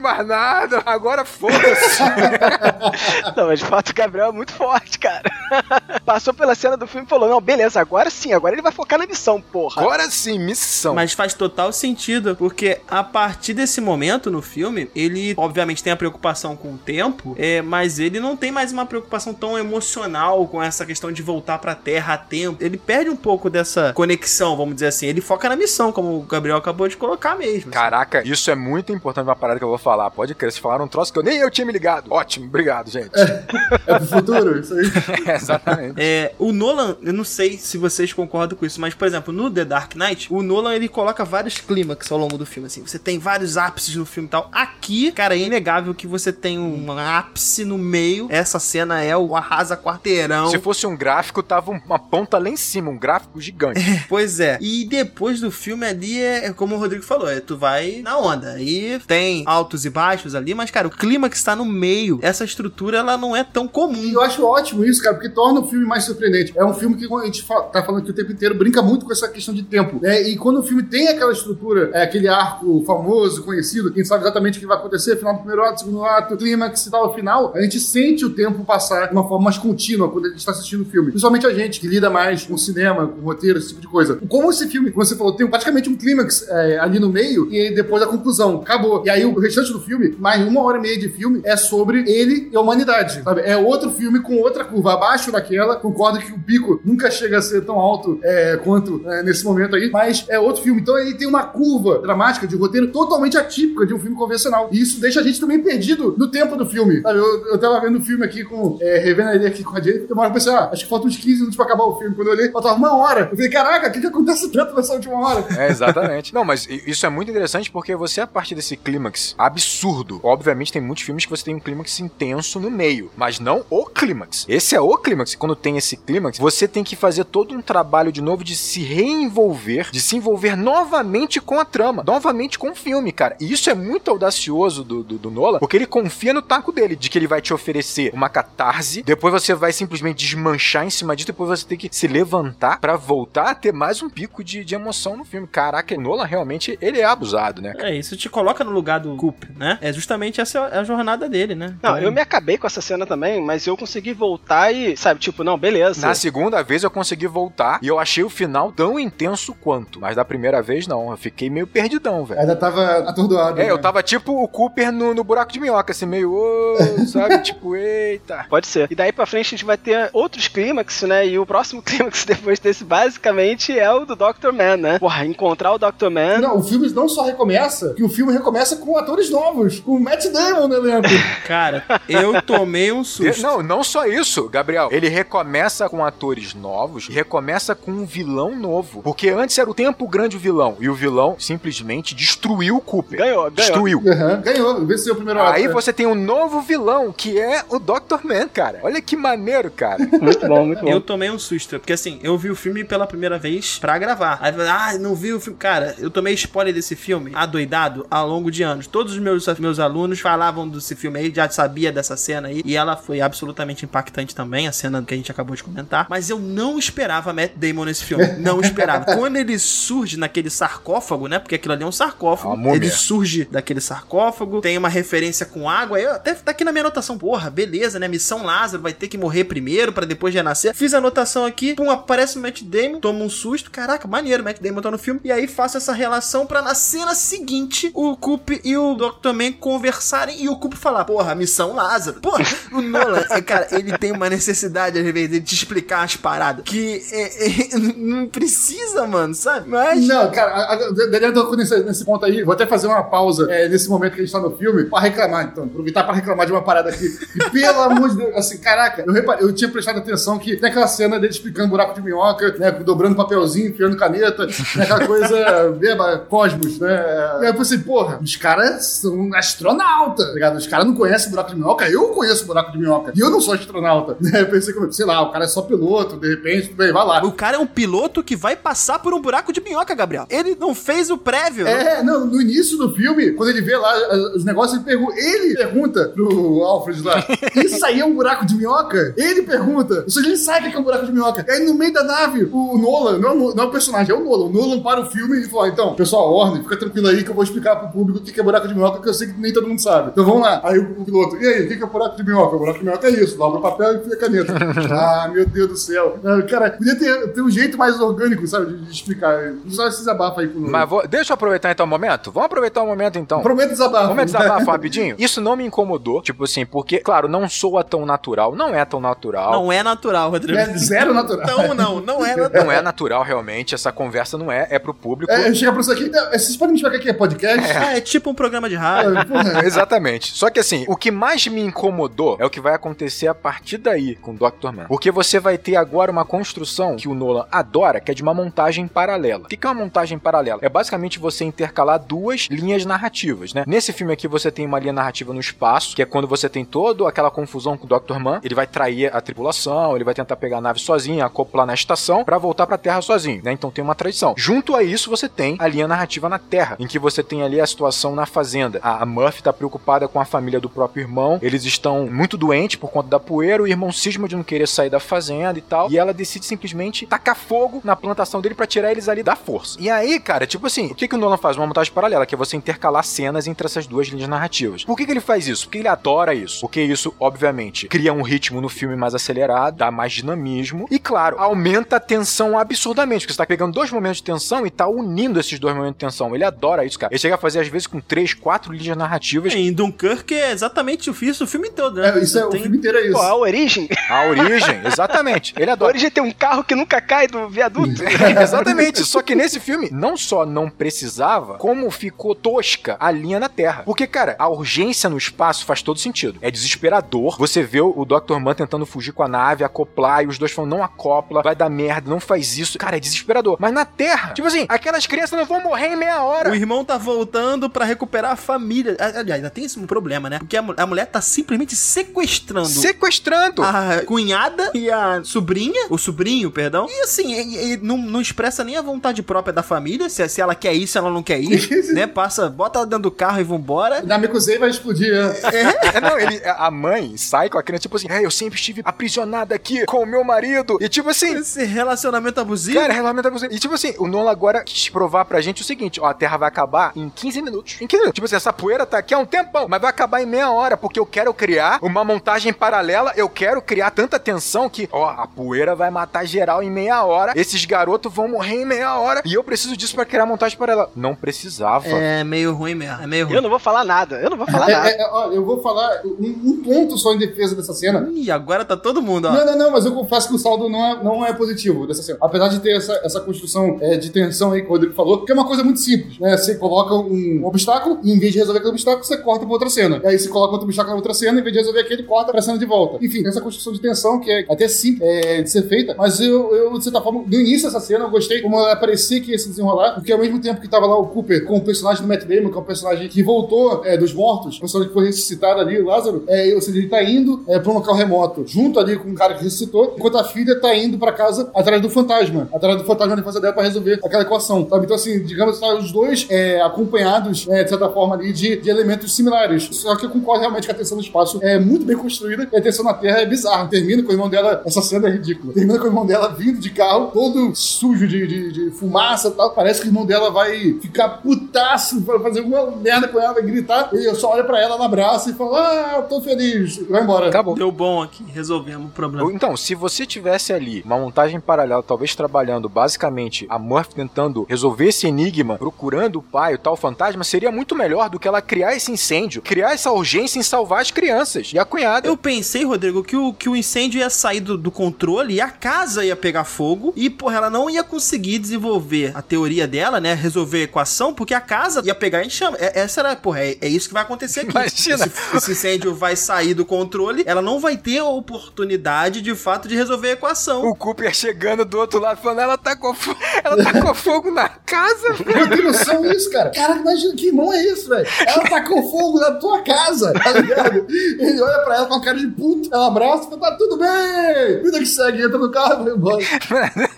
mais 0.00 0.24
nada. 0.26 0.82
Agora 0.86 1.24
foda-se. 1.24 2.00
Não, 3.36 3.46
mas 3.46 3.60
de 3.60 3.64
fato 3.64 3.90
o 3.90 3.94
Gabriel 3.94 4.28
é 4.28 4.32
muito 4.32 4.52
forte, 4.52 4.98
cara. 4.98 5.30
Passou 6.04 6.32
pela 6.32 6.54
cena 6.54 6.76
do 6.76 6.86
filme 6.86 7.06
e 7.06 7.08
falou: 7.08 7.28
Não, 7.28 7.40
beleza, 7.40 7.80
agora 7.80 8.10
sim, 8.10 8.32
agora 8.32 8.54
ele 8.54 8.62
vai 8.62 8.72
focar 8.72 8.98
na 8.98 9.06
missão, 9.06 9.40
porra. 9.40 9.82
Agora 9.82 10.08
sim, 10.10 10.38
missão. 10.38 10.94
Mas 10.94 11.12
faz 11.12 11.34
total 11.34 11.72
sentido, 11.72 12.36
porque 12.36 12.80
a 12.88 13.02
partir 13.02 13.54
desse 13.54 13.80
momento 13.80 14.30
no 14.30 14.42
filme, 14.42 14.90
ele 14.94 15.34
obviamente 15.36 15.82
tem 15.82 15.92
a 15.92 15.96
preocupação 15.96 16.56
com 16.56 16.74
o 16.74 16.78
tempo, 16.78 17.34
é, 17.38 17.62
mas 17.62 17.98
ele 17.98 18.20
não 18.20 18.36
tem 18.36 18.50
mais 18.50 18.72
uma 18.72 18.86
preocupação 18.86 19.34
tão 19.34 19.58
emocional 19.58 20.46
com 20.46 20.62
essa 20.62 20.84
questão 20.86 21.10
de 21.12 21.22
voltar 21.22 21.58
pra 21.58 21.74
Terra 21.74 22.14
a 22.14 22.18
tempo. 22.18 22.62
Ele 22.62 22.76
perde 22.76 23.10
um 23.10 23.16
pouco 23.16 23.50
dessa 23.50 23.92
conexão, 23.92 24.56
vamos 24.56 24.74
dizer 24.74 24.86
assim. 24.86 25.06
Ele 25.06 25.20
foca 25.20 25.48
na 25.48 25.56
missão, 25.56 25.92
como 25.92 26.18
o 26.18 26.22
Gabriel 26.22 26.56
acabou 26.56 26.88
de 26.88 26.96
colocar 26.96 27.36
mesmo. 27.36 27.70
Caraca, 27.70 28.26
isso 28.26 28.50
é 28.50 28.54
muito 28.54 28.92
importante 28.92 29.26
uma 29.26 29.36
parada 29.36 29.58
que 29.58 29.64
eu 29.64 29.68
vou 29.68 29.78
falar. 29.78 30.10
Pode 30.10 30.34
crer, 30.34 30.50
vocês 30.50 30.62
falaram 30.62 30.84
um 30.84 30.88
troço 30.88 31.12
que 31.12 31.18
eu 31.18 31.22
nem 31.22 31.38
eu 31.38 31.50
tinha 31.50 31.66
me 31.66 31.72
ligado. 31.72 32.12
Ótimo, 32.12 32.46
obrigado, 32.46 32.90
gente. 32.90 33.10
É 33.86 33.98
pro 33.98 34.06
futuro, 34.06 34.60
isso 34.60 34.74
aí. 34.74 34.90
Exatamente. 35.34 35.94
É, 35.96 36.34
o 36.38 36.52
Nolan, 36.52 36.96
eu 37.02 37.12
não 37.12 37.24
sei 37.24 37.56
se 37.56 37.78
vocês 37.78 38.12
concordam 38.12 38.56
com 38.56 38.66
isso, 38.66 38.80
mas, 38.80 38.94
por 38.94 39.06
exemplo, 39.06 39.32
no 39.32 39.50
The 39.50 39.64
Dark 39.64 39.94
Knight, 39.94 40.32
o 40.32 40.42
Nolan 40.42 40.74
ele 40.74 40.88
coloca 40.88 41.24
vários 41.24 41.58
clímax 41.58 42.10
ao 42.10 42.18
longo 42.18 42.36
do 42.36 42.46
filme, 42.46 42.66
assim. 42.66 42.84
Você 42.84 42.98
tem 42.98 43.18
vários 43.18 43.56
ápices 43.56 43.94
no 43.96 44.04
filme 44.04 44.26
e 44.26 44.30
tal. 44.30 44.48
Aqui, 44.52 45.12
cara, 45.12 45.34
é 45.34 45.38
inegável 45.38 45.94
que 45.94 46.06
você 46.06 46.32
tem 46.32 46.58
um 46.58 46.90
ápice 46.92 47.64
no 47.64 47.78
meio. 47.78 48.26
Essa 48.30 48.58
cena 48.58 49.02
é 49.02 49.16
o 49.16 49.36
arrasa 49.36 49.76
quarteirão. 49.76 50.48
Se 50.48 50.58
fosse 50.58 50.86
um 50.86 50.96
gráfico, 50.96 51.42
tava 51.42 51.70
uma 51.70 51.98
ponta 51.98 52.38
lá 52.38 52.48
em 52.48 52.56
cima, 52.56 52.90
um 52.90 52.98
gráfico 52.98 53.40
gigante. 53.40 53.80
Pois 54.08 54.40
é. 54.40 54.58
E 54.60 54.84
depois 54.84 55.40
do 55.40 55.50
filme 55.50 55.86
ali, 55.86 56.20
é, 56.20 56.46
é 56.46 56.52
como 56.52 56.74
o 56.74 56.78
Rodrigo 56.78 57.04
falou, 57.04 57.30
é, 57.30 57.40
tu 57.40 57.56
vai 57.56 58.00
na 58.02 58.18
onda. 58.18 58.60
E 58.60 58.98
tem 59.06 59.44
altos 59.46 59.84
e 59.84 59.90
baixos 59.90 60.34
ali, 60.34 60.54
mas, 60.54 60.70
cara, 60.70 60.88
o 60.88 60.90
clímax 60.90 61.42
tá 61.42 61.56
no 61.56 61.64
meio. 61.64 62.18
Essa 62.22 62.44
estrutura, 62.44 62.98
ela 62.98 63.09
não 63.16 63.34
é 63.34 63.44
tão 63.44 63.64
E 63.66 63.68
comum. 63.68 64.10
eu 64.12 64.20
acho 64.22 64.44
ótimo 64.44 64.84
isso, 64.84 65.02
cara, 65.02 65.14
porque 65.14 65.28
torna 65.28 65.60
o 65.60 65.68
filme 65.68 65.84
mais 65.86 66.04
surpreendente. 66.04 66.52
É 66.56 66.64
um 66.64 66.74
filme 66.74 66.96
que 66.96 67.12
a 67.12 67.24
gente 67.24 67.42
fa- 67.42 67.62
tá 67.62 67.82
falando 67.82 68.02
aqui 68.02 68.10
o 68.10 68.14
tempo 68.14 68.32
inteiro, 68.32 68.54
brinca 68.54 68.82
muito 68.82 69.04
com 69.06 69.12
essa 69.12 69.28
questão 69.28 69.54
de 69.54 69.62
tempo. 69.62 69.98
né? 70.02 70.22
E 70.28 70.36
quando 70.36 70.58
o 70.60 70.62
filme 70.62 70.82
tem 70.82 71.08
aquela 71.08 71.32
estrutura, 71.32 71.90
é, 71.92 72.02
aquele 72.02 72.28
arco 72.28 72.82
famoso, 72.86 73.42
conhecido, 73.42 73.88
que 73.92 74.00
a 74.00 74.02
gente 74.02 74.08
sabe 74.08 74.22
exatamente 74.24 74.58
o 74.58 74.60
que 74.60 74.66
vai 74.66 74.76
acontecer, 74.76 75.16
final 75.16 75.32
do 75.34 75.38
primeiro 75.40 75.62
ato, 75.64 75.80
segundo 75.80 76.04
ato, 76.04 76.36
clímax 76.36 76.86
e 76.86 76.90
tal, 76.90 77.14
final, 77.14 77.52
a 77.54 77.60
gente 77.62 77.78
sente 77.80 78.24
o 78.24 78.30
tempo 78.30 78.64
passar 78.64 79.06
de 79.06 79.12
uma 79.12 79.26
forma 79.26 79.44
mais 79.44 79.58
contínua 79.58 80.08
quando 80.08 80.26
a 80.26 80.30
gente 80.30 80.44
tá 80.44 80.52
assistindo 80.52 80.82
o 80.82 80.86
filme. 80.86 81.08
Principalmente 81.10 81.46
a 81.46 81.52
gente, 81.54 81.80
que 81.80 81.86
lida 81.88 82.08
mais 82.10 82.44
com 82.44 82.56
cinema, 82.56 83.06
com 83.06 83.20
roteiro, 83.22 83.58
esse 83.58 83.68
tipo 83.68 83.80
de 83.80 83.88
coisa. 83.88 84.18
Como 84.28 84.50
esse 84.50 84.68
filme, 84.68 84.90
como 84.90 85.04
você 85.04 85.16
falou, 85.16 85.32
tem 85.32 85.46
praticamente 85.46 85.88
um 85.88 85.96
clímax 85.96 86.46
é, 86.48 86.78
ali 86.78 86.98
no 86.98 87.08
meio 87.08 87.52
e 87.52 87.74
depois 87.74 88.02
a 88.02 88.06
conclusão. 88.06 88.56
Acabou. 88.60 89.02
E 89.04 89.10
aí 89.10 89.24
o 89.24 89.38
restante 89.38 89.72
do 89.72 89.80
filme, 89.80 90.14
mais 90.18 90.46
uma 90.46 90.62
hora 90.62 90.78
e 90.78 90.80
meia 90.80 90.98
de 90.98 91.08
filme, 91.08 91.40
é 91.44 91.56
sobre 91.56 92.00
ele 92.10 92.48
e 92.52 92.56
a 92.56 92.60
humanidade. 92.60 92.99
Sabe? 93.08 93.42
É 93.42 93.56
outro 93.56 93.90
filme 93.90 94.20
com 94.20 94.36
outra 94.36 94.64
curva 94.64 94.94
abaixo 94.94 95.32
daquela. 95.32 95.76
Concordo 95.76 96.18
que 96.18 96.32
o 96.32 96.38
pico 96.38 96.80
nunca 96.84 97.10
chega 97.10 97.38
a 97.38 97.42
ser 97.42 97.64
tão 97.64 97.78
alto 97.78 98.18
é, 98.22 98.56
quanto 98.62 99.02
é, 99.08 99.22
nesse 99.22 99.44
momento 99.44 99.76
aí, 99.76 99.90
mas 99.90 100.24
é 100.28 100.38
outro 100.38 100.62
filme. 100.62 100.80
Então 100.80 100.98
ele 100.98 101.14
tem 101.14 101.26
uma 101.26 101.44
curva 101.44 101.98
dramática 101.98 102.46
de 102.46 102.56
roteiro 102.56 102.88
totalmente 102.88 103.36
atípica 103.36 103.86
de 103.86 103.94
um 103.94 103.98
filme 103.98 104.16
convencional. 104.16 104.68
E 104.72 104.80
isso 104.80 105.00
deixa 105.00 105.20
a 105.20 105.22
gente 105.22 105.40
também 105.40 105.60
perdido 105.62 106.14
no 106.16 106.28
tempo 106.28 106.56
do 106.56 106.66
filme. 106.66 107.00
Sabe? 107.02 107.18
Eu, 107.18 107.46
eu 107.46 107.58
tava 107.58 107.80
vendo 107.80 107.98
o 107.98 108.02
filme 108.02 108.24
aqui 108.24 108.44
com. 108.44 108.78
É, 108.80 108.98
revendo 108.98 109.30
ele 109.30 109.46
aqui 109.46 109.62
com 109.62 109.76
a 109.76 109.80
hora 110.20 110.28
eu 110.28 110.32
pensei, 110.32 110.52
ah, 110.52 110.70
acho 110.72 110.84
que 110.84 110.90
falta 110.90 111.06
uns 111.06 111.16
15 111.16 111.34
minutos 111.34 111.56
pra 111.56 111.64
acabar 111.64 111.84
o 111.84 111.98
filme. 111.98 112.14
Quando 112.14 112.28
eu 112.28 112.34
olhei, 112.34 112.50
faltava 112.50 112.76
uma 112.76 112.96
hora. 112.96 113.28
Eu 113.30 113.36
falei, 113.36 113.50
caraca, 113.50 113.88
o 113.88 113.92
que, 113.92 114.00
que 114.00 114.06
acontece 114.06 114.50
tanto 114.50 114.74
nessa 114.74 114.94
última 114.94 115.18
hora? 115.18 115.44
É, 115.56 115.68
exatamente. 115.68 116.34
Não, 116.34 116.44
mas 116.44 116.66
isso 116.68 117.04
é 117.06 117.08
muito 117.08 117.30
interessante 117.30 117.70
porque 117.70 117.94
você, 117.94 118.20
a 118.20 118.26
partir 118.26 118.54
desse 118.54 118.76
clímax 118.76 119.34
absurdo, 119.38 120.20
obviamente 120.22 120.72
tem 120.72 120.82
muitos 120.82 121.04
filmes 121.04 121.24
que 121.24 121.30
você 121.30 121.44
tem 121.44 121.54
um 121.54 121.60
clímax 121.60 122.00
intenso 122.00 122.60
no 122.60 122.70
meio, 122.70 122.89
mas 123.16 123.38
não 123.40 123.64
o 123.70 123.84
clímax. 123.86 124.46
Esse 124.48 124.74
é 124.74 124.80
o 124.80 124.96
clímax. 124.96 125.32
E 125.32 125.36
Quando 125.36 125.54
tem 125.56 125.76
esse 125.76 125.96
clímax, 125.96 126.38
você 126.38 126.66
tem 126.66 126.82
que 126.84 126.96
fazer 126.96 127.24
todo 127.24 127.54
um 127.54 127.62
trabalho 127.62 128.12
de 128.12 128.20
novo 128.20 128.42
de 128.42 128.56
se 128.56 128.82
reenvolver, 128.82 129.90
de 129.90 130.00
se 130.00 130.16
envolver 130.16 130.56
novamente 130.56 131.40
com 131.40 131.60
a 131.60 131.64
trama, 131.64 132.02
novamente 132.06 132.58
com 132.58 132.70
o 132.70 132.74
filme, 132.74 133.12
cara. 133.12 133.36
E 133.40 133.52
isso 133.52 133.70
é 133.70 133.74
muito 133.74 134.10
audacioso 134.10 134.82
do, 134.82 135.02
do, 135.02 135.18
do 135.18 135.30
Nolan, 135.30 135.58
porque 135.58 135.76
ele 135.76 135.86
confia 135.86 136.32
no 136.32 136.42
taco 136.42 136.72
dele, 136.72 136.96
de 136.96 137.08
que 137.08 137.18
ele 137.18 137.26
vai 137.26 137.40
te 137.40 137.52
oferecer 137.52 138.10
uma 138.14 138.28
catarse, 138.28 139.02
depois 139.02 139.32
você 139.32 139.54
vai 139.54 139.72
simplesmente 139.72 140.18
desmanchar 140.24 140.84
em 140.86 140.90
cima 140.90 141.14
disso, 141.14 141.26
depois 141.26 141.50
você 141.50 141.66
tem 141.66 141.78
que 141.78 141.88
se 141.90 142.06
levantar 142.06 142.80
pra 142.80 142.96
voltar 142.96 143.50
a 143.50 143.54
ter 143.54 143.72
mais 143.72 144.02
um 144.02 144.08
pico 144.08 144.42
de, 144.42 144.64
de 144.64 144.74
emoção 144.74 145.16
no 145.16 145.24
filme. 145.24 145.46
Caraca, 145.46 145.96
Nolan 145.96 146.24
realmente, 146.24 146.78
ele 146.80 147.00
é 147.00 147.04
abusado, 147.04 147.60
né? 147.60 147.74
É, 147.78 147.94
isso 147.94 148.16
te 148.16 148.28
coloca 148.28 148.64
no 148.64 148.70
lugar 148.70 149.00
do 149.00 149.16
Cooper, 149.16 149.50
né? 149.56 149.78
É 149.80 149.92
justamente 149.92 150.40
essa 150.40 150.58
é 150.58 150.78
a 150.78 150.84
jornada 150.84 151.28
dele, 151.28 151.54
né? 151.54 151.76
Não, 151.82 151.90
Então, 151.90 151.98
eu 151.98 152.12
me 152.12 152.20
acabei 152.20 152.56
com 152.56 152.66
essa 152.66 152.79
cena 152.80 153.06
também, 153.06 153.40
mas 153.42 153.66
eu 153.66 153.76
consegui 153.76 154.12
voltar 154.12 154.72
e, 154.72 154.96
sabe, 154.96 155.20
tipo, 155.20 155.42
não, 155.42 155.58
beleza. 155.58 156.06
Na 156.06 156.14
segunda 156.14 156.62
vez 156.62 156.82
eu 156.82 156.90
consegui 156.90 157.26
voltar 157.26 157.78
e 157.82 157.88
eu 157.88 157.98
achei 157.98 158.22
o 158.24 158.30
final 158.30 158.72
tão 158.72 158.98
intenso 158.98 159.54
quanto. 159.54 160.00
Mas 160.00 160.16
da 160.16 160.24
primeira 160.24 160.62
vez 160.62 160.86
não, 160.86 161.10
eu 161.10 161.16
fiquei 161.16 161.50
meio 161.50 161.66
perdidão, 161.66 162.24
velho. 162.24 162.40
Ainda 162.40 162.56
tava 162.56 162.98
atordoado. 163.08 163.60
É, 163.60 163.64
né? 163.64 163.70
eu 163.70 163.78
tava 163.78 164.02
tipo 164.02 164.42
o 164.42 164.48
Cooper 164.48 164.92
no, 164.92 165.14
no 165.14 165.24
buraco 165.24 165.52
de 165.52 165.60
minhoca, 165.60 165.92
assim, 165.92 166.06
meio, 166.06 166.32
ô, 166.32 166.76
sabe? 167.06 167.38
tipo, 167.38 167.76
eita. 167.76 168.46
Pode 168.48 168.66
ser. 168.66 168.88
E 168.90 168.94
daí 168.94 169.12
pra 169.12 169.26
frente 169.26 169.46
a 169.46 169.50
gente 169.50 169.64
vai 169.64 169.76
ter 169.76 170.10
outros 170.12 170.48
clímax, 170.48 171.02
né? 171.02 171.26
E 171.26 171.38
o 171.38 171.46
próximo 171.46 171.82
clímax 171.82 172.24
depois 172.24 172.58
desse, 172.58 172.84
basicamente, 172.84 173.76
é 173.78 173.90
o 173.90 174.04
do 174.04 174.16
Dr. 174.16 174.52
Man, 174.52 174.76
né? 174.76 174.98
Porra, 174.98 175.24
encontrar 175.24 175.72
o 175.72 175.78
Dr. 175.78 176.10
Man. 176.10 176.38
Não, 176.38 176.58
o 176.58 176.62
filme 176.62 176.88
não 176.90 177.08
só 177.08 177.22
recomeça, 177.22 177.94
que 177.94 178.02
o 178.02 178.08
filme 178.08 178.32
recomeça 178.32 178.76
com 178.76 178.96
atores 178.96 179.30
novos, 179.30 179.80
com 179.80 179.92
o 179.92 180.00
Matt 180.00 180.26
Damon 180.26 180.68
no 180.68 180.74
elenco. 180.74 181.08
Cara, 181.46 181.84
eu 182.08 182.40
tomei 182.42 182.69
um 182.92 183.04
susto. 183.04 183.42
Não, 183.42 183.62
não 183.62 183.82
só 183.84 184.06
isso, 184.06 184.48
Gabriel. 184.48 184.88
Ele 184.90 185.08
recomeça 185.08 185.88
com 185.88 186.04
atores 186.04 186.54
novos 186.54 187.08
e 187.08 187.12
recomeça 187.12 187.74
com 187.74 187.90
um 187.90 188.04
vilão 188.04 188.56
novo. 188.56 189.02
Porque 189.02 189.28
antes 189.28 189.58
era 189.58 189.68
o 189.68 189.74
tempo 189.74 190.06
grande 190.06 190.36
o 190.36 190.40
vilão. 190.40 190.76
E 190.80 190.88
o 190.88 190.94
vilão 190.94 191.36
simplesmente 191.38 192.14
destruiu 192.14 192.76
o 192.76 192.80
Cooper. 192.80 193.18
Ganhou, 193.18 193.36
ganhou. 193.36 193.50
Destruiu. 193.50 193.98
Uhum, 193.98 194.42
ganhou, 194.42 194.86
venceu 194.86 195.12
o 195.12 195.16
primeiro 195.16 195.40
ato. 195.40 195.52
Aí 195.52 195.66
né? 195.66 195.72
você 195.72 195.92
tem 195.92 196.06
um 196.06 196.14
novo 196.14 196.60
vilão, 196.60 197.12
que 197.12 197.38
é 197.38 197.64
o 197.68 197.78
Dr. 197.78 198.24
Man, 198.24 198.48
cara. 198.48 198.80
Olha 198.82 199.00
que 199.00 199.16
maneiro, 199.16 199.70
cara. 199.70 199.98
Muito 200.20 200.46
bom, 200.46 200.66
muito 200.66 200.82
bom. 200.82 200.90
Eu 200.90 201.00
tomei 201.00 201.30
um 201.30 201.38
susto, 201.38 201.78
porque 201.78 201.92
assim, 201.92 202.20
eu 202.22 202.36
vi 202.36 202.50
o 202.50 202.56
filme 202.56 202.84
pela 202.84 203.06
primeira 203.06 203.38
vez 203.38 203.78
pra 203.78 203.98
gravar. 203.98 204.38
Aí, 204.40 204.50
eu 204.50 204.58
falei, 204.58 204.70
ah, 204.70 204.98
não 204.98 205.14
vi 205.14 205.32
o 205.32 205.40
filme. 205.40 205.58
Cara, 205.58 205.94
eu 205.98 206.10
tomei 206.10 206.34
spoiler 206.34 206.74
desse 206.74 206.94
filme, 206.94 207.32
adoidado, 207.34 208.06
ao 208.10 208.28
longo 208.28 208.50
de 208.50 208.62
anos. 208.62 208.86
Todos 208.86 209.14
os 209.14 209.18
meus, 209.18 209.46
meus 209.58 209.78
alunos 209.78 210.20
falavam 210.20 210.68
desse 210.68 210.94
filme 210.94 211.18
aí, 211.18 211.32
já 211.34 211.48
sabia 211.48 211.90
dessa 211.90 212.16
cena 212.16 212.48
aí. 212.48 212.59
E 212.64 212.76
ela 212.76 212.96
foi 212.96 213.20
absolutamente 213.20 213.84
impactante 213.84 214.34
também, 214.34 214.68
a 214.68 214.72
cena 214.72 215.02
que 215.02 215.14
a 215.14 215.16
gente 215.16 215.30
acabou 215.30 215.54
de 215.54 215.62
comentar. 215.62 216.06
Mas 216.08 216.30
eu 216.30 216.38
não 216.38 216.78
esperava 216.78 217.32
Matt 217.32 217.52
Damon 217.56 217.84
nesse 217.84 218.04
filme. 218.04 218.26
Não 218.38 218.60
esperava. 218.62 219.04
Quando 219.16 219.36
ele 219.36 219.58
surge 219.58 220.16
naquele 220.16 220.50
sarcófago, 220.50 221.26
né? 221.26 221.38
Porque 221.38 221.54
aquilo 221.54 221.74
ali 221.74 221.82
é 221.82 221.86
um 221.86 221.92
sarcófago. 221.92 222.56
Múmia. 222.56 222.76
ele 222.76 222.90
surge 222.90 223.44
daquele 223.44 223.80
sarcófago, 223.80 224.60
tem 224.60 224.76
uma 224.76 224.88
referência 224.88 225.46
com 225.46 225.68
água. 225.68 226.00
Eu 226.00 226.12
até 226.12 226.34
tá 226.34 226.50
aqui 226.50 226.64
na 226.64 226.72
minha 226.72 226.82
anotação, 226.82 227.18
porra, 227.18 227.50
beleza, 227.50 227.98
né? 227.98 228.08
Missão 228.08 228.44
Lázaro 228.44 228.82
vai 228.82 228.92
ter 228.92 229.08
que 229.08 229.18
morrer 229.18 229.44
primeiro 229.44 229.92
pra 229.92 230.06
depois 230.06 230.34
renascer. 230.34 230.74
Fiz 230.74 230.94
a 230.94 230.98
anotação 230.98 231.44
aqui, 231.44 231.74
pum, 231.74 231.90
aparece 231.90 232.38
o 232.38 232.42
Matt 232.42 232.62
Damon, 232.62 233.00
toma 233.00 233.24
um 233.24 233.30
susto. 233.30 233.70
Caraca, 233.70 234.06
maneiro, 234.06 234.44
Matt 234.44 234.60
Damon 234.60 234.80
tá 234.80 234.90
no 234.90 234.98
filme. 234.98 235.20
E 235.24 235.32
aí 235.32 235.46
faço 235.46 235.76
essa 235.76 235.92
relação 235.92 236.46
pra 236.46 236.62
na 236.62 236.74
cena 236.74 237.14
seguinte 237.14 237.90
o 237.94 238.16
Coop 238.16 238.60
e 238.64 238.76
o 238.76 238.94
Dr. 238.94 239.32
Man 239.32 239.52
conversarem 239.52 240.42
e 240.42 240.48
o 240.48 240.56
Coop 240.56 240.76
falar, 240.76 241.04
porra, 241.04 241.34
Missão 241.34 241.74
Lázaro. 241.74 242.20
Porra, 242.20 242.44
o 242.72 242.80
Nolan, 242.80 243.24
é, 243.30 243.40
cara, 243.40 243.68
ele 243.72 243.96
tem 243.98 244.12
uma 244.12 244.28
necessidade 244.28 244.98
às 244.98 245.04
vezes 245.04 245.30
de 245.30 245.40
te 245.40 245.54
explicar 245.54 246.04
as 246.04 246.16
paradas 246.16 246.64
que 246.64 247.02
é, 247.12 247.74
é, 247.74 247.78
não 247.96 248.26
precisa, 248.26 249.06
mano, 249.06 249.34
sabe? 249.34 249.68
Mas 249.68 250.06
Não, 250.06 250.30
cara, 250.30 250.76
Daniel 251.10 251.32
nesse, 251.56 251.78
nesse 251.82 252.04
ponto 252.04 252.24
aí. 252.24 252.42
Vou 252.42 252.54
até 252.54 252.66
fazer 252.66 252.86
uma 252.86 253.02
pausa 253.02 253.50
é, 253.50 253.68
nesse 253.68 253.88
momento 253.88 254.14
que 254.14 254.20
a 254.20 254.24
gente 254.24 254.32
tá 254.32 254.40
no 254.40 254.56
filme 254.56 254.84
pra 254.84 255.00
reclamar, 255.00 255.44
então. 255.44 255.64
Aproveitar 255.64 256.04
pra 256.04 256.14
reclamar 256.14 256.46
de 256.46 256.52
uma 256.52 256.62
parada 256.62 256.90
aqui. 256.90 257.06
E 257.34 257.50
pelo 257.50 257.80
amor 257.80 258.10
de 258.10 258.16
Deus, 258.16 258.36
assim, 258.36 258.58
caraca, 258.58 259.04
eu, 259.06 259.14
eu 259.14 259.52
tinha 259.54 259.70
prestado 259.70 259.98
atenção 259.98 260.38
que 260.38 260.56
tem 260.56 260.70
aquela 260.70 260.86
cena 260.86 261.18
dele 261.18 261.32
explicando 261.32 261.68
buraco 261.68 261.94
de 261.94 262.02
minhoca, 262.02 262.56
né? 262.58 262.70
Dobrando 262.70 263.16
papelzinho, 263.16 263.70
enfiando 263.70 263.96
caneta, 263.96 264.46
né, 264.46 264.52
aquela 264.82 265.06
coisa 265.06 265.70
beba, 265.78 266.18
cosmos, 266.28 266.78
né? 266.78 267.04
E 267.40 267.44
aí 267.44 267.50
eu 267.50 267.54
pensei, 267.54 267.78
porra, 267.78 268.18
os 268.22 268.36
caras 268.36 268.86
são 268.86 269.30
astronautas, 269.34 270.26
tá 270.26 270.32
ligado? 270.32 270.56
Os 270.56 270.66
caras 270.66 270.86
não 270.86 270.94
conhecem 270.94 271.30
buraco 271.30 271.50
de 271.50 271.56
minhoca, 271.56 271.88
eu 271.88 272.08
conheço 272.08 272.29
buraco 272.44 272.72
de 272.72 272.78
minhoca. 272.78 273.12
E 273.14 273.20
eu 273.20 273.30
não 273.30 273.40
sou 273.40 273.54
astronauta. 273.54 274.16
Né? 274.20 274.42
Eu 274.42 274.46
pensei, 274.46 274.72
que, 274.74 274.92
sei 274.92 275.06
lá, 275.06 275.22
o 275.22 275.30
cara 275.32 275.44
é 275.44 275.48
só 275.48 275.62
piloto, 275.62 276.16
de 276.16 276.28
repente, 276.28 276.68
tudo 276.68 276.76
bem, 276.76 276.92
vai 276.92 277.04
lá. 277.06 277.24
o 277.24 277.32
cara 277.32 277.56
é 277.56 277.60
um 277.60 277.66
piloto 277.66 278.22
que 278.22 278.36
vai 278.36 278.54
passar 278.56 278.98
por 278.98 279.12
um 279.14 279.20
buraco 279.20 279.52
de 279.52 279.60
minhoca, 279.60 279.94
Gabriel. 279.94 280.26
Ele 280.28 280.56
não 280.58 280.74
fez 280.74 281.10
o 281.10 281.18
prévio. 281.18 281.66
É, 281.66 282.02
não, 282.02 282.26
no 282.26 282.40
início 282.40 282.76
do 282.76 282.92
filme, 282.94 283.32
quando 283.32 283.50
ele 283.50 283.60
vê 283.62 283.76
lá 283.76 283.92
ah, 283.92 284.32
os 284.36 284.44
negócios, 284.44 284.76
ele, 284.76 284.84
pergu 284.84 285.12
ele 285.12 285.54
pergunta 285.54 286.08
pro 286.14 286.62
Alfred 286.62 287.02
lá: 287.02 287.24
Isso 287.56 287.84
aí 287.84 288.00
é 288.00 288.04
um 288.04 288.14
buraco 288.14 288.44
de 288.46 288.54
minhoca? 288.54 289.14
Ele 289.16 289.42
pergunta. 289.42 290.02
Ou 290.04 290.10
seja, 290.10 290.26
ele 290.26 290.36
sabe 290.36 290.70
que 290.70 290.76
é 290.76 290.78
um 290.78 290.82
buraco 290.84 291.06
de 291.06 291.12
minhoca. 291.12 291.44
Aí 291.48 291.64
no 291.64 291.74
meio 291.74 291.92
da 291.92 292.04
nave, 292.04 292.48
o 292.52 292.78
Nolan, 292.78 293.18
não, 293.18 293.28
é 293.30 293.32
o- 293.32 293.54
não 293.54 293.64
é 293.64 293.66
o 293.66 293.70
personagem, 293.70 294.14
é 294.14 294.18
o 294.18 294.22
Nolan. 294.22 294.46
O 294.46 294.52
Nolan 294.52 294.80
para 294.80 295.00
o 295.00 295.06
filme 295.06 295.40
e 295.40 295.44
fala: 295.44 295.68
Então, 295.68 295.94
pessoal, 295.94 296.32
ordem, 296.32 296.62
fica 296.62 296.76
tranquilo 296.76 297.08
aí 297.08 297.24
que 297.24 297.30
eu 297.30 297.34
vou 297.34 297.44
explicar 297.44 297.76
pro 297.76 297.88
público 297.88 298.18
o 298.20 298.22
que 298.22 298.38
é 298.38 298.42
buraco 298.42 298.68
de 298.68 298.74
minhoca, 298.74 299.00
que 299.00 299.08
eu 299.08 299.14
sei 299.14 299.28
que 299.28 299.40
nem 299.40 299.52
todo 299.52 299.66
mundo 299.68 299.80
sabe. 299.80 300.10
Então 300.12 300.24
vamos 300.24 300.42
lá. 300.42 300.60
Aí 300.64 300.78
o, 300.78 301.04
piloto: 301.04 301.36
E 301.36 301.46
aí, 301.46 301.64
o 301.64 301.68
que 301.68 301.76
que 301.76 301.82
é 301.82 301.86
buraco 301.86 302.16
de 302.16 302.19
minhoca? 302.24 302.56
O 302.56 302.58
buraco 302.58 302.78
de 302.78 302.84
minhoca 302.84 303.06
é 303.06 303.10
isso, 303.10 303.36
dobra 303.36 303.58
o 303.58 303.62
papel 303.62 303.94
e 303.94 303.96
enfia 303.98 304.14
a 304.14 304.18
caneta. 304.18 304.54
ah, 304.94 305.28
meu 305.32 305.46
Deus 305.46 305.68
do 305.68 305.76
céu. 305.76 306.18
Ah, 306.24 306.42
Cara, 306.42 306.70
podia 306.72 306.98
ter, 306.98 307.28
ter 307.32 307.40
um 307.42 307.50
jeito 307.50 307.76
mais 307.78 308.00
orgânico, 308.00 308.46
sabe, 308.46 308.72
de, 308.74 308.84
de 308.86 308.92
explicar. 308.92 309.52
Só 309.68 309.86
esse 309.88 309.98
desabafo 309.98 310.40
aí 310.40 310.48
com 310.48 310.58
o 310.58 310.60
Nolan. 310.62 310.72
Mas 310.72 310.88
vou- 310.88 311.06
deixa 311.06 311.32
eu 311.32 311.34
aproveitar 311.34 311.70
então 311.70 311.86
o 311.86 311.88
momento. 311.88 312.30
Vamos 312.32 312.46
aproveitar 312.46 312.82
o 312.82 312.86
momento 312.86 313.18
então. 313.18 313.40
Prometo 313.42 313.70
desabafo. 313.70 314.08
Vamos 314.08 314.24
desabafar 314.26 314.66
rapidinho? 314.80 315.14
Isso 315.18 315.40
não 315.40 315.56
me 315.56 315.64
incomodou, 315.64 316.22
tipo 316.22 316.44
assim, 316.44 316.64
porque, 316.66 316.98
claro, 316.98 317.28
não 317.28 317.48
soa 317.48 317.82
tão 317.84 318.04
natural, 318.06 318.54
não 318.54 318.74
é 318.74 318.84
tão 318.84 319.00
natural. 319.00 319.52
Não 319.52 319.72
é 319.72 319.82
natural, 319.82 320.30
Rodrigo. 320.30 320.58
É 320.58 320.66
zero 320.76 321.12
natural. 321.14 321.46
Não, 321.46 321.74
não, 321.74 322.00
não 322.00 322.24
é 322.26 322.36
natural. 322.36 322.64
Não 322.64 322.72
é 322.72 322.82
natural, 322.82 323.22
realmente. 323.22 323.74
Essa 323.74 323.92
conversa 323.92 324.36
não 324.38 324.50
é, 324.50 324.66
é 324.70 324.78
pro 324.78 324.92
público. 324.94 325.32
É, 325.32 325.52
chega 325.54 325.72
pra 325.72 325.82
você 325.82 325.92
aqui, 325.92 326.08
"Não, 326.08 326.26
vocês 326.30 326.56
podem 326.56 326.72
me 326.72 326.78
explicar 326.78 326.98
o 326.98 327.00
que 327.02 327.08
é 327.08 327.12
podcast? 327.12 327.70
Ah, 327.76 327.96
é 327.96 328.00
tipo 328.00 328.30
um 328.30 328.34
programa 328.34 328.68
de 328.68 328.74
rádio. 328.76 329.26
Porra. 329.26 329.60
Exatamente. 329.64 330.32
Só 330.36 330.50
que 330.50 330.58
assim, 330.60 330.84
o 330.88 330.96
que 330.96 331.10
mais 331.10 331.46
me 331.46 331.60
incomodou 331.60 332.09
é 332.38 332.44
o 332.44 332.50
que 332.50 332.60
vai 332.60 332.74
acontecer 332.74 333.26
a 333.26 333.34
partir 333.34 333.78
daí 333.78 334.14
com 334.16 334.32
o 334.32 334.34
Dr. 334.34 334.72
Man. 334.72 334.86
Porque 334.86 335.10
você 335.10 335.38
vai 335.38 335.56
ter 335.56 335.76
agora 335.76 336.10
uma 336.10 336.24
construção 336.24 336.96
que 336.96 337.08
o 337.08 337.14
Nolan 337.14 337.46
adora, 337.50 338.00
que 338.00 338.10
é 338.10 338.14
de 338.14 338.22
uma 338.22 338.34
montagem 338.34 338.86
paralela. 338.86 339.44
O 339.44 339.48
que 339.48 339.66
é 339.66 339.70
uma 339.70 339.82
montagem 339.82 340.18
paralela? 340.18 340.60
É 340.62 340.68
basicamente 340.68 341.18
você 341.18 341.44
intercalar 341.44 341.98
duas 341.98 342.48
linhas 342.50 342.84
narrativas, 342.84 343.54
né? 343.54 343.64
Nesse 343.66 343.92
filme 343.92 344.12
aqui 344.12 344.28
você 344.28 344.50
tem 344.50 344.66
uma 344.66 344.78
linha 344.78 344.92
narrativa 344.92 345.32
no 345.32 345.40
espaço, 345.40 345.94
que 345.94 346.02
é 346.02 346.06
quando 346.06 346.26
você 346.26 346.48
tem 346.48 346.64
toda 346.64 347.08
aquela 347.08 347.30
confusão 347.30 347.76
com 347.76 347.86
o 347.86 347.98
Dr. 347.98 348.18
Man, 348.18 348.40
ele 348.42 348.54
vai 348.54 348.66
trair 348.66 349.14
a 349.14 349.20
tripulação, 349.20 349.94
ele 349.94 350.04
vai 350.04 350.14
tentar 350.14 350.36
pegar 350.36 350.58
a 350.58 350.60
nave 350.60 350.80
sozinho, 350.80 351.24
acoplar 351.24 351.66
na 351.66 351.74
estação 351.74 352.24
pra 352.24 352.38
voltar 352.38 352.66
pra 352.66 352.78
Terra 352.78 353.00
sozinho, 353.00 353.42
né? 353.44 353.52
Então 353.52 353.70
tem 353.70 353.82
uma 353.84 353.94
tradição. 353.94 354.34
Junto 354.36 354.74
a 354.74 354.82
isso 354.82 355.10
você 355.10 355.28
tem 355.28 355.56
a 355.58 355.66
linha 355.66 355.86
narrativa 355.86 356.28
na 356.28 356.38
Terra, 356.38 356.76
em 356.78 356.86
que 356.86 356.98
você 356.98 357.22
tem 357.22 357.42
ali 357.42 357.60
a 357.60 357.66
situação 357.66 358.14
na 358.14 358.26
fazenda. 358.26 358.80
A, 358.82 359.02
a 359.02 359.06
Murphy 359.06 359.42
tá 359.42 359.52
preocupada 359.52 360.08
com 360.08 360.20
a 360.20 360.24
família 360.24 360.60
do 360.60 360.68
próprio 360.68 361.02
irmão, 361.02 361.38
eles 361.42 361.64
estão 361.64 361.99
muito 362.06 362.36
doentes 362.36 362.76
por 362.76 362.90
conta 362.90 363.08
da 363.08 363.20
poeira, 363.20 363.62
o 363.62 363.66
irmão 363.66 363.92
cisma 363.92 364.28
de 364.28 364.36
não 364.36 364.42
querer 364.42 364.66
sair 364.66 364.90
da 364.90 365.00
fazenda 365.00 365.58
e 365.58 365.62
tal, 365.62 365.90
e 365.90 365.98
ela 365.98 366.12
decide 366.12 366.44
simplesmente 366.44 367.06
tacar 367.06 367.36
fogo 367.36 367.80
na 367.84 367.96
plantação 367.96 368.40
dele 368.40 368.54
pra 368.54 368.66
tirar 368.66 368.90
eles 368.90 369.08
ali 369.08 369.22
da 369.22 369.36
força. 369.36 369.78
E 369.80 369.88
aí, 369.88 370.18
cara, 370.20 370.46
tipo 370.46 370.66
assim, 370.66 370.86
o 370.86 370.94
que, 370.94 371.08
que 371.08 371.14
o 371.14 371.18
Nolan 371.18 371.36
faz? 371.36 371.56
Uma 371.56 371.66
montagem 371.66 371.92
paralela, 371.92 372.26
que 372.26 372.34
é 372.34 372.38
você 372.38 372.56
intercalar 372.56 373.04
cenas 373.04 373.46
entre 373.46 373.66
essas 373.66 373.86
duas 373.86 374.08
linhas 374.08 374.28
narrativas. 374.28 374.84
Por 374.84 374.96
que, 374.96 375.06
que 375.06 375.10
ele 375.12 375.20
faz 375.20 375.46
isso? 375.46 375.66
Porque 375.66 375.78
ele 375.78 375.88
adora 375.88 376.34
isso. 376.34 376.60
Porque 376.60 376.80
isso, 376.82 377.14
obviamente, 377.18 377.88
cria 377.88 378.12
um 378.12 378.22
ritmo 378.22 378.60
no 378.60 378.68
filme 378.68 378.96
mais 378.96 379.14
acelerado, 379.14 379.76
dá 379.76 379.90
mais 379.90 380.12
dinamismo, 380.12 380.86
e 380.90 380.98
claro, 380.98 381.38
aumenta 381.38 381.96
a 381.96 382.00
tensão 382.00 382.58
absurdamente, 382.58 383.24
porque 383.24 383.32
você 383.32 383.38
tá 383.38 383.46
pegando 383.46 383.72
dois 383.72 383.90
momentos 383.90 384.18
de 384.18 384.24
tensão 384.24 384.66
e 384.66 384.70
tá 384.70 384.86
unindo 384.86 385.38
esses 385.38 385.58
dois 385.58 385.74
momentos 385.74 385.98
de 385.98 386.06
tensão. 386.06 386.34
Ele 386.34 386.44
adora 386.44 386.84
isso, 386.84 386.98
cara. 386.98 387.12
Ele 387.12 387.18
chega 387.20 387.34
a 387.34 387.38
fazer, 387.38 387.60
às 387.60 387.68
vezes, 387.68 387.86
com 387.86 388.00
três, 388.00 388.34
quatro 388.34 388.72
linhas 388.72 388.96
narrativas. 388.96 389.54
Em 389.54 389.72
Dunkirk 389.72 390.34
é 390.34 390.50
exatamente 390.50 391.10
o 391.10 391.14
isso 391.24 391.44
o 391.44 391.46
filme 391.46 391.70
todo, 391.70 391.89
né? 391.92 392.18
É, 392.18 392.22
isso 392.22 392.38
é, 392.38 392.46
o 392.46 392.52
filme 392.52 392.76
inteiro 392.76 392.98
é 392.98 393.02
isso. 393.06 393.12
Pô, 393.12 393.22
a 393.22 393.36
origem. 393.36 393.88
A 394.10 394.24
origem, 394.26 394.80
exatamente. 394.84 395.54
Ele 395.56 395.70
A 395.70 395.74
adora. 395.74 395.92
origem 395.92 396.10
tem 396.10 396.22
um 396.22 396.32
carro 396.32 396.64
que 396.64 396.74
nunca 396.74 397.00
cai 397.00 397.26
do 397.26 397.48
viaduto. 397.48 398.02
Exatamente. 398.40 399.04
Só 399.04 399.22
que 399.22 399.34
nesse 399.34 399.60
filme, 399.60 399.88
não 399.92 400.16
só 400.16 400.44
não 400.44 400.68
precisava, 400.68 401.54
como 401.58 401.90
ficou 401.90 402.34
tosca 402.34 402.96
a 402.98 403.10
linha 403.10 403.38
na 403.38 403.48
Terra. 403.48 403.82
Porque, 403.84 404.06
cara, 404.06 404.34
a 404.38 404.48
urgência 404.48 405.08
no 405.08 405.16
espaço 405.16 405.64
faz 405.64 405.82
todo 405.82 405.98
sentido. 405.98 406.38
É 406.42 406.50
desesperador. 406.50 407.36
Você 407.38 407.62
vê 407.62 407.80
o 407.80 408.04
Dr. 408.04 408.38
Man 408.38 408.54
tentando 408.54 408.84
fugir 408.86 409.12
com 409.12 409.22
a 409.22 409.28
nave, 409.28 409.64
acoplar, 409.64 410.22
e 410.22 410.26
os 410.26 410.38
dois 410.38 410.52
falam, 410.52 410.68
não 410.70 410.82
acopla, 410.82 411.42
vai 411.42 411.54
dar 411.54 411.68
merda, 411.68 412.10
não 412.10 412.20
faz 412.20 412.58
isso. 412.58 412.78
Cara, 412.78 412.96
é 412.96 413.00
desesperador. 413.00 413.56
Mas 413.60 413.72
na 413.72 413.84
Terra, 413.84 414.32
tipo 414.32 414.46
assim, 414.48 414.66
aquelas 414.68 415.06
crianças 415.06 415.38
não 415.38 415.46
vão 415.46 415.62
morrer 415.62 415.88
em 415.88 415.96
meia 415.96 416.22
hora. 416.22 416.50
O 416.50 416.54
irmão 416.54 416.84
tá 416.84 416.96
voltando 416.98 417.68
pra 417.70 417.84
recuperar 417.84 418.32
a 418.32 418.36
família. 418.36 418.96
Aliás, 418.98 419.32
ainda 419.40 419.50
tem 419.50 419.64
esse 419.64 419.78
problema, 419.80 420.28
né? 420.30 420.38
Porque 420.38 420.56
a, 420.56 420.64
a 420.76 420.86
mulher 420.86 421.06
tá 421.06 421.20
simplesmente 421.20 421.74
sequestrando 421.76 422.68
Sequestrando. 422.68 423.62
a 423.62 423.99
cunhada 424.04 424.70
e 424.74 424.90
a 424.90 425.22
sobrinha, 425.24 425.86
o 425.90 425.98
sobrinho, 425.98 426.50
perdão. 426.50 426.86
E 426.88 427.00
assim, 427.02 427.32
e- 427.34 427.72
e 427.72 427.76
não, 427.78 427.96
não 427.98 428.20
expressa 428.20 428.62
nem 428.64 428.76
a 428.76 428.82
vontade 428.82 429.22
própria 429.22 429.52
da 429.52 429.62
família, 429.62 430.08
se, 430.08 430.26
se 430.28 430.40
ela 430.40 430.54
quer 430.54 430.74
ir, 430.74 430.86
se 430.86 430.98
ela 430.98 431.10
não 431.10 431.22
quer 431.22 431.40
ir, 431.40 431.68
né? 431.94 432.06
Passa, 432.06 432.48
bota 432.48 432.78
ela 432.78 432.86
dentro 432.86 433.02
do 433.04 433.10
carro 433.10 433.40
e 433.40 433.44
vambora. 433.44 434.02
Na 434.02 434.18
Mekuzei 434.18 434.58
vai 434.58 434.70
explodir. 434.70 435.12
É. 435.14 435.90
É, 435.92 436.00
não, 436.00 436.18
ele, 436.18 436.40
a 436.44 436.70
mãe 436.70 437.16
sai 437.16 437.48
com 437.48 437.58
a 437.58 437.62
criança, 437.62 437.82
tipo 437.82 437.96
assim, 437.96 438.06
é, 438.08 438.24
eu 438.24 438.30
sempre 438.30 438.56
estive 438.58 438.80
aprisionada 438.84 439.54
aqui 439.54 439.84
com 439.86 440.02
o 440.02 440.06
meu 440.06 440.22
marido. 440.22 440.78
E 440.80 440.88
tipo 440.88 441.08
assim, 441.08 441.34
Esse 441.38 441.64
relacionamento 441.64 442.40
abusivo. 442.40 442.78
Cara, 442.78 442.92
regulamento 442.92 443.26
abusivo. 443.28 443.52
E 443.52 443.58
tipo 443.58 443.74
assim, 443.74 443.94
o 443.98 444.06
Nolan 444.06 444.30
agora 444.30 444.62
quis 444.62 444.88
provar 444.88 445.24
pra 445.24 445.40
gente 445.40 445.62
o 445.62 445.64
seguinte: 445.64 446.00
ó, 446.00 446.06
a 446.06 446.14
Terra 446.14 446.36
vai 446.36 446.48
acabar 446.48 446.92
em 446.94 447.08
15 447.10 447.42
minutos. 447.42 447.74
Em 447.80 447.86
15 447.86 447.96
minutos. 448.02 448.14
Tipo 448.14 448.24
assim, 448.26 448.36
essa 448.36 448.52
poeira 448.52 448.86
tá 448.86 448.98
aqui 448.98 449.12
há 449.14 449.18
um 449.18 449.26
tempão, 449.26 449.66
mas 449.68 449.80
vai 449.80 449.90
acabar 449.90 450.22
em 450.22 450.26
meia 450.26 450.50
hora, 450.50 450.76
porque 450.76 451.00
eu 451.00 451.06
quero 451.06 451.32
criar 451.34 451.78
uma 451.82 452.04
montagem 452.04 452.52
paralela, 452.52 453.12
eu 453.16 453.28
quero 453.28 453.60
criar 453.60 453.89
tanta 453.90 454.18
tensão 454.18 454.68
que, 454.68 454.88
ó, 454.92 455.06
a 455.08 455.26
poeira 455.26 455.74
vai 455.74 455.90
matar 455.90 456.24
geral 456.24 456.62
em 456.62 456.70
meia 456.70 457.04
hora, 457.04 457.32
esses 457.36 457.64
garotos 457.64 458.12
vão 458.12 458.28
morrer 458.28 458.62
em 458.62 458.64
meia 458.64 458.98
hora, 458.98 459.22
e 459.24 459.34
eu 459.34 459.42
preciso 459.44 459.76
disso 459.76 459.94
pra 459.94 460.04
criar 460.04 460.22
a 460.22 460.26
montagem 460.26 460.56
paralela. 460.56 460.90
Não 460.94 461.14
precisava. 461.14 461.86
É 461.88 462.24
meio 462.24 462.54
ruim 462.54 462.74
mesmo. 462.74 463.02
É 463.02 463.06
meio 463.06 463.26
ruim. 463.26 463.36
Eu 463.36 463.42
não 463.42 463.50
vou 463.50 463.58
falar 463.58 463.84
nada. 463.84 464.16
Eu 464.20 464.30
não 464.30 464.36
vou 464.36 464.46
falar 464.46 464.68
É, 464.68 464.72
nada. 464.72 464.88
é, 464.90 465.00
é, 465.02 465.08
ó, 465.10 465.32
eu 465.32 465.44
vou 465.44 465.60
falar 465.62 466.00
um, 466.04 466.40
um 466.44 466.62
ponto 466.62 466.96
só 466.98 467.12
em 467.14 467.18
defesa 467.18 467.54
dessa 467.54 467.72
cena. 467.74 468.08
Ih, 468.12 468.30
agora 468.30 468.64
tá 468.64 468.76
todo 468.76 469.02
mundo, 469.02 469.26
ó. 469.28 469.32
Não, 469.32 469.44
não, 469.46 469.58
não, 469.58 469.70
mas 469.70 469.84
eu 469.84 469.92
confesso 469.92 470.28
que 470.28 470.34
o 470.34 470.38
saldo 470.38 470.68
não 470.68 470.84
é, 470.84 471.02
não 471.02 471.26
é 471.26 471.32
positivo 471.32 471.86
dessa 471.86 472.02
cena. 472.02 472.18
Apesar 472.20 472.48
de 472.48 472.60
ter 472.60 472.76
essa, 472.76 472.92
essa 473.04 473.20
construção 473.20 473.78
é, 473.80 473.96
de 473.96 474.10
tensão 474.10 474.52
aí 474.52 474.62
que 474.62 474.66
o 474.68 474.70
Rodrigo 474.70 474.94
falou, 474.94 475.24
que 475.24 475.32
é 475.32 475.34
uma 475.34 475.46
coisa 475.46 475.62
muito 475.64 475.80
simples, 475.80 476.18
né? 476.18 476.36
Você 476.36 476.54
coloca 476.56 476.94
um 476.94 477.42
obstáculo 477.44 477.98
e 478.02 478.12
em 478.12 478.18
vez 478.18 478.32
de 478.32 478.38
resolver 478.38 478.58
aquele 478.58 478.72
obstáculo, 478.72 479.04
você 479.04 479.16
corta 479.16 479.44
pra 479.44 479.52
outra 479.52 479.70
cena. 479.70 480.00
E 480.02 480.06
aí 480.06 480.18
você 480.18 480.28
coloca 480.28 480.52
outro 480.52 480.66
obstáculo 480.66 480.92
na 480.94 480.96
outra 480.96 481.14
cena, 481.14 481.38
em 481.40 481.42
vez 481.42 481.52
de 481.52 481.58
resolver 481.60 481.80
aquele, 481.80 482.02
corta 482.02 482.32
pra 482.32 482.42
cena 482.42 482.58
de 482.58 482.66
volta. 482.66 483.04
Enfim, 483.04 483.26
essa 483.26 483.40
construção 483.40 483.72
de 483.72 483.79
tensão 483.80 484.20
que 484.20 484.30
é 484.30 484.44
até 484.48 484.68
simples 484.68 485.02
é, 485.02 485.42
de 485.42 485.50
ser 485.50 485.62
feita, 485.62 485.94
mas 485.96 486.20
eu, 486.20 486.54
eu, 486.54 486.78
de 486.78 486.84
certa 486.84 487.00
forma, 487.00 487.22
no 487.26 487.34
início 487.34 487.70
dessa 487.70 487.80
cena, 487.80 488.04
eu 488.04 488.10
gostei 488.10 488.40
como 488.40 488.56
ela 488.56 488.76
parecia 488.76 489.20
que 489.20 489.32
ia 489.32 489.38
se 489.38 489.48
desenrolar, 489.48 489.94
porque 489.94 490.12
ao 490.12 490.18
mesmo 490.18 490.40
tempo 490.40 490.60
que 490.60 490.68
tava 490.68 490.86
lá 490.86 490.96
o 490.98 491.06
Cooper 491.06 491.44
com 491.44 491.56
o 491.56 491.60
personagem 491.60 492.02
do 492.02 492.08
Matt 492.08 492.24
Damon, 492.24 492.50
que 492.50 492.58
é 492.58 492.60
um 492.60 492.64
personagem 492.64 493.08
que 493.08 493.22
voltou 493.22 493.84
é, 493.84 493.96
dos 493.96 494.12
mortos, 494.12 494.56
o 494.56 494.60
personagem 494.60 494.88
que 494.88 494.94
foi 494.94 495.06
ressuscitado 495.06 495.60
ali, 495.60 495.80
o 495.80 495.86
Lázaro, 495.86 496.24
é, 496.28 496.52
ou 496.54 496.60
seja, 496.60 496.78
ele 496.78 496.88
tá 496.88 497.02
indo 497.02 497.44
é, 497.48 497.58
pra 497.58 497.70
um 497.70 497.74
local 497.74 497.94
remoto, 497.94 498.44
junto 498.46 498.78
ali 498.78 498.96
com 498.96 499.10
o 499.10 499.14
cara 499.14 499.34
que 499.34 499.44
ressuscitou, 499.44 499.94
enquanto 499.96 500.18
a 500.18 500.24
filha 500.24 500.58
tá 500.60 500.74
indo 500.74 500.98
pra 500.98 501.12
casa 501.12 501.50
atrás 501.54 501.80
do 501.80 501.90
fantasma, 501.90 502.48
atrás 502.52 502.76
do 502.76 502.84
fantasma 502.84 503.14
da 503.14 503.22
infância 503.22 503.40
dela 503.40 503.52
pra 503.52 503.62
resolver 503.62 504.00
aquela 504.04 504.22
equação, 504.22 504.68
sabe? 504.68 504.84
Então, 504.84 504.96
assim, 504.96 505.22
digamos, 505.24 505.58
tá 505.58 505.74
os 505.74 505.92
dois 505.92 506.26
é, 506.30 506.60
acompanhados, 506.60 507.46
é, 507.48 507.62
de 507.62 507.70
certa 507.70 507.88
forma, 507.88 508.14
ali, 508.14 508.32
de, 508.32 508.56
de 508.56 508.70
elementos 508.70 509.14
similares. 509.14 509.68
Só 509.72 509.96
que 509.96 510.06
eu 510.06 510.10
concordo 510.10 510.40
realmente 510.40 510.64
que 510.64 510.70
a 510.70 510.74
tensão 510.74 510.96
no 510.96 511.02
espaço 511.02 511.38
é 511.42 511.58
muito 511.58 511.84
bem 511.84 511.96
construída 511.96 512.48
e 512.52 512.56
a 512.56 512.60
tensão 512.60 512.84
na 512.84 512.94
Terra 512.94 513.20
é 513.20 513.26
bizarra. 513.26 513.68
Termina 513.70 514.02
com 514.02 514.10
o 514.10 514.12
irmão 514.12 514.28
dela, 514.28 514.62
essa 514.66 514.82
cena 514.82 515.08
é 515.08 515.12
ridícula. 515.12 515.52
Termina 515.52 515.78
com 515.78 515.84
o 515.84 515.88
irmão 515.88 516.06
dela 516.06 516.28
vindo 516.28 516.58
de 516.58 516.70
carro, 516.70 517.10
todo 517.12 517.54
sujo 517.54 518.06
de, 518.06 518.26
de, 518.26 518.52
de 518.52 518.70
fumaça 518.70 519.28
e 519.28 519.30
tal. 519.32 519.50
Parece 519.52 519.80
que 519.80 519.86
o 519.86 519.90
irmão 519.90 520.04
dela 520.04 520.30
vai 520.30 520.74
ficar 520.80 521.08
putaço, 521.08 522.00
vai 522.00 522.18
fazer 522.20 522.40
alguma 522.40 522.70
merda 522.76 523.08
com 523.08 523.18
ela, 523.18 523.34
vai 523.34 523.42
gritar. 523.42 523.90
E 523.92 524.04
eu 524.04 524.14
só 524.14 524.32
olho 524.32 524.44
pra 524.44 524.60
ela, 524.60 524.74
ela 524.74 524.84
abraça 524.84 525.30
e 525.30 525.34
falo, 525.34 525.54
ah, 525.54 525.94
eu 525.96 526.02
tô 526.04 526.20
feliz. 526.20 526.78
Vai 526.88 527.02
embora. 527.02 527.28
Acabou. 527.28 527.54
Deu 527.54 527.70
bom 527.70 528.02
aqui, 528.02 528.24
resolvemos 528.24 528.88
o 528.88 528.92
problema. 528.92 529.30
Então, 529.32 529.56
se 529.56 529.74
você 529.74 530.06
tivesse 530.06 530.52
ali 530.52 530.82
uma 530.84 530.98
montagem 530.98 531.40
paralela, 531.40 531.82
talvez 531.82 532.14
trabalhando 532.14 532.68
basicamente 532.68 533.46
a 533.48 533.58
Murphy 533.58 533.94
tentando 533.94 534.44
resolver 534.48 534.88
esse 534.88 535.06
enigma, 535.06 535.56
procurando 535.58 536.16
o 536.16 536.22
pai, 536.22 536.54
o 536.54 536.58
tal 536.58 536.76
fantasma, 536.76 537.24
seria 537.24 537.50
muito 537.50 537.74
melhor 537.74 538.08
do 538.08 538.18
que 538.18 538.28
ela 538.28 538.40
criar 538.40 538.74
esse 538.74 538.90
incêndio, 538.90 539.42
criar 539.42 539.72
essa 539.72 539.90
urgência 539.92 540.38
em 540.38 540.42
salvar 540.42 540.80
as 540.80 540.90
crianças 540.90 541.52
e 541.52 541.58
a 541.58 541.64
cunhada. 541.64 542.08
Eu 542.08 542.16
pensei, 542.16 542.64
Rodrigo, 542.64 543.02
que 543.02 543.16
o, 543.16 543.32
que 543.32 543.48
o 543.50 543.56
incêndio 543.56 543.98
ia 543.98 544.10
sair 544.10 544.40
do, 544.40 544.56
do 544.56 544.70
controle 544.70 545.34
e 545.34 545.40
a 545.40 545.50
casa 545.50 546.04
ia 546.04 546.16
pegar 546.16 546.44
fogo 546.44 546.92
e, 546.96 547.10
porra, 547.10 547.36
ela 547.36 547.50
não 547.50 547.68
ia 547.68 547.82
conseguir 547.82 548.38
desenvolver 548.38 549.12
a 549.14 549.22
teoria 549.22 549.66
dela, 549.66 550.00
né? 550.00 550.14
Resolver 550.14 550.58
a 550.58 550.64
equação, 550.64 551.12
porque 551.14 551.34
a 551.34 551.40
casa 551.40 551.82
ia 551.84 551.94
pegar 551.94 552.24
em 552.24 552.30
chama. 552.30 552.56
É- 552.58 552.80
essa 552.80 553.00
era, 553.00 553.16
porra, 553.16 553.40
é, 553.40 553.58
é 553.60 553.68
isso 553.68 553.88
que 553.88 553.94
vai 553.94 554.02
acontecer 554.02 554.40
aqui. 554.40 554.50
Imagina. 554.50 555.06
Esse, 555.06 555.36
esse 555.36 555.52
incêndio 555.52 555.94
vai 555.94 556.16
sair 556.16 556.54
do 556.54 556.64
controle, 556.64 557.22
ela 557.26 557.42
não 557.42 557.58
vai 557.60 557.76
ter 557.76 557.98
a 557.98 558.04
oportunidade, 558.04 559.20
de 559.20 559.34
fato, 559.34 559.68
de 559.68 559.74
resolver 559.74 560.08
a 560.08 560.12
equação. 560.12 560.64
O 560.66 560.74
Cooper 560.74 561.14
chegando 561.14 561.64
do 561.64 561.78
outro 561.78 562.00
lado 562.00 562.20
falando, 562.20 562.40
ela 562.40 562.58
tá 562.58 562.76
com 562.76 562.94
fogo, 562.94 563.18
ela 563.42 563.62
tá 563.62 563.80
com 563.80 563.94
fogo 563.94 564.30
na 564.30 564.48
casa. 564.48 565.08
Eu 565.40 565.48
tenho 565.48 565.64
noção 565.64 566.02
disso, 566.02 566.30
cara. 566.30 566.50
Cara, 566.50 566.76
imagina 566.76 567.14
que 567.14 567.26
irmão 567.28 567.52
é 567.52 567.62
isso, 567.64 567.88
velho? 567.88 568.06
Ela 568.26 568.42
tá 568.44 568.62
com 568.66 568.82
fogo 568.90 569.18
na 569.18 569.32
tua 569.32 569.62
casa, 569.62 570.12
tá 570.12 570.32
ligado? 570.32 570.86
Ele 570.88 571.40
olha 571.40 571.58
pra 571.64 571.76
ela 571.76 571.86
com 571.86 571.94
a 571.94 572.00
cara 572.02 572.18
de 572.18 572.28
puta, 572.28 572.68
ela 572.72 572.86
abraça 572.86 573.28
tá 573.40 573.56
tudo 573.56 573.76
bem. 573.76 574.62
Vida 574.62 574.78
que 574.78 574.86
segue, 574.86 575.22
entra 575.22 575.38
no 575.38 575.50
carro 575.50 575.82
e 575.82 575.84
vai 575.84 575.94
embora. 575.94 576.24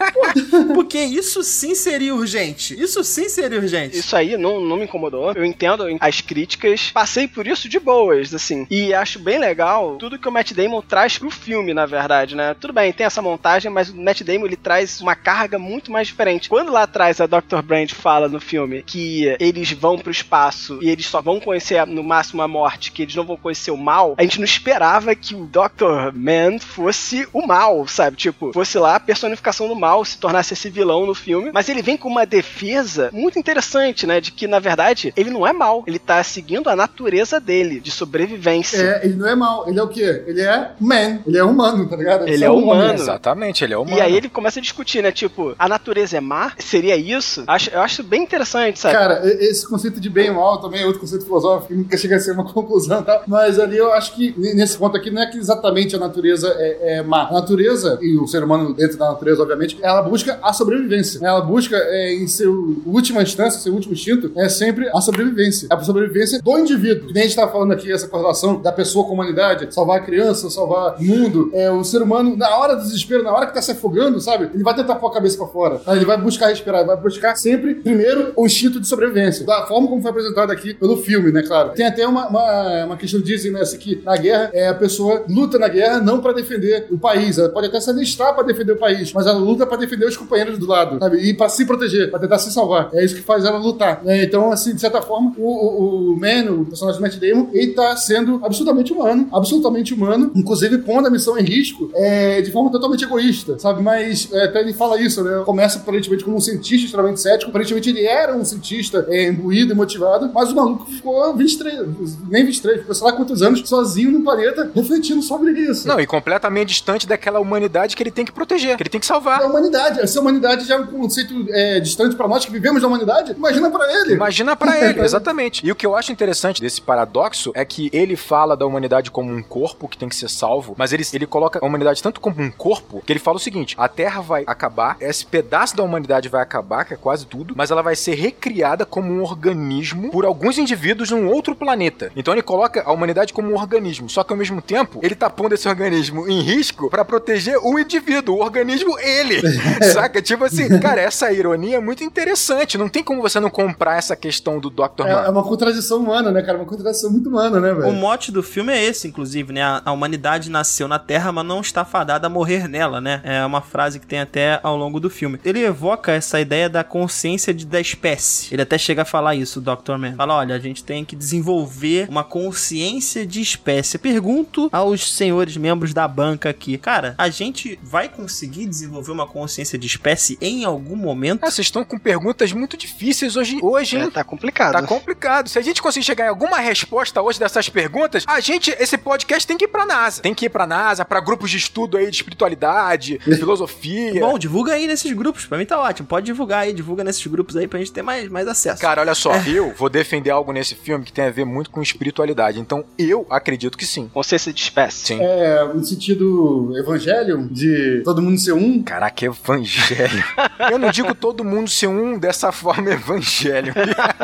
Porque 0.74 0.98
isso 0.98 1.42
sim 1.42 1.74
seria 1.74 2.14
urgente. 2.14 2.80
Isso 2.80 3.02
sim 3.04 3.28
seria 3.28 3.58
urgente. 3.58 3.98
Isso 3.98 4.16
aí 4.16 4.36
não, 4.36 4.60
não 4.60 4.76
me 4.76 4.84
incomodou. 4.84 5.32
Eu 5.32 5.44
entendo 5.44 5.84
as 6.00 6.20
críticas. 6.20 6.90
Passei 6.90 7.26
por 7.28 7.46
isso 7.46 7.68
de 7.68 7.78
boas, 7.78 8.34
assim. 8.34 8.66
E 8.70 8.94
acho 8.94 9.18
bem 9.18 9.38
legal 9.38 9.96
tudo 9.96 10.18
que 10.18 10.28
o 10.28 10.32
Matt 10.32 10.52
Damon 10.52 10.82
traz 10.82 11.18
pro 11.18 11.30
filme, 11.30 11.74
na 11.74 11.86
verdade, 11.86 12.34
né? 12.34 12.54
Tudo 12.58 12.72
bem, 12.72 12.92
tem 12.92 13.06
essa 13.06 13.22
montagem, 13.22 13.70
mas 13.70 13.88
o 13.88 13.96
Matt 13.96 14.22
Damon 14.22 14.46
ele 14.46 14.56
traz 14.56 15.00
uma 15.00 15.14
carga 15.14 15.58
muito 15.58 15.90
mais 15.90 16.08
diferente. 16.08 16.48
Quando 16.48 16.72
lá 16.72 16.82
atrás 16.82 17.20
a 17.20 17.26
Dr. 17.26 17.62
Brand 17.64 17.90
fala 17.90 18.28
no 18.28 18.40
filme 18.40 18.82
que 18.82 19.36
eles 19.38 19.72
vão 19.72 19.98
pro 19.98 20.10
espaço 20.10 20.78
e 20.82 20.88
eles 20.88 21.06
só 21.06 21.20
vão 21.20 21.40
conhecer 21.40 21.86
no 21.86 22.02
máximo 22.02 22.42
a 22.42 22.48
morte, 22.48 22.92
que 22.92 23.02
eles 23.02 23.14
não 23.14 23.24
vão 23.24 23.36
conhecer 23.36 23.70
o 23.70 23.76
mal, 23.76 24.14
a 24.18 24.22
gente 24.22 24.38
não 24.38 24.44
esperava 24.44 25.14
que 25.14 25.34
o 25.34 25.46
Dr. 25.46 26.14
Man 26.14 26.58
fosse 26.58 27.26
o 27.32 27.46
mal, 27.46 27.86
sabe? 27.86 28.16
Tipo, 28.16 28.52
fosse 28.52 28.78
lá 28.78 28.96
a 28.96 29.00
personificação 29.00 29.68
do 29.68 29.76
mal, 29.76 29.91
se 30.04 30.16
tornasse 30.18 30.54
esse 30.54 30.70
vilão 30.70 31.06
no 31.06 31.14
filme. 31.14 31.50
Mas 31.52 31.68
ele 31.68 31.82
vem 31.82 31.96
com 31.96 32.08
uma 32.08 32.24
defesa 32.24 33.10
muito 33.12 33.38
interessante, 33.38 34.06
né? 34.06 34.20
De 34.20 34.32
que, 34.32 34.46
na 34.46 34.58
verdade, 34.58 35.12
ele 35.16 35.30
não 35.30 35.46
é 35.46 35.52
mal. 35.52 35.84
Ele 35.86 35.98
tá 35.98 36.22
seguindo 36.22 36.68
a 36.68 36.76
natureza 36.76 37.38
dele, 37.38 37.80
de 37.80 37.90
sobrevivência. 37.90 38.78
É, 38.78 39.04
ele 39.04 39.14
não 39.14 39.28
é 39.28 39.34
mal, 39.34 39.68
ele 39.68 39.78
é 39.78 39.82
o 39.82 39.88
quê? 39.88 40.24
Ele 40.26 40.40
é 40.40 40.72
man, 40.80 41.20
ele 41.26 41.38
é 41.38 41.44
humano, 41.44 41.88
tá 41.88 41.96
ligado? 41.96 42.26
Ele 42.26 42.38
só 42.38 42.44
é 42.44 42.50
um 42.50 42.54
homem. 42.54 42.64
humano. 42.64 42.94
Exatamente, 42.94 43.64
ele 43.64 43.74
é 43.74 43.78
humano. 43.78 43.98
E 43.98 44.00
aí 44.00 44.16
ele 44.16 44.28
começa 44.28 44.58
a 44.58 44.62
discutir, 44.62 45.02
né? 45.02 45.12
Tipo, 45.12 45.54
a 45.58 45.68
natureza 45.68 46.16
é 46.16 46.20
má? 46.20 46.52
Seria 46.58 46.96
isso? 46.96 47.44
Acho, 47.46 47.70
eu 47.70 47.80
acho 47.80 48.02
bem 48.02 48.22
interessante, 48.22 48.78
sabe? 48.78 48.94
Cara, 48.94 49.20
esse 49.24 49.68
conceito 49.68 50.00
de 50.00 50.08
bem 50.08 50.28
e 50.28 50.30
mal 50.30 50.60
também 50.60 50.82
é 50.82 50.86
outro 50.86 51.00
conceito 51.00 51.24
filosófico 51.24 51.68
que 51.68 51.74
nunca 51.74 51.96
chega 51.96 52.16
a 52.16 52.20
ser 52.20 52.32
uma 52.32 52.44
conclusão 52.52 53.00
e 53.00 53.04
tal. 53.04 53.22
Mas 53.26 53.58
ali 53.58 53.76
eu 53.76 53.92
acho 53.92 54.14
que, 54.14 54.34
nesse 54.36 54.76
ponto 54.76 54.96
aqui, 54.96 55.10
não 55.10 55.22
é 55.22 55.26
que 55.26 55.38
exatamente 55.38 55.96
a 55.96 55.98
natureza 55.98 56.48
é, 56.58 56.98
é 56.98 57.02
má. 57.02 57.28
A 57.28 57.32
natureza, 57.32 57.98
e 58.00 58.16
o 58.16 58.26
ser 58.26 58.42
humano 58.42 58.74
dentro 58.74 58.98
da 58.98 59.08
natureza, 59.08 59.42
obviamente, 59.42 59.78
ela 59.82 60.02
busca 60.02 60.38
a 60.42 60.52
sobrevivência. 60.52 61.20
Ela 61.22 61.40
busca, 61.40 61.76
é, 61.76 62.14
em 62.14 62.26
seu 62.26 62.82
última 62.86 63.22
instância, 63.22 63.60
seu 63.60 63.72
último 63.72 63.94
instinto, 63.94 64.32
é 64.36 64.48
sempre 64.48 64.88
a 64.94 65.00
sobrevivência. 65.00 65.68
A 65.70 65.80
sobrevivência 65.80 66.40
do 66.40 66.58
indivíduo. 66.58 67.08
Que 67.08 67.14
nem 67.14 67.24
a 67.24 67.26
gente 67.26 67.36
tá 67.36 67.48
falando 67.48 67.72
aqui, 67.72 67.90
essa 67.92 68.08
correlação 68.08 68.60
da 68.60 68.72
pessoa 68.72 69.04
com 69.04 69.10
a 69.10 69.14
humanidade, 69.14 69.72
salvar 69.72 69.98
a 69.98 70.00
criança, 70.00 70.48
salvar 70.50 70.96
o 70.98 71.04
mundo. 71.04 71.50
É, 71.52 71.70
o 71.70 71.84
ser 71.84 72.02
humano, 72.02 72.36
na 72.36 72.56
hora 72.56 72.76
do 72.76 72.82
desespero, 72.82 73.22
na 73.22 73.32
hora 73.32 73.46
que 73.46 73.54
tá 73.54 73.62
se 73.62 73.72
afogando, 73.72 74.20
sabe? 74.20 74.50
Ele 74.54 74.62
vai 74.62 74.74
tentar 74.74 74.96
pôr 74.96 75.08
a 75.08 75.12
cabeça 75.12 75.36
pra 75.36 75.46
fora. 75.46 75.78
tá? 75.78 75.94
Ele 75.94 76.04
vai 76.04 76.16
buscar 76.16 76.48
respirar, 76.48 76.84
vai 76.84 76.96
buscar 76.96 77.36
sempre, 77.36 77.74
primeiro, 77.74 78.32
o 78.36 78.46
instinto 78.46 78.80
de 78.80 78.86
sobrevivência. 78.86 79.44
Da 79.46 79.66
forma 79.66 79.88
como 79.88 80.00
foi 80.02 80.10
apresentado 80.10 80.50
aqui 80.50 80.74
pelo 80.74 80.96
filme, 80.98 81.32
né, 81.32 81.42
claro. 81.42 81.70
Tem 81.70 81.86
até 81.86 82.06
uma, 82.06 82.28
uma, 82.28 82.84
uma 82.86 82.96
questão, 82.96 83.20
dizem, 83.20 83.52
né, 83.52 83.60
assim, 83.60 83.78
que 83.78 84.00
na 84.04 84.16
guerra, 84.16 84.50
é, 84.52 84.68
a 84.68 84.74
pessoa 84.74 85.24
luta 85.28 85.58
na 85.58 85.68
guerra 85.68 86.00
não 86.00 86.20
pra 86.20 86.32
defender 86.32 86.86
o 86.90 86.98
país. 86.98 87.38
Ela 87.38 87.48
pode 87.48 87.66
até 87.66 87.80
se 87.80 87.90
alistar 87.90 88.34
pra 88.34 88.42
defender 88.42 88.72
o 88.72 88.78
país, 88.78 89.12
mas 89.12 89.26
ela 89.26 89.38
luta 89.38 89.66
pra 89.72 89.80
defender 89.80 90.06
os 90.06 90.16
companheiros 90.16 90.58
do 90.58 90.66
lado, 90.66 90.98
sabe? 90.98 91.18
E 91.18 91.32
pra 91.34 91.48
se 91.48 91.64
proteger, 91.64 92.10
pra 92.10 92.18
tentar 92.20 92.38
se 92.38 92.52
salvar. 92.52 92.90
É 92.92 93.04
isso 93.04 93.14
que 93.14 93.22
faz 93.22 93.44
ela 93.44 93.58
lutar. 93.58 94.02
né? 94.04 94.22
Então, 94.22 94.52
assim, 94.52 94.74
de 94.74 94.80
certa 94.80 95.00
forma, 95.00 95.32
o, 95.38 95.42
o, 95.42 96.12
o 96.12 96.16
Man, 96.20 96.50
o 96.52 96.66
personagem 96.66 97.00
do 97.00 97.02
Matt 97.02 97.16
Damon, 97.16 97.48
ele 97.52 97.72
tá 97.72 97.96
sendo 97.96 98.40
absolutamente 98.44 98.92
humano, 98.92 99.28
absolutamente 99.32 99.94
humano, 99.94 100.30
inclusive 100.34 100.78
pondo 100.78 101.08
a 101.08 101.10
missão 101.10 101.38
em 101.38 101.42
risco 101.42 101.90
é, 101.94 102.40
de 102.42 102.50
forma 102.50 102.70
totalmente 102.70 103.04
egoísta, 103.04 103.58
sabe? 103.58 103.82
Mas 103.82 104.28
é, 104.32 104.44
até 104.44 104.60
ele 104.60 104.74
fala 104.74 105.00
isso, 105.00 105.22
né? 105.24 105.42
Começa 105.44 105.78
aparentemente 105.78 106.24
como 106.24 106.36
um 106.36 106.40
cientista 106.40 106.84
extremamente 106.86 107.20
cético, 107.20 107.50
aparentemente 107.50 107.88
ele 107.88 108.04
era 108.04 108.36
um 108.36 108.44
cientista 108.44 109.06
é, 109.08 109.28
imbuído 109.28 109.72
e 109.72 109.76
motivado, 109.76 110.30
mas 110.34 110.50
o 110.50 110.54
maluco 110.54 110.86
ficou 110.90 111.34
23, 111.34 112.18
nem 112.28 112.44
23, 112.44 112.80
ficou 112.80 112.94
sei 112.94 113.06
lá 113.06 113.12
quantos 113.12 113.42
anos 113.42 113.62
sozinho 113.68 114.10
no 114.10 114.22
planeta 114.22 114.70
refletindo 114.74 115.22
sobre 115.22 115.52
isso. 115.52 115.86
Não, 115.88 115.98
e 116.00 116.06
completamente 116.06 116.68
distante 116.68 117.06
daquela 117.06 117.40
humanidade 117.40 117.96
que 117.96 118.02
ele 118.02 118.10
tem 118.10 118.24
que 118.24 118.32
proteger, 118.32 118.76
que 118.76 118.82
ele 118.82 118.90
tem 118.90 119.00
que 119.00 119.06
salvar. 119.06 119.40
Humanidade, 119.62 120.00
essa 120.00 120.20
humanidade 120.20 120.64
já 120.66 120.74
é 120.74 120.78
um 120.78 120.86
conceito 120.86 121.46
é, 121.50 121.80
distante 121.80 122.16
pra 122.16 122.26
nós 122.26 122.44
que 122.44 122.50
vivemos 122.50 122.82
na 122.82 122.88
humanidade, 122.88 123.32
imagina 123.32 123.70
pra 123.70 123.92
ele. 123.92 124.14
Imagina 124.14 124.56
pra 124.56 124.78
ele, 124.84 125.00
exatamente. 125.00 125.64
E 125.66 125.70
o 125.70 125.76
que 125.76 125.86
eu 125.86 125.94
acho 125.96 126.12
interessante 126.12 126.60
desse 126.60 126.80
paradoxo 126.80 127.52
é 127.54 127.64
que 127.64 127.88
ele 127.92 128.16
fala 128.16 128.56
da 128.56 128.66
humanidade 128.66 129.10
como 129.10 129.32
um 129.32 129.42
corpo 129.42 129.88
que 129.88 129.96
tem 129.96 130.08
que 130.08 130.16
ser 130.16 130.28
salvo, 130.28 130.74
mas 130.76 130.92
ele, 130.92 131.04
ele 131.12 131.26
coloca 131.26 131.58
a 131.62 131.66
humanidade 131.66 132.02
tanto 132.02 132.20
como 132.20 132.40
um 132.40 132.50
corpo 132.50 133.02
que 133.04 133.12
ele 133.12 133.20
fala 133.20 133.36
o 133.36 133.40
seguinte: 133.40 133.74
a 133.78 133.88
Terra 133.88 134.20
vai 134.20 134.44
acabar, 134.46 134.96
esse 135.00 135.24
pedaço 135.24 135.76
da 135.76 135.82
humanidade 135.82 136.28
vai 136.28 136.42
acabar, 136.42 136.84
que 136.84 136.94
é 136.94 136.96
quase 136.96 137.26
tudo, 137.26 137.54
mas 137.56 137.70
ela 137.70 137.82
vai 137.82 137.94
ser 137.94 138.14
recriada 138.14 138.84
como 138.84 139.12
um 139.12 139.22
organismo 139.22 140.10
por 140.10 140.24
alguns 140.24 140.58
indivíduos 140.58 141.10
num 141.10 141.28
outro 141.28 141.54
planeta. 141.54 142.10
Então 142.16 142.34
ele 142.34 142.42
coloca 142.42 142.82
a 142.82 142.92
humanidade 142.92 143.32
como 143.32 143.50
um 143.50 143.54
organismo, 143.54 144.08
só 144.08 144.24
que 144.24 144.32
ao 144.32 144.38
mesmo 144.38 144.60
tempo 144.60 145.00
ele 145.02 145.14
tá 145.14 145.30
pondo 145.30 145.54
esse 145.54 145.68
organismo 145.68 146.28
em 146.28 146.40
risco 146.40 146.90
pra 146.90 147.04
proteger 147.04 147.58
o 147.58 147.78
indivíduo, 147.78 148.36
o 148.36 148.42
organismo 148.42 148.98
ele. 148.98 149.40
Saca? 149.92 150.20
Tipo 150.22 150.44
assim, 150.44 150.68
cara, 150.80 151.00
essa 151.00 151.32
ironia 151.32 151.76
é 151.76 151.80
muito 151.80 152.04
interessante. 152.04 152.78
Não 152.78 152.88
tem 152.88 153.02
como 153.02 153.22
você 153.22 153.38
não 153.40 153.50
comprar 153.50 153.96
essa 153.98 154.16
questão 154.16 154.58
do 154.58 154.70
Dr. 154.70 155.06
É, 155.06 155.12
Man. 155.14 155.20
é 155.26 155.30
uma 155.30 155.42
contradição 155.42 155.98
humana, 155.98 156.30
né, 156.30 156.42
cara? 156.42 156.58
Uma 156.58 156.66
contradição 156.66 157.10
muito 157.10 157.28
humana, 157.28 157.60
né, 157.60 157.72
O 157.72 157.76
velho? 157.80 157.92
mote 157.92 158.30
do 158.32 158.42
filme 158.42 158.72
é 158.72 158.84
esse, 158.84 159.08
inclusive, 159.08 159.52
né? 159.52 159.62
A, 159.62 159.82
a 159.84 159.92
humanidade 159.92 160.50
nasceu 160.50 160.86
na 160.88 160.98
Terra, 160.98 161.32
mas 161.32 161.44
não 161.44 161.60
está 161.60 161.84
fadada 161.84 162.26
a 162.26 162.30
morrer 162.30 162.68
nela, 162.68 163.00
né? 163.00 163.20
É 163.24 163.44
uma 163.44 163.60
frase 163.60 163.98
que 163.98 164.06
tem 164.06 164.20
até 164.20 164.60
ao 164.62 164.76
longo 164.76 164.98
do 165.00 165.10
filme. 165.10 165.38
Ele 165.44 165.64
evoca 165.64 166.12
essa 166.12 166.40
ideia 166.40 166.68
da 166.68 166.84
consciência 166.84 167.52
de, 167.54 167.66
da 167.66 167.80
espécie. 167.80 168.52
Ele 168.54 168.62
até 168.62 168.78
chega 168.78 169.02
a 169.02 169.04
falar 169.04 169.34
isso, 169.34 169.60
o 169.60 169.62
Dr. 169.62 169.96
Man. 169.98 170.14
Fala, 170.14 170.36
olha, 170.36 170.54
a 170.54 170.58
gente 170.58 170.84
tem 170.84 171.04
que 171.04 171.16
desenvolver 171.16 172.06
uma 172.08 172.24
consciência 172.24 173.26
de 173.26 173.40
espécie. 173.40 173.98
Pergunto 173.98 174.68
aos 174.72 175.12
senhores 175.12 175.56
membros 175.56 175.92
da 175.92 176.06
banca 176.06 176.50
aqui, 176.50 176.78
cara, 176.78 177.14
a 177.18 177.28
gente 177.28 177.78
vai 177.82 178.08
conseguir 178.08 178.66
desenvolver 178.66 179.10
uma 179.12 179.26
consciência 179.32 179.78
de 179.78 179.86
espécie 179.86 180.36
em 180.40 180.64
algum 180.64 180.96
momento? 180.96 181.44
Ah, 181.44 181.50
vocês 181.50 181.66
estão 181.66 181.84
com 181.84 181.98
perguntas 181.98 182.52
muito 182.52 182.76
difíceis 182.76 183.36
hoje, 183.36 183.58
hoje 183.62 183.96
É, 183.96 184.04
hein? 184.04 184.10
tá 184.10 184.22
complicado. 184.22 184.72
Tá 184.72 184.82
complicado. 184.82 185.48
Se 185.48 185.58
a 185.58 185.62
gente 185.62 185.80
conseguir 185.80 186.04
chegar 186.04 186.26
em 186.26 186.28
alguma 186.28 186.58
resposta 186.58 187.20
hoje 187.22 187.38
dessas 187.38 187.68
perguntas, 187.68 188.24
a 188.26 188.40
gente, 188.40 188.70
esse 188.78 188.98
podcast 188.98 189.46
tem 189.46 189.56
que 189.56 189.64
ir 189.64 189.68
pra 189.68 189.86
NASA. 189.86 190.22
Tem 190.22 190.34
que 190.34 190.46
ir 190.46 190.48
pra 190.50 190.66
NASA, 190.66 191.04
pra 191.04 191.20
grupos 191.20 191.50
de 191.50 191.56
estudo 191.56 191.96
aí 191.96 192.10
de 192.10 192.16
espiritualidade, 192.16 193.18
filosofia. 193.22 194.20
Bom, 194.20 194.38
divulga 194.38 194.74
aí 194.74 194.86
nesses 194.86 195.12
grupos. 195.12 195.46
Pra 195.46 195.58
mim 195.58 195.64
tá 195.66 195.80
ótimo. 195.80 196.06
Pode 196.08 196.26
divulgar 196.26 196.60
aí, 196.62 196.72
divulga 196.72 197.02
nesses 197.04 197.26
grupos 197.26 197.56
aí 197.56 197.66
pra 197.66 197.78
gente 197.78 197.92
ter 197.92 198.02
mais, 198.02 198.28
mais 198.28 198.46
acesso. 198.46 198.80
Cara, 198.80 199.00
olha 199.00 199.14
só, 199.14 199.34
eu 199.46 199.72
vou 199.76 199.88
defender 199.88 200.30
algo 200.30 200.52
nesse 200.52 200.74
filme 200.74 201.04
que 201.04 201.12
tem 201.12 201.24
a 201.24 201.30
ver 201.30 201.44
muito 201.44 201.70
com 201.70 201.80
espiritualidade. 201.82 202.60
Então, 202.60 202.84
eu 202.98 203.26
acredito 203.30 203.76
que 203.78 203.86
sim. 203.86 204.08
Consciência 204.12 204.52
de 204.52 204.60
espécie. 204.60 205.06
Sim. 205.06 205.18
É, 205.20 205.64
no 205.72 205.84
sentido 205.84 206.72
evangelho, 206.76 207.48
de 207.50 208.02
todo 208.04 208.20
mundo 208.22 208.38
ser 208.38 208.52
um. 208.52 208.82
Caraca, 208.82 209.21
Caraca, 209.22 209.26
evangelho. 209.26 210.24
eu 210.70 210.78
não 210.78 210.90
digo 210.90 211.14
todo 211.14 211.44
mundo 211.44 211.70
ser 211.70 211.86
um 211.86 212.18
dessa 212.18 212.50
forma 212.50 212.90
evangelho. 212.90 213.72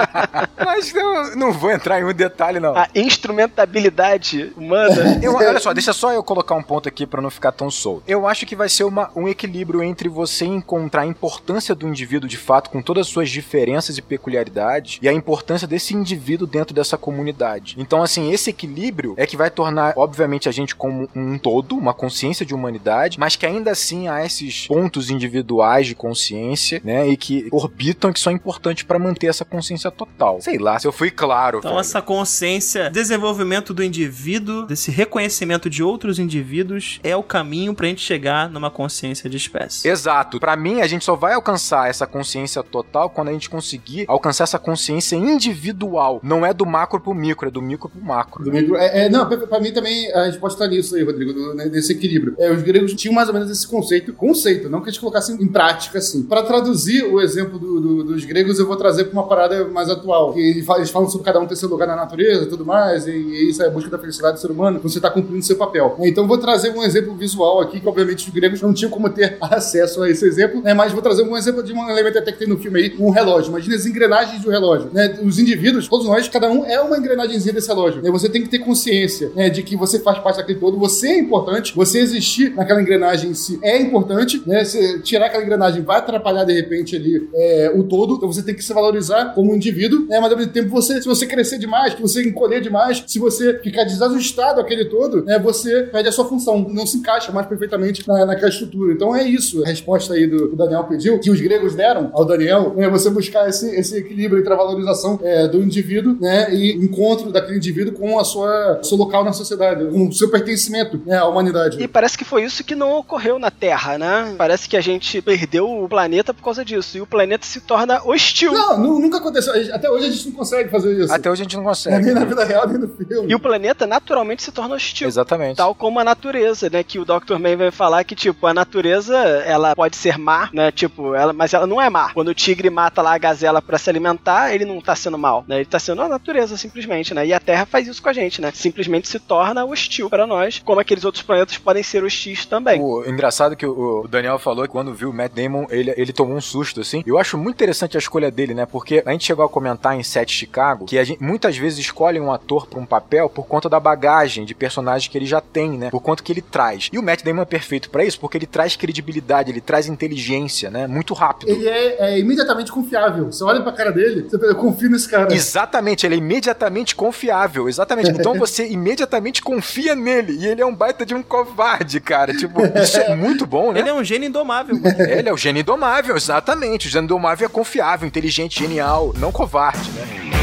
Mas 0.59 0.95
eu 0.95 1.37
não 1.37 1.53
vou 1.53 1.71
entrar 1.71 2.01
em 2.01 2.05
um 2.05 2.13
detalhe, 2.13 2.59
não. 2.59 2.77
A 2.77 2.89
instrumentabilidade 2.95 4.53
humana. 4.57 5.21
Eu, 5.23 5.35
olha 5.35 5.61
só, 5.61 5.73
deixa 5.73 5.93
só 5.93 6.13
eu 6.13 6.23
colocar 6.23 6.55
um 6.55 6.63
ponto 6.63 6.89
aqui 6.89 7.07
para 7.07 7.23
não 7.23 7.31
ficar 7.31 7.53
tão 7.53 7.71
solto. 7.71 8.03
Eu 8.07 8.27
acho 8.27 8.45
que 8.47 8.57
vai 8.57 8.69
ser 8.69 8.85
uma, 8.85 9.11
um 9.15 9.29
equilíbrio 9.29 9.83
entre 9.83 10.09
você 10.09 10.45
encontrar 10.45 11.03
a 11.03 11.07
importância 11.07 11.75
do 11.75 11.87
indivíduo 11.87 12.29
de 12.29 12.37
fato, 12.37 12.71
com 12.71 12.83
todas 12.83 13.07
as 13.07 13.13
suas 13.13 13.31
diferenças 13.31 13.99
e 13.99 14.03
peculiaridades, 14.03 14.99
e 15.01 15.09
a 15.09 15.13
importância 15.13 15.67
desse 15.67 15.95
indivíduo 15.95 16.47
dentro 16.47 16.75
dessa 16.75 16.97
comunidade. 16.97 17.77
Então, 17.79 18.03
assim, 18.03 18.33
esse 18.33 18.51
equilíbrio 18.51 19.15
é 19.17 19.27
que 19.27 19.37
vai 19.37 19.51
tornar, 19.51 19.95
obviamente, 19.97 20.49
a 20.49 20.53
gente 20.53 20.75
como 20.75 21.09
um 21.15 21.39
todo, 21.39 21.77
uma 21.77 21.95
consciência 21.95 22.45
de 22.45 22.55
humanidade, 22.55 23.19
mas 23.19 23.37
que 23.37 23.47
ainda 23.47 23.71
assim 23.71 24.09
há 24.09 24.25
esses 24.25 24.67
pontos 24.67 24.88
individuais 25.11 25.87
de 25.87 25.95
consciência, 25.95 26.81
né, 26.85 27.09
e 27.09 27.17
que 27.17 27.49
orbitam 27.51 28.11
e 28.11 28.13
que 28.13 28.21
são 28.21 28.33
importantes 28.33 28.85
para 28.85 28.99
manter 28.99 29.27
essa 29.27 29.45
consciência 29.45 29.91
total. 29.91 30.41
Sei 30.41 30.59
lá, 30.59 30.79
se 30.79 30.87
eu 30.87 30.93
fui 30.93 31.11
claro. 31.11 31.59
Então, 31.59 31.79
essa 31.79 32.01
consciência, 32.01 32.91
desenvolvimento 32.91 33.73
do 33.75 33.83
indivíduo, 33.83 34.67
desse 34.67 34.91
reconhecimento 34.91 35.69
de 35.69 35.83
outros 35.83 36.19
indivíduos, 36.19 37.01
é 37.03 37.17
o 37.17 37.23
caminho 37.23 37.75
pra 37.75 37.87
gente 37.87 38.01
chegar 38.01 38.49
numa 38.49 38.71
consciência 38.71 39.29
de 39.29 39.37
espécie. 39.37 39.89
Exato. 39.89 40.39
Para 40.39 40.57
mim, 40.57 40.81
a 40.81 40.87
gente 40.87 41.05
só 41.05 41.15
vai 41.15 41.35
alcançar 41.35 41.89
essa 41.89 42.07
consciência 42.07 42.63
total 42.63 43.11
quando 43.11 43.29
a 43.29 43.33
gente 43.33 43.51
conseguir 43.51 44.05
alcançar 44.09 44.45
essa 44.45 44.59
consciência 44.59 45.17
individual. 45.17 46.21
Não 46.23 46.45
é 46.45 46.53
do 46.53 46.67
macro 46.67 47.01
pro 47.01 47.15
micro, 47.15 47.49
é 47.49 47.51
do 47.51 47.63
micro 47.63 47.89
pro 47.89 48.01
macro. 48.01 48.45
Do 48.45 48.53
micro, 48.53 48.77
é, 48.77 49.07
é, 49.07 49.09
não, 49.09 49.29
pra, 49.29 49.37
pra 49.39 49.61
mim 49.61 49.73
também 49.73 50.13
a 50.13 50.27
gente 50.27 50.39
pode 50.39 50.55
estar 50.55 50.67
nisso 50.69 50.95
aí, 50.97 51.03
Rodrigo, 51.03 51.33
do, 51.33 51.55
desse 51.71 51.93
equilíbrio. 51.93 52.35
É, 52.39 52.51
os 52.51 52.63
gregos 52.63 52.95
tinham 52.95 53.15
mais 53.15 53.29
ou 53.29 53.35
menos 53.35 53.51
esse 53.51 53.67
conceito, 53.67 54.13
conceito, 54.13 54.69
não 54.69 54.78
que 54.83 54.89
eles 54.89 54.99
colocassem 54.99 55.37
em 55.41 55.47
prática 55.47 55.99
assim. 55.99 56.23
Para 56.23 56.43
traduzir 56.43 57.05
o 57.05 57.21
exemplo 57.21 57.59
do, 57.59 57.81
do, 57.81 58.05
dos 58.05 58.25
gregos, 58.25 58.59
eu 58.59 58.67
vou 58.67 58.77
trazer 58.77 59.05
para 59.05 59.13
uma 59.13 59.27
parada 59.27 59.67
mais 59.67 59.89
atual. 59.91 60.33
Que 60.33 60.41
eles 60.41 60.91
falam 60.91 61.09
sobre 61.09 61.25
cada 61.25 61.41
um 61.41 61.47
ter 61.47 61.57
seu 61.57 61.69
lugar 61.69 61.87
na 61.87 61.97
natureza 61.97 62.45
e 62.45 62.47
tudo 62.47 62.65
mais, 62.65 63.07
e, 63.07 63.11
e 63.11 63.51
isso 63.51 63.63
é 63.63 63.67
a 63.67 63.71
busca 63.71 63.91
da 63.91 63.99
felicidade 63.99 64.37
do 64.37 64.41
ser 64.41 64.51
humano, 64.51 64.81
você 64.83 64.99
está 64.99 65.11
cumprindo 65.11 65.45
seu 65.45 65.57
papel. 65.57 65.97
Então 66.01 66.27
vou 66.27 66.39
trazer 66.39 66.71
um 66.71 66.83
exemplo 66.83 67.15
visual 67.15 67.61
aqui, 67.61 67.81
que 67.81 67.89
obviamente 67.89 68.27
os 68.27 68.35
gregos 68.35 68.61
não 68.61 68.73
tinham 68.73 68.91
como 68.91 69.09
ter 69.11 69.37
acesso 69.43 70.03
a 70.03 70.11
esse 70.11 70.25
exemplo, 70.25 70.63
né, 70.63 70.75
mas 70.75 70.93
vou 70.93 71.03
trazer 71.03 71.23
um 71.23 71.37
exemplo 71.37 71.63
de 71.63 71.73
um 71.73 71.89
elemento 71.89 72.19
até 72.19 72.33
que 72.33 72.39
tem 72.39 72.49
no 72.49 72.59
filme 72.59 72.81
aí, 72.81 72.97
um 72.99 73.11
relógio. 73.11 73.51
Imagina 73.51 73.77
as 73.77 73.87
engrenagens 73.87 74.43
do 74.43 74.51
relógio. 74.51 74.91
Né? 74.93 75.19
Os 75.23 75.39
indivíduos, 75.39 75.89
todos 75.89 76.07
nós, 76.07 76.29
cada 76.29 76.51
um 76.51 76.65
é 76.65 76.81
uma 76.81 76.99
engrenagemzinha 76.99 77.53
desse 77.53 77.69
relógio. 77.69 78.03
Né? 78.03 78.11
Você 78.11 78.29
tem 78.29 78.43
que 78.43 78.49
ter 78.49 78.59
consciência 78.59 79.31
né, 79.35 79.49
de 79.49 79.63
que 79.63 79.77
você 79.77 79.99
faz 79.99 80.19
parte 80.19 80.37
daquele 80.37 80.59
todo, 80.59 80.79
você 80.79 81.09
é 81.09 81.19
importante, 81.19 81.75
você 81.75 81.99
existir 81.99 82.55
naquela 82.55 82.81
engrenagem 82.81 83.31
em 83.31 83.35
si 83.35 83.59
é 83.63 83.81
importante, 83.81 84.43
né? 84.47 84.65
Se 84.69 85.01
tirar 85.03 85.27
aquela 85.27 85.43
engrenagem 85.43 85.83
vai 85.83 85.99
atrapalhar 85.99 86.45
de 86.45 86.53
repente 86.53 86.97
ali 86.97 87.29
é, 87.35 87.73
o 87.75 87.85
todo, 87.85 88.17
então 88.17 88.31
você 88.31 88.43
tem 88.43 88.55
que 88.55 88.63
se 88.65 88.73
valorizar 88.73 89.35
como 89.35 89.55
indivíduo, 89.55 90.07
né? 90.07 90.21
Mas 90.21 90.31
ao 90.31 90.39
mesmo 90.39 90.53
tempo, 90.53 90.69
você, 90.69 91.01
se 91.01 91.09
você 91.09 91.27
crescer 91.27 91.59
demais, 91.59 91.95
se 91.95 92.01
você 92.01 92.23
encolher 92.27 92.61
demais, 92.61 93.03
se 93.07 93.19
você 93.19 93.59
ficar 93.61 93.85
desajustado 93.85 94.61
aquele 94.61 94.87
todo, 94.87 95.25
né? 95.25 95.39
Você 95.39 95.85
perde 95.85 96.09
a 96.09 96.13
sua 96.13 96.25
função, 96.25 96.67
não 96.69 96.87
se 96.87 96.99
encaixa 96.99 97.33
mais 97.33 97.47
perfeitamente 97.47 98.07
na, 98.07 98.27
naquela 98.27 98.49
estrutura. 98.49 98.93
Então 98.93 99.15
é 99.15 99.25
isso. 99.25 99.63
A 99.65 99.69
resposta 99.69 100.15
aí 100.15 100.27
do, 100.27 100.49
do 100.49 100.57
Daniel 100.57 100.85
pediu, 100.85 101.19
que 101.19 101.31
os 101.31 101.41
gregos 101.41 101.75
deram 101.75 102.11
ao 102.13 102.25
Daniel, 102.25 102.75
é 102.77 102.89
você 102.89 103.11
buscar 103.11 103.49
esse, 103.49 103.69
esse 103.77 103.97
equilíbrio 103.97 104.41
entre 104.41 104.53
a 104.53 104.57
valorização 104.57 105.19
é, 105.23 105.47
do 105.49 105.63
indivíduo, 105.63 106.17
né? 106.21 106.53
E 106.55 106.73
encontro 106.73 107.31
daquele 107.31 107.57
indivíduo 107.57 107.95
com 107.95 108.19
a 108.19 108.25
sua 108.25 108.81
seu 108.83 108.97
local 108.97 109.25
na 109.25 109.33
sociedade, 109.33 109.87
com 109.87 110.09
o 110.09 110.13
seu 110.13 110.31
pertencimento 110.31 111.01
né, 111.05 111.17
à 111.17 111.27
humanidade. 111.27 111.83
E 111.83 111.87
parece 111.87 112.17
que 112.17 112.25
foi 112.25 112.45
isso 112.45 112.65
que 112.65 112.75
não 112.75 112.99
ocorreu 112.99 113.39
na 113.39 113.51
Terra, 113.51 113.99
né? 113.99 114.35
Parece 114.37 114.58
que 114.67 114.77
a 114.77 114.81
gente 114.81 115.21
perdeu 115.23 115.69
o 115.85 115.89
planeta 115.89 116.33
por 116.35 116.43
causa 116.43 116.65
disso. 116.65 116.97
E 116.99 117.01
o 117.01 117.07
planeta 117.07 117.47
se 117.47 117.61
torna 117.61 118.03
hostil. 118.05 118.53
Não, 118.53 118.79
nu- 118.79 118.99
nunca 118.99 119.19
aconteceu. 119.19 119.53
Até 119.75 119.91
hoje 119.91 120.07
a 120.07 120.11
gente 120.11 120.27
não 120.29 120.33
consegue 120.35 120.69
fazer 120.71 121.05
isso. 121.05 121.13
Até 121.13 121.31
hoje 121.31 121.43
a 121.43 121.45
gente 121.45 121.57
não 121.57 121.65
consegue. 121.65 122.05
Nem 122.05 122.15
na 122.15 122.25
vida 122.25 122.45
real, 122.45 122.67
nem 122.69 122.79
no 122.79 122.89
filme. 122.89 123.31
E 123.31 123.35
o 123.35 123.39
planeta 123.41 123.87
naturalmente 123.87 124.43
se 124.43 124.53
torna 124.53 124.75
hostil. 124.75 125.09
Exatamente. 125.09 125.57
Tal 125.57 125.75
como 125.75 126.01
a 126.01 126.05
natureza, 126.05 126.69
né? 126.71 126.83
Que 126.83 126.99
o 126.99 127.05
Dr. 127.05 127.39
Man 127.39 127.57
vai 127.57 127.71
falar 127.71 128.05
que, 128.05 128.15
tipo, 128.15 128.47
a 128.47 128.55
natureza, 128.55 129.17
ela 129.17 129.75
pode 129.75 129.97
ser 129.97 130.19
má, 130.19 130.49
né? 130.53 130.71
Tipo, 130.71 131.15
ela, 131.15 131.33
mas 131.33 131.53
ela 131.55 131.67
não 131.67 131.81
é 131.81 131.89
má. 131.91 132.13
Quando 132.13 132.29
o 132.29 132.35
tigre 132.35 132.71
mata 132.71 133.03
lá 133.03 133.15
a 133.15 133.19
gazela 133.19 133.61
pra 133.63 133.79
se 133.79 133.89
alimentar, 133.91 134.55
ele 134.55 134.65
não 134.65 134.81
tá 134.81 134.95
sendo 134.95 135.19
mal, 135.19 135.45
né? 135.49 135.57
Ele 135.57 135.65
tá 135.65 135.79
sendo 135.79 136.03
a 136.03 136.09
natureza, 136.09 136.57
simplesmente, 136.57 137.15
né? 137.15 137.27
E 137.27 137.33
a 137.33 137.41
Terra 137.41 137.67
faz 137.67 137.87
isso 137.89 138.03
com 138.03 138.09
a 138.09 138.13
gente, 138.13 138.41
né? 138.41 138.51
Simplesmente 138.55 139.09
se 139.09 139.19
torna 139.19 139.65
hostil 139.65 140.09
para 140.09 140.27
nós, 140.27 140.61
como 140.65 140.81
aqueles 140.81 141.05
outros 141.05 141.23
planetas 141.23 141.59
podem 141.59 141.83
ser 141.83 142.05
hostis 142.05 142.47
também. 142.47 142.81
O 142.81 143.05
engraçado 143.07 143.57
que 143.57 143.67
o 143.67 143.89
o 143.89 144.09
Daniel 144.09 144.39
falou 144.39 144.48
que 144.55 144.69
quando 144.69 144.93
viu 144.95 145.11
o 145.11 145.13
Matt 145.13 145.33
Damon, 145.33 145.67
ele, 145.71 145.93
ele 145.97 146.13
tomou 146.13 146.37
um 146.37 146.41
susto, 146.41 146.81
assim. 146.81 147.03
Eu 147.07 147.19
acho 147.19 147.37
muito 147.39 147.57
interessante 147.57 147.97
a 147.97 147.99
escolha 147.99 148.31
dele, 148.31 148.55
né? 148.55 148.67
Porque 148.67 149.03
a 149.05 149.13
gente 149.13 149.25
chegou 149.25 149.45
a 149.45 149.49
comentar 149.49 149.99
em 149.99 150.03
Sete 150.03 150.33
Chicago 150.33 150.87
que 150.87 150.99
a 150.99 151.05
gente 151.05 151.23
muitas 151.23 151.57
vezes 151.57 151.79
escolhe 151.79 152.21
um 152.21 152.33
ator 152.33 152.67
pra 152.67 152.79
um 152.79 152.87
papel 152.87 153.29
por 153.29 153.47
conta 153.47 153.69
da 153.69 153.81
bagagem 153.81 154.45
de 154.45 154.55
personagem 154.55 155.11
que 155.11 155.19
ele 155.19 155.27
já 155.27 155.41
tem, 155.41 155.79
né? 155.79 155.91
Por 155.91 156.01
conta 156.01 156.23
que 156.23 156.33
ele 156.33 156.43
traz. 156.43 156.89
E 156.93 156.99
o 156.99 157.03
Matt 157.03 157.23
Damon 157.23 157.43
é 157.43 157.45
perfeito 157.45 157.91
pra 157.91 158.05
isso 158.05 158.19
porque 158.21 158.37
ele 158.37 158.47
traz 158.47 158.77
credibilidade, 158.77 159.51
ele 159.51 159.61
traz 159.61 159.89
inteligência, 159.89 160.71
né? 160.71 160.87
Muito 160.87 161.15
rápido. 161.15 161.51
Ele 161.51 161.69
é, 161.69 162.15
é 162.15 162.19
imediatamente 162.19 162.71
confiável. 162.73 163.27
Você 163.27 163.45
olha 163.45 163.63
pra 163.63 163.73
cara 163.73 163.91
dele, 163.91 164.29
você 164.29 164.39
fala, 164.39 164.53
eu 164.53 164.57
confio 164.57 164.91
nesse 164.91 165.09
cara. 165.09 165.33
Exatamente, 165.33 166.07
ele 166.07 166.15
é 166.15 166.19
imediatamente 166.19 166.95
confiável, 166.95 167.69
exatamente. 167.69 168.11
Então 168.11 168.35
você 168.39 168.67
imediatamente 168.67 169.43
confia 169.43 169.95
nele. 169.95 170.39
E 170.39 170.47
ele 170.47 170.61
é 170.61 170.67
um 170.67 170.75
baita 170.75 171.05
de 171.05 171.15
um 171.15 171.23
covarde, 171.23 172.01
cara. 172.01 172.33
Tipo, 172.35 172.61
isso 172.79 172.99
é 172.99 173.15
muito 173.15 173.47
bom, 173.47 173.73
né? 173.73 173.81
Ele 173.81 173.89
é 173.89 173.95
um 173.95 174.05
gênio 174.05 174.27
indomável. 174.39 174.77
Ele 175.09 175.29
é 175.29 175.33
o 175.33 175.37
gênio 175.37 175.61
indomável, 175.61 176.17
exatamente. 176.17 176.87
O 176.87 176.91
gênio 176.91 177.05
indomável 177.05 177.47
é 177.47 177.49
confiável, 177.49 178.07
inteligente, 178.07 178.61
genial, 178.61 179.13
não 179.19 179.33
covarde, 179.33 179.91
né? 179.91 180.38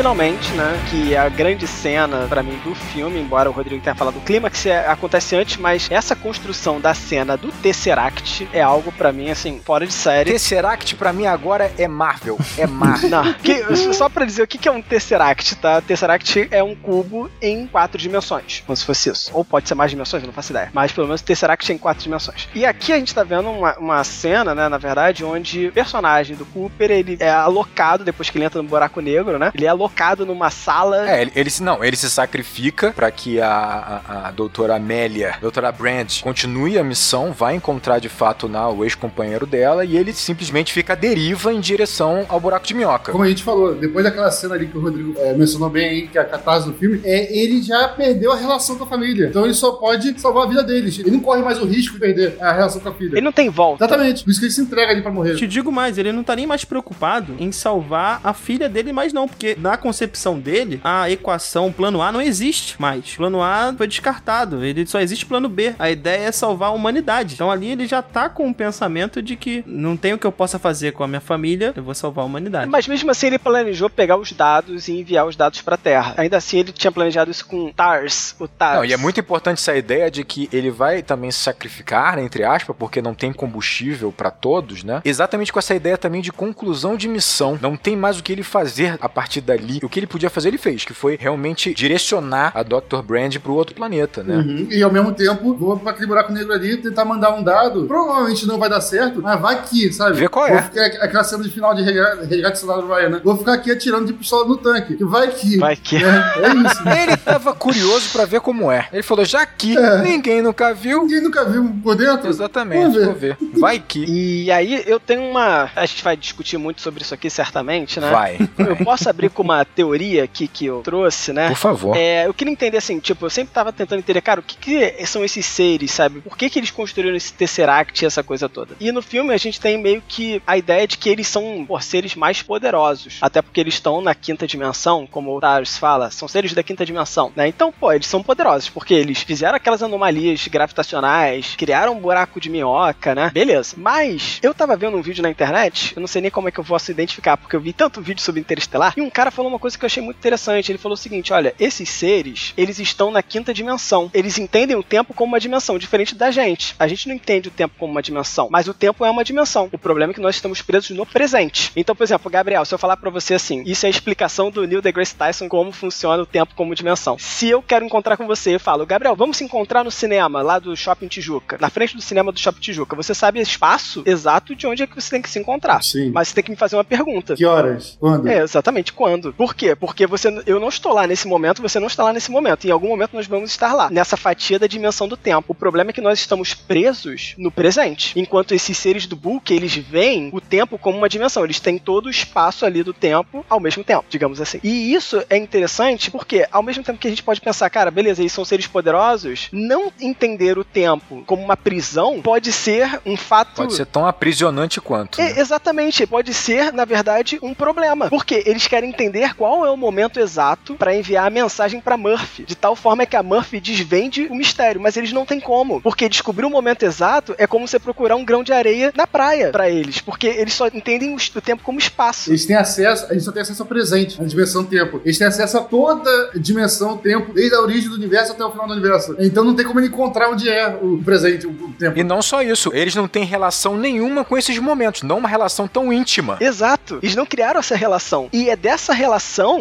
Finalmente, 0.00 0.50
né, 0.52 0.82
que 0.88 1.12
é 1.12 1.18
a 1.18 1.28
grande 1.28 1.66
cena 1.66 2.24
pra 2.26 2.42
mim 2.42 2.58
do 2.64 2.74
filme, 2.74 3.20
embora 3.20 3.50
o 3.50 3.52
Rodrigo 3.52 3.82
tenha 3.84 3.94
falado 3.94 4.14
do 4.14 4.20
clímax, 4.22 4.64
é, 4.64 4.86
acontece 4.88 5.36
antes, 5.36 5.58
mas 5.58 5.88
essa 5.90 6.16
construção 6.16 6.80
da 6.80 6.94
cena 6.94 7.36
do 7.36 7.52
Tesseract 7.52 8.48
é 8.50 8.62
algo 8.62 8.90
pra 8.92 9.12
mim 9.12 9.28
assim 9.30 9.60
fora 9.62 9.86
de 9.86 9.92
série. 9.92 10.30
Tesseract 10.32 10.96
pra 10.96 11.12
mim 11.12 11.26
agora 11.26 11.70
é 11.76 11.86
Marvel, 11.86 12.38
é 12.56 12.66
Marvel. 12.66 13.10
Não, 13.12 13.30
que- 13.34 13.76
só 13.92 14.08
pra 14.08 14.24
dizer 14.24 14.42
o 14.42 14.46
que 14.46 14.66
é 14.66 14.72
um 14.72 14.80
Tesseract, 14.80 15.56
tá? 15.56 15.82
Tesseract 15.82 16.48
é 16.50 16.62
um 16.64 16.74
cubo 16.74 17.30
em 17.42 17.66
quatro 17.66 17.98
dimensões, 17.98 18.62
como 18.66 18.74
se 18.74 18.86
fosse 18.86 19.10
isso. 19.10 19.30
Ou 19.34 19.44
pode 19.44 19.68
ser 19.68 19.74
mais 19.74 19.90
dimensões, 19.90 20.22
não 20.22 20.32
faço 20.32 20.50
ideia. 20.52 20.70
Mas 20.72 20.92
pelo 20.92 21.08
menos 21.08 21.20
o 21.20 21.24
Tesseract 21.24 21.70
é 21.70 21.74
em 21.74 21.78
quatro 21.78 22.02
dimensões. 22.02 22.48
E 22.54 22.64
aqui 22.64 22.90
a 22.94 22.96
gente 22.96 23.14
tá 23.14 23.22
vendo 23.22 23.50
uma, 23.50 23.76
uma 23.76 24.02
cena, 24.02 24.54
né, 24.54 24.66
na 24.66 24.78
verdade, 24.78 25.26
onde 25.26 25.66
o 25.66 25.72
personagem 25.72 26.36
do 26.36 26.46
Cooper, 26.46 26.90
ele 26.90 27.18
é 27.20 27.30
alocado, 27.30 28.02
depois 28.02 28.30
que 28.30 28.38
ele 28.38 28.46
entra 28.46 28.62
no 28.62 28.66
buraco 28.68 29.02
negro, 29.02 29.38
né? 29.38 29.52
Ele 29.54 29.66
é 29.66 29.68
alocado 29.68 29.89
numa 30.24 30.50
sala 30.50 31.10
É, 31.10 31.22
ele, 31.22 31.32
ele 31.34 31.50
se 31.50 31.62
não, 31.62 31.84
ele 31.84 31.96
se 31.96 32.08
sacrifica 32.10 32.92
pra 32.92 33.10
que 33.10 33.40
a, 33.40 33.48
a, 33.48 34.28
a 34.28 34.30
doutora 34.30 34.76
Amélia, 34.76 35.34
a 35.36 35.40
doutora 35.40 35.70
Brand, 35.72 36.20
continue 36.22 36.78
a 36.78 36.84
missão, 36.84 37.32
vai 37.32 37.54
encontrar 37.54 37.98
de 37.98 38.08
fato 38.08 38.48
na, 38.48 38.68
o 38.68 38.84
ex-companheiro 38.84 39.46
dela 39.46 39.84
e 39.84 39.96
ele 39.96 40.12
simplesmente 40.12 40.72
fica 40.72 40.92
à 40.92 40.96
deriva 40.96 41.52
em 41.52 41.60
direção 41.60 42.24
ao 42.28 42.40
buraco 42.40 42.66
de 42.66 42.74
minhoca. 42.74 43.12
Como 43.12 43.24
a 43.24 43.28
gente 43.28 43.42
falou, 43.42 43.74
depois 43.74 44.04
daquela 44.04 44.30
cena 44.30 44.54
ali 44.54 44.66
que 44.66 44.76
o 44.76 44.80
Rodrigo 44.80 45.14
é, 45.18 45.34
mencionou 45.34 45.68
bem 45.68 45.88
aí, 45.88 46.08
que 46.08 46.18
é 46.18 46.20
a 46.20 46.24
catarse 46.24 46.66
do 46.66 46.74
filme, 46.74 47.00
é, 47.04 47.36
ele 47.36 47.62
já 47.62 47.88
perdeu 47.88 48.32
a 48.32 48.36
relação 48.36 48.76
com 48.76 48.84
a 48.84 48.86
família. 48.86 49.28
Então 49.28 49.44
ele 49.44 49.54
só 49.54 49.72
pode 49.72 50.18
salvar 50.20 50.44
a 50.44 50.48
vida 50.48 50.62
deles. 50.62 50.98
Ele 50.98 51.10
não 51.10 51.20
corre 51.20 51.42
mais 51.42 51.58
o 51.58 51.66
risco 51.66 51.94
de 51.94 52.00
perder 52.00 52.36
a 52.40 52.52
relação 52.52 52.80
com 52.80 52.88
a 52.88 52.94
filha. 52.94 53.14
Ele 53.14 53.20
não 53.20 53.32
tem 53.32 53.48
volta. 53.48 53.84
Exatamente. 53.84 54.24
Por 54.24 54.30
isso 54.30 54.40
que 54.40 54.46
ele 54.46 54.52
se 54.52 54.60
entrega 54.60 54.92
ali 54.92 55.02
pra 55.02 55.10
morrer. 55.10 55.36
Te 55.36 55.46
digo 55.46 55.70
mais, 55.70 55.98
ele 55.98 56.12
não 56.12 56.22
tá 56.22 56.36
nem 56.36 56.46
mais 56.46 56.64
preocupado 56.64 57.34
em 57.38 57.52
salvar 57.52 58.20
a 58.22 58.32
filha 58.32 58.68
dele, 58.68 58.92
mas 58.92 59.12
não, 59.12 59.26
porque 59.28 59.56
na 59.58 59.76
concepção 59.80 60.38
dele, 60.38 60.80
a 60.84 61.10
equação 61.10 61.72
plano 61.72 62.02
A 62.02 62.12
não 62.12 62.20
existe 62.20 62.80
mais. 62.80 63.14
Plano 63.16 63.42
A 63.42 63.74
foi 63.76 63.86
descartado, 63.86 64.64
ele 64.64 64.86
só 64.86 65.00
existe 65.00 65.26
plano 65.26 65.48
B. 65.48 65.74
A 65.78 65.90
ideia 65.90 66.28
é 66.28 66.32
salvar 66.32 66.68
a 66.68 66.72
humanidade. 66.72 67.34
Então 67.34 67.50
ali 67.50 67.70
ele 67.70 67.86
já 67.86 68.02
tá 68.02 68.28
com 68.28 68.48
o 68.48 68.54
pensamento 68.54 69.22
de 69.22 69.36
que 69.36 69.64
não 69.66 69.96
tem 69.96 70.12
o 70.12 70.18
que 70.18 70.26
eu 70.26 70.32
possa 70.32 70.58
fazer 70.58 70.92
com 70.92 71.02
a 71.02 71.08
minha 71.08 71.20
família, 71.20 71.72
eu 71.76 71.82
vou 71.82 71.94
salvar 71.94 72.22
a 72.22 72.26
humanidade. 72.26 72.70
Mas 72.70 72.86
mesmo 72.86 73.10
assim 73.10 73.28
ele 73.28 73.38
planejou 73.38 73.88
pegar 73.88 74.16
os 74.16 74.32
dados 74.32 74.88
e 74.88 74.92
enviar 74.92 75.26
os 75.26 75.36
dados 75.36 75.60
pra 75.62 75.76
Terra. 75.76 76.14
Ainda 76.16 76.36
assim 76.36 76.58
ele 76.58 76.72
tinha 76.72 76.92
planejado 76.92 77.30
isso 77.30 77.46
com 77.46 77.72
TARS, 77.72 78.34
o 78.38 78.46
TARS. 78.46 78.76
Não, 78.76 78.84
e 78.84 78.92
é 78.92 78.96
muito 78.96 79.20
importante 79.20 79.58
essa 79.58 79.76
ideia 79.76 80.10
de 80.10 80.24
que 80.24 80.48
ele 80.52 80.70
vai 80.70 81.02
também 81.02 81.30
se 81.30 81.38
sacrificar, 81.38 82.16
né, 82.16 82.22
entre 82.22 82.44
aspas, 82.44 82.76
porque 82.76 83.00
não 83.02 83.14
tem 83.14 83.32
combustível 83.32 84.12
pra 84.12 84.30
todos, 84.30 84.84
né? 84.84 85.00
Exatamente 85.04 85.52
com 85.52 85.58
essa 85.58 85.74
ideia 85.74 85.96
também 85.96 86.20
de 86.20 86.32
conclusão 86.32 86.96
de 86.96 87.08
missão. 87.08 87.58
Não 87.60 87.76
tem 87.76 87.96
mais 87.96 88.18
o 88.18 88.22
que 88.22 88.32
ele 88.32 88.42
fazer 88.42 88.98
a 89.00 89.08
partir 89.08 89.40
dali. 89.40 89.59
Ali. 89.60 89.80
O 89.82 89.88
que 89.88 89.98
ele 90.00 90.06
podia 90.06 90.30
fazer, 90.30 90.48
ele 90.48 90.58
fez, 90.58 90.84
que 90.84 90.92
foi 90.94 91.16
realmente 91.20 91.72
direcionar 91.74 92.52
a 92.54 92.62
Dr. 92.62 93.02
Brand 93.04 93.36
pro 93.38 93.54
outro 93.54 93.74
planeta, 93.74 94.22
né? 94.22 94.36
Uhum. 94.36 94.66
E 94.70 94.82
ao 94.82 94.90
mesmo 94.92 95.12
tempo, 95.12 95.54
vou 95.54 95.78
pra 95.78 95.90
aquele 95.92 96.06
buraco 96.06 96.32
negro 96.32 96.52
ali 96.52 96.76
tentar 96.76 97.04
mandar 97.04 97.34
um 97.34 97.42
dado. 97.42 97.84
Provavelmente 97.86 98.46
não 98.46 98.58
vai 98.58 98.68
dar 98.68 98.80
certo, 98.80 99.20
mas 99.22 99.40
vai 99.40 99.62
que, 99.62 99.92
sabe? 99.92 100.16
Vê 100.16 100.28
qual 100.28 100.46
é. 100.46 100.52
Vou 100.54 100.62
ficar, 100.62 100.86
aquela 101.04 101.24
cena 101.24 101.42
de 101.42 101.50
final 101.50 101.74
de 101.74 101.82
Resgate 101.82 102.26
Resgate 102.26 102.52
do 102.52 102.58
Soldado 102.66 102.86
Ryan, 102.92 103.08
né? 103.10 103.20
Vou 103.24 103.36
ficar 103.36 103.54
aqui 103.54 103.70
atirando 103.70 104.06
de 104.06 104.12
pistola 104.12 104.46
no 104.48 104.56
tanque. 104.56 104.96
Que 104.96 105.04
vai 105.04 105.28
que. 105.28 105.56
Vai 105.58 105.76
que. 105.76 105.96
É, 105.96 106.00
é 106.00 106.54
isso. 106.66 106.84
né? 106.84 107.02
Ele 107.04 107.16
tava 107.16 107.54
curioso 107.54 108.10
pra 108.12 108.24
ver 108.24 108.40
como 108.40 108.70
é. 108.70 108.88
Ele 108.92 109.02
falou, 109.02 109.24
já 109.24 109.44
que 109.46 109.76
É. 109.76 109.98
ninguém 110.02 110.42
nunca 110.42 110.72
viu, 110.72 111.02
Ninguém 111.02 111.20
nunca 111.22 111.44
viu 111.44 111.70
por 111.82 111.94
dentro? 111.96 112.28
exatamente, 112.28 112.80
Vamos 112.82 112.96
ver. 112.96 113.04
vou 113.06 113.14
ver. 113.14 113.36
Vai 113.60 113.78
que. 113.78 114.04
E 114.04 114.50
aí 114.50 114.82
eu 114.86 114.98
tenho 115.00 115.22
uma. 115.22 115.70
A 115.76 115.86
gente 115.86 116.02
vai 116.02 116.16
discutir 116.16 116.56
muito 116.58 116.80
sobre 116.80 117.02
isso 117.02 117.12
aqui, 117.14 117.28
certamente, 117.30 118.00
né? 118.00 118.10
Vai. 118.10 118.48
Eu 118.58 118.76
posso 118.76 119.08
abrir 119.08 119.30
com 119.30 119.42
uma 119.42 119.49
teoria 119.64 120.24
aqui 120.24 120.48
que 120.48 120.66
eu 120.66 120.82
trouxe, 120.82 121.32
né? 121.32 121.48
Por 121.48 121.56
favor. 121.56 121.96
É, 121.96 122.26
eu 122.26 122.34
queria 122.34 122.52
entender 122.52 122.76
assim, 122.78 122.98
tipo, 122.98 123.26
eu 123.26 123.30
sempre 123.30 123.52
tava 123.52 123.72
tentando 123.72 123.98
entender, 123.98 124.20
cara, 124.20 124.40
o 124.40 124.42
que, 124.42 124.56
que 124.56 125.06
são 125.06 125.24
esses 125.24 125.44
seres, 125.46 125.90
sabe? 125.90 126.20
Por 126.20 126.36
que, 126.36 126.50
que 126.50 126.58
eles 126.58 126.70
construíram 126.70 127.16
esse 127.16 127.32
Tesseract 127.32 128.02
e 128.02 128.06
essa 128.06 128.22
coisa 128.22 128.48
toda? 128.48 128.74
E 128.80 128.92
no 128.92 129.02
filme 129.02 129.32
a 129.32 129.36
gente 129.36 129.60
tem 129.60 129.78
meio 129.78 130.02
que 130.06 130.42
a 130.46 130.56
ideia 130.56 130.86
de 130.86 130.98
que 130.98 131.08
eles 131.08 131.26
são 131.26 131.64
pô, 131.66 131.80
seres 131.80 132.14
mais 132.14 132.42
poderosos. 132.42 133.18
Até 133.20 133.42
porque 133.42 133.60
eles 133.60 133.74
estão 133.74 134.00
na 134.00 134.14
quinta 134.14 134.46
dimensão, 134.46 135.06
como 135.06 135.36
o 135.36 135.40
Tars 135.40 135.76
fala, 135.76 136.10
são 136.10 136.28
seres 136.28 136.52
da 136.52 136.62
quinta 136.62 136.84
dimensão, 136.84 137.32
né? 137.34 137.48
Então, 137.48 137.72
pô, 137.72 137.92
eles 137.92 138.06
são 138.06 138.22
poderosos, 138.22 138.68
porque 138.68 138.94
eles 138.94 139.22
fizeram 139.22 139.56
aquelas 139.56 139.82
anomalias 139.82 140.46
gravitacionais, 140.48 141.54
criaram 141.56 141.94
um 141.94 142.00
buraco 142.00 142.40
de 142.40 142.50
minhoca, 142.50 143.14
né? 143.14 143.30
Beleza. 143.32 143.74
Mas 143.76 144.38
eu 144.42 144.52
tava 144.54 144.76
vendo 144.76 144.96
um 144.96 145.02
vídeo 145.02 145.22
na 145.22 145.30
internet, 145.30 145.92
eu 145.96 146.00
não 146.00 146.06
sei 146.06 146.22
nem 146.22 146.30
como 146.30 146.48
é 146.48 146.50
que 146.50 146.60
eu 146.60 146.64
posso 146.64 146.90
identificar, 146.90 147.36
porque 147.36 147.56
eu 147.56 147.60
vi 147.60 147.72
tanto 147.72 148.00
vídeo 148.00 148.22
sobre 148.22 148.40
Interestelar, 148.40 148.94
e 148.96 149.00
um 149.00 149.10
cara 149.10 149.30
falou 149.30 149.39
uma 149.48 149.58
coisa 149.58 149.78
que 149.78 149.84
eu 149.84 149.86
achei 149.86 150.02
muito 150.02 150.18
interessante. 150.18 150.70
Ele 150.70 150.78
falou 150.78 150.94
o 150.94 151.00
seguinte: 151.00 151.32
olha, 151.32 151.54
esses 151.58 151.88
seres, 151.88 152.52
eles 152.56 152.78
estão 152.78 153.10
na 153.10 153.22
quinta 153.22 153.54
dimensão. 153.54 154.10
Eles 154.12 154.38
entendem 154.38 154.76
o 154.76 154.82
tempo 154.82 155.14
como 155.14 155.32
uma 155.32 155.40
dimensão, 155.40 155.78
diferente 155.78 156.14
da 156.14 156.30
gente. 156.30 156.74
A 156.78 156.86
gente 156.86 157.08
não 157.08 157.14
entende 157.14 157.48
o 157.48 157.52
tempo 157.52 157.74
como 157.78 157.92
uma 157.92 158.02
dimensão, 158.02 158.48
mas 158.50 158.68
o 158.68 158.74
tempo 158.74 159.04
é 159.04 159.10
uma 159.10 159.24
dimensão. 159.24 159.68
O 159.72 159.78
problema 159.78 160.12
é 160.12 160.14
que 160.14 160.20
nós 160.20 160.36
estamos 160.36 160.62
presos 160.62 160.90
no 160.90 161.06
presente. 161.06 161.72
Então, 161.76 161.94
por 161.94 162.04
exemplo, 162.04 162.30
Gabriel, 162.30 162.64
se 162.64 162.74
eu 162.74 162.78
falar 162.78 162.96
pra 162.96 163.10
você 163.10 163.34
assim, 163.34 163.62
isso 163.66 163.86
é 163.86 163.88
a 163.88 163.90
explicação 163.90 164.50
do 164.50 164.66
Neil 164.66 164.82
deGrasse 164.82 165.14
Tyson 165.14 165.48
como 165.48 165.72
funciona 165.72 166.22
o 166.22 166.26
tempo 166.26 166.54
como 166.54 166.74
dimensão. 166.74 167.18
Se 167.18 167.48
eu 167.48 167.62
quero 167.62 167.84
encontrar 167.84 168.16
com 168.16 168.26
você, 168.26 168.54
eu 168.54 168.60
falo, 168.60 168.86
Gabriel, 168.86 169.16
vamos 169.16 169.36
se 169.36 169.44
encontrar 169.44 169.84
no 169.84 169.90
cinema, 169.90 170.42
lá 170.42 170.58
do 170.58 170.76
Shopping 170.76 171.08
Tijuca, 171.08 171.58
na 171.60 171.70
frente 171.70 171.96
do 171.96 172.02
cinema 172.02 172.32
do 172.32 172.38
Shopping 172.38 172.60
Tijuca. 172.60 172.96
Você 172.96 173.14
sabe 173.14 173.38
o 173.38 173.42
espaço 173.42 174.02
exato 174.06 174.54
de 174.54 174.66
onde 174.66 174.82
é 174.82 174.86
que 174.86 174.94
você 174.94 175.10
tem 175.10 175.22
que 175.22 175.30
se 175.30 175.38
encontrar. 175.38 175.82
Sim. 175.82 176.10
Mas 176.12 176.28
você 176.28 176.34
tem 176.34 176.44
que 176.44 176.50
me 176.50 176.56
fazer 176.56 176.76
uma 176.76 176.84
pergunta. 176.84 177.34
Que 177.34 177.44
horas? 177.44 177.96
Quando? 177.98 178.28
É, 178.28 178.42
exatamente. 178.42 178.92
Quando? 178.92 179.29
Por 179.32 179.54
quê? 179.54 179.74
Porque 179.74 180.06
você, 180.06 180.28
eu 180.46 180.60
não 180.60 180.68
estou 180.68 180.92
lá 180.92 181.06
nesse 181.06 181.26
momento, 181.26 181.62
você 181.62 181.78
não 181.78 181.86
está 181.86 182.04
lá 182.04 182.12
nesse 182.12 182.30
momento. 182.30 182.66
Em 182.66 182.70
algum 182.70 182.88
momento 182.88 183.14
nós 183.14 183.26
vamos 183.26 183.50
estar 183.50 183.72
lá, 183.72 183.90
nessa 183.90 184.16
fatia 184.16 184.58
da 184.58 184.66
dimensão 184.66 185.08
do 185.08 185.16
tempo. 185.16 185.46
O 185.48 185.54
problema 185.54 185.90
é 185.90 185.92
que 185.92 186.00
nós 186.00 186.18
estamos 186.18 186.54
presos 186.54 187.34
no 187.36 187.50
presente. 187.50 188.18
Enquanto 188.18 188.52
esses 188.54 188.76
seres 188.76 189.06
do 189.06 189.16
Book, 189.16 189.52
eles 189.52 189.74
veem 189.74 190.30
o 190.32 190.40
tempo 190.40 190.78
como 190.78 190.98
uma 190.98 191.08
dimensão. 191.08 191.44
Eles 191.44 191.60
têm 191.60 191.78
todo 191.78 192.06
o 192.06 192.10
espaço 192.10 192.64
ali 192.64 192.82
do 192.82 192.92
tempo 192.92 193.44
ao 193.48 193.60
mesmo 193.60 193.84
tempo, 193.84 194.04
digamos 194.08 194.40
assim. 194.40 194.60
E 194.62 194.92
isso 194.94 195.22
é 195.28 195.36
interessante 195.36 196.10
porque, 196.10 196.46
ao 196.50 196.62
mesmo 196.62 196.82
tempo 196.82 196.98
que 196.98 197.06
a 197.06 197.10
gente 197.10 197.22
pode 197.22 197.40
pensar, 197.40 197.68
cara, 197.70 197.90
beleza, 197.90 198.22
eles 198.22 198.32
são 198.32 198.44
seres 198.44 198.66
poderosos, 198.66 199.48
não 199.52 199.92
entender 200.00 200.58
o 200.58 200.64
tempo 200.64 201.22
como 201.26 201.42
uma 201.42 201.56
prisão 201.56 202.20
pode 202.22 202.52
ser 202.52 203.00
um 203.04 203.16
fato 203.16 203.56
Pode 203.56 203.74
ser 203.74 203.86
tão 203.86 204.06
aprisionante 204.06 204.80
quanto. 204.80 205.20
né? 205.20 205.32
é, 205.32 205.40
exatamente, 205.40 206.06
pode 206.06 206.32
ser, 206.32 206.72
na 206.72 206.84
verdade, 206.84 207.38
um 207.42 207.52
problema. 207.54 208.08
Porque 208.08 208.42
eles 208.46 208.66
querem 208.66 208.90
entender 208.90 209.19
qual 209.28 209.64
é 209.66 209.70
o 209.70 209.76
momento 209.76 210.20
exato 210.20 210.74
pra 210.74 210.94
enviar 210.94 211.26
a 211.26 211.30
mensagem 211.30 211.80
pra 211.80 211.96
Murphy. 211.96 212.44
De 212.44 212.54
tal 212.54 212.74
forma 212.74 213.06
que 213.06 213.16
a 213.16 213.22
Murphy 213.22 213.60
desvende 213.60 214.26
o 214.26 214.34
mistério, 214.34 214.80
mas 214.80 214.96
eles 214.96 215.12
não 215.12 215.26
têm 215.26 215.40
como. 215.40 215.80
Porque 215.80 216.08
descobrir 216.08 216.44
o 216.44 216.50
momento 216.50 216.84
exato 216.84 217.34
é 217.38 217.46
como 217.46 217.66
você 217.66 217.78
procurar 217.78 218.16
um 218.16 218.24
grão 218.24 218.42
de 218.42 218.52
areia 218.52 218.92
na 218.96 219.06
praia 219.06 219.50
pra 219.50 219.68
eles. 219.68 220.00
Porque 220.00 220.26
eles 220.26 220.54
só 220.54 220.68
entendem 220.68 221.14
o 221.14 221.40
tempo 221.40 221.62
como 221.62 221.78
espaço. 221.78 222.30
Eles 222.30 222.46
têm 222.46 222.56
acesso, 222.56 223.06
a 223.06 223.12
gente 223.12 223.24
só 223.24 223.32
tem 223.32 223.42
acesso 223.42 223.62
ao 223.62 223.68
presente, 223.68 224.20
à 224.20 224.24
dimensão 224.24 224.64
tempo. 224.64 225.00
Eles 225.04 225.18
têm 225.18 225.26
acesso 225.26 225.58
a 225.58 225.62
toda 225.62 226.30
a 226.34 226.38
dimensão 226.38 226.96
tempo, 226.96 227.32
desde 227.32 227.54
a 227.54 227.60
origem 227.60 227.88
do 227.88 227.96
universo 227.96 228.32
até 228.32 228.44
o 228.44 228.50
final 228.50 228.66
do 228.66 228.72
universo. 228.72 229.16
Então 229.18 229.44
não 229.44 229.54
tem 229.54 229.66
como 229.66 229.80
ele 229.80 229.88
encontrar 229.88 230.30
onde 230.30 230.48
é 230.48 230.68
o 230.80 231.02
presente, 231.02 231.46
o, 231.46 231.50
o 231.50 231.72
tempo. 231.72 231.98
E 231.98 232.04
não 232.04 232.22
só 232.22 232.42
isso, 232.42 232.70
eles 232.74 232.94
não 232.94 233.08
têm 233.08 233.24
relação 233.24 233.76
nenhuma 233.76 234.24
com 234.24 234.36
esses 234.36 234.58
momentos, 234.58 235.02
não 235.02 235.18
uma 235.18 235.28
relação 235.28 235.66
tão 235.66 235.92
íntima. 235.92 236.36
Exato. 236.40 236.98
Eles 237.02 237.14
não 237.14 237.26
criaram 237.26 237.60
essa 237.60 237.76
relação. 237.76 238.28
E 238.32 238.48
é 238.50 238.56
dessa 238.56 238.92
relação 238.92 239.09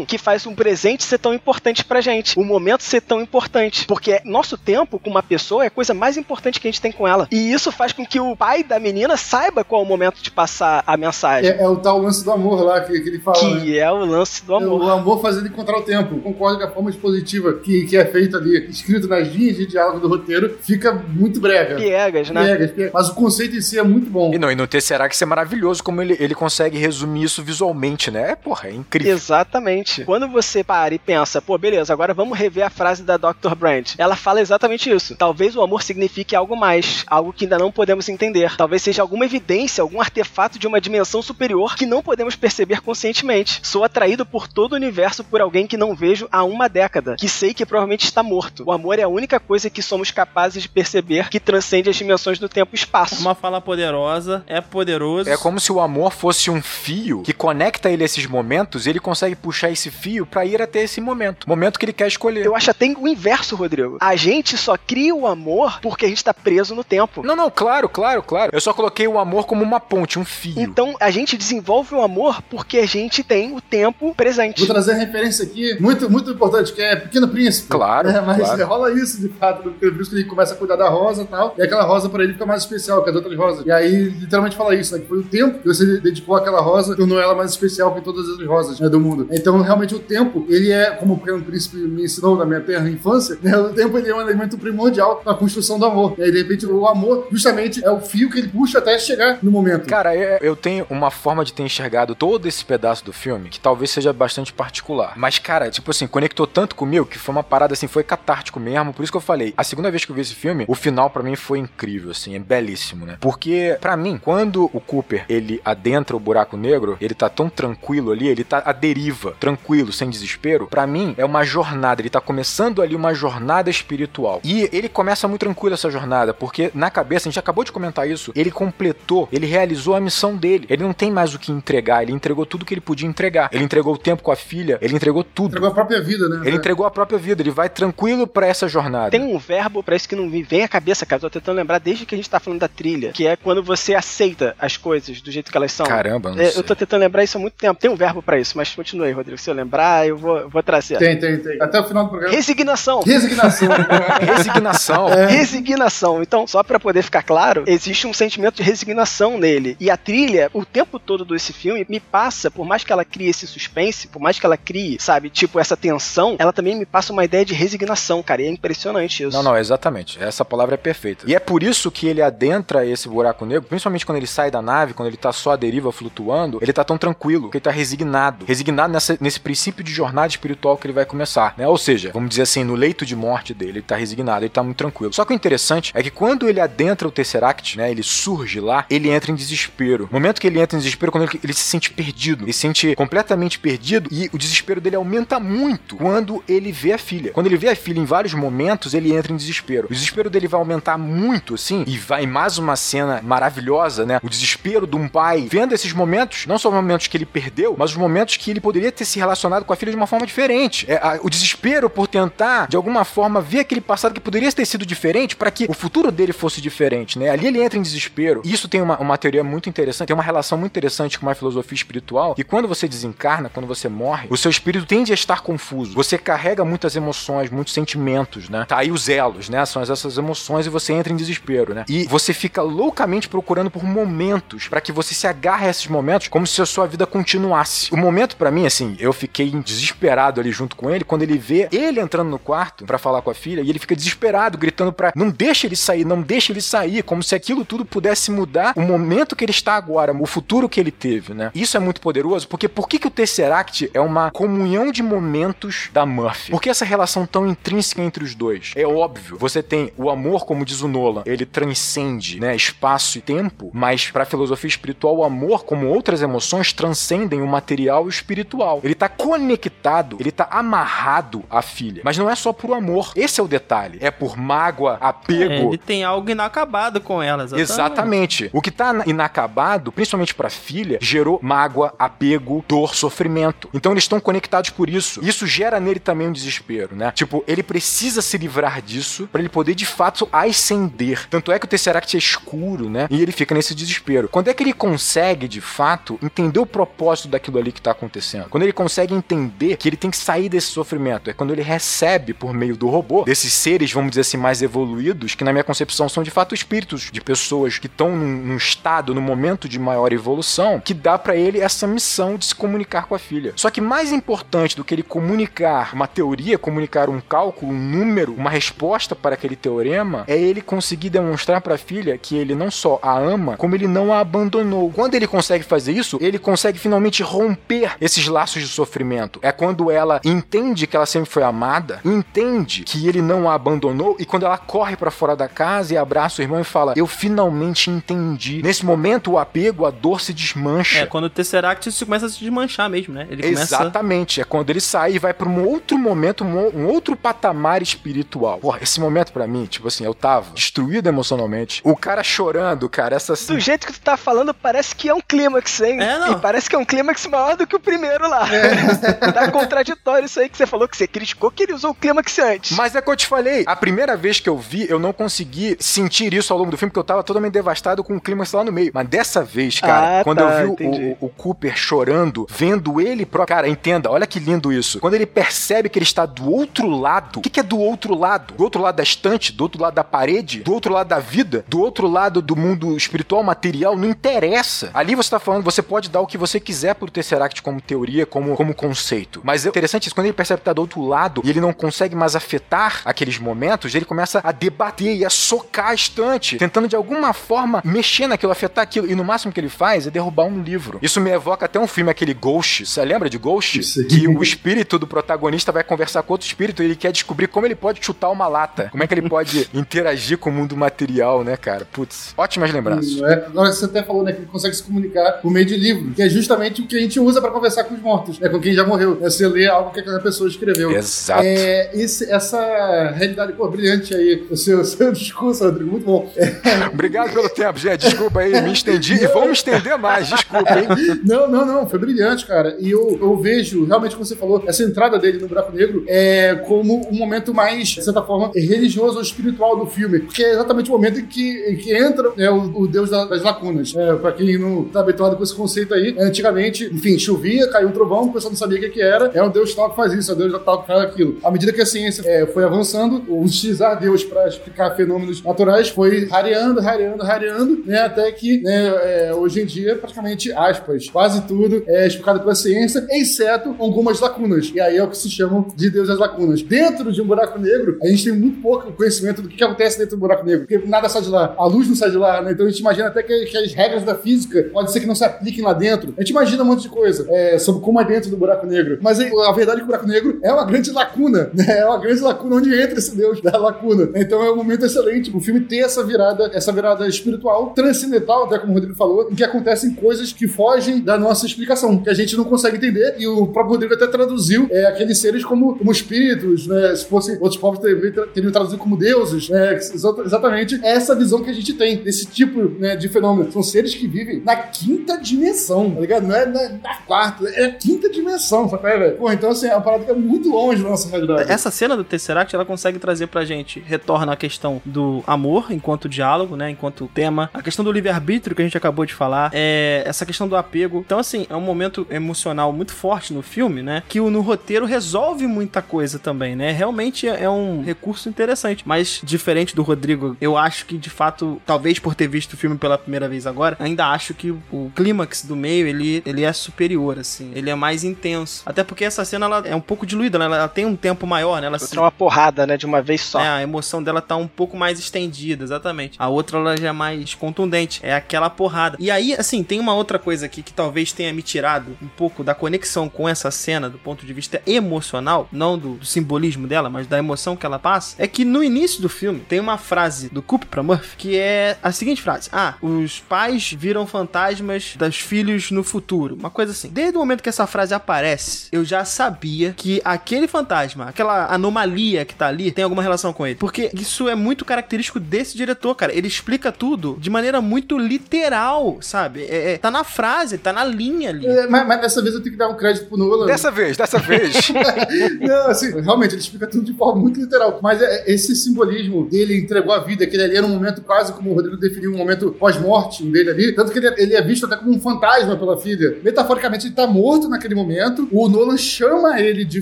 que 0.05 0.17
faz 0.17 0.45
um 0.45 0.53
presente 0.53 1.03
ser 1.03 1.17
tão 1.17 1.33
importante 1.33 1.83
pra 1.83 2.01
gente. 2.01 2.37
O 2.37 2.43
momento 2.43 2.83
ser 2.83 3.01
tão 3.01 3.21
importante. 3.21 3.85
Porque 3.85 4.21
nosso 4.25 4.57
tempo 4.57 4.99
com 4.99 5.09
uma 5.09 5.23
pessoa 5.23 5.63
é 5.63 5.67
a 5.67 5.71
coisa 5.71 5.93
mais 5.93 6.17
importante 6.17 6.59
que 6.59 6.67
a 6.67 6.71
gente 6.71 6.81
tem 6.81 6.91
com 6.91 7.07
ela. 7.07 7.27
E 7.31 7.51
isso 7.51 7.71
faz 7.71 7.91
com 7.93 8.05
que 8.05 8.19
o 8.19 8.35
pai 8.35 8.63
da 8.63 8.79
menina 8.79 9.15
saiba 9.17 9.63
qual 9.63 9.81
é 9.81 9.85
o 9.85 9.87
momento 9.87 10.21
de 10.21 10.31
passar 10.31 10.83
a 10.85 10.97
mensagem. 10.97 11.51
É, 11.51 11.61
é 11.63 11.67
o 11.67 11.77
tal 11.77 11.99
lance 11.99 12.23
do 12.23 12.31
amor 12.31 12.61
lá 12.63 12.81
que, 12.81 12.99
que 12.99 13.09
ele 13.09 13.19
fala. 13.19 13.55
né? 13.55 13.61
Que 13.61 13.79
é 13.79 13.91
o 13.91 14.05
lance 14.05 14.45
do 14.45 14.55
amor. 14.55 14.81
O 14.81 14.89
amor 14.89 15.21
faz 15.21 15.37
ele 15.37 15.49
encontrar 15.49 15.77
o 15.77 15.81
tempo. 15.81 16.19
Concordo 16.19 16.59
com 16.59 16.65
a 16.65 16.71
forma 16.71 16.89
expositiva 16.89 17.53
que, 17.53 17.85
que 17.85 17.97
é 17.97 18.05
feita 18.05 18.37
ali, 18.37 18.69
escrito 18.69 19.07
nas 19.07 19.27
linhas 19.27 19.57
de 19.57 19.65
diálogo 19.65 19.99
do 19.99 20.07
roteiro, 20.07 20.57
fica 20.61 20.91
muito 20.93 21.39
brega. 21.39 21.75
Piegas, 21.75 22.29
né? 22.29 22.43
Piegas, 22.45 22.71
piegas. 22.71 22.93
Mas 22.93 23.09
o 23.09 23.15
conceito 23.15 23.55
em 23.55 23.61
si 23.61 23.77
é 23.77 23.83
muito 23.83 24.09
bom. 24.09 24.33
E 24.33 24.37
não, 24.37 24.51
e 24.51 24.55
no 24.55 24.67
Tesseract 24.67 25.21
é 25.21 25.25
maravilhoso 25.25 25.83
como 25.83 26.01
ele, 26.01 26.15
ele 26.19 26.35
consegue 26.35 26.77
resumir 26.77 27.23
isso 27.23 27.43
visualmente, 27.43 28.11
né? 28.11 28.31
É, 28.31 28.35
porra, 28.35 28.69
é 28.69 28.73
incrível. 28.73 29.13
Exatamente. 29.39 30.03
Quando 30.03 30.27
você 30.27 30.63
para 30.63 30.93
e 30.93 30.99
pensa, 30.99 31.41
pô, 31.41 31.57
beleza, 31.57 31.93
agora 31.93 32.13
vamos 32.13 32.37
rever 32.37 32.65
a 32.65 32.69
frase 32.69 33.03
da 33.03 33.15
Dr. 33.15 33.55
Brand. 33.55 33.91
Ela 33.97 34.15
fala 34.15 34.41
exatamente 34.41 34.89
isso. 34.89 35.15
Talvez 35.15 35.55
o 35.55 35.61
amor 35.61 35.81
signifique 35.81 36.35
algo 36.35 36.57
mais, 36.57 37.05
algo 37.07 37.31
que 37.31 37.45
ainda 37.45 37.57
não 37.57 37.71
podemos 37.71 38.09
entender. 38.09 38.55
Talvez 38.57 38.81
seja 38.81 39.01
alguma 39.01 39.25
evidência, 39.25 39.81
algum 39.81 40.01
artefato 40.01 40.59
de 40.59 40.67
uma 40.67 40.81
dimensão 40.81 41.21
superior 41.21 41.75
que 41.75 41.85
não 41.85 42.03
podemos 42.03 42.35
perceber 42.35 42.81
conscientemente. 42.81 43.61
Sou 43.63 43.83
atraído 43.83 44.25
por 44.25 44.47
todo 44.47 44.73
o 44.73 44.75
universo 44.75 45.23
por 45.23 45.39
alguém 45.39 45.65
que 45.65 45.77
não 45.77 45.95
vejo 45.95 46.27
há 46.31 46.43
uma 46.43 46.67
década, 46.67 47.15
que 47.17 47.29
sei 47.29 47.53
que 47.53 47.65
provavelmente 47.65 48.03
está 48.03 48.21
morto. 48.21 48.63
O 48.67 48.71
amor 48.71 48.99
é 48.99 49.03
a 49.03 49.07
única 49.07 49.39
coisa 49.39 49.69
que 49.69 49.81
somos 49.81 50.11
capazes 50.11 50.63
de 50.63 50.69
perceber 50.69 51.29
que 51.29 51.39
transcende 51.39 51.89
as 51.89 51.95
dimensões 51.95 52.39
do 52.39 52.49
tempo 52.49 52.71
e 52.73 52.75
espaço. 52.75 53.21
Uma 53.21 53.35
fala 53.35 53.61
poderosa, 53.61 54.43
é 54.47 54.59
poderoso. 54.59 55.29
É 55.29 55.37
como 55.37 55.59
se 55.59 55.71
o 55.71 55.79
amor 55.79 56.11
fosse 56.11 56.51
um 56.51 56.61
fio 56.61 57.23
que 57.23 57.31
conecta 57.31 57.89
ele 57.89 58.03
a 58.03 58.05
esses 58.05 58.25
momentos 58.25 58.85
e 58.85 58.89
ele 58.89 58.99
consegue 58.99 59.28
puxar 59.35 59.69
esse 59.69 59.89
fio 59.89 60.25
pra 60.25 60.45
ir 60.45 60.61
até 60.61 60.83
esse 60.83 60.99
momento. 61.01 61.47
Momento 61.47 61.79
que 61.79 61.85
ele 61.85 61.93
quer 61.93 62.07
escolher. 62.07 62.45
Eu 62.45 62.55
acho 62.55 62.71
até 62.71 62.85
o 62.97 63.07
inverso, 63.07 63.55
Rodrigo. 63.55 63.97
A 64.01 64.15
gente 64.15 64.57
só 64.57 64.77
cria 64.77 65.13
o 65.13 65.27
amor 65.27 65.79
porque 65.81 66.05
a 66.05 66.09
gente 66.09 66.23
tá 66.23 66.33
preso 66.33 66.73
no 66.75 66.83
tempo. 66.83 67.23
Não, 67.23 67.35
não, 67.35 67.49
claro, 67.49 67.87
claro, 67.87 68.23
claro. 68.23 68.51
Eu 68.53 68.61
só 68.61 68.73
coloquei 68.73 69.07
o 69.07 69.19
amor 69.19 69.45
como 69.45 69.63
uma 69.63 69.79
ponte, 69.79 70.17
um 70.19 70.25
fio. 70.25 70.59
Então 70.59 70.95
a 70.99 71.11
gente 71.11 71.37
desenvolve 71.37 71.95
o 71.95 72.01
amor 72.01 72.41
porque 72.43 72.77
a 72.79 72.85
gente 72.87 73.23
tem 73.23 73.55
o 73.55 73.61
tempo 73.61 74.13
presente. 74.15 74.59
Vou 74.59 74.67
trazer 74.67 74.93
referência 74.93 75.45
aqui, 75.45 75.79
muito, 75.79 76.09
muito 76.09 76.31
importante, 76.31 76.73
que 76.73 76.81
é 76.81 76.95
Pequeno 76.95 77.27
Príncipe. 77.27 77.67
Claro, 77.69 78.09
É, 78.09 78.21
mas 78.21 78.37
claro. 78.37 78.65
rola 78.65 78.91
isso, 78.93 79.19
de 79.21 79.29
fato, 79.29 79.65
no 79.65 79.71
Pequeno 79.73 79.93
Príncipe, 79.93 80.15
ele 80.17 80.25
começa 80.25 80.53
a 80.53 80.57
cuidar 80.57 80.75
da 80.75 80.89
rosa 80.89 81.23
e 81.23 81.25
tal, 81.25 81.53
e 81.57 81.61
aquela 81.61 81.83
rosa 81.83 82.09
pra 82.09 82.23
ele 82.23 82.33
fica 82.33 82.45
mais 82.45 82.63
especial 82.63 83.03
que 83.03 83.09
as 83.09 83.15
outras 83.15 83.35
rosas. 83.37 83.65
E 83.65 83.71
aí, 83.71 84.09
literalmente 84.09 84.55
fala 84.55 84.75
isso, 84.75 84.93
né, 84.93 85.01
que 85.01 85.07
foi 85.07 85.19
o 85.19 85.23
tempo 85.23 85.59
que 85.59 85.67
você 85.67 85.99
dedicou 85.99 86.35
àquela 86.35 86.61
rosa, 86.61 86.95
tornou 86.95 87.19
ela 87.19 87.35
mais 87.35 87.51
especial 87.51 87.93
que 87.93 88.01
todas 88.01 88.25
as 88.25 88.31
outras 88.31 88.47
rosas 88.49 88.79
né, 88.79 88.89
do 88.89 88.99
mundo. 88.99 89.08
Então, 89.31 89.61
realmente, 89.61 89.95
o 89.95 89.99
tempo, 89.99 90.45
ele 90.49 90.71
é, 90.71 90.91
como 90.91 91.13
o 91.13 91.17
Pequeno 91.17 91.41
Príncipe 91.43 91.77
me 91.77 92.03
ensinou 92.03 92.37
na 92.37 92.45
minha 92.45 92.61
terra 92.61 92.89
infância, 92.89 93.37
né, 93.41 93.55
o 93.57 93.73
tempo 93.73 93.97
ele 93.97 94.09
é 94.09 94.15
um 94.15 94.21
elemento 94.21 94.57
primordial 94.57 95.21
na 95.25 95.33
construção 95.33 95.79
do 95.79 95.85
amor. 95.85 96.15
E 96.17 96.31
de 96.31 96.37
repente, 96.37 96.65
o 96.65 96.87
amor, 96.87 97.27
justamente, 97.31 97.83
é 97.83 97.91
o 97.91 97.99
fio 97.99 98.29
que 98.29 98.39
ele 98.39 98.47
puxa 98.47 98.79
até 98.79 98.97
chegar 98.97 99.39
no 99.41 99.51
momento. 99.51 99.87
Cara, 99.87 100.15
eu 100.15 100.55
tenho 100.55 100.85
uma 100.89 101.11
forma 101.11 101.43
de 101.43 101.53
ter 101.53 101.63
enxergado 101.63 102.15
todo 102.15 102.47
esse 102.47 102.63
pedaço 102.63 103.03
do 103.05 103.13
filme 103.13 103.49
que 103.49 103.59
talvez 103.59 103.91
seja 103.91 104.11
bastante 104.11 104.53
particular. 104.53 105.13
Mas, 105.15 105.39
cara, 105.39 105.69
tipo 105.69 105.91
assim, 105.91 106.07
conectou 106.07 106.47
tanto 106.47 106.75
comigo 106.75 107.05
que 107.05 107.17
foi 107.17 107.33
uma 107.33 107.43
parada 107.43 107.73
assim, 107.73 107.87
foi 107.87 108.03
catártico 108.03 108.59
mesmo. 108.59 108.93
Por 108.93 109.03
isso 109.03 109.11
que 109.11 109.17
eu 109.17 109.21
falei, 109.21 109.53
a 109.55 109.63
segunda 109.63 109.91
vez 109.91 110.05
que 110.05 110.11
eu 110.11 110.15
vi 110.15 110.21
esse 110.21 110.35
filme, 110.35 110.65
o 110.67 110.75
final 110.75 111.09
pra 111.09 111.23
mim 111.23 111.35
foi 111.35 111.59
incrível, 111.59 112.11
assim, 112.11 112.35
é 112.35 112.39
belíssimo, 112.39 113.05
né? 113.05 113.17
Porque, 113.19 113.77
pra 113.79 113.95
mim, 113.95 114.19
quando 114.21 114.69
o 114.73 114.79
Cooper 114.79 115.25
ele 115.29 115.61
adentra 115.63 116.15
o 116.15 116.19
buraco 116.19 116.57
negro, 116.57 116.97
ele 116.99 117.13
tá 117.13 117.29
tão 117.29 117.49
tranquilo 117.49 118.11
ali, 118.11 118.27
ele 118.27 118.43
tá 118.43 118.59
à 118.59 118.73
deriva, 118.99 119.33
tranquilo, 119.39 119.91
sem 119.91 120.09
desespero. 120.09 120.67
Pra 120.67 120.85
mim, 120.85 121.15
é 121.17 121.23
uma 121.25 121.43
jornada, 121.43 122.01
ele 122.01 122.09
tá 122.09 122.19
começando 122.19 122.81
ali 122.81 122.95
uma 122.95 123.13
jornada 123.13 123.69
espiritual. 123.69 124.41
E 124.43 124.69
ele 124.73 124.89
começa 124.89 125.27
muito 125.27 125.39
tranquilo 125.41 125.73
essa 125.73 125.89
jornada, 125.89 126.33
porque 126.33 126.69
na 126.73 126.89
cabeça, 126.89 127.27
a 127.27 127.31
gente 127.31 127.39
acabou 127.39 127.63
de 127.63 127.71
comentar 127.71 128.07
isso, 128.09 128.31
ele 128.35 128.51
completou, 128.51 129.27
ele 129.31 129.45
realizou 129.45 129.95
a 129.95 129.99
missão 130.01 130.35
dele. 130.35 130.65
Ele 130.69 130.83
não 130.83 130.93
tem 130.93 131.09
mais 131.11 131.33
o 131.33 131.39
que 131.39 131.51
entregar, 131.51 132.03
ele 132.03 132.11
entregou 132.11 132.45
tudo 132.45 132.65
que 132.65 132.73
ele 132.73 132.81
podia 132.81 133.07
entregar. 133.07 133.49
Ele 133.51 133.63
entregou 133.63 133.93
o 133.93 133.97
tempo 133.97 134.21
com 134.21 134.31
a 134.31 134.35
filha, 134.35 134.77
ele 134.81 134.95
entregou 134.95 135.23
tudo. 135.23 135.49
Entregou 135.49 135.69
a 135.69 135.73
própria 135.73 136.01
vida, 136.01 136.27
né? 136.27 136.41
Ele 136.45 136.57
entregou 136.57 136.85
a 136.85 136.91
própria 136.91 137.17
vida, 137.17 137.41
ele 137.41 137.51
vai 137.51 137.69
tranquilo 137.69 138.27
pra 138.27 138.47
essa 138.47 138.67
jornada. 138.67 139.11
Tem 139.11 139.21
um 139.21 139.37
verbo 139.37 139.81
pra 139.81 139.95
isso 139.95 140.07
que 140.09 140.15
não 140.15 140.25
me 140.25 140.43
vem 140.43 140.63
à 140.63 140.67
cabeça, 140.67 141.05
cara. 141.05 141.19
Tô 141.21 141.29
tentando 141.29 141.55
lembrar 141.55 141.79
desde 141.79 142.05
que 142.05 142.15
a 142.15 142.17
gente 142.17 142.29
tá 142.29 142.39
falando 142.39 142.59
da 142.59 142.67
trilha, 142.67 143.11
que 143.11 143.25
é 143.27 143.35
quando 143.35 143.63
você 143.63 143.93
aceita 143.95 144.55
as 144.59 144.75
coisas 144.77 145.21
do 145.21 145.31
jeito 145.31 145.51
que 145.51 145.57
elas 145.57 145.71
são. 145.71 145.85
Caramba, 145.85 146.31
não 146.31 146.41
É, 146.41 146.47
sei. 146.49 146.59
eu 146.59 146.63
tô 146.63 146.75
tentando 146.75 147.01
lembrar 147.01 147.23
isso 147.23 147.37
há 147.37 147.41
muito 147.41 147.53
tempo. 147.53 147.79
Tem 147.79 147.89
um 147.89 147.95
verbo 147.95 148.21
pra 148.21 148.37
isso, 148.39 148.57
mas 148.57 148.69
continua. 148.89 148.99
continue, 148.99 149.11
Rodrigo. 149.11 149.37
Se 149.37 149.49
eu 149.49 149.53
lembrar, 149.53 150.07
eu 150.07 150.17
vou, 150.17 150.49
vou 150.49 150.63
trazer. 150.63 150.97
Tem, 150.97 151.17
tem, 151.19 151.37
tem. 151.37 151.61
Até 151.61 151.79
o 151.79 151.83
final 151.83 152.05
do 152.05 152.09
programa. 152.09 152.35
Resignação. 152.35 153.01
Resignação. 153.01 153.69
Resignação. 154.19 155.09
É. 155.09 155.25
Resignação. 155.27 156.21
Então, 156.21 156.47
só 156.47 156.63
para 156.63 156.79
poder 156.79 157.03
ficar 157.03 157.23
claro, 157.23 157.63
existe 157.67 158.07
um 158.07 158.13
sentimento 158.13 158.55
de 158.55 158.63
resignação 158.63 159.37
nele. 159.37 159.77
E 159.79 159.89
a 159.89 159.97
trilha, 159.97 160.49
o 160.53 160.65
tempo 160.65 160.99
todo 160.99 161.25
desse 161.25 161.53
filme, 161.53 161.85
me 161.87 161.99
passa, 161.99 162.49
por 162.49 162.65
mais 162.65 162.83
que 162.83 162.91
ela 162.91 163.05
crie 163.05 163.29
esse 163.29 163.45
suspense, 163.45 164.07
por 164.07 164.21
mais 164.21 164.39
que 164.39 164.45
ela 164.45 164.57
crie, 164.57 164.97
sabe, 164.99 165.29
tipo, 165.29 165.59
essa 165.59 165.77
tensão, 165.77 166.35
ela 166.39 166.53
também 166.53 166.75
me 166.75 166.85
passa 166.85 167.13
uma 167.13 167.23
ideia 167.23 167.45
de 167.45 167.53
resignação, 167.53 168.23
cara. 168.23 168.41
E 168.41 168.45
é 168.45 168.49
impressionante 168.49 169.23
isso. 169.23 169.35
Não, 169.35 169.43
não, 169.43 169.57
exatamente. 169.57 170.21
Essa 170.21 170.43
palavra 170.43 170.75
é 170.75 170.77
perfeita. 170.77 171.25
E 171.27 171.35
é 171.35 171.39
por 171.39 171.63
isso 171.63 171.91
que 171.91 172.07
ele 172.07 172.21
adentra 172.21 172.85
esse 172.85 173.07
buraco 173.07 173.45
negro, 173.45 173.67
principalmente 173.67 174.05
quando 174.05 174.17
ele 174.17 174.27
sai 174.27 174.51
da 174.51 174.61
nave, 174.61 174.93
quando 174.93 175.07
ele 175.07 175.17
tá 175.17 175.31
só 175.31 175.51
à 175.51 175.55
deriva 175.55 175.91
flutuando, 175.91 176.59
ele 176.61 176.73
tá 176.73 176.83
tão 176.83 176.97
tranquilo, 176.97 177.43
porque 177.43 177.57
ele 177.57 177.63
tá 177.63 177.71
resignado. 177.71 178.45
Resignado 178.45 178.78
nessa, 178.87 179.17
nesse 179.19 179.39
princípio 179.39 179.83
de 179.83 179.91
jornada 179.91 180.27
espiritual 180.27 180.77
que 180.77 180.87
ele 180.87 180.93
vai 180.93 181.05
começar, 181.05 181.53
né? 181.57 181.67
Ou 181.67 181.77
seja, 181.77 182.11
vamos 182.13 182.29
dizer 182.29 182.43
assim, 182.43 182.63
no 182.63 182.75
leito 182.75 183.05
de 183.05 183.15
morte 183.15 183.53
dele, 183.53 183.71
ele 183.71 183.81
tá 183.81 183.95
resignado, 183.95 184.43
ele 184.43 184.49
tá 184.49 184.63
muito 184.63 184.77
tranquilo. 184.77 185.13
Só 185.13 185.25
que 185.25 185.33
o 185.33 185.35
interessante 185.35 185.91
é 185.95 186.03
que 186.03 186.11
quando 186.11 186.47
ele 186.47 186.59
adentra 186.59 187.07
o 187.07 187.11
Tesseract, 187.11 187.77
né, 187.77 187.91
ele 187.91 188.03
surge 188.03 188.59
lá, 188.59 188.85
ele 188.89 189.09
entra 189.09 189.31
em 189.31 189.35
desespero. 189.35 190.07
No 190.11 190.19
momento 190.19 190.39
que 190.39 190.47
ele 190.47 190.59
entra 190.59 190.77
em 190.77 190.79
desespero, 190.79 191.11
quando 191.11 191.29
ele, 191.29 191.39
ele 191.43 191.53
se 191.53 191.61
sente 191.61 191.91
perdido, 191.91 192.45
ele 192.45 192.53
se 192.53 192.59
sente 192.59 192.95
completamente 192.95 193.59
perdido 193.59 194.09
e 194.11 194.29
o 194.31 194.37
desespero 194.37 194.81
dele 194.81 194.95
aumenta 194.95 195.39
muito 195.39 195.95
quando 195.95 196.43
ele 196.47 196.71
vê 196.71 196.93
a 196.93 196.97
filha. 196.97 197.31
Quando 197.31 197.47
ele 197.47 197.57
vê 197.57 197.69
a 197.69 197.75
filha 197.75 197.99
em 197.99 198.05
vários 198.05 198.33
momentos, 198.33 198.93
ele 198.93 199.13
entra 199.13 199.33
em 199.33 199.37
desespero. 199.37 199.87
O 199.89 199.93
desespero 199.93 200.29
dele 200.29 200.47
vai 200.47 200.59
aumentar 200.59 200.97
muito, 200.97 201.55
assim, 201.55 201.83
e 201.87 201.97
vai 201.97 202.25
mais 202.25 202.57
uma 202.57 202.75
cena 202.75 203.21
maravilhosa, 203.23 204.05
né? 204.05 204.19
O 204.23 204.29
desespero 204.29 204.85
de 204.85 204.95
um 204.95 205.07
pai 205.07 205.47
vendo 205.49 205.73
esses 205.73 205.93
momentos, 205.93 206.45
não 206.45 206.57
só 206.57 206.69
os 206.69 206.75
momentos 206.75 207.07
que 207.07 207.17
ele 207.17 207.25
perdeu, 207.25 207.75
mas 207.77 207.91
os 207.91 207.97
momentos 207.97 208.37
que 208.37 208.51
ele 208.51 208.59
poderia 208.69 208.91
ter 208.91 209.03
se 209.03 209.17
relacionado 209.17 209.65
com 209.65 209.73
a 209.73 209.75
filha 209.75 209.91
de 209.91 209.95
uma 209.95 210.05
forma 210.05 210.27
diferente. 210.27 210.85
É, 210.87 210.97
a, 210.97 211.19
o 211.23 211.29
desespero 211.29 211.89
por 211.89 212.07
tentar, 212.07 212.67
de 212.67 212.75
alguma 212.75 213.03
forma, 213.03 213.41
ver 213.41 213.61
aquele 213.61 213.81
passado 213.81 214.13
que 214.13 214.19
poderia 214.19 214.51
ter 214.51 214.63
sido 214.63 214.85
diferente 214.85 215.35
para 215.35 215.49
que 215.49 215.65
o 215.67 215.73
futuro 215.73 216.11
dele 216.11 216.31
fosse 216.31 216.61
diferente, 216.61 217.17
né? 217.17 217.31
Ali 217.31 217.47
ele 217.47 217.59
entra 217.59 217.79
em 217.79 217.81
desespero. 217.81 218.43
E 218.45 218.53
isso 218.53 218.67
tem 218.67 218.79
uma, 218.79 218.95
uma 218.99 219.17
teoria 219.17 219.43
muito 219.43 219.67
interessante, 219.67 220.09
tem 220.09 220.13
uma 220.13 220.21
relação 220.21 220.55
muito 220.55 220.71
interessante 220.71 221.17
com 221.17 221.25
uma 221.25 221.33
filosofia 221.33 221.75
espiritual, 221.75 222.35
que 222.35 222.43
quando 222.43 222.67
você 222.67 222.87
desencarna, 222.87 223.49
quando 223.49 223.65
você 223.65 223.89
morre, 223.89 224.27
o 224.29 224.37
seu 224.37 224.51
espírito 224.51 224.85
tende 224.85 225.11
a 225.11 225.15
estar 225.15 225.41
confuso. 225.41 225.95
Você 225.95 226.15
carrega 226.15 226.63
muitas 226.63 226.95
emoções, 226.95 227.49
muitos 227.49 227.73
sentimentos, 227.73 228.49
né? 228.49 228.65
Tá 228.67 228.77
aí 228.77 228.91
os 228.91 229.09
elos, 229.09 229.49
né? 229.49 229.65
São 229.65 229.81
essas 229.81 230.15
emoções 230.15 230.67
e 230.67 230.69
você 230.69 230.93
entra 230.93 231.11
em 231.11 231.15
desespero, 231.15 231.73
né? 231.73 231.85
E 231.89 232.05
você 232.05 232.33
fica 232.33 232.61
loucamente 232.61 233.27
procurando 233.27 233.71
por 233.71 233.83
momentos 233.83 234.67
para 234.67 234.79
que 234.79 234.91
você 234.91 235.15
se 235.15 235.25
agarre 235.25 235.65
a 235.65 235.69
esses 235.71 235.87
momentos 235.87 236.27
como 236.27 236.45
se 236.45 236.61
a 236.61 236.65
sua 236.67 236.85
vida 236.85 237.07
continuasse. 237.07 237.91
O 237.91 237.97
momento 237.97 238.35
para 238.35 238.51
mim, 238.51 238.58
assim, 238.65 238.95
eu 238.99 239.13
fiquei 239.13 239.49
desesperado 239.49 240.39
ali 240.39 240.51
junto 240.51 240.75
com 240.75 240.89
ele 240.89 241.03
quando 241.03 241.23
ele 241.23 241.37
vê 241.37 241.67
ele 241.71 241.99
entrando 241.99 242.29
no 242.29 242.39
quarto 242.39 242.85
para 242.85 242.97
falar 242.97 243.21
com 243.21 243.29
a 243.29 243.33
filha 243.33 243.61
e 243.61 243.69
ele 243.69 243.79
fica 243.79 243.95
desesperado, 243.95 244.57
gritando 244.57 244.91
para 244.91 245.11
não 245.15 245.29
deixa 245.29 245.67
ele 245.67 245.75
sair, 245.75 246.05
não 246.05 246.21
deixa 246.21 246.51
ele 246.51 246.61
sair, 246.61 247.03
como 247.03 247.23
se 247.23 247.35
aquilo 247.35 247.65
tudo 247.65 247.85
pudesse 247.85 248.31
mudar 248.31 248.73
o 248.75 248.81
momento 248.81 249.35
que 249.35 249.43
ele 249.43 249.51
está 249.51 249.75
agora, 249.75 250.13
o 250.13 250.25
futuro 250.25 250.69
que 250.69 250.79
ele 250.79 250.91
teve, 250.91 251.33
né? 251.33 251.51
Isso 251.53 251.77
é 251.77 251.79
muito 251.79 252.01
poderoso, 252.01 252.47
porque 252.47 252.67
por 252.67 252.87
que, 252.87 252.99
que 252.99 253.07
o 253.07 253.11
Tesseract 253.11 253.89
é 253.93 253.99
uma 253.99 254.31
comunhão 254.31 254.91
de 254.91 255.01
momentos 255.01 255.89
da 255.93 256.05
Murphy? 256.05 256.51
Por 256.51 256.61
que 256.61 256.69
essa 256.69 256.85
relação 256.85 257.25
tão 257.25 257.47
intrínseca 257.47 258.01
entre 258.01 258.23
os 258.23 258.35
dois? 258.35 258.73
É 258.75 258.85
óbvio, 258.85 259.37
você 259.37 259.61
tem 259.61 259.91
o 259.97 260.09
amor, 260.09 260.45
como 260.45 260.65
diz 260.65 260.81
o 260.81 260.87
Nolan, 260.87 261.23
ele 261.25 261.45
transcende, 261.45 262.39
né, 262.39 262.55
espaço 262.55 263.17
e 263.17 263.21
tempo, 263.21 263.69
mas 263.73 264.09
para 264.11 264.23
a 264.23 264.25
filosofia 264.25 264.67
espiritual, 264.67 265.17
o 265.17 265.23
amor, 265.23 265.63
como 265.63 265.87
outras 265.87 266.21
emoções, 266.21 266.73
transcendem 266.73 267.41
o 267.41 267.47
material 267.47 268.05
e 268.05 268.07
o 268.07 268.09
espiritual. 268.09 268.48
Ele 268.83 268.95
tá 268.95 269.09
conectado, 269.09 270.17
ele 270.19 270.31
tá 270.31 270.47
amarrado 270.51 271.43
à 271.49 271.61
filha, 271.61 272.01
mas 272.03 272.17
não 272.17 272.29
é 272.29 272.35
só 272.35 272.51
por 272.53 272.73
amor. 272.73 273.11
Esse 273.15 273.39
é 273.39 273.43
o 273.43 273.47
detalhe. 273.47 273.97
É 274.01 274.11
por 274.11 274.37
mágoa, 274.37 274.97
apego. 274.99 275.51
É, 275.51 275.65
ele 275.65 275.77
tem 275.77 276.03
algo 276.03 276.29
inacabado 276.29 277.01
com 277.01 277.21
ela, 277.21 277.43
exatamente. 277.43 277.71
Exatamente. 277.71 278.49
O 278.53 278.61
que 278.61 278.71
tá 278.71 279.03
inacabado, 279.05 279.91
principalmente 279.91 280.33
pra 280.33 280.49
filha, 280.49 280.97
gerou 281.01 281.39
mágoa, 281.41 281.93
apego, 281.97 282.63
dor, 282.67 282.95
sofrimento. 282.95 283.69
Então 283.73 283.91
eles 283.91 284.03
estão 284.03 284.19
conectados 284.19 284.69
por 284.69 284.89
isso. 284.89 285.23
Isso 285.23 285.45
gera 285.47 285.79
nele 285.79 285.99
também 285.99 286.27
um 286.27 286.31
desespero, 286.31 286.95
né? 286.95 287.11
Tipo, 287.11 287.43
ele 287.47 287.63
precisa 287.63 288.21
se 288.21 288.37
livrar 288.37 288.81
disso 288.81 289.27
para 289.31 289.41
ele 289.41 289.49
poder 289.49 289.75
de 289.75 289.85
fato 289.85 290.27
ascender. 290.31 291.27
Tanto 291.29 291.51
é 291.51 291.59
que 291.59 291.65
o 291.65 291.69
Tesseract 291.69 292.15
é 292.15 292.19
escuro, 292.19 292.89
né? 292.89 293.07
E 293.09 293.21
ele 293.21 293.31
fica 293.31 293.53
nesse 293.53 293.75
desespero. 293.75 294.27
Quando 294.29 294.47
é 294.47 294.53
que 294.53 294.63
ele 294.63 294.73
consegue 294.73 295.47
de 295.47 295.61
fato 295.61 296.19
entender 296.21 296.59
o 296.59 296.65
propósito 296.65 297.27
daquilo 297.27 297.57
ali 297.57 297.71
que 297.71 297.81
tá 297.81 297.91
acontecendo? 297.91 298.38
Quando 298.49 298.63
ele 298.63 298.73
consegue 298.73 299.13
entender 299.13 299.77
que 299.77 299.89
ele 299.89 299.97
tem 299.97 300.11
que 300.11 300.17
sair 300.17 300.49
desse 300.49 300.67
sofrimento, 300.67 301.29
é 301.29 301.33
quando 301.33 301.51
ele 301.51 301.61
recebe 301.61 302.33
por 302.33 302.53
meio 302.53 302.75
do 302.75 302.87
robô 302.87 303.23
desses 303.23 303.53
seres, 303.53 303.91
vamos 303.91 304.11
dizer 304.11 304.21
assim, 304.21 304.37
mais 304.37 304.61
evoluídos, 304.61 305.35
que 305.35 305.43
na 305.43 305.51
minha 305.51 305.63
concepção 305.63 306.07
são 306.07 306.23
de 306.23 306.31
fato 306.31 306.55
espíritos 306.55 307.09
de 307.11 307.21
pessoas 307.21 307.77
que 307.77 307.87
estão 307.87 308.15
num, 308.15 308.37
num 308.45 308.57
estado, 308.57 309.13
num 309.13 309.21
momento 309.21 309.67
de 309.67 309.79
maior 309.79 310.13
evolução, 310.13 310.79
que 310.79 310.93
dá 310.93 311.17
para 311.17 311.35
ele 311.35 311.59
essa 311.59 311.87
missão 311.87 312.35
de 312.35 312.45
se 312.45 312.55
comunicar 312.55 313.05
com 313.05 313.15
a 313.15 313.19
filha. 313.19 313.53
Só 313.55 313.69
que 313.69 313.81
mais 313.81 314.11
importante 314.11 314.75
do 314.75 314.83
que 314.83 314.93
ele 314.93 315.03
comunicar 315.03 315.93
uma 315.93 316.07
teoria, 316.07 316.57
comunicar 316.57 317.09
um 317.09 317.19
cálculo, 317.19 317.71
um 317.71 317.79
número, 317.79 318.33
uma 318.33 318.49
resposta 318.49 319.15
para 319.15 319.35
aquele 319.35 319.55
teorema, 319.55 320.23
é 320.27 320.37
ele 320.37 320.61
conseguir 320.61 321.09
demonstrar 321.09 321.61
para 321.61 321.75
a 321.75 321.77
filha 321.77 322.17
que 322.17 322.35
ele 322.35 322.55
não 322.55 322.69
só 322.69 322.99
a 323.01 323.17
ama, 323.17 323.57
como 323.57 323.75
ele 323.75 323.87
não 323.87 324.13
a 324.13 324.19
abandonou. 324.19 324.91
Quando 324.91 325.15
ele 325.15 325.27
consegue 325.27 325.63
fazer 325.63 325.93
isso, 325.93 326.17
ele 326.21 326.37
consegue 326.37 326.77
finalmente 326.77 327.23
romper 327.23 327.95
esses 328.19 328.27
laços 328.27 328.61
de 328.61 328.67
sofrimento. 328.67 329.39
É 329.41 329.51
quando 329.51 329.89
ela 329.89 330.19
entende 330.23 330.85
que 330.85 330.95
ela 330.95 331.05
sempre 331.05 331.29
foi 331.29 331.43
amada, 331.43 332.01
entende 332.03 332.83
que 332.83 333.07
ele 333.07 333.21
não 333.21 333.49
a 333.49 333.53
abandonou 333.53 334.15
e 334.19 334.25
quando 334.25 334.45
ela 334.45 334.57
corre 334.57 334.95
para 334.95 335.11
fora 335.11 335.35
da 335.35 335.47
casa 335.47 335.93
e 335.93 335.97
abraça 335.97 336.41
o 336.41 336.43
irmão 336.43 336.59
e 336.59 336.63
fala: 336.63 336.93
"Eu 336.95 337.07
finalmente 337.07 337.89
entendi". 337.89 338.61
Nesse 338.61 338.85
momento 338.85 339.31
o 339.31 339.39
apego, 339.39 339.85
a 339.85 339.91
dor 339.91 340.21
se 340.21 340.33
desmancha. 340.33 340.99
É, 340.99 341.05
quando 341.05 341.25
o 341.25 341.29
Tesseract 341.29 341.91
se 341.91 342.05
começa 342.05 342.25
a 342.25 342.29
se 342.29 342.39
desmanchar 342.39 342.89
mesmo, 342.89 343.13
né? 343.13 343.27
Ele 343.29 343.43
começa... 343.43 343.75
Exatamente, 343.75 344.41
é 344.41 344.43
quando 344.43 344.69
ele 344.69 344.81
sai 344.81 345.13
e 345.13 345.19
vai 345.19 345.33
para 345.33 345.47
um 345.47 345.65
outro 345.65 345.97
momento, 345.97 346.43
um, 346.43 346.79
um 346.79 346.87
outro 346.87 347.15
patamar 347.15 347.81
espiritual. 347.81 348.59
Porra, 348.59 348.79
esse 348.81 348.99
momento 348.99 349.31
para 349.31 349.47
mim, 349.47 349.65
tipo 349.65 349.87
assim, 349.87 350.05
eu 350.05 350.13
tava 350.13 350.51
destruído 350.53 351.07
emocionalmente. 351.07 351.81
O 351.83 351.95
cara 351.95 352.23
chorando, 352.23 352.87
cara, 352.89 353.15
essa 353.15 353.33
Do 353.47 353.59
jeito 353.59 353.85
que 353.87 353.93
tu 353.93 354.01
tá 354.01 354.17
falando, 354.17 354.53
parece 354.53 354.95
que 354.95 355.09
é 355.09 355.13
um 355.13 355.21
clímax, 355.21 355.81
hein? 355.81 356.01
É, 356.01 356.17
não. 356.17 356.33
E 356.33 356.35
parece 356.39 356.69
que 356.69 356.75
é 356.75 356.79
um 356.79 356.85
clímax 356.85 357.25
maior 357.27 357.55
do 357.55 357.67
que 357.67 357.75
o 357.75 357.79
primeiro 357.79 358.08
lá. 358.17 358.47
tá 359.33 359.51
contraditório 359.51 360.25
isso 360.25 360.39
aí 360.39 360.49
que 360.49 360.57
você 360.57 360.65
falou, 360.65 360.87
que 360.87 360.97
você 360.97 361.07
criticou 361.07 361.51
que 361.51 361.63
ele 361.63 361.73
usou 361.73 361.91
o 361.91 361.95
clímax 361.95 362.39
antes. 362.39 362.77
Mas 362.77 362.95
é 362.95 363.01
que 363.01 363.09
eu 363.09 363.15
te 363.15 363.25
falei, 363.25 363.63
a 363.67 363.75
primeira 363.75 364.15
vez 364.15 364.39
que 364.39 364.49
eu 364.49 364.57
vi, 364.57 364.89
eu 364.89 364.99
não 364.99 365.13
consegui 365.13 365.77
sentir 365.79 366.33
isso 366.33 366.51
ao 366.53 366.59
longo 366.59 366.71
do 366.71 366.77
filme, 366.77 366.89
porque 366.89 366.99
eu 366.99 367.03
tava 367.03 367.23
totalmente 367.23 367.53
devastado 367.53 368.03
com 368.03 368.15
o 368.15 368.21
clímax 368.21 368.51
lá 368.53 368.63
no 368.63 368.71
meio. 368.71 368.91
Mas 368.93 369.07
dessa 369.07 369.43
vez, 369.43 369.79
cara, 369.79 370.19
Ah, 370.19 370.23
quando 370.23 370.39
tá, 370.39 370.61
eu 370.61 370.75
vi 370.75 371.17
o, 371.19 371.25
o 371.25 371.29
Cooper 371.29 371.75
chorando, 371.75 372.47
vendo 372.49 372.99
ele 372.99 373.25
próprio. 373.25 373.55
Cara, 373.55 373.67
entenda, 373.67 374.09
olha 374.11 374.27
que 374.27 374.39
lindo 374.39 374.71
isso. 374.71 374.99
Quando 374.99 375.13
ele 375.13 375.25
percebe 375.25 375.89
que 375.89 375.97
ele 375.97 376.03
está 376.05 376.25
do 376.25 376.51
outro 376.51 376.87
lado, 376.87 377.39
o 377.39 377.41
que, 377.41 377.49
que 377.49 377.59
é 377.59 377.63
do 377.63 377.79
outro 377.79 378.15
lado? 378.15 378.53
Do 378.53 378.63
outro 378.63 378.81
lado 378.81 378.95
da 378.95 379.03
estante, 379.03 379.51
do 379.51 379.63
outro 379.63 379.81
lado 379.81 379.93
da 379.95 380.03
parede, 380.03 380.59
do 380.59 380.73
outro 380.73 380.93
lado 380.93 381.07
da 381.07 381.19
vida, 381.19 381.63
do 381.67 381.79
outro 381.79 382.07
lado 382.07 382.41
do 382.41 382.55
mundo 382.55 382.95
espiritual, 382.95 383.43
material, 383.43 383.97
não 383.97 384.07
interessa. 384.07 384.89
Ali 384.93 385.15
você 385.15 385.29
tá 385.29 385.39
falando, 385.39 385.63
você 385.63 385.81
pode 385.81 386.09
dar 386.09 386.21
o 386.21 386.27
que 386.27 386.37
você 386.37 386.59
quiser 386.59 386.95
pro 386.95 387.09
Tesseract 387.09 387.61
como 387.61 387.81
teoria, 387.99 388.25
como, 388.25 388.55
como 388.55 388.73
conceito. 388.73 389.41
Mas 389.43 389.65
é 389.65 389.69
interessante 389.69 390.07
isso, 390.07 390.15
quando 390.15 390.27
ele 390.27 390.33
percebe 390.33 390.59
que 390.59 390.65
tá 390.65 390.73
do 390.73 390.81
outro 390.81 391.05
lado 391.05 391.41
e 391.43 391.49
ele 391.49 391.59
não 391.59 391.73
consegue 391.73 392.15
mais 392.15 392.35
afetar 392.35 393.01
aqueles 393.05 393.37
momentos, 393.37 393.93
ele 393.93 394.05
começa 394.05 394.39
a 394.43 394.51
debater 394.51 395.15
e 395.15 395.25
a 395.25 395.29
socar 395.29 395.89
a 395.89 395.93
estante, 395.93 396.57
tentando 396.57 396.87
de 396.87 396.95
alguma 396.95 397.33
forma 397.33 397.81
mexer 397.83 398.27
naquilo, 398.27 398.51
afetar 398.51 398.83
aquilo. 398.83 399.09
E 399.09 399.15
no 399.15 399.23
máximo 399.23 399.51
que 399.51 399.59
ele 399.59 399.69
faz 399.69 400.07
é 400.07 400.09
derrubar 400.09 400.45
um 400.45 400.61
livro. 400.61 400.99
Isso 401.01 401.19
me 401.19 401.29
evoca 401.29 401.65
até 401.65 401.79
um 401.79 401.87
filme, 401.87 402.09
aquele 402.09 402.33
Ghost. 402.33 402.85
Você 402.85 403.03
lembra 403.03 403.29
de 403.29 403.37
Ghost? 403.37 403.83
Sim. 403.83 404.07
Que 404.07 404.27
o 404.27 404.41
espírito 404.41 404.97
do 404.97 405.05
protagonista 405.05 405.71
vai 405.71 405.83
conversar 405.83 406.23
com 406.23 406.33
outro 406.33 406.47
espírito 406.47 406.81
e 406.81 406.85
ele 406.85 406.95
quer 406.95 407.11
descobrir 407.11 407.47
como 407.47 407.65
ele 407.65 407.75
pode 407.75 408.03
chutar 408.03 408.29
uma 408.29 408.47
lata. 408.47 408.89
Como 408.91 409.03
é 409.03 409.07
que 409.07 409.13
ele 409.13 409.27
pode 409.27 409.69
interagir 409.73 410.37
com 410.37 410.49
o 410.49 410.53
mundo 410.53 410.75
material, 410.77 411.43
né, 411.43 411.57
cara? 411.57 411.85
Putz, 411.91 412.33
ótimas 412.37 412.71
lembranças. 412.71 413.17
Não 413.17 413.27
é? 413.27 413.33
Agora 413.33 413.71
você 413.71 413.85
até 413.85 414.03
falou 414.03 414.23
né, 414.23 414.31
que 414.31 414.39
ele 414.39 414.47
consegue 414.47 414.75
se 414.75 414.83
comunicar 414.83 415.33
por 415.41 415.51
meio 415.51 415.65
de 415.65 415.75
livro, 415.75 416.11
que 416.11 416.21
é 416.21 416.29
justamente 416.29 416.81
o 416.81 416.87
que 416.87 416.95
a 416.95 416.99
gente 416.99 417.19
usa 417.19 417.41
pra 417.41 417.51
conversar 417.51 417.83
com 417.83 417.88
os 417.93 418.01
mortos, 418.01 418.39
né, 418.39 418.49
com 418.49 418.59
quem 418.59 418.73
já 418.73 418.85
morreu. 418.85 419.17
É 419.21 419.29
você 419.29 419.47
ler 419.47 419.69
algo 419.69 419.91
que 419.91 419.99
aquela 419.99 420.19
pessoa 420.19 420.49
escreveu. 420.49 420.91
Exato. 420.91 421.41
É, 421.43 421.89
esse- 421.93 422.29
essa 422.31 423.11
realidade, 423.15 423.53
pô, 423.53 423.67
brilhante 423.69 424.13
aí, 424.15 424.45
o 424.49 424.55
seu, 424.57 424.83
seu 424.85 425.11
discurso, 425.13 425.63
Rodrigo, 425.63 425.91
muito 425.91 426.05
bom. 426.05 426.31
É, 426.35 426.87
Obrigado 426.93 427.31
pelo 427.33 427.49
tempo, 427.49 427.77
gente. 427.79 428.01
Desculpa 428.01 428.39
aí, 428.41 428.61
me 428.61 428.73
estendi. 428.73 429.13
E 429.15 429.27
me 429.45 429.51
estender 429.51 429.97
mais, 429.97 430.27
desculpa, 430.27 430.77
hein? 430.79 430.87
não, 431.23 431.49
não, 431.49 431.65
não, 431.65 431.89
foi 431.89 431.99
brilhante, 431.99 432.45
cara. 432.45 432.75
E 432.79 432.91
eu, 432.91 433.17
eu 433.21 433.37
vejo, 433.37 433.85
realmente, 433.85 434.15
como 434.15 434.25
você 434.25 434.35
falou, 434.35 434.63
essa 434.67 434.83
entrada 434.83 435.17
dele 435.17 435.39
no 435.39 435.47
buraco 435.47 435.71
negro 435.75 436.03
é 436.07 436.55
como 436.67 437.07
um 437.09 437.15
momento 437.15 437.53
mais, 437.53 437.87
de 437.89 438.03
certa 438.03 438.21
forma, 438.21 438.51
religioso 438.55 439.15
ou 439.17 439.21
espiritual 439.21 439.77
do 439.77 439.85
filme. 439.85 440.19
Porque 440.19 440.43
é 440.43 440.53
exatamente 440.53 440.89
o 440.89 440.93
momento 440.93 441.19
em 441.19 441.25
que, 441.25 441.65
em 441.69 441.75
que 441.77 441.93
entra 441.95 442.31
né, 442.35 442.49
o, 442.49 442.81
o 442.81 442.87
deus 442.87 443.09
da- 443.09 443.25
das 443.25 443.41
lacunas. 443.43 443.93
É, 443.95 444.13
pra 444.15 444.31
quem 444.31 444.57
não 444.57 444.83
tá 444.85 444.99
habituado 445.01 445.35
com 445.35 445.43
esse 445.43 445.53
conceito 445.55 445.93
aí, 445.93 446.15
antigamente, 446.19 446.85
enfim, 446.91 447.17
chovia, 447.17 447.67
caiu 447.79 447.89
um 447.89 447.91
trovão, 447.91 448.25
o 448.25 448.33
pessoal 448.33 448.51
não 448.51 448.57
sabia 448.57 448.77
o 448.77 448.91
que, 448.91 449.01
era, 449.01 449.31
é 449.33 449.41
um 449.41 449.49
deus 449.49 449.73
tal 449.73 449.89
que 449.89 449.95
faz 449.95 450.13
isso, 450.13 450.31
é 450.31 450.35
um 450.35 450.37
deus 450.37 450.63
tal 450.63 450.81
que 450.81 450.87
faz 450.87 451.01
aquilo. 451.01 451.37
À 451.43 451.49
medida 451.49 451.71
que 451.71 451.81
a 451.81 451.85
ciência 451.85 452.21
é, 452.25 452.45
foi 452.45 452.63
avançando, 452.63 453.23
utilizar 453.29 453.99
Deus 453.99 454.23
para 454.23 454.47
explicar 454.47 454.95
fenômenos 454.95 455.41
naturais 455.41 455.89
foi 455.89 456.25
rareando, 456.25 456.81
rareando, 456.81 457.23
rareando, 457.23 457.83
né, 457.85 457.99
até 458.01 458.31
que 458.31 458.61
né, 458.61 458.93
é, 459.03 459.33
hoje 459.33 459.61
em 459.61 459.65
dia, 459.65 459.95
praticamente, 459.95 460.51
aspas, 460.51 461.09
quase 461.09 461.41
tudo 461.43 461.83
é 461.87 462.05
explicado 462.05 462.39
pela 462.39 462.55
ciência, 462.55 463.05
exceto 463.09 463.75
algumas 463.79 464.19
lacunas. 464.19 464.71
E 464.73 464.79
aí 464.79 464.97
é 464.97 465.03
o 465.03 465.07
que 465.07 465.17
se 465.17 465.29
chamam 465.29 465.67
de 465.75 465.89
Deus 465.89 466.07
das 466.07 466.19
lacunas. 466.19 466.61
Dentro 466.61 467.11
de 467.11 467.21
um 467.21 467.25
buraco 467.25 467.57
negro, 467.59 467.97
a 468.01 468.07
gente 468.07 468.25
tem 468.25 468.33
muito 468.33 468.61
pouco 468.61 468.91
conhecimento 468.91 469.41
do 469.41 469.47
que, 469.47 469.63
acontece 469.63 469.97
dentro 469.97 470.15
do 470.15 470.19
buraco 470.19 470.45
negro, 470.45 470.65
porque 470.67 470.85
nada 470.87 471.07
sai 471.07 471.21
de 471.21 471.29
lá, 471.29 471.53
a 471.57 471.65
luz 471.65 471.87
não 471.87 471.95
sai 471.95 472.11
de 472.11 472.17
lá, 472.17 472.41
né? 472.41 472.51
Então 472.51 472.65
a 472.65 472.69
gente 472.69 472.79
imagina 472.79 473.07
até 473.07 473.21
que, 473.21 473.45
que 473.45 473.57
as 473.57 473.73
regras 473.73 474.03
da 474.03 474.15
física 474.15 474.69
pode 474.73 474.91
ser 474.91 474.99
que 474.99 475.05
não 475.05 475.15
se 475.15 475.23
apliquem 475.23 475.63
lá 475.63 475.73
dentro. 475.73 476.13
A 476.17 476.21
gente 476.21 476.31
imagina 476.31 476.63
um 476.63 476.65
monte 476.65 476.83
de 476.83 476.89
coisa 476.89 477.27
é, 477.29 477.57
sobre 477.69 477.81
como 477.81 478.01
é 478.01 478.05
dentro 478.05 478.29
do 478.29 478.37
buraco 478.37 478.65
negro. 478.65 478.99
Mas 479.01 479.19
a 479.19 479.51
verdade 479.51 479.77
é 479.77 479.79
que 479.79 479.83
o 479.83 479.87
buraco 479.87 480.07
negro 480.07 480.39
é 480.41 480.51
uma 480.51 480.65
grande 480.65 480.91
lacuna, 480.91 481.49
né? 481.53 481.79
É 481.79 481.85
uma 481.85 481.99
grande 481.99 482.21
lacuna 482.21 482.55
onde 482.55 482.73
entra 482.73 482.97
esse 482.97 483.15
Deus 483.15 483.41
da 483.41 483.57
lacuna. 483.57 484.09
Então 484.15 484.43
é 484.43 484.51
um 484.51 484.55
momento 484.55 484.85
excelente 484.85 485.35
o 485.35 485.39
filme 485.39 485.61
ter 485.61 485.79
essa 485.79 486.03
virada, 486.03 486.49
essa 486.53 486.71
virada 486.71 487.07
espiritual, 487.07 487.71
transcendental, 487.71 488.45
até 488.45 488.57
como 488.57 488.71
o 488.71 488.75
Rodrigo 488.75 488.95
falou, 488.95 489.29
em 489.31 489.35
que 489.35 489.43
acontecem 489.43 489.93
coisas 489.93 490.33
que 490.33 490.47
fogem 490.47 491.01
da 491.01 491.17
nossa 491.17 491.45
explicação, 491.45 491.99
que 491.99 492.09
a 492.09 492.13
gente 492.13 492.35
não 492.35 492.43
consegue 492.43 492.77
entender, 492.77 493.15
e 493.17 493.27
o 493.27 493.47
próprio 493.47 493.73
Rodrigo 493.73 493.93
até 493.93 494.07
traduziu 494.07 494.67
é, 494.71 494.85
aqueles 494.87 495.19
seres 495.19 495.43
como, 495.45 495.77
como 495.77 495.91
espíritos, 495.91 496.67
né? 496.67 496.95
Se 496.95 497.05
fossem 497.05 497.35
outros 497.39 497.57
povos 497.57 497.79
teriam, 497.79 498.51
traduzido 498.51 498.81
como 498.81 498.97
deuses, 498.97 499.49
né? 499.49 499.75
Exatamente 499.75 500.79
essa 500.83 501.15
visão 501.15 501.41
que 501.43 501.49
a 501.49 501.53
gente 501.53 501.73
tem 501.73 501.97
desse 501.97 502.25
tipo 502.25 502.69
né, 502.79 502.95
de 502.95 503.07
fenômeno. 503.09 503.51
São 503.51 503.63
seres 503.63 503.93
que 503.93 504.07
vivem 504.07 504.41
na 504.43 504.55
quinta 504.55 505.17
dimensão, 505.17 505.91
tá 505.91 506.01
ligado? 506.01 506.27
Não 506.27 506.35
é 506.35 506.45
na, 506.45 506.69
na 506.69 506.95
quarta, 507.05 507.47
é 507.49 507.58
a 507.65 507.71
quinta 507.71 508.09
dimensão, 508.09 508.69
sabe, 508.69 508.83
velho? 508.83 509.17
Pô, 509.17 509.31
então 509.31 509.51
assim, 509.51 509.67
é 509.67 509.73
uma 509.73 509.81
parada 509.81 510.05
que 510.05 510.11
é 510.11 510.15
muito 510.15 510.49
longe 510.49 510.83
da 510.83 510.89
nossa 510.89 511.09
realidade. 511.09 511.51
Essa 511.51 511.71
cena 511.71 511.95
do 511.95 512.03
Tesseract, 512.03 512.53
ela 512.55 512.65
consegue 512.65 512.99
trazer 512.99 513.27
pra 513.27 513.45
gente, 513.45 513.79
retorna 513.79 514.33
a 514.33 514.35
questão 514.35 514.81
do 514.85 515.23
amor 515.25 515.67
enquanto 515.71 516.09
diálogo, 516.09 516.55
né, 516.55 516.69
enquanto 516.69 517.09
tema, 517.13 517.49
a 517.53 517.61
questão 517.61 517.83
do 517.83 517.91
livre-arbítrio 517.91 518.55
que 518.55 518.61
a 518.61 518.65
gente 518.65 518.77
acabou 518.77 519.05
de 519.05 519.13
falar, 519.13 519.51
é 519.53 520.03
essa 520.05 520.25
questão 520.25 520.47
do 520.47 520.55
apego. 520.55 521.03
Então, 521.05 521.19
assim, 521.19 521.45
é 521.49 521.55
um 521.55 521.61
momento 521.61 522.05
emocional 522.09 522.71
muito 522.71 522.93
forte 522.93 523.33
no 523.33 523.41
filme, 523.41 523.81
né, 523.81 524.03
que 524.07 524.19
no 524.19 524.41
roteiro 524.41 524.85
resolve 524.85 525.47
muita 525.47 525.81
coisa 525.81 526.19
também, 526.19 526.55
né? 526.55 526.71
Realmente 526.71 527.27
é 527.27 527.49
um 527.49 527.81
recurso 527.81 528.29
interessante, 528.29 528.83
mas 528.85 529.21
diferente 529.23 529.75
do 529.75 529.81
Rodrigo, 529.81 530.37
eu 530.39 530.57
acho 530.57 530.85
que 530.85 530.97
de 530.97 531.09
fato, 531.09 531.61
talvez 531.65 531.99
por 531.99 532.15
ter 532.15 532.27
visto 532.27 532.53
o 532.53 532.57
filme 532.57 532.77
pela 532.77 532.97
primeira 532.97 533.27
vez 533.27 533.47
agora, 533.47 533.75
ainda 533.79 534.07
acho 534.07 534.33
que 534.33 534.51
o 534.51 534.91
clímax 534.95 535.43
do 535.45 535.55
meio, 535.55 535.87
ele, 535.87 536.21
ele 536.25 536.43
é 536.43 536.53
superior, 536.53 537.17
assim, 537.19 537.48
ele 537.53 537.69
é 537.69 537.75
mais 537.75 538.03
intenso. 538.03 538.63
Até 538.65 538.83
porque 538.83 539.05
essa 539.05 539.23
cena, 539.25 539.45
ela 539.45 539.67
é 539.67 539.75
um 539.75 539.81
pouco 539.81 540.05
diluída, 540.05 540.37
né? 540.37 540.45
ela 540.45 540.67
tem 540.67 540.85
um 540.85 540.95
tempo 540.95 541.25
maior, 541.27 541.61
né? 541.61 541.67
Ela 541.67 541.79
se... 541.79 541.97
uma 541.97 542.11
porrada, 542.11 542.65
né, 542.65 542.77
de 542.77 542.85
uma 542.85 543.01
vez 543.01 543.21
só. 543.21 543.39
É, 543.39 543.49
a 543.49 543.61
emoção 543.61 544.01
dela 544.01 544.21
tá 544.21 544.35
um 544.35 544.47
pouco 544.47 544.77
mais 544.77 544.99
estendida, 544.99 545.63
exatamente. 545.63 546.15
A 546.19 546.27
outra, 546.27 546.57
ela 546.57 546.77
já 546.77 546.89
é 546.89 546.91
mais 546.91 547.33
contundente, 547.33 547.99
é 548.03 548.13
aquela 548.13 548.49
porrada. 548.49 548.97
E 548.99 549.11
aí, 549.11 549.33
assim, 549.33 549.63
tem 549.63 549.79
uma 549.79 549.93
outra 549.93 550.19
coisa 550.19 550.45
aqui 550.45 550.61
que 550.61 550.73
talvez 550.73 551.11
tenha 551.11 551.33
me 551.33 551.41
tirado 551.41 551.97
um 552.01 552.07
pouco 552.07 552.43
da 552.43 552.53
conexão 552.53 553.09
com 553.09 553.27
essa 553.27 553.51
cena 553.51 553.89
do 553.89 553.97
ponto 553.97 554.25
de 554.25 554.33
vista 554.33 554.61
emocional, 554.65 555.47
não 555.51 555.77
do, 555.77 555.95
do 555.95 556.05
simbolismo 556.05 556.67
dela, 556.67 556.89
mas 556.89 557.07
da 557.07 557.17
emoção 557.17 557.55
que 557.55 557.65
ela 557.65 557.79
passa, 557.79 558.15
é 558.17 558.27
que 558.27 558.45
no 558.45 558.63
início 558.63 559.01
do 559.01 559.09
filme 559.09 559.39
tem 559.41 559.59
uma 559.59 559.77
frase 559.77 560.29
do 560.29 560.41
Coop 560.41 560.65
pra 560.65 560.83
Murphy 560.83 561.17
que 561.17 561.37
é 561.37 561.77
a 561.81 561.91
seguinte 561.91 562.21
frase: 562.21 562.49
Ah, 562.51 562.75
os 562.81 563.19
pais 563.19 563.71
viram 563.73 564.05
fantasmas 564.05 564.95
dos 564.95 565.17
filhos 565.17 565.71
no 565.71 565.83
futuro. 565.83 566.35
Uma 566.35 566.49
coisa 566.49 566.71
assim. 566.71 566.89
Desde 566.89 567.17
o 567.17 567.19
momento 567.19 567.38
que 567.41 567.49
essa 567.49 567.67
frase 567.67 567.93
aparece, 567.93 568.67
eu 568.71 568.83
já 568.83 569.05
sabia 569.05 569.73
que 569.75 570.01
aquele 570.03 570.47
fantasma, 570.47 571.05
aquela 571.05 571.53
anomalia 571.53 572.25
que 572.25 572.35
tá 572.35 572.47
ali, 572.47 572.71
tem 572.71 572.83
alguma 572.83 573.01
relação 573.01 573.33
com 573.33 573.45
ele. 573.45 573.55
Porque 573.55 573.89
isso 573.93 574.27
é 574.27 574.35
muito 574.35 574.65
característico 574.65 575.19
desse 575.19 575.55
diretor, 575.55 575.95
cara. 575.95 576.13
Ele 576.13 576.27
explica 576.27 576.71
tudo 576.71 577.17
de 577.19 577.29
maneira 577.29 577.61
muito 577.61 577.97
literal, 577.97 578.97
sabe? 579.01 579.43
É, 579.43 579.73
é, 579.73 579.77
tá 579.77 579.91
na 579.91 580.03
frase, 580.03 580.57
tá 580.57 580.73
na 580.73 580.83
linha 580.83 581.29
ali. 581.29 581.45
É, 581.45 581.67
mas, 581.67 581.87
mas, 581.87 582.01
dessa 582.01 582.21
vez 582.21 582.33
eu 582.35 582.41
tenho 582.41 582.53
que 582.53 582.59
dar 582.59 582.69
um 582.69 582.77
crédito 582.77 583.07
pro 583.07 583.17
Nolan. 583.17 583.45
Dessa 583.45 583.71
vez, 583.71 583.97
dessa 583.97 584.19
vez. 584.19 584.69
Não, 585.41 585.67
assim, 585.67 585.99
realmente, 586.01 586.33
ele 586.33 586.41
explica 586.41 586.67
tudo 586.67 586.85
de 586.85 586.93
forma 586.93 587.21
muito 587.21 587.39
literal. 587.39 587.79
Mas 587.81 588.01
é, 588.01 588.31
esse 588.31 588.55
simbolismo 588.55 589.29
dele 589.29 589.57
entregou 589.57 589.93
a 589.93 589.99
vida, 589.99 590.25
que 590.25 590.35
ele 590.35 590.43
ali 590.43 590.57
era 590.57 590.65
um 590.65 590.69
momento 590.69 591.01
quase 591.01 591.33
como 591.33 591.51
o 591.51 591.53
Rodrigo 591.53 591.77
definiu, 591.77 592.13
um 592.13 592.17
momento 592.17 592.51
pós-morte 592.51 593.23
dele 593.23 593.49
ali. 593.51 593.75
Tanto 593.75 593.91
que 593.91 593.99
ele, 593.99 594.13
ele 594.17 594.35
é 594.35 594.41
visto 594.41 594.65
até 594.65 594.75
como 594.75 594.91
um 594.91 594.99
fantasma 594.99 595.55
pela 595.57 595.77
filha. 595.77 596.17
Metaforicamente, 596.23 596.87
ele 596.87 596.95
tá 596.95 597.07
morto 597.07 597.18
naquele 597.49 597.75
momento. 597.75 598.27
O 598.31 598.47
Nolan 598.47 598.77
chama 598.77 599.39
ele 599.39 599.65
de 599.65 599.81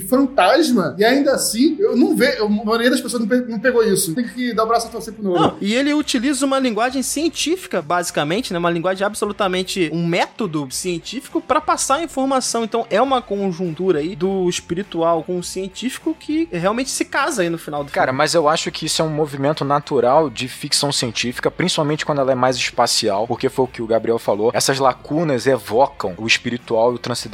fantasma 0.00 0.94
e 0.98 1.04
ainda 1.04 1.32
assim, 1.32 1.76
eu 1.78 1.96
não 1.96 2.16
vejo, 2.16 2.44
a 2.44 2.48
maioria 2.48 2.90
das 2.90 3.00
pessoas 3.00 3.24
não, 3.24 3.38
não 3.46 3.58
pegou 3.58 3.82
isso. 3.84 4.14
Tem 4.14 4.26
que 4.26 4.52
dar 4.54 4.64
o 4.64 4.66
braço 4.66 4.86
a 4.86 4.90
torcer 4.90 5.12
pro 5.14 5.22
Nolan. 5.22 5.40
Não, 5.40 5.56
e 5.60 5.74
ele 5.74 5.92
utiliza 5.94 6.44
uma 6.44 6.58
linguagem 6.58 7.02
científica, 7.02 7.80
basicamente, 7.82 8.52
né? 8.52 8.58
Uma 8.58 8.70
linguagem 8.70 9.06
absolutamente, 9.06 9.90
um 9.92 10.06
método 10.06 10.68
científico 10.70 11.40
para 11.40 11.60
passar 11.60 11.96
a 11.96 12.02
informação. 12.02 12.64
Então 12.64 12.86
é 12.90 13.00
uma 13.00 13.20
conjuntura 13.22 14.00
aí 14.00 14.16
do 14.16 14.48
espiritual 14.48 15.22
com 15.22 15.38
o 15.38 15.42
científico 15.42 16.14
que 16.18 16.48
realmente 16.50 16.90
se 16.90 17.04
casa 17.04 17.42
aí 17.42 17.50
no 17.50 17.58
final 17.58 17.84
do 17.84 17.90
Cara, 17.90 18.08
filme. 18.08 18.18
mas 18.18 18.34
eu 18.34 18.48
acho 18.48 18.70
que 18.70 18.86
isso 18.86 19.02
é 19.02 19.04
um 19.04 19.10
movimento 19.10 19.64
natural 19.64 20.30
de 20.30 20.48
ficção 20.48 20.90
científica, 20.92 21.50
principalmente 21.50 22.04
quando 22.04 22.20
ela 22.20 22.32
é 22.32 22.34
mais 22.34 22.56
espacial, 22.56 23.26
porque 23.26 23.48
foi 23.48 23.64
o 23.64 23.68
que 23.68 23.82
o 23.82 23.86
Gabriel 23.86 24.18
falou. 24.18 24.50
Essas 24.54 24.78
lacunas 24.78 25.46
evocam 25.46 26.14
o 26.18 26.26
espiritual 26.26 26.92
e 26.92 26.94
o 26.96 26.98
transcendental. 26.98 27.27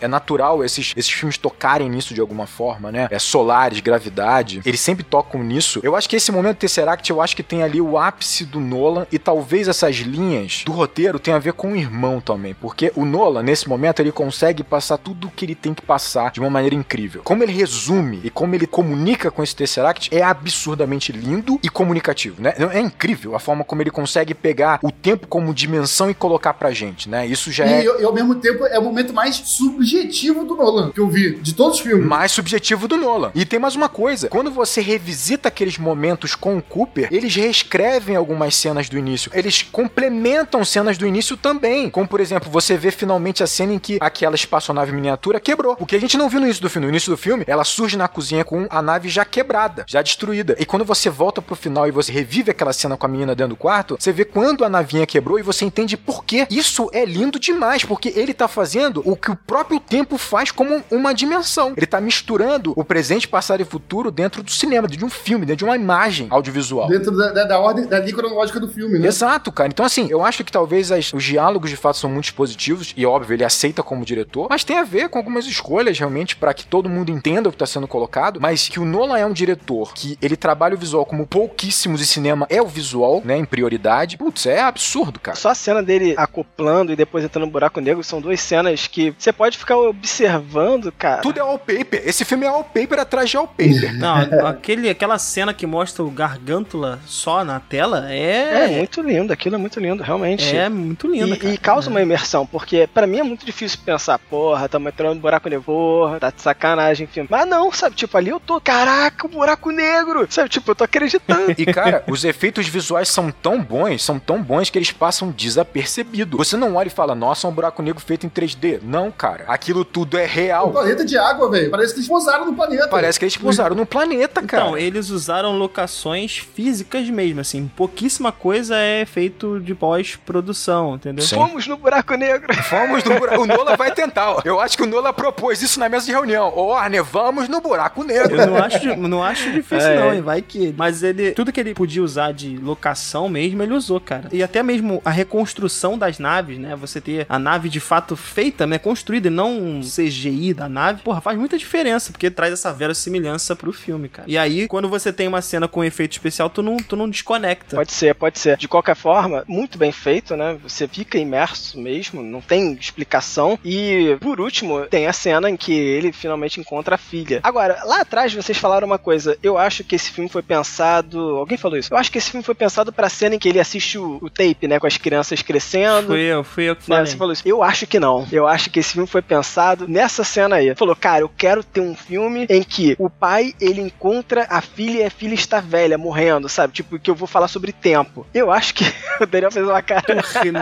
É 0.00 0.08
natural 0.08 0.64
esses, 0.64 0.92
esses 0.96 1.10
filmes 1.10 1.38
tocarem 1.38 1.88
nisso 1.88 2.14
de 2.14 2.20
alguma 2.20 2.46
forma, 2.46 2.90
né? 2.90 3.08
É 3.10 3.18
solares, 3.18 3.80
gravidade. 3.80 4.60
Eles 4.64 4.80
sempre 4.80 5.04
tocam 5.04 5.42
nisso. 5.42 5.80
Eu 5.82 5.96
acho 5.96 6.08
que 6.08 6.16
esse 6.16 6.32
momento 6.32 6.58
Tesseract, 6.58 7.10
eu 7.10 7.20
acho 7.20 7.36
que 7.36 7.42
tem 7.42 7.62
ali 7.62 7.80
o 7.80 7.98
ápice 7.98 8.44
do 8.44 8.60
Nolan 8.60 9.06
e 9.10 9.18
talvez 9.18 9.68
essas 9.68 9.96
linhas 9.96 10.62
do 10.64 10.72
roteiro 10.72 11.18
tenham 11.18 11.36
a 11.36 11.40
ver 11.40 11.52
com 11.52 11.72
o 11.72 11.76
irmão 11.76 12.20
também, 12.20 12.54
porque 12.54 12.92
o 12.94 13.04
Nolan, 13.04 13.42
nesse 13.42 13.68
momento, 13.68 14.00
ele 14.00 14.12
consegue 14.12 14.62
passar 14.62 14.98
tudo 14.98 15.28
o 15.28 15.30
que 15.30 15.44
ele 15.44 15.54
tem 15.54 15.74
que 15.74 15.82
passar 15.82 16.30
de 16.30 16.40
uma 16.40 16.50
maneira 16.50 16.74
incrível. 16.74 17.22
Como 17.22 17.42
ele 17.42 17.52
resume 17.52 18.20
e 18.24 18.30
como 18.30 18.54
ele 18.54 18.66
comunica 18.66 19.30
com 19.30 19.42
esse 19.42 19.54
Tesseract 19.54 20.14
é 20.14 20.22
absurdamente 20.22 21.12
lindo 21.12 21.58
e 21.62 21.68
comunicativo, 21.68 22.42
né? 22.42 22.54
É 22.72 22.80
incrível 22.80 23.34
a 23.34 23.38
forma 23.38 23.64
como 23.64 23.82
ele 23.82 23.90
consegue 23.90 24.34
pegar 24.34 24.78
o 24.82 24.90
tempo 24.90 25.26
como 25.26 25.54
dimensão 25.54 26.10
e 26.10 26.14
colocar 26.14 26.54
pra 26.54 26.70
gente, 26.70 27.08
né? 27.08 27.26
Isso 27.26 27.50
já 27.52 27.64
é... 27.66 27.82
E, 27.82 27.84
e 27.84 28.04
ao 28.04 28.12
mesmo 28.12 28.34
tempo 28.34 28.64
é 28.66 28.78
o 28.78 28.82
momento 28.82 29.12
mais 29.12 29.35
subjetivo 29.44 30.44
do 30.44 30.56
Nolan 30.56 30.90
que 30.90 31.00
eu 31.00 31.08
vi, 31.08 31.36
de 31.36 31.54
todos 31.54 31.78
os 31.78 31.84
filmes. 31.84 32.06
Mais 32.06 32.32
subjetivo 32.32 32.88
do 32.88 32.96
Nolan. 32.96 33.30
E 33.34 33.44
tem 33.44 33.58
mais 33.58 33.76
uma 33.76 33.88
coisa, 33.88 34.28
quando 34.28 34.50
você 34.50 34.80
revisita 34.80 35.48
aqueles 35.48 35.78
momentos 35.78 36.34
com 36.34 36.56
o 36.56 36.62
Cooper, 36.62 37.08
eles 37.10 37.34
reescrevem 37.34 38.16
algumas 38.16 38.54
cenas 38.54 38.88
do 38.88 38.98
início. 38.98 39.30
Eles 39.34 39.62
complementam 39.62 40.64
cenas 40.64 40.98
do 40.98 41.06
início 41.06 41.36
também. 41.36 41.90
Como, 41.90 42.08
por 42.08 42.20
exemplo, 42.20 42.50
você 42.50 42.76
vê 42.76 42.90
finalmente 42.90 43.42
a 43.42 43.46
cena 43.46 43.74
em 43.74 43.78
que 43.78 43.98
aquela 44.00 44.34
espaçonave 44.34 44.92
miniatura 44.92 45.40
quebrou. 45.40 45.76
O 45.78 45.86
que 45.86 45.96
a 45.96 46.00
gente 46.00 46.16
não 46.16 46.28
viu 46.28 46.40
no 46.40 46.46
início 46.46 46.62
do 46.62 46.70
filme. 46.70 46.86
No 46.86 46.92
início 46.92 47.10
do 47.10 47.16
filme, 47.16 47.44
ela 47.46 47.64
surge 47.64 47.96
na 47.96 48.08
cozinha 48.08 48.44
com 48.44 48.66
a 48.70 48.80
nave 48.80 49.08
já 49.08 49.24
quebrada, 49.24 49.84
já 49.86 50.02
destruída. 50.02 50.56
E 50.58 50.64
quando 50.64 50.84
você 50.84 51.10
volta 51.10 51.42
pro 51.42 51.56
final 51.56 51.86
e 51.86 51.90
você 51.90 52.12
revive 52.12 52.50
aquela 52.50 52.72
cena 52.72 52.96
com 52.96 53.06
a 53.06 53.08
menina 53.08 53.34
dentro 53.34 53.54
do 53.54 53.56
quarto, 53.56 53.96
você 53.98 54.12
vê 54.12 54.24
quando 54.24 54.64
a 54.64 54.68
navinha 54.68 55.06
quebrou 55.06 55.38
e 55.38 55.42
você 55.42 55.64
entende 55.64 55.96
por 55.96 56.24
quê. 56.24 56.46
Isso 56.50 56.88
é 56.92 57.04
lindo 57.04 57.38
demais, 57.38 57.84
porque 57.84 58.12
ele 58.14 58.32
tá 58.32 58.48
fazendo 58.48 59.02
o 59.04 59.16
que 59.26 59.32
o 59.32 59.36
próprio 59.36 59.80
tempo 59.80 60.16
faz 60.16 60.52
como 60.52 60.84
uma 60.88 61.12
dimensão. 61.12 61.74
Ele 61.76 61.84
tá 61.84 62.00
misturando 62.00 62.72
o 62.76 62.84
presente, 62.84 63.26
passado 63.26 63.60
e 63.60 63.64
futuro 63.64 64.12
dentro 64.12 64.40
do 64.40 64.52
cinema, 64.52 64.86
dentro 64.86 64.98
de 64.98 65.04
um 65.04 65.10
filme, 65.10 65.44
dentro 65.44 65.58
de 65.58 65.64
uma 65.64 65.74
imagem 65.74 66.28
audiovisual. 66.30 66.88
Dentro 66.88 67.10
da, 67.10 67.32
da, 67.32 67.44
da 67.44 67.58
ordem, 67.58 67.86
da 67.86 67.98
linha 67.98 68.14
cronológica 68.14 68.60
do 68.60 68.68
filme, 68.68 69.00
né? 69.00 69.08
Exato, 69.08 69.50
cara. 69.50 69.68
Então, 69.68 69.84
assim, 69.84 70.06
eu 70.08 70.24
acho 70.24 70.44
que 70.44 70.52
talvez 70.52 70.92
as, 70.92 71.12
os 71.12 71.24
diálogos 71.24 71.70
de 71.70 71.76
fato 71.76 71.98
são 71.98 72.08
muito 72.08 72.32
positivos, 72.34 72.94
e 72.96 73.04
óbvio, 73.04 73.34
ele 73.34 73.44
aceita 73.44 73.82
como 73.82 74.04
diretor, 74.04 74.46
mas 74.48 74.62
tem 74.62 74.78
a 74.78 74.84
ver 74.84 75.08
com 75.08 75.18
algumas 75.18 75.44
escolhas 75.46 75.98
realmente 75.98 76.36
para 76.36 76.54
que 76.54 76.64
todo 76.64 76.88
mundo 76.88 77.10
entenda 77.10 77.48
o 77.48 77.52
que 77.52 77.58
tá 77.58 77.66
sendo 77.66 77.88
colocado, 77.88 78.40
mas 78.40 78.68
que 78.68 78.78
o 78.78 78.84
Nolan 78.84 79.18
é 79.18 79.26
um 79.26 79.32
diretor 79.32 79.92
que 79.92 80.16
ele 80.22 80.36
trabalha 80.36 80.76
o 80.76 80.78
visual 80.78 81.04
como 81.04 81.26
pouquíssimos 81.26 81.98
de 81.98 82.06
cinema 82.06 82.46
é 82.48 82.62
o 82.62 82.66
visual, 82.68 83.22
né, 83.24 83.36
em 83.36 83.44
prioridade. 83.44 84.16
Putz, 84.16 84.46
é 84.46 84.60
absurdo, 84.60 85.18
cara. 85.18 85.36
Só 85.36 85.48
a 85.48 85.54
cena 85.54 85.82
dele 85.82 86.14
acoplando 86.16 86.92
e 86.92 86.96
depois 86.96 87.24
entrando 87.24 87.46
no 87.46 87.50
buraco 87.50 87.80
negro 87.80 88.04
são 88.04 88.20
duas 88.20 88.40
cenas 88.40 88.86
que 88.86 89.15
você 89.18 89.32
pode 89.32 89.56
ficar 89.56 89.76
observando, 89.76 90.92
cara. 90.92 91.22
Tudo 91.22 91.38
é 91.38 91.42
wallpaper. 91.42 92.02
Esse 92.04 92.24
filme 92.24 92.46
é 92.46 92.50
wallpaper 92.50 93.00
atrás 93.00 93.30
de 93.30 93.36
wallpaper. 93.36 93.94
Não, 93.96 94.46
aquele, 94.46 94.88
aquela 94.88 95.18
cena 95.18 95.54
que 95.54 95.66
mostra 95.66 96.04
o 96.04 96.10
Gargantula 96.10 97.00
só 97.06 97.44
na 97.44 97.58
tela 97.58 98.12
é. 98.12 98.64
É 98.64 98.68
muito 98.68 99.00
lindo, 99.00 99.32
aquilo 99.32 99.56
é 99.56 99.58
muito 99.58 99.80
lindo, 99.80 100.02
realmente. 100.02 100.54
É 100.54 100.68
muito 100.68 101.08
lindo. 101.08 101.34
E, 101.46 101.54
e, 101.54 101.58
causa 101.58 101.88
é. 101.88 101.90
uma 101.90 102.02
imersão, 102.02 102.46
porque 102.46 102.88
para 102.92 103.06
mim 103.06 103.18
é 103.18 103.22
muito 103.22 103.44
difícil 103.44 103.78
pensar, 103.84 104.18
porra, 104.18 104.68
tamo 104.68 104.88
entrando 104.88 105.14
no 105.14 105.20
buraco 105.20 105.48
negro, 105.48 105.64
porra, 105.64 106.20
tá 106.20 106.30
de 106.30 106.42
sacanagem 106.42 107.06
filme. 107.06 107.28
Mas 107.30 107.46
não, 107.46 107.72
sabe? 107.72 107.96
Tipo, 107.96 108.16
ali 108.16 108.30
eu 108.30 108.40
tô, 108.40 108.60
caraca, 108.60 109.26
o 109.26 109.30
buraco 109.30 109.70
negro, 109.70 110.26
sabe? 110.28 110.48
Tipo, 110.48 110.70
eu 110.70 110.74
tô 110.74 110.84
acreditando. 110.84 111.54
e 111.56 111.66
cara, 111.66 112.04
os 112.06 112.24
efeitos 112.24 112.68
visuais 112.68 113.08
são 113.08 113.30
tão 113.30 113.62
bons, 113.62 114.04
são 114.04 114.18
tão 114.18 114.42
bons 114.42 114.70
que 114.70 114.78
eles 114.78 114.92
passam 114.92 115.30
desapercebidos. 115.30 116.36
Você 116.36 116.56
não 116.56 116.76
olha 116.76 116.88
e 116.88 116.90
fala, 116.90 117.14
nossa, 117.14 117.46
é 117.46 117.50
um 117.50 117.54
buraco 117.54 117.82
negro 117.82 118.00
feito 118.00 118.26
em 118.26 118.30
3D. 118.30 118.80
Não, 118.82 119.05
não, 119.06 119.10
cara. 119.12 119.44
Aquilo 119.48 119.84
tudo 119.84 120.18
é 120.18 120.24
real. 120.26 120.68
Um 120.68 120.72
planeta 120.72 121.04
de 121.04 121.16
água, 121.16 121.50
velho. 121.50 121.70
Parece 121.70 121.92
que 121.94 122.00
eles 122.00 122.08
pousaram 122.08 122.46
no 122.46 122.54
planeta. 122.54 122.88
Parece 122.88 123.18
que 123.18 123.24
eles 123.24 123.36
pousaram 123.36 123.74
no 123.76 123.86
planeta, 123.86 124.42
cara. 124.42 124.64
Então, 124.64 124.78
eles 124.78 125.10
usaram 125.10 125.56
locações 125.56 126.38
físicas 126.38 127.08
mesmo, 127.08 127.40
assim. 127.40 127.70
Pouquíssima 127.76 128.32
coisa 128.32 128.76
é 128.76 129.04
feito 129.04 129.60
de 129.60 129.74
pós-produção, 129.74 130.94
entendeu? 130.96 131.24
Sim. 131.24 131.36
Fomos 131.36 131.66
no 131.66 131.76
buraco 131.76 132.14
negro. 132.14 132.48
Vamos 132.70 133.04
no 133.04 133.18
buraco. 133.18 133.42
O 133.42 133.46
Nola 133.46 133.76
vai 133.76 133.92
tentar. 133.92 134.32
ó. 134.32 134.42
Eu 134.44 134.60
acho 134.60 134.76
que 134.76 134.82
o 134.82 134.86
Nola 134.86 135.12
propôs 135.12 135.62
isso 135.62 135.78
na 135.78 135.88
mesa 135.88 136.06
de 136.06 136.12
reunião. 136.12 136.52
Ô, 136.56 136.66
Warner, 136.68 137.04
vamos 137.04 137.48
no 137.48 137.60
buraco 137.60 138.02
negro. 138.02 138.36
Eu 138.36 138.46
não 138.46 138.56
acho, 138.56 138.96
não 138.96 139.22
acho 139.22 139.50
difícil, 139.52 139.86
É. 139.90 139.96
não, 140.00 140.14
hein? 140.14 140.20
Vai 140.20 140.42
que. 140.42 140.74
Mas 140.76 141.02
ele. 141.02 141.32
Tudo 141.32 141.52
que 141.52 141.60
ele 141.60 141.74
podia 141.74 142.02
usar 142.02 142.32
de 142.32 142.56
locação 142.56 143.28
mesmo, 143.28 143.62
ele 143.62 143.72
usou, 143.74 144.00
cara. 144.00 144.28
E 144.32 144.42
até 144.42 144.62
mesmo 144.62 145.00
a 145.04 145.10
reconstrução 145.10 145.96
das 145.98 146.18
naves, 146.18 146.58
né? 146.58 146.74
Você 146.76 147.00
ter 147.00 147.26
a 147.28 147.38
nave 147.38 147.68
de 147.68 147.80
fato 147.80 148.16
feita, 148.16 148.66
né? 148.66 148.78
Construída 148.96 149.28
e 149.28 149.30
não 149.30 149.58
um 149.58 149.80
CGI 149.82 150.54
da 150.54 150.70
nave, 150.70 151.02
porra, 151.02 151.20
faz 151.20 151.38
muita 151.38 151.58
diferença, 151.58 152.10
porque 152.10 152.30
traz 152.30 152.50
essa 152.54 152.72
verossimilhança 152.72 153.54
pro 153.54 153.70
filme, 153.70 154.08
cara. 154.08 154.26
E 154.26 154.38
aí, 154.38 154.66
quando 154.66 154.88
você 154.88 155.12
tem 155.12 155.28
uma 155.28 155.42
cena 155.42 155.68
com 155.68 155.84
efeito 155.84 156.12
especial, 156.12 156.48
tu 156.48 156.62
não, 156.62 156.78
tu 156.78 156.96
não 156.96 157.08
desconecta. 157.08 157.76
Pode 157.76 157.92
ser, 157.92 158.14
pode 158.14 158.38
ser. 158.38 158.56
De 158.56 158.66
qualquer 158.66 158.96
forma, 158.96 159.44
muito 159.46 159.76
bem 159.76 159.92
feito, 159.92 160.34
né? 160.34 160.56
Você 160.62 160.88
fica 160.88 161.18
imerso 161.18 161.78
mesmo, 161.78 162.22
não 162.22 162.40
tem 162.40 162.72
explicação. 162.72 163.58
E, 163.62 164.16
por 164.18 164.40
último, 164.40 164.86
tem 164.86 165.06
a 165.06 165.12
cena 165.12 165.50
em 165.50 165.56
que 165.58 165.74
ele 165.74 166.10
finalmente 166.10 166.58
encontra 166.58 166.94
a 166.94 166.98
filha. 166.98 167.40
Agora, 167.42 167.82
lá 167.84 168.00
atrás 168.00 168.32
vocês 168.32 168.56
falaram 168.56 168.86
uma 168.86 168.98
coisa. 168.98 169.36
Eu 169.42 169.58
acho 169.58 169.84
que 169.84 169.94
esse 169.94 170.10
filme 170.10 170.30
foi 170.30 170.42
pensado. 170.42 171.18
Alguém 171.36 171.58
falou 171.58 171.76
isso? 171.76 171.92
Eu 171.92 171.98
acho 171.98 172.10
que 172.10 172.16
esse 172.16 172.30
filme 172.30 172.42
foi 172.42 172.54
pensado 172.54 172.90
pra 172.92 173.10
cena 173.10 173.34
em 173.34 173.38
que 173.38 173.48
ele 173.48 173.60
assiste 173.60 173.98
o, 173.98 174.18
o 174.22 174.30
tape, 174.30 174.66
né? 174.66 174.80
Com 174.80 174.86
as 174.86 174.96
crianças 174.96 175.42
crescendo. 175.42 176.06
Fui 176.08 176.20
eu, 176.20 176.42
fui 176.42 176.64
eu 176.64 176.74
que 176.74 176.82
Né, 176.88 176.96
falei. 176.96 177.06
você 177.10 177.16
falou 177.16 177.32
isso. 177.34 177.42
Eu 177.44 177.62
acho 177.62 177.86
que 177.86 178.00
não. 178.00 178.26
Eu 178.32 178.46
acho 178.46 178.70
que 178.70 178.80
esse 178.86 178.92
filme 178.92 179.08
foi 179.08 179.22
pensado 179.22 179.86
nessa 179.88 180.22
cena 180.22 180.56
aí. 180.56 180.74
Falou, 180.76 180.94
cara, 180.94 181.22
eu 181.22 181.28
quero 181.28 181.62
ter 181.64 181.80
um 181.80 181.94
filme 181.94 182.46
em 182.48 182.62
que 182.62 182.94
o 182.98 183.10
pai 183.10 183.54
ele 183.60 183.80
encontra 183.80 184.46
a 184.48 184.60
filha 184.60 185.02
e 185.02 185.04
a 185.04 185.10
filha 185.10 185.34
está 185.34 185.60
velha, 185.60 185.98
morrendo, 185.98 186.48
sabe? 186.48 186.72
Tipo, 186.72 186.98
que 186.98 187.10
eu 187.10 187.14
vou 187.14 187.26
falar 187.26 187.48
sobre 187.48 187.72
tempo. 187.72 188.26
Eu 188.32 188.50
acho 188.50 188.74
que 188.74 188.84
o 189.20 189.26
Daniel 189.26 189.50
fez 189.50 189.66
uma 189.66 189.82
cara. 189.82 190.04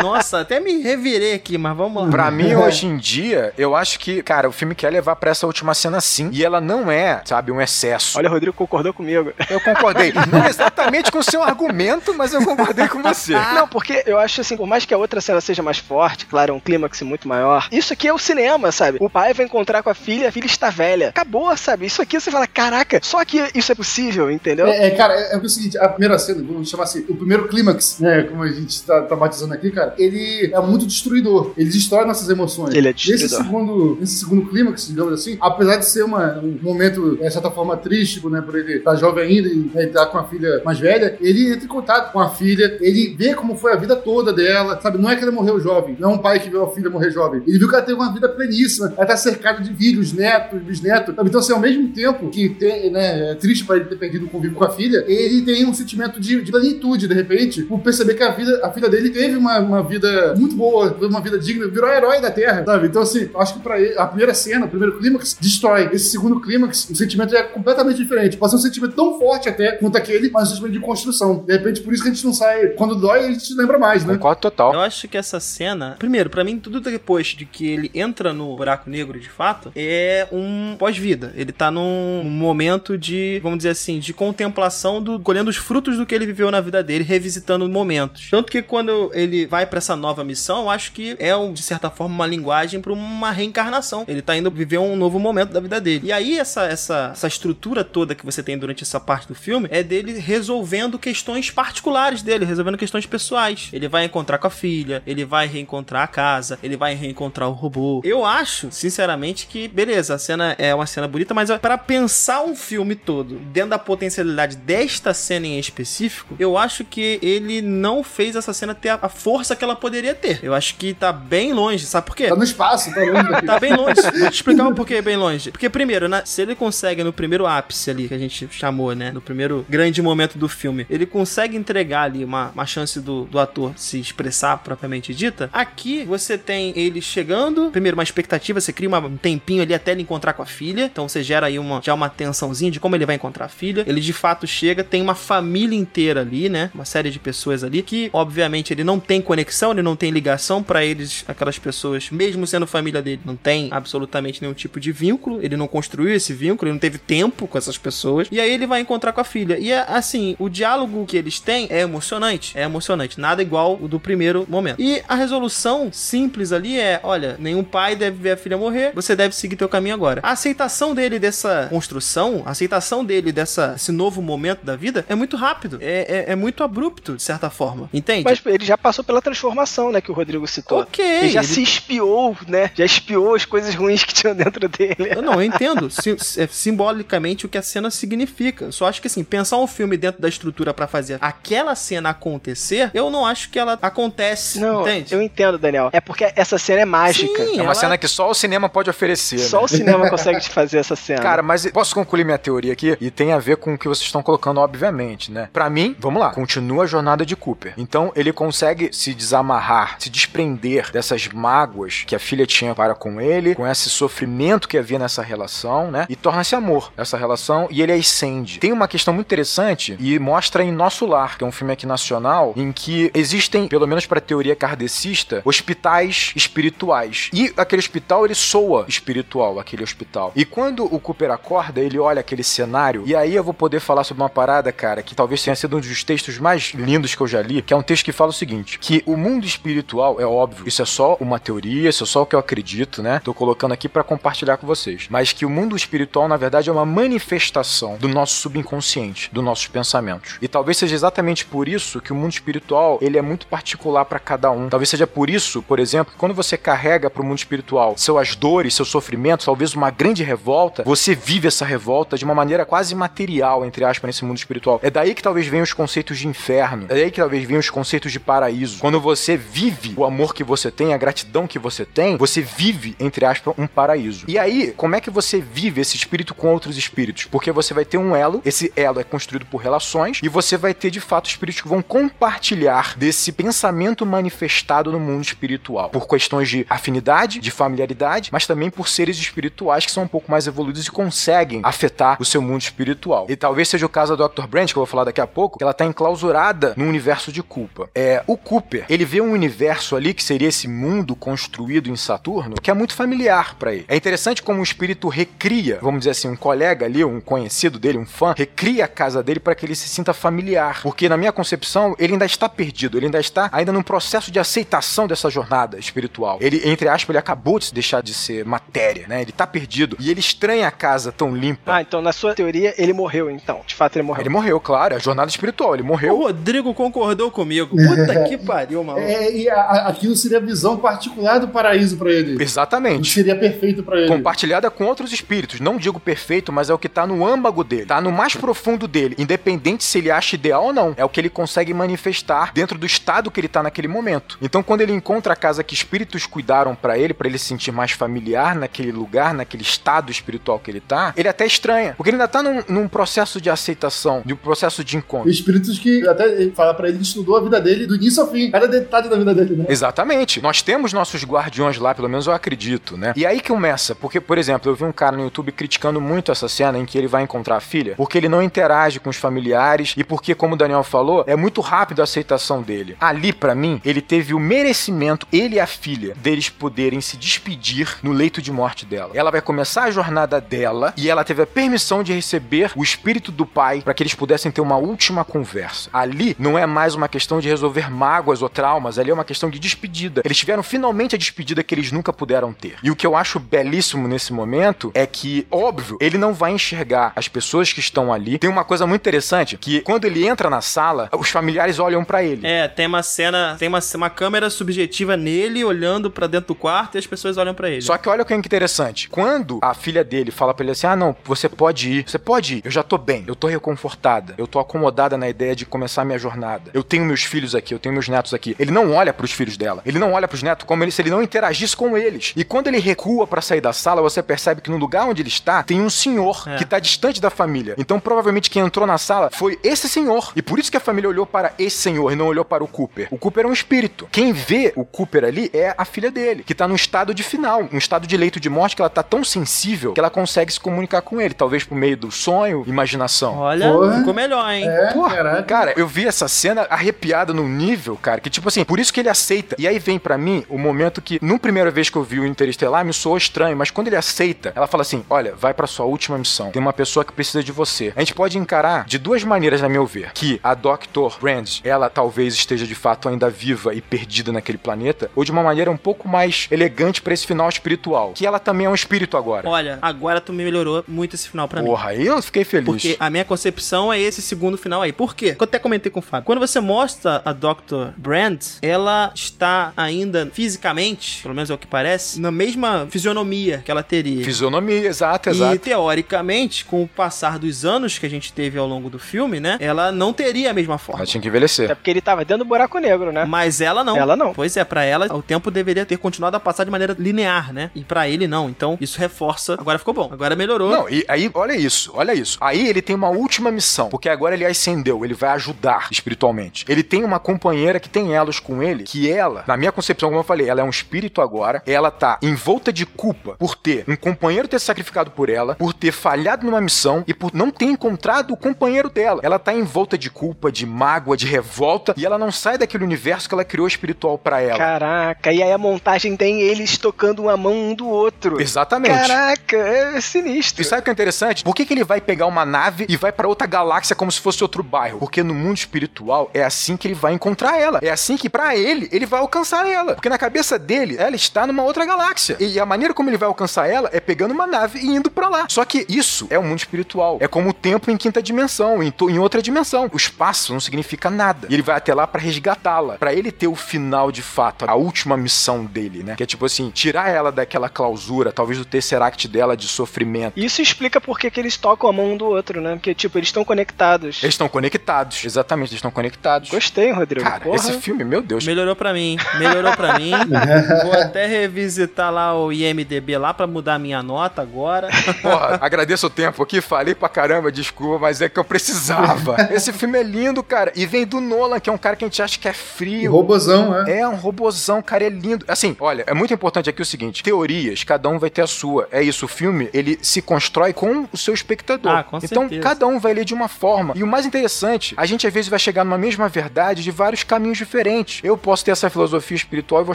Nossa, 0.03 0.41
até 0.41 0.59
me 0.59 0.81
revirei 0.83 1.35
aqui, 1.35 1.59
mas 1.59 1.77
vamos 1.77 2.05
lá. 2.05 2.11
Pra 2.11 2.31
mim, 2.31 2.55
hoje 2.55 2.87
em 2.87 2.97
dia, 2.97 3.53
eu 3.59 3.77
acho 3.77 3.99
que, 3.99 4.23
cara, 4.23 4.49
o 4.49 4.53
filme 4.53 4.75
quer 4.75 4.91
levar 4.91 5.17
pra 5.17 5.31
essa 5.31 5.47
última 5.47 5.75
cena 5.75 6.01
sim. 6.01 6.31
E 6.33 6.45
ela 6.45 6.61
não 6.61 6.91
é, 6.91 7.21
sabe, 7.25 7.53
um 7.53 7.61
excesso. 7.61 8.19
Olha, 8.19 8.29
o 8.29 8.33
Rodrigo 8.33 8.57
concordou 8.57 8.93
comigo. 8.93 9.33
Eu 9.51 9.61
concordei. 9.61 10.13
Não 10.31 10.47
exatamente 10.47 11.11
com 11.13 11.19
o 11.19 11.23
seu 11.23 11.43
argumento, 11.43 12.15
mas 12.15 12.33
eu 12.33 12.43
concordei 12.45 12.89
com 12.89 13.03
você. 13.03 13.35
Não, 13.35 13.69
porque 13.69 14.03
eu 14.07 14.19
acho 14.19 14.41
assim, 14.41 14.57
por 14.57 14.67
mais 14.67 14.85
que 14.85 14.95
a 14.95 14.99
outra 14.99 15.21
cena 15.21 15.41
seja 15.41 15.63
mais 15.63 15.79
forte, 15.79 16.27
claro, 16.27 16.53
é 16.53 16.55
um 16.55 16.61
clímax 16.61 17.03
muito 17.03 17.29
maior. 17.29 17.69
Isso 17.71 17.93
aqui 17.93 18.03
é 18.06 18.12
o 18.12 18.18
cinema, 18.18 18.72
sabe? 18.72 18.98
O 19.01 19.10
pai 19.10 19.32
vai 19.35 19.47
encontrar 19.47 19.82
com 19.82 19.90
a 19.90 19.94
filha, 19.94 20.28
a 20.28 20.32
filha 20.32 20.47
está 20.47 20.70
velha. 20.70 21.09
Acabou, 21.09 21.56
sabe? 21.56 21.86
Isso 21.86 22.02
aqui 22.02 22.18
você 22.18 22.31
fala, 22.31 22.47
caraca, 22.47 23.01
só 23.02 23.24
que 23.24 23.43
isso 23.55 23.72
é 23.72 23.74
possível, 23.74 24.31
entendeu? 24.31 24.66
É, 24.66 24.86
é, 24.86 24.90
cara, 24.90 25.14
é, 25.14 25.35
é 25.35 25.39
o 25.39 25.48
seguinte, 25.48 25.78
a 25.78 25.89
primeira 25.89 26.18
cena, 26.18 26.43
vamos 26.47 26.68
chamar 26.68 26.85
assim, 26.85 27.05
o 27.09 27.14
primeiro 27.14 27.48
clímax, 27.48 27.98
né, 28.01 28.22
como 28.24 28.43
a 28.43 28.48
gente 28.48 28.82
tá, 28.82 29.02
tá 29.02 29.16
batizando 29.16 29.55
aqui, 29.55 29.70
cara, 29.70 29.94
ele 29.98 30.51
é 30.52 30.60
muito 30.60 30.86
destruidor. 30.86 31.52
Ele 31.56 31.70
destrói 31.70 32.05
nossas 32.05 32.28
emoções. 32.28 32.74
Ele 32.74 32.89
é 32.89 32.93
Nesse 32.93 33.12
destruidor. 33.12 33.44
segundo, 33.44 33.97
nesse 34.01 34.14
segundo 34.14 34.48
clímax, 34.48 34.89
digamos 34.89 35.12
assim, 35.12 35.36
apesar 35.40 35.76
de 35.76 35.86
ser 35.86 36.05
uma, 36.05 36.39
um 36.39 36.59
momento, 36.62 37.16
de 37.16 37.31
certa 37.31 37.51
forma, 37.51 37.76
triste, 37.76 38.24
né, 38.28 38.40
por 38.40 38.56
ele 38.56 38.78
estar 38.78 38.94
jovem 38.97 39.24
ainda 39.24 39.48
e 39.48 39.70
né, 39.74 39.85
estar 39.85 40.06
com 40.06 40.18
a 40.18 40.24
filha 40.24 40.62
mais 40.64 40.78
velha, 40.78 41.16
ele 41.20 41.52
entra 41.52 41.64
em 41.64 41.68
contato 41.68 42.12
com 42.12 42.20
a 42.20 42.31
filha, 42.31 42.78
ele 42.81 43.14
vê 43.16 43.35
como 43.35 43.56
foi 43.56 43.72
a 43.72 43.76
vida 43.76 43.97
toda 43.97 44.32
dela, 44.32 44.81
sabe? 44.81 44.98
Não 44.98 45.10
é 45.10 45.16
que 45.16 45.22
ela 45.22 45.32
morreu 45.32 45.60
jovem, 45.60 45.97
não 45.98 46.12
é 46.12 46.14
um 46.14 46.18
pai 46.18 46.40
que 46.40 46.48
viu 46.48 46.64
a 46.64 46.72
filha 46.72 46.90
morrer 46.90 47.10
jovem. 47.10 47.43
Ele 47.47 47.59
viu 47.59 47.68
que 47.68 47.74
ela 47.74 47.85
teve 47.85 47.94
uma 47.95 48.12
vida 48.12 48.29
pleníssima, 48.29 48.93
ela 48.97 49.07
tá 49.07 49.16
cercada 49.16 49.62
de 49.62 49.75
filhos, 49.75 50.12
netos, 50.12 50.61
bisnetos? 50.62 51.15
Então, 51.25 51.41
assim, 51.41 51.53
ao 51.53 51.61
mesmo 51.61 51.89
tempo 51.89 52.29
que 52.31 52.49
tem, 52.51 52.91
né, 52.91 53.33
é 53.33 53.35
triste 53.35 53.65
para 53.65 53.77
ele 53.77 53.87
ter 53.87 53.97
perdido 53.97 54.27
o 54.27 54.29
convívio 54.29 54.57
com 54.57 54.65
a 54.65 54.71
filha, 54.71 55.05
ele 55.07 55.43
tem 55.43 55.65
um 55.66 55.75
sentimento 55.75 56.21
de, 56.21 56.43
de 56.43 56.51
plenitude, 56.51 57.09
de 57.09 57.15
repente, 57.15 57.62
por 57.62 57.81
perceber 57.81 58.15
que 58.15 58.23
a 58.23 58.31
vida, 58.31 58.61
a 58.62 58.71
filha 58.71 58.89
dele 58.89 59.11
teve 59.11 59.37
uma, 59.37 59.59
uma 59.59 59.83
vida 59.83 60.35
muito 60.37 60.55
boa, 60.55 60.91
teve 60.91 61.07
uma 61.07 61.21
vida 61.21 61.39
digna, 61.39 61.69
virou 61.69 61.91
herói 61.91 62.21
da 62.21 62.31
Terra, 62.31 62.65
sabe? 62.65 62.87
Então, 62.87 63.03
assim, 63.03 63.29
eu 63.33 63.41
acho 63.41 63.55
que 63.55 63.61
pra 63.61 63.81
ele, 63.81 63.97
a 63.99 64.07
primeira 64.07 64.35
cena, 64.35 64.66
o 64.66 64.69
primeiro 64.69 64.99
clímax, 64.99 65.37
destrói. 65.41 65.91
Esse 65.93 66.11
segundo 66.11 66.41
clímax, 66.41 66.89
o 66.91 66.95
sentimento 66.95 67.35
é 67.35 67.43
completamente 67.43 67.97
diferente. 67.97 68.37
Pode 68.37 68.53
ser 68.53 68.57
um 68.57 68.61
sentimento 68.61 68.95
tão 68.95 69.19
forte 69.19 69.49
até 69.49 69.73
quanto 69.73 69.97
aquele, 69.97 70.31
mas 70.31 70.49
um 70.49 70.51
sentimento 70.51 70.73
de 70.73 70.81
construção. 70.81 71.45
De 71.47 71.53
repente, 71.53 71.81
por 71.81 71.93
isso 71.93 72.03
que 72.03 72.09
a 72.09 72.12
gente 72.12 72.25
não 72.25 72.33
sai. 72.33 72.69
Quando 72.69 72.95
dói, 72.95 73.27
a 73.27 73.33
gente 73.33 73.55
lembra 73.55 73.79
mais, 73.79 74.05
né? 74.05 74.15
Concordo 74.15 74.41
total. 74.41 74.73
Eu 74.75 74.81
acho 74.81 75.09
que 75.09 75.16
essa 75.16 75.41
cena, 75.41 75.97
primeiro, 75.99 76.31
pra 76.31 76.45
mim, 76.45 76.59
tudo 76.59 76.81
depois 76.81 77.29
de 77.29 77.45
que 77.45 77.66
ele 77.66 77.84
entra 77.94 78.32
no 78.32 78.56
buraco 78.56 78.89
negro 78.89 79.19
de 79.19 79.28
fato, 79.28 79.73
é 79.74 80.28
um 80.32 80.77
pós-vida. 80.78 81.32
Ele 81.36 81.52
tá 81.52 81.70
num 81.70 82.23
momento 82.24 82.97
de, 82.97 83.40
vamos 83.43 83.59
dizer 83.59 83.70
assim, 83.70 83.98
de 83.98 84.12
contemplação 84.12 85.02
do 85.02 85.19
colhendo 85.20 85.51
os 85.51 85.56
frutos 85.56 85.97
do 85.97 86.06
que 86.06 86.15
ele 86.15 86.27
viveu 86.27 86.51
na 86.51 86.61
vida 86.61 86.82
dele, 86.82 87.05
revisitando 87.05 87.69
momentos. 87.69 88.28
Tanto 88.31 88.51
que 88.51 88.62
quando 88.62 89.11
ele 89.15 89.47
vai 89.47 89.66
pra 89.66 89.78
essa 89.78 89.97
nova 89.97 90.24
missão, 90.24 90.62
eu 90.62 90.70
acho 90.70 90.93
que 90.93 91.16
é 91.19 91.35
de 91.52 91.62
certa 91.62 91.90
forma 91.90 92.15
uma 92.15 92.27
linguagem 92.27 92.81
pra 92.81 92.93
uma 92.93 93.31
reencarnação. 93.31 94.05
Ele 94.06 94.23
tá 94.23 94.36
indo 94.36 94.51
viver 94.51 94.78
um 94.78 94.97
novo 94.97 95.19
momento 95.19 95.52
da 95.52 95.61
vida 95.61 95.81
dele. 95.81 96.06
E 96.06 96.12
aí 96.12 96.39
essa 96.39 96.65
essa 96.65 97.11
essa 97.12 97.27
estrutura 97.27 97.85
toda 97.85 98.15
que 98.15 98.24
você 98.24 98.43
tem 98.43 98.59
durante 98.59 98.82
essa 98.82 99.01
parte 99.01 99.28
do 99.28 99.35
filme 99.35 99.69
é 99.70 99.82
dele 99.82 100.19
resolvendo 100.19 100.98
questões 100.98 101.51
particulares 101.51 102.23
dele, 102.23 102.44
resolvendo 102.44 102.78
questões 102.78 103.06
pessoais. 103.06 103.69
Ele 103.73 103.89
vai 103.89 104.05
encontrar 104.05 104.39
com 104.39 104.47
a 104.47 104.51
filha, 104.51 105.02
ele 105.06 105.24
vai 105.24 105.47
reencontrar 105.47 106.02
a 106.02 106.06
casa, 106.06 106.59
ele 106.62 106.77
vai 106.77 106.94
reencontrar 106.94 107.48
o 107.48 107.52
robô. 107.52 107.74
Eu 108.05 108.25
acho, 108.25 108.69
sinceramente, 108.71 109.47
que 109.47 109.67
beleza, 109.69 110.15
a 110.15 110.19
cena 110.19 110.55
é 110.59 110.75
uma 110.75 110.87
cena 110.87 111.09
bonita, 111.09 111.35
mas 111.35 111.51
para 111.61 111.77
pensar 111.79 112.43
um 112.43 112.55
filme 112.55 112.95
todo 112.95 113.37
dentro 113.53 113.71
da 113.71 113.79
potencialidade 113.79 114.57
desta 114.57 115.13
cena 115.15 115.47
em 115.47 115.59
específico, 115.59 116.35
eu 116.39 116.57
acho 116.57 116.85
que 116.85 117.19
ele 117.23 117.61
não 117.63 118.03
fez 118.05 118.37
essa 118.37 118.53
cena 118.53 118.75
ter 118.75 118.91
a 118.91 119.09
força 119.09 119.55
que 119.57 119.65
ela 119.65 119.77
poderia 119.77 120.15
ter. 120.15 120.41
Eu 120.43 120.55
acho 120.55 120.77
que 120.77 120.95
tá 120.95 121.13
bem 121.13 121.53
longe, 121.53 121.85
sabe 121.87 122.07
por 122.07 122.17
quê? 122.17 122.29
Tá 122.29 122.37
no 122.37 122.45
espaço, 122.45 122.93
tá 122.95 123.01
longe 123.01 123.29
daqui. 123.31 123.47
Tá 123.47 123.59
bem 123.61 123.75
longe. 123.75 124.01
Vou 124.19 124.31
te 124.31 124.35
explicar 124.35 124.67
um 124.69 124.75
porquê 124.75 125.01
bem 125.03 125.17
longe. 125.17 125.51
Porque, 125.51 125.69
primeiro, 125.69 126.09
na- 126.09 126.25
se 126.25 126.43
ele 126.43 126.55
consegue 126.55 127.03
no 127.05 127.13
primeiro 127.13 127.47
ápice 127.47 127.91
ali, 127.91 128.09
que 128.09 128.15
a 128.15 128.19
gente 128.19 128.49
chamou, 128.51 128.95
né? 128.95 129.11
No 129.13 129.21
primeiro 129.21 129.65
grande 129.69 130.01
momento 130.03 130.39
do 130.39 130.49
filme, 130.49 130.87
ele 130.89 131.07
consegue 131.07 131.57
entregar 131.57 132.03
ali 132.03 132.25
uma, 132.25 132.51
uma 132.55 132.67
chance 132.67 133.01
do, 133.01 133.25
do 133.25 133.39
ator 133.39 133.73
se 133.77 133.99
expressar 133.99 134.59
propriamente 134.59 135.15
dita. 135.15 135.49
Aqui 135.53 136.05
você 136.05 136.37
tem 136.39 136.73
ele 136.77 137.01
chegando, 137.01 137.64
primeiro, 137.70 137.97
uma 137.97 138.03
expectativa, 138.03 138.61
você 138.61 138.73
cria 138.73 138.89
uma- 138.89 138.99
um 138.99 139.16
tempinho 139.16 139.62
ali 139.62 139.74
até 139.74 139.93
ele 139.93 140.03
encontrar 140.03 140.32
com 140.32 140.43
a 140.43 140.47
filha. 140.47 140.85
Então 140.85 141.09
você 141.09 141.23
gera 141.23 141.47
aí 141.47 141.59
uma, 141.59 141.81
já 141.82 141.95
uma 141.95 142.09
tensãozinha 142.09 142.70
de 142.70 142.81
como 142.81 142.95
ele 142.97 143.07
vai 143.07 143.16
encontrar 143.16 143.47
a 143.47 143.49
filha. 143.49 143.85
Ele 143.86 144.01
de 144.01 144.12
fato 144.12 144.47
chega, 144.47 144.82
tem 144.85 145.01
uma 145.03 145.15
família 145.15 145.77
inteira 145.78 146.20
ali, 146.20 146.49
né? 146.49 146.70
Uma 146.74 146.85
série 146.85 147.11
de 147.11 147.19
pessoas 147.19 147.62
ali 147.65 147.82
que, 147.82 148.11
obviamente, 148.12 148.73
ele 148.73 148.85
não 148.85 148.99
tem 149.01 149.20
conexão, 149.20 149.73
ele 149.73 149.82
não 149.82 149.97
tem 149.97 150.11
ligação 150.11 150.62
pra 150.62 150.85
eles, 150.85 151.24
aquelas 151.28 151.59
pessoas, 151.59 152.11
mesmo 152.11 152.47
sendo 152.47 152.66
família 152.66 153.01
dele, 153.03 153.20
não 153.24 153.36
tem 153.36 153.69
absolutamente 153.70 154.41
nenhum 154.43 154.55
tipo 154.55 154.78
de 154.81 154.93
vínculo. 154.93 155.41
Ele 155.43 155.57
não 155.57 155.66
construiu 155.66 156.15
esse 156.15 156.32
vínculo, 156.32 156.69
ele 156.69 156.73
não 156.74 156.81
teve 156.81 156.99
tempo 156.99 157.47
com 157.47 157.59
essas 157.59 157.78
pessoas. 157.78 158.28
E 158.31 158.41
aí 158.41 158.51
ele 158.53 158.66
vai 158.66 158.81
encontrar 158.81 159.12
com 159.12 159.20
a 159.20 159.24
filha. 159.24 159.59
E 159.59 159.70
é 159.73 159.85
assim, 159.89 160.36
o 160.39 160.49
diálogo 160.49 161.05
que 161.07 161.16
eles 161.16 161.41
têm 161.41 161.66
é 161.70 161.81
emocionante. 161.81 162.57
É 162.57 162.62
emocionante. 162.62 163.20
Nada 163.20 163.43
igual 163.43 163.78
o 163.81 163.89
do 163.89 163.99
primeiro 164.01 164.47
momento. 164.49 164.81
E 164.81 165.03
a 165.09 165.15
resolução 165.15 165.91
simples 165.93 166.53
ali 166.53 166.78
é: 166.78 167.01
olha, 167.03 167.36
nenhum 167.55 167.64
pai 167.64 167.94
deve 167.97 168.16
ver 168.16 168.32
a 168.32 168.36
filha 168.36 168.56
morrer, 168.59 168.93
você 168.94 169.14
deve 169.14 169.35
seguir 169.35 169.56
teu 169.56 169.68
caminho 169.68 169.94
agora. 169.94 170.20
A 170.22 170.32
aceitação 170.32 170.94
dele 170.94 171.18
dessa 171.18 171.66
construção, 171.70 172.43
a 172.44 172.51
aceitação 172.51 173.05
dele 173.05 173.31
dessa 173.32 173.74
esse 173.76 173.93
novo 173.93 174.20
momento 174.20 174.64
da 174.64 174.76
vida 174.76 175.05
é 175.09 175.14
muito 175.14 175.36
rápido. 175.36 175.78
É, 175.81 176.24
é, 176.28 176.32
é 176.32 176.36
muito 176.36 176.62
abrupto, 176.64 177.16
de 177.16 177.22
certa 177.22 177.48
forma. 177.51 177.89
Entende? 177.93 178.24
Mas 178.24 178.40
ele 178.47 178.64
já 178.64 178.76
passou 178.76 179.05
pela 179.05 179.20
transformação, 179.22 179.93
né, 179.93 180.01
que 180.01 180.10
o 180.10 180.14
Rodrigo 180.14 180.47
citou. 180.47 180.81
Ok, 180.81 181.05
Ele 181.05 181.28
já 181.31 181.40
ele- 181.40 181.47
se 181.48 181.62
espiou, 181.62 182.36
né? 182.48 182.70
Já 182.74 182.85
espiou 182.85 183.35
as 183.35 183.44
coisas 183.44 183.74
ruins 183.74 184.05
que 184.05 184.12
tinham 184.14 184.35
dentro 184.35 184.68
dele. 184.68 184.97
Eu 185.14 185.22
não, 185.22 185.35
eu 185.35 185.43
entendo 185.43 185.89
sim- 185.90 186.16
é, 186.40 186.47
simbolicamente 186.47 187.47
o 187.47 187.48
que 187.48 187.59
a 187.59 187.62
cena 187.62 187.90
significa. 187.90 188.70
Só 188.72 188.86
acho 188.89 189.01
que 189.01 189.06
assim, 189.06 189.22
pensar 189.24 189.59
um 189.59 189.66
filme 189.66 189.97
dentro 189.97 190.20
da 190.20 190.28
estrutura 190.28 190.74
pra 190.74 190.86
fazer 190.86 191.18
aquela 191.20 191.74
cena 191.74 192.10
acontecer, 192.10 192.90
eu 192.94 193.10
não 193.10 193.24
acho 193.26 193.51
que 193.51 193.59
ela 193.59 193.78
acontece, 193.81 194.59
Não, 194.60 194.82
entende? 194.82 195.14
eu 195.14 195.22
entendo, 195.22 195.59
Daniel. 195.59 195.90
É 195.93 196.01
porque 196.01 196.32
essa 196.36 196.59
cena 196.59 196.81
é 196.82 196.85
mágica. 196.85 197.44
Sim, 197.44 197.44
É 197.51 197.55
uma 197.57 197.65
ela- 197.65 197.75
cena 197.75 197.99
que 197.99 198.09
só 198.09 198.31
o 198.31 198.35
cinema 198.35 198.69
pode 198.69 198.91
oferecer. 198.91 199.39
Só 199.39 199.59
né? 199.59 199.65
o 199.65 199.69
cinema 199.69 200.09
consegue 200.11 200.41
te 200.41 200.51
fazer 200.51 200.79
essa 200.79 200.97
cena. 200.97 201.21
Cara, 201.21 201.43
mas 201.43 201.66
posso 201.66 201.95
concluir 201.95 202.25
minha 202.25 202.39
teoria 202.39 202.73
aqui? 202.73 202.97
E 203.01 203.11
tem 203.11 203.33
a 203.33 203.39
ver 203.39 203.57
com 203.57 203.75
o 203.75 203.79
que 203.79 203.89
vocês 203.89 204.07
estão 204.07 204.23
colocando, 204.23 204.61
obviamente, 204.61 205.31
né? 205.31 205.49
Pra 205.53 205.69
mim, 205.69 205.97
vamos 205.99 206.21
lá, 206.21 206.31
continua 206.31 206.85
a 206.85 206.87
jornada 206.87 207.25
de 207.27 207.37
Cooper. 207.37 207.75
Então, 207.77 208.12
ele 208.15 208.33
consegue 208.33 208.91
se 208.93 209.12
desamarrar, 209.15 209.97
se 209.99 210.09
desprender 210.11 210.91
dessas 210.93 211.29
mágoas 211.29 212.05
que 212.07 212.15
a 212.15 212.19
filha 212.19 212.47
tinha 212.47 212.75
para 212.75 212.95
com 212.95 213.21
ele, 213.21 213.55
com 213.55 213.66
esse 213.66 213.91
sofrimento 213.91 214.69
que 214.69 214.79
havia 214.79 214.99
nessa 214.99 215.23
relação, 215.23 215.91
né? 215.91 216.07
E 216.09 216.16
torna-se 216.16 216.55
amor 216.55 216.93
essa 216.97 217.16
relação 217.16 217.69
e 217.71 217.83
ele 217.83 217.93
a 217.93 217.97
acende. 217.97 218.59
Tem 218.59 218.73
uma 218.73 218.87
questão 218.87 219.12
muito 219.12 219.27
interessante 219.27 219.97
e 219.99 220.19
mostra 220.19 220.62
em 220.62 220.71
Nosso 220.71 221.07
Lar, 221.07 221.37
que 221.37 221.45
é 221.45 221.47
um 221.47 221.53
filme 221.53 221.73
aqui 221.73 221.87
nacional, 221.87 222.53
em 222.57 222.71
que 222.71 223.11
existem, 223.15 223.66
pelo 223.69 223.87
menos 223.87 224.07
para 224.07 224.19
a 224.19 224.23
teoria 224.23 224.55
kardecista, 224.55 225.43
hospitais 225.45 226.33
espirituais. 226.37 227.31
E 227.35 227.52
aquele 227.56 227.81
hospital, 227.81 228.24
ele 228.24 228.35
soa 228.35 228.85
espiritual, 228.86 229.59
aquele 229.59 229.82
hospital. 229.82 230.31
E 230.36 230.44
quando 230.44 230.85
o 230.85 231.01
Cooper 231.01 231.32
acorda, 231.32 231.81
ele 231.81 231.98
olha 231.98 232.20
aquele 232.20 232.44
cenário, 232.44 233.02
e 233.05 233.16
aí 233.16 233.35
eu 233.35 233.43
vou 233.43 233.52
poder 233.52 233.81
falar 233.81 234.05
sobre 234.05 234.23
uma 234.23 234.28
parada, 234.28 234.70
cara, 234.70 235.02
que 235.02 235.16
talvez 235.16 235.43
tenha 235.43 235.56
sido 235.56 235.77
um 235.77 235.81
dos 235.81 236.05
textos 236.05 236.39
mais 236.39 236.73
lindos 236.74 237.16
que 237.16 237.20
eu 237.20 237.27
já 237.27 237.43
li, 237.43 237.61
que 237.61 237.74
é 237.74 237.77
um 237.77 237.82
texto 237.82 238.05
que 238.05 238.12
fala 238.12 238.31
o 238.31 238.32
seguinte, 238.32 238.78
que 238.78 239.02
o 239.05 239.16
mundo 239.16 239.44
espiritual, 239.44 240.20
é 240.20 240.24
óbvio, 240.24 240.69
isso 240.69 240.81
é 240.81 240.85
só 240.85 241.16
uma 241.19 241.40
teoria, 241.40 241.90
isso 241.90 242.05
é 242.05 242.06
só 242.06 242.23
o 242.23 242.27
que 242.27 242.36
eu 242.36 242.39
acredito, 242.39 243.02
né? 243.02 243.20
Tô 243.24 243.35
colocando 243.35 243.73
aqui 243.73 243.89
para 243.89 244.05
compartilhar 244.05 244.56
com 244.56 244.66
vocês. 244.69 245.09
Mas 245.11 245.32
que 245.32 245.44
o 245.44 245.51
mundo 245.51 245.74
espiritual, 245.74 246.28
na 246.28 246.36
verdade, 246.36 246.70
é 246.70 246.73
uma 246.73 246.86
manifestação 246.86 247.97
do 247.97 248.09
nosso 248.09 248.36
subconsciente, 248.36 249.28
dos 249.32 249.43
nossos 249.43 249.66
pensamentos. 249.66 250.39
E 250.40 250.47
talvez 250.47 250.77
seja 250.77 250.94
exatamente 250.94 251.44
por 251.44 251.69
isso 251.69 252.01
que 252.01 252.12
o 252.12 252.16
mundo 252.16 252.32
espiritual, 252.32 252.97
ele 253.02 253.19
é 253.19 253.23
muito 253.23 253.48
particular 253.48 254.05
para 254.05 254.20
cada 254.20 254.52
um. 254.52 254.69
Talvez 254.69 254.89
seja 254.89 255.05
por 255.05 255.28
isso, 255.28 255.61
por 255.62 255.81
exemplo, 255.81 256.12
que 256.12 256.19
quando 256.19 256.32
você 256.35 256.56
carrega 256.56 257.11
para 257.15 257.23
o 257.23 257.27
mundo 257.27 257.39
espiritual 257.39 257.95
suas 257.97 258.35
dores, 258.35 258.74
seus 258.74 258.89
sofrimentos, 258.89 259.47
talvez 259.47 259.74
uma 259.74 259.91
grande 259.91 260.23
revolta, 260.23 260.82
você 260.85 261.15
vive 261.15 261.49
essa 261.49 261.65
revolta 261.65 262.19
de 262.19 262.24
uma 262.24 262.35
maneira 262.35 262.65
quase 262.65 262.95
material, 262.95 263.65
entre 263.65 263.85
aspas, 263.85 264.09
nesse 264.09 264.24
mundo 264.24 264.36
espiritual. 264.36 264.81
É 264.82 264.91
daí 264.91 265.15
que 265.15 265.23
talvez 265.23 265.47
venham 265.47 265.62
os 265.62 265.73
conceitos 265.73 266.19
de 266.19 266.28
inferno, 266.28 266.86
é 266.89 266.95
daí 266.95 267.11
que 267.11 267.20
talvez 267.20 267.45
venham 267.45 267.61
os 267.61 267.70
conceitos 267.70 268.12
de 268.12 268.20
paraíso. 268.20 268.78
Quando 268.81 269.01
você 269.01 269.36
vive 269.36 269.95
o 269.97 270.05
amor 270.05 270.35
que 270.35 270.45
você 270.45 270.70
tem, 270.70 270.93
a 270.93 270.97
gratidão 270.97 271.47
que 271.47 271.59
você 271.59 271.85
tem, 271.85 272.16
você 272.16 272.41
vive, 272.43 272.97
entre 272.99 273.24
aspas, 273.24 273.55
um 273.57 273.66
paraíso. 273.66 274.24
E 274.28 274.39
aí, 274.39 274.73
como 274.77 274.95
é 274.95 275.01
que 275.01 275.11
você 275.11 275.41
vive 275.41 275.81
esse 275.81 275.97
espírito 275.97 276.35
com 276.35 276.53
outros 276.53 276.77
espíritos? 276.77 277.24
Porque 277.24 277.53
você 277.53 277.73
vai 277.73 277.85
ter 277.85 277.99
um 277.99 278.15
elo, 278.15 278.43
esse 278.45 278.73
elo 278.77 279.01
é 279.01 279.05
construído 279.05 279.47
por 279.47 279.59
relações, 279.59 280.20
e 280.23 280.28
você 280.28 280.57
vai 280.57 280.74
ter 280.74 280.91
de 280.91 281.01
fato 281.01 281.28
espíritos 281.28 281.62
que 281.62 281.69
vão 281.69 281.82
compartilhar 281.82 282.97
desse 282.97 283.32
pensamento 283.32 284.05
manifestado 284.05 284.91
no 284.91 285.01
mundo 285.01 285.23
espiritual, 285.23 285.91
por 285.91 286.07
questões 286.07 286.49
de 286.49 286.66
afinidade, 286.69 287.03
de 287.40 287.51
familiaridade, 287.51 288.31
mas 288.32 288.47
também 288.47 288.70
por 288.70 288.89
seres 288.89 289.18
espirituais 289.18 289.85
que 289.85 289.93
são 289.93 290.05
um 290.05 290.09
pouco 290.09 290.31
mais 290.31 290.47
evoluídos 290.47 290.86
e 290.86 290.90
conseguem 290.90 291.60
afetar 291.62 292.16
o 292.20 292.24
seu 292.24 292.40
mundo 292.40 292.62
espiritual. 292.62 293.26
E 293.28 293.36
talvez 293.36 293.68
seja 293.68 293.86
o 293.86 293.89
caso 293.89 294.16
da 294.16 294.26
Dr. 294.26 294.47
Brandt, 294.47 294.72
que 294.72 294.78
eu 294.78 294.82
vou 294.82 294.86
falar 294.86 295.05
daqui 295.05 295.20
a 295.20 295.26
pouco, 295.26 295.59
que 295.59 295.64
ela 295.64 295.72
está 295.72 295.85
enclausurada 295.85 296.74
no 296.76 296.86
universo 296.86 297.31
de 297.31 297.43
culpa. 297.43 297.89
É, 297.94 298.22
o 298.26 298.36
Cooper, 298.36 298.85
ele 298.89 299.05
vê 299.05 299.20
um 299.20 299.32
universo 299.32 299.97
ali 299.97 300.14
que 300.14 300.22
seria 300.22 300.48
esse 300.48 300.66
mundo 300.66 301.14
construído 301.14 301.90
em 301.90 301.97
Saturno, 301.97 302.56
que 302.60 302.70
é 302.70 302.74
muito 302.74 302.94
familiar 302.94 303.56
para 303.56 303.74
ele. 303.74 303.85
É 303.89 303.97
interessante 303.97 304.43
como 304.43 304.60
o 304.60 304.62
espírito 304.62 305.09
recria, 305.09 305.78
vamos 305.82 306.01
dizer 306.01 306.10
assim, 306.10 306.28
um 306.28 306.36
colega 306.36 306.86
ali, 306.86 307.05
um 307.05 307.20
conhecido 307.20 307.78
dele, 307.78 307.98
um 307.98 308.06
fã, 308.06 308.35
recria 308.36 308.85
a 308.85 308.89
casa 308.89 309.22
dele 309.22 309.40
para 309.40 309.55
que 309.55 309.66
ele 309.66 309.74
se 309.74 309.89
sinta 309.89 310.12
familiar, 310.12 310.81
porque 310.82 311.09
na 311.09 311.16
minha 311.16 311.32
concepção, 311.32 311.94
ele 311.98 312.14
ainda 312.14 312.24
está 312.24 312.48
perdido, 312.48 312.98
ele 312.98 313.06
ainda 313.06 313.20
está 313.20 313.48
ainda 313.52 313.72
num 313.72 313.82
processo 313.82 314.31
de 314.31 314.39
aceitação 314.39 315.06
dessa 315.06 315.28
jornada 315.31 315.78
espiritual. 315.78 316.39
Ele, 316.40 316.60
entre 316.64 316.89
aspas, 316.95 317.11
ele 317.11 317.19
acabou 317.19 317.59
de 317.59 317.73
deixar 317.73 318.03
de 318.03 318.15
ser 318.15 318.45
matéria, 318.45 319.07
né? 319.09 319.21
Ele 319.23 319.33
tá 319.33 319.47
perdido 319.47 319.97
e 320.01 320.11
ele 320.11 320.21
estranha 320.21 320.66
a 320.69 320.71
casa 320.71 321.12
tão 321.12 321.35
limpa. 321.35 321.75
Ah, 321.75 321.81
então 321.83 322.01
na 322.01 322.12
sua 322.12 322.35
teoria 322.35 322.75
ele 322.79 322.93
morreu 322.93 323.31
então. 323.31 323.61
De 323.66 323.75
fato 323.75 323.97
ele 323.97 324.05
morreu. 324.05 324.23
Ele 324.23 324.29
morreu, 324.29 324.61
claro, 324.61 324.95
é 324.95 324.97
a 324.97 325.01
jornada 325.01 325.29
espiritual, 325.31 325.75
ele 325.75 325.83
morreu. 325.83 326.15
O 326.19 326.23
Rodrigo 326.25 326.73
concordou 326.75 327.31
comigo. 327.31 327.77
Puta 327.77 328.25
que 328.29 328.39
pariu, 328.39 328.83
maluco. 328.85 329.07
É, 329.07 329.31
e 329.33 329.49
a- 329.51 329.55
a- 329.61 329.89
aquilo 329.89 330.15
seria 330.16 330.39
a 330.39 330.41
visão 330.41 330.77
particular 330.77 331.39
do 331.39 331.49
paraíso 331.49 331.97
pra 331.97 332.11
ele. 332.12 332.43
Exatamente. 332.43 333.11
seria 333.11 333.37
perfeito 333.37 333.83
pra 333.83 333.99
ele. 333.99 334.09
Compartilhada 334.09 334.71
com 334.71 334.85
outros 334.85 335.12
espíritos. 335.12 335.61
Não 335.61 335.77
digo 335.77 335.99
perfeito, 336.01 336.53
mas 336.53 336.71
é 336.71 336.75
o 336.75 336.79
que 336.79 336.89
tá 336.89 337.07
no 337.07 337.27
âmago 337.27 337.65
dele. 337.65 337.87
Tá 337.87 338.01
no 338.01 338.12
mais 338.12 338.35
profundo 338.37 338.87
dele. 338.87 339.15
Independente 339.19 339.85
se 339.85 339.99
ele 339.99 340.11
acha 340.11 340.35
ideal 340.37 340.65
ou 340.66 340.73
não. 340.73 340.95
É 340.97 341.05
o 341.05 341.09
que 341.09 341.21
ele 341.21 341.29
consegue 341.31 341.73
manifestar 341.75 342.53
dentro 342.53 342.79
do 342.79 342.87
estado 342.87 343.31
que 343.31 343.41
ele 343.41 343.49
tá 343.49 343.62
naquele 343.62 343.89
momento. 343.89 344.39
Então, 344.41 344.62
quando 344.62 344.81
ele 344.81 344.93
encontra 344.93 345.33
a 345.33 345.37
casa 345.37 345.62
que 345.65 345.75
espíritos 345.75 346.27
cuidaram 346.27 346.75
pra 346.85 346.98
ele, 346.98 347.15
pra 347.15 347.27
ele 347.27 347.39
se 347.39 347.47
sentir 347.47 347.73
mais 347.73 347.93
familiar 347.93 348.55
naquele 348.55 348.93
lugar, 348.93 349.32
naquele 349.32 349.62
estado 349.62 350.12
espiritual 350.12 350.59
que 350.59 350.70
ele 350.70 350.81
tá, 350.81 351.15
ele 351.16 351.27
até 351.27 351.47
estranha. 351.47 351.94
Porque 351.97 352.11
ele 352.11 352.16
ainda 352.16 352.28
tá 352.28 352.43
num, 352.43 352.62
num 352.69 352.86
processo 352.86 353.40
de 353.40 353.48
aceitação, 353.48 354.20
de 354.23 354.35
um 354.35 354.36
processo 354.36 354.85
de 354.85 354.98
encontro. 354.98 355.31
Espíritos 355.31 355.78
que 355.78 356.06
até 356.06 356.51
fala 356.51 356.74
pra 356.74 356.90
ele 356.90 356.98
que 356.98 357.05
estudou 357.05 357.39
a 357.39 357.40
vida 357.40 357.59
dele 357.59 357.86
do 357.86 357.97
início 357.97 358.23
ao 358.23 358.31
fim, 358.31 358.51
cada 358.51 358.69
detalhe 358.69 359.09
da 359.09 359.16
vida 359.16 359.35
dele, 359.35 359.56
né? 359.56 359.65
Exatamente. 359.66 360.43
Nós 360.43 360.61
temos 360.61 360.93
nossos 360.93 361.24
guardiões 361.24 361.78
lá, 361.78 361.94
pelo 361.94 362.06
menos 362.06 362.27
eu 362.27 362.35
acredito, 362.35 362.98
né? 362.98 363.15
E 363.16 363.24
aí 363.24 363.40
que 363.40 363.48
começa, 363.48 363.94
porque, 363.94 364.20
por 364.20 364.36
exemplo, 364.36 364.70
eu 364.70 364.74
vi 364.74 364.85
um 364.85 364.93
cara 364.93 365.16
no 365.16 365.23
YouTube 365.23 365.52
criticando 365.52 366.02
muito 366.02 366.31
essa 366.31 366.51
cena 366.51 366.77
em 366.77 366.85
que 366.85 366.98
ele 366.98 367.06
vai 367.06 367.23
encontrar 367.23 367.56
a 367.56 367.61
filha, 367.61 367.94
porque 367.97 368.19
ele 368.19 368.28
não 368.28 368.43
interage 368.43 369.01
com 369.01 369.09
os 369.09 369.16
familiares 369.16 369.94
e 369.97 370.05
porque, 370.05 370.35
como 370.35 370.52
o 370.52 370.59
Daniel 370.59 370.85
falou, 370.85 371.24
é 371.27 371.35
muito 371.35 371.62
rápido 371.62 372.01
a 372.01 372.05
aceitação 372.05 372.61
dele. 372.61 372.94
Ali, 373.01 373.32
pra 373.32 373.55
mim, 373.55 373.81
ele 373.82 374.02
teve 374.02 374.35
o 374.35 374.39
merecimento, 374.39 375.27
ele 375.32 375.55
e 375.55 375.61
a 375.61 375.66
filha, 375.66 376.15
deles 376.20 376.51
poderem 376.51 376.74
se 377.01 377.17
despedir 377.17 377.99
no 378.03 378.13
leito 378.13 378.43
de 378.43 378.51
morte 378.51 378.85
dela. 378.85 379.13
Ela 379.15 379.31
vai 379.31 379.41
começar 379.41 379.85
a 379.85 379.91
jornada 379.91 380.41
dela 380.41 380.93
e 380.97 381.09
ela 381.09 381.25
teve 381.25 381.43
a 381.43 381.47
permissão 381.47 382.03
de 382.03 382.13
receber 382.13 382.73
o 382.77 382.83
espírito 382.83 383.31
do 383.31 383.47
pai 383.47 383.81
para 383.83 383.95
que 383.95 384.03
eles 384.03 384.15
pudessem 384.15 384.51
ter 384.51 384.61
uma 384.61 384.77
última 384.77 385.25
conversa. 385.25 385.91
Ali 385.93 386.35
não 386.39 386.59
é 386.59 386.67
mais 386.67 386.95
uma 386.95 387.09
questão 387.09 387.41
de 387.41 387.49
resolver 387.49 387.91
mágoas 387.91 388.43
ou 388.43 388.49
traumas, 388.49 388.99
ali 388.99 389.11
é 389.11 389.15
uma 389.15 389.25
questão 389.25 389.51
de 389.51 389.59
despedida. 389.59 390.23
Eles 390.25 390.39
tiveram 390.39 390.63
finalmente 390.63 391.15
a 391.15 391.19
despedida 391.19 391.63
que 391.63 391.75
eles 391.75 391.93
nunca 391.93 392.13
puderam 392.13 392.53
ter. 392.53 392.77
E 392.83 392.91
o 392.91 392.97
que 392.97 393.07
eu 393.07 393.17
acho 393.17 393.39
belíssimo 393.39 394.09
nesse 394.09 394.33
momento 394.33 394.91
é 394.95 395.07
que, 395.07 395.47
óbvio, 395.51 395.99
ele 396.01 396.19
não 396.19 396.33
vai 396.33 396.53
enxergar 396.53 397.13
as 397.15 397.29
pessoas 397.29 397.73
que 397.73 397.81
estão 397.81 398.13
ali. 398.13 398.39
Tem 398.39 398.51
uma 398.51 398.65
coisa 398.65 398.87
muito 398.87 399.01
interessante 399.01 399.57
que 399.57 399.81
quando 399.81 400.05
ele 400.05 400.27
entra 400.27 400.51
na 400.51 400.61
sala, 400.61 401.09
os 401.13 401.29
familiares 401.29 401.79
olham 401.79 402.05
para 402.05 402.23
ele. 402.23 402.47
É, 402.47 402.69
tem 402.69 402.87
uma 402.87 403.03
cena, 403.03 403.57
tem 403.59 403.69
uma, 403.69 403.81
uma 403.95 404.11
câmera 404.11 404.51
subjetiva 404.51 405.17
nele 405.17 405.65
olhando 405.65 406.11
pra 406.11 406.27
dentro 406.27 406.49
do 406.49 406.55
quarto 406.65 406.95
e 406.95 406.99
as 406.99 407.07
pessoas 407.07 407.36
olham 407.36 407.53
pra 407.53 407.69
ele. 407.69 407.82
Só 407.82 407.99
que 407.99 408.09
olha 408.09 408.23
o 408.23 408.24
que 408.24 408.32
é 408.32 408.36
interessante. 408.36 409.07
Quando 409.11 409.59
a 409.61 409.74
filha 409.74 410.03
dele 410.03 410.31
fala 410.31 410.55
pra 410.55 410.65
ele 410.65 410.73
assim: 410.73 410.86
Ah, 410.86 410.97
não, 410.97 411.15
você 411.23 411.47
pode 411.47 411.91
ir, 411.93 412.05
você 412.09 412.19
pode 412.19 412.55
ir, 412.57 412.62
eu 412.65 412.70
já 412.70 412.82
tô 412.82 412.97
bem, 412.97 413.23
eu 413.27 413.36
tô 413.36 413.49
reconfortada, 413.49 414.35
eu 414.39 414.47
tô 414.47 414.59
acomodada 414.59 415.19
na 415.19 415.28
ideia 415.28 415.55
de 415.55 415.66
começar 415.66 416.01
a 416.01 416.05
minha 416.07 416.19
jornada. 416.19 416.70
Eu 416.73 416.82
tenho 416.82 417.05
meus 417.05 417.23
filhos 417.23 417.55
aqui, 417.55 417.74
eu 417.74 417.78
tenho 417.78 417.93
meus 417.93 418.09
netos 418.09 418.32
aqui. 418.32 418.57
Ele 418.59 418.70
não 418.70 418.93
olha 418.95 419.12
pros 419.12 419.31
filhos 419.31 419.59
dela, 419.59 419.82
ele 419.85 419.99
não 419.99 420.12
olha 420.15 420.27
pros 420.27 420.43
netos 420.43 420.65
como 420.66 420.82
ele, 420.82 420.91
se 420.91 421.03
ele 421.03 421.11
não 421.11 421.23
interagisse 421.23 421.77
com 421.77 421.99
eles. 421.99 422.32
E 422.35 422.43
quando 422.45 422.69
ele 422.69 422.78
recua 422.78 423.27
pra 423.27 423.43
sair 423.43 423.61
da 423.61 423.74
sala, 423.74 424.01
você 424.01 424.23
percebe 424.23 424.62
que 424.62 424.70
no 424.70 424.78
lugar 424.78 425.05
onde 425.07 425.20
ele 425.20 425.28
está, 425.28 425.62
tem 425.62 425.82
um 425.82 425.91
senhor 425.91 426.45
É. 426.49 426.57
que 426.57 426.65
tá 426.65 426.78
distante 426.78 427.20
da 427.20 427.28
família. 427.28 427.74
Então 427.77 428.01
provavelmente 428.01 428.49
quem 428.49 428.62
entrou 428.62 428.86
na 428.86 428.97
sala 428.97 429.28
foi 429.31 429.59
esse 429.62 429.86
senhor. 429.86 430.32
E 430.35 430.41
por 430.41 430.59
isso 430.59 430.70
que 430.70 430.78
a 430.78 430.81
família 430.81 431.11
olhou 431.11 431.27
para 431.27 431.53
esse 431.59 431.77
senhor 431.77 432.11
e 432.11 432.16
não 432.16 432.27
olhou 432.27 432.45
para 432.45 432.65
o 432.65 432.69
Cooper. 432.69 433.09
O 433.11 433.19
Cooper 433.19 433.45
é 433.45 433.49
um 433.49 433.53
espírito. 433.53 434.09
Quem 434.11 434.32
vê 434.32 434.73
o 434.77 434.85
Cooper 434.85 435.24
ali 435.24 435.51
é 435.53 435.74
a 435.77 435.85
filha 435.85 436.11
dele, 436.11 436.43
que 436.43 436.53
tá 436.55 436.66
num 436.68 436.74
estado 436.74 437.14
de 437.14 437.22
final, 437.22 437.68
um 437.72 437.78
estado 437.78 438.06
de 438.06 438.16
leito 438.16 438.39
de 438.40 438.48
morte 438.48 438.76
que 438.76 438.82
ela 438.82 438.89
tá 438.90 439.02
tão 439.02 439.24
sensível 439.24 439.93
que 439.93 440.01
ela 440.01 440.10
consegue 440.10 440.52
se 440.52 440.60
comunicar 440.60 441.02
com 441.02 441.20
ele, 441.20 441.35
talvez 441.35 441.64
por 441.64 441.74
meio 441.76 441.97
do 441.97 442.10
sonho, 442.10 442.64
imaginação. 442.66 443.39
Olha, 443.39 443.72
Porra. 443.72 443.98
ficou 443.98 444.14
melhor, 444.14 444.51
hein? 444.51 444.68
É, 444.68 444.93
Porra, 444.93 445.43
cara, 445.43 445.74
eu 445.76 445.86
vi 445.86 446.06
essa 446.06 446.28
cena 446.28 446.66
arrepiada 446.70 447.32
num 447.32 447.48
nível, 447.48 447.97
cara, 447.97 448.20
que 448.20 448.31
tipo 448.31 448.48
assim, 448.48 448.64
por 448.64 448.78
isso 448.78 448.93
que 448.93 449.01
ele 449.01 449.09
aceita. 449.09 449.56
E 449.59 449.66
aí 449.66 449.78
vem 449.78 449.98
pra 449.98 450.16
mim 450.16 450.44
o 450.48 450.59
momento 450.59 451.01
que, 451.02 451.18
numa 451.22 451.39
primeira 451.39 451.70
vez 451.70 451.90
que 451.90 451.97
eu 451.97 452.02
vi 452.02 452.20
o 452.20 452.26
Interestelar, 452.26 452.85
me 452.85 452.93
soou 452.93 453.16
estranho, 453.16 453.56
mas 453.56 453.70
quando 453.70 453.89
ele 453.89 453.97
aceita, 453.97 454.52
ela 454.55 454.66
fala 454.66 454.82
assim: 454.82 455.05
olha, 455.09 455.35
vai 455.35 455.52
pra 455.55 455.66
sua 455.66 455.86
última 455.86 456.18
missão. 456.18 456.51
Tem 456.51 456.60
uma 456.60 456.72
pessoa 456.72 457.05
que 457.05 457.12
precisa 457.12 457.43
de 457.43 457.52
você. 457.52 457.93
A 457.97 458.01
gente 458.01 458.14
pode 458.14 458.39
encarar 458.39 458.85
de 458.86 458.98
duas 458.98 459.22
maneiras, 459.24 459.60
na 459.60 459.68
meu 459.68 459.86
ver, 459.86 460.12
que 460.12 460.40
a 460.43 460.55
Dr. 460.55 461.18
Brand, 461.20 461.60
ela 461.64 461.89
talvez 461.90 462.35
esteja 462.35 462.66
de 462.66 462.74
fato 462.74 463.09
ainda 463.09 463.28
viva 463.31 463.74
e 463.74 463.81
perdida 463.81 464.32
naquele 464.32 464.59
planeta, 464.59 465.10
ou 465.14 465.24
de 465.24 465.32
uma 465.32 465.43
maneira 465.43 465.70
um 465.70 465.76
pouco 465.76 466.09
mais 466.09 466.44
elegante 466.51 467.03
pra 467.03 467.15
esse 467.15 467.27
final 467.27 467.49
espiritual, 467.49 468.12
que 468.15 468.27
ela 468.27 468.39
também 468.39 468.66
é 468.66 468.71
um 468.71 468.75
espírito 468.75 469.16
agora. 469.16 469.49
Olha, 469.49 469.79
agora 469.81 470.21
tu 470.21 470.33
me 470.33 470.45
melhorou 470.45 470.85
muito 470.87 471.15
esse 471.15 471.29
final 471.29 471.49
pra 471.49 471.61
mim. 471.62 471.69
Porra, 471.69 471.91
aí 471.91 472.07
eu 472.07 472.21
fiquei 472.23 472.45
feliz. 472.45 472.66
Porque 472.66 472.97
a 472.99 473.11
minha 473.11 473.25
concepção 473.25 473.93
é 473.93 474.01
esse 474.01 474.21
segundo 474.23 474.57
final 474.57 474.83
aí. 474.83 474.93
Por 474.93 475.15
quê? 475.15 475.37
Eu 475.39 475.45
até 475.45 475.59
comentei 475.59 475.91
com 475.91 476.01
o 476.01 476.03
Fábio. 476.03 476.25
Quando 476.27 476.39
você 476.39 476.61
mostra 476.61 477.23
a 477.25 477.33
Dr. 477.33 477.93
Brand, 477.97 478.43
ela 478.62 479.12
está 479.15 479.73
ainda 479.77 480.29
fisicamente, 480.33 481.23
pelo 481.23 481.35
menos 481.35 481.51
é 481.51 481.55
o 481.55 481.59
que 481.59 481.66
parece, 481.66 482.21
na 482.21 482.31
mesma 482.31 482.87
fisionomia 482.91 483.62
que 483.65 483.71
ela 483.71 483.83
teria. 483.83 484.25
Fisionomia, 484.25 484.87
exato, 484.87 485.29
E 485.29 485.33
exato. 485.33 485.59
teoricamente, 485.59 486.65
com 486.65 486.83
o 486.83 486.89
passar 486.89 487.39
dos 487.39 487.65
anos 487.65 487.99
que 487.99 488.07
a 488.07 488.11
gente 488.11 488.33
teve 488.33 488.59
ao 488.59 488.66
longo 488.66 488.89
do 488.91 488.99
filme, 488.99 489.41
né? 489.41 489.57
Ela 489.61 489.93
não 489.93 490.12
teria 490.12 490.51
a 490.51 490.55
mesma 490.55 490.79
forma. 490.79 491.01
Ela 491.01 491.07
tinha 491.07 491.21
que 491.21 491.29
envelhecer. 491.29 491.71
É 491.71 491.75
porque 491.75 491.91
ele 491.91 492.01
tava 492.01 492.25
dentro 492.25 492.45
do 492.45 492.49
buraco 492.49 492.79
negro, 492.79 493.12
né? 493.12 493.25
Mas 493.25 493.61
ela 493.61 493.85
não. 493.85 493.97
Ela 493.97 494.16
não. 494.16 494.33
Pois 494.33 494.57
é, 494.57 494.65
pra 494.65 494.85
ela 494.85 495.07
o 495.15 495.23
tempo 495.23 495.51
deveria 495.51 495.85
ter 495.87 495.97
continuado 495.97 496.34
a 496.36 496.40
passar 496.40 496.65
de 496.65 496.70
maneira 496.70 496.97
linear, 496.98 497.52
né? 497.52 497.70
E 497.74 497.85
pra 497.85 498.09
ele 498.09 498.27
não. 498.27 498.48
Então 498.48 498.77
isso 498.81 498.98
reforça. 498.98 499.55
Agora 499.55 499.78
ficou 499.78 499.94
bom. 499.94 500.09
Agora 500.12 500.36
melhorou. 500.36 500.70
Não, 500.70 500.89
e 500.89 501.05
aí, 501.09 501.31
olha 501.35 501.55
isso, 501.55 501.93
olha 501.94 502.15
isso. 502.15 502.39
Aí 502.40 502.69
ele 502.69 502.82
tem 502.82 502.94
uma 502.94 503.09
última 503.09 503.51
missão, 503.51 503.89
porque 503.89 504.09
agora 504.09 504.35
ele 504.35 504.44
ascendeu, 504.44 505.05
ele 505.05 505.15
vai 505.15 505.31
ajudar 505.31 505.89
espiritualmente. 505.90 506.65
Ele 506.69 506.82
tem 506.82 507.05
uma 507.05 507.19
companheira 507.19 507.81
que 507.81 507.89
tem 507.89 508.15
elos 508.15 508.39
com 508.39 508.62
ele, 508.62 508.85
que 508.85 509.11
ela, 509.11 509.44
na 509.47 509.56
minha 509.56 509.73
concepção, 509.73 510.09
como 510.09 510.20
eu 510.20 510.24
falei, 510.24 510.48
ela 510.48 510.61
é 510.61 510.65
um 510.65 510.70
espírito 510.70 511.20
agora, 511.20 511.62
ela 511.66 511.90
tá 511.90 512.19
envolta 512.23 512.73
de 512.73 512.86
culpa 512.86 513.36
por 513.39 513.55
ter 513.55 513.85
um 513.89 513.97
companheiro 513.97 514.48
ter 514.48 514.59
sacrificado 514.59 515.11
por 515.11 515.28
ela, 515.28 515.55
por 515.55 515.73
ter 515.73 515.93
falhado 515.93 516.47
numa 516.47 516.61
missão 516.61 517.05
e 517.06 517.15
por 517.15 517.32
não 517.35 517.51
ter 517.51 517.66
encontrado 517.66 518.32
o 518.32 518.36
companheiro 518.36 518.89
dela. 518.90 519.20
Ela 519.23 519.39
tá 519.39 519.52
envolta 519.52 519.97
de 519.97 520.11
culpa, 520.11 520.51
de 520.51 520.66
mágoa, 520.66 521.16
de 521.16 521.27
revolta, 521.27 521.94
e 521.97 522.05
ela 522.05 522.19
não 522.19 522.31
sai 522.31 522.59
daquele 522.59 522.85
universo 522.85 523.28
que 523.28 523.35
ela 523.35 523.44
criou 523.44 523.66
espiritual 523.66 524.19
pra 524.19 524.40
ela. 524.40 524.59
Caraca, 524.59 525.32
e 525.32 525.43
aí 525.43 525.52
a 525.52 525.59
montagem 525.59 526.14
tem 526.16 526.41
eles 526.43 526.77
tocando 526.78 527.23
uma 527.23 527.36
mão 527.36 527.55
um 527.55 527.74
do 527.74 527.89
outro. 527.89 528.41
Exatamente. 528.41 528.95
Caraca, 528.95 529.57
é 529.57 530.01
sinistro. 530.01 530.62
E 530.62 530.65
sabe 530.65 530.81
o 530.81 530.85
que 530.85 530.91
é 530.91 530.93
interessante? 530.93 531.45
Por 531.45 531.55
que, 531.55 531.65
que 531.65 531.73
ele 531.73 531.85
vai 531.85 532.01
pegar 532.01 532.27
uma 532.27 532.45
nave 532.45 532.86
e 532.89 532.97
vai 532.97 533.12
pra 533.12 533.28
outra 533.28 533.47
galáxia 533.47 533.95
como 533.97 534.11
se 534.11 534.20
fosse 534.20 534.43
outro 534.43 534.62
bairro? 534.62 534.99
Porque 534.99 535.23
no 535.23 535.35
mundo 535.35 535.57
espiritual 535.57 536.31
é 536.35 536.43
assim 536.43 536.77
que 536.77 536.89
ele 536.89 536.95
vai 536.95 537.12
encontrar 537.12 537.59
ela. 537.59 537.78
É 537.82 537.91
assim 537.91 538.16
que 538.16 538.28
pra 538.28 538.57
ele 538.57 538.89
ele 538.93 539.07
vai 539.07 539.20
alcançar 539.20 539.66
ela. 539.66 539.95
Porque 539.95 540.09
na 540.09 540.19
cabeça 540.19 540.59
dele 540.59 540.97
ela 540.99 541.16
está 541.16 541.47
numa 541.47 541.62
outra 541.62 541.85
galáxia. 541.85 542.36
E 542.41 542.59
a 542.59 542.66
maneira 542.66 542.95
como 542.95 543.11
ele 543.11 543.16
vai 543.16 543.28
alcançar 543.28 543.69
ela 543.69 543.89
é 543.93 544.01
pegando 544.01 544.32
uma 544.32 544.47
nave 544.47 544.78
e 544.78 544.86
indo 544.86 545.11
pra 545.11 545.28
lá. 545.28 545.47
Só 545.49 545.65
que 545.65 545.86
isso 545.89 546.27
é 546.31 546.39
o 546.39 546.43
mundo 546.43 546.59
espiritual. 546.59 547.19
É 547.20 547.28
como 547.28 547.51
o 547.51 547.53
tempo 547.53 547.91
em 547.91 547.97
quinta 547.97 548.23
dimensão, 548.23 548.82
em, 548.82 548.93
em 549.11 549.19
outra 549.19 549.41
dimensão. 549.41 549.91
O 549.93 549.97
espaço 549.97 550.53
não 550.53 550.61
significa 550.61 551.11
nada. 551.11 551.47
E 551.51 551.55
ele 551.55 551.62
vai 551.62 551.77
até 551.77 551.95
lá 551.95 552.07
pra 552.07 552.20
resgatá-la, 552.20 552.97
Pra 552.99 553.12
ele 553.12 553.31
ter 553.32 553.49
o 553.49 553.55
final 553.55 554.12
de 554.12 554.23
fato, 554.23 554.65
a 554.69 554.74
última 554.74 555.16
missão 555.16 555.65
dele, 555.65 556.03
né? 556.05 556.14
Que 556.16 556.22
é 556.22 556.26
tipo 556.26 556.44
assim, 556.44 556.70
tirar 556.70 557.09
ela 557.09 557.32
daquela 557.32 557.68
clausura, 557.68 558.32
talvez 558.32 558.59
do 558.59 558.64
tesseract 558.64 559.26
dela 559.28 559.56
de 559.56 559.66
sofrimento. 559.66 560.39
Isso 560.39 560.62
explica 560.62 561.01
por 561.01 561.18
que, 561.18 561.31
que 561.31 561.40
eles 561.40 561.56
tocam 561.56 561.89
a 561.90 561.93
mão 561.93 562.12
um 562.12 562.16
do 562.16 562.26
outro, 562.26 562.60
né? 562.60 562.74
Porque, 562.74 562.94
tipo, 562.94 563.18
eles 563.18 563.28
estão 563.28 563.44
conectados. 563.44 564.22
Eles 564.22 564.35
estão 564.35 564.48
conectados, 564.48 565.24
exatamente, 565.24 565.70
eles 565.70 565.78
estão 565.78 565.90
conectados. 565.90 566.51
Gostei, 566.51 566.93
Rodrigo. 566.93 567.24
Cara, 567.24 567.40
Porra. 567.40 567.56
esse 567.56 567.72
filme, 567.81 568.05
meu 568.05 568.22
Deus. 568.22 568.44
Melhorou 568.47 568.76
pra 568.76 568.93
mim, 568.93 569.16
melhorou 569.39 569.72
pra 569.76 569.98
mim. 569.98 570.12
Vou 570.85 570.93
até 570.93 571.26
revisitar 571.26 572.12
lá 572.12 572.35
o 572.39 572.52
IMDB 572.52 573.16
lá 573.18 573.32
pra 573.32 573.47
mudar 573.47 573.74
a 573.74 573.78
minha 573.78 574.02
nota 574.02 574.43
agora. 574.43 574.89
Porra, 575.22 575.59
agradeço 575.60 576.06
o 576.06 576.10
tempo 576.10 576.43
aqui, 576.43 576.60
falei 576.60 576.94
pra 576.94 577.09
caramba, 577.09 577.51
desculpa, 577.51 577.98
mas 577.98 578.20
é 578.20 578.28
que 578.28 578.39
eu 578.39 578.44
precisava. 578.44 579.36
Esse 579.51 579.72
filme 579.72 579.98
é 579.98 580.02
lindo, 580.02 580.43
cara. 580.43 580.72
E 580.74 580.86
vem 580.86 581.06
do 581.06 581.20
Nolan, 581.20 581.60
que 581.60 581.70
é 581.70 581.72
um 581.72 581.78
cara 581.78 581.97
que 581.97 582.05
a 582.05 582.09
gente 582.09 582.22
acha 582.22 582.39
que 582.39 582.48
é 582.48 582.52
frio. 582.52 583.12
robozão, 583.12 583.70
né? 583.70 584.01
É 584.01 584.09
um 584.09 584.16
robozão, 584.16 584.82
cara, 584.82 585.05
é 585.05 585.09
lindo. 585.09 585.44
Assim, 585.48 585.76
olha, 585.81 585.94
é 586.07 586.15
muito 586.15 586.33
importante 586.35 586.71
aqui 586.71 586.83
o 586.83 586.85
seguinte: 586.85 587.23
teorias, 587.23 587.85
cada 587.85 588.09
um 588.09 588.19
vai 588.19 588.31
ter 588.31 588.43
a 588.43 588.47
sua. 588.47 588.89
É 588.91 589.03
isso, 589.03 589.25
o 589.27 589.29
filme, 589.29 589.69
ele 589.73 589.99
se 590.03 590.21
constrói 590.21 590.73
com 590.73 591.09
o 591.12 591.16
seu 591.16 591.35
espectador. 591.35 591.93
Ah, 591.93 592.03
com 592.03 592.19
então, 592.19 592.43
certeza. 592.43 592.62
cada 592.62 592.87
um 592.87 592.99
vai 592.99 593.15
ler 593.15 593.25
de 593.25 593.35
uma 593.35 593.49
forma. 593.49 593.95
E 593.97 594.03
o 594.03 594.07
mais 594.07 594.27
interessante, 594.27 594.95
a 594.97 595.07
gente 595.07 595.27
às 595.27 595.33
vezes 595.33 595.49
vai 595.49 595.59
chegar 595.59 595.85
numa 595.85 595.99
mesma 595.99 596.29
verdade 596.29 596.83
de 596.83 596.91
vários 596.91 597.23
caminhos 597.23 597.59
diferentes. 597.59 598.21
Eu 598.25 598.37
posso 598.37 598.65
ter 598.65 598.71
essa 598.71 598.91
filosofia 598.91 599.37
espiritual 599.37 599.83
e 599.83 599.85
vou 599.85 599.95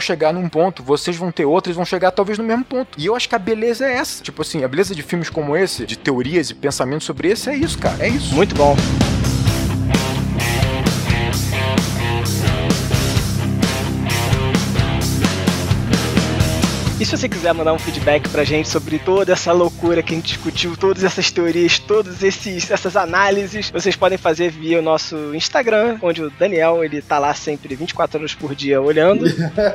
chegar 0.00 0.32
num 0.32 0.48
ponto, 0.48 0.82
vocês 0.82 1.16
vão 1.16 1.30
ter 1.30 1.44
outros 1.44 1.74
e 1.74 1.76
vão 1.76 1.84
chegar 1.84 2.10
talvez 2.10 2.38
no 2.38 2.44
mesmo 2.44 2.64
ponto. 2.64 2.98
E 2.98 3.06
eu 3.06 3.14
acho 3.14 3.28
que 3.28 3.34
a 3.34 3.38
beleza 3.38 3.86
é 3.86 3.94
essa. 3.94 4.22
Tipo 4.22 4.42
assim, 4.42 4.64
a 4.64 4.68
beleza 4.68 4.94
de 4.94 5.02
filmes 5.02 5.28
como 5.28 5.56
esse, 5.56 5.86
de 5.86 5.96
teorias 5.96 6.50
e 6.50 6.54
pensamentos 6.54 7.06
sobre 7.06 7.28
esse, 7.28 7.50
é 7.50 7.56
isso, 7.56 7.78
cara. 7.78 8.04
É 8.04 8.08
isso. 8.08 8.34
Muito 8.34 8.54
bom. 8.54 8.76
E 17.00 17.06
se 17.06 17.16
você 17.16 17.30
quiser 17.30 17.54
mandar 17.54 17.72
um 17.72 17.78
feedback 17.78 18.28
pra 18.28 18.44
gente 18.44 18.68
sobre 18.68 18.98
toda 18.98 19.32
essa 19.32 19.52
loucura 19.52 20.02
que 20.02 20.12
a 20.12 20.16
gente 20.16 20.34
discutiu, 20.34 20.76
todas 20.76 21.02
essas 21.02 21.30
teorias, 21.30 21.78
todas 21.78 22.22
essas 22.22 22.94
análises, 22.94 23.70
vocês 23.70 23.96
podem 23.96 24.18
fazer 24.18 24.50
via 24.50 24.78
o 24.78 24.82
nosso 24.82 25.34
Instagram, 25.34 25.96
onde 26.02 26.22
o 26.22 26.28
Daniel, 26.28 26.84
ele 26.84 27.00
tá 27.00 27.18
lá 27.18 27.32
sempre 27.32 27.74
24 27.74 28.18
horas 28.18 28.34
por 28.34 28.54
dia 28.54 28.82
olhando. 28.82 29.24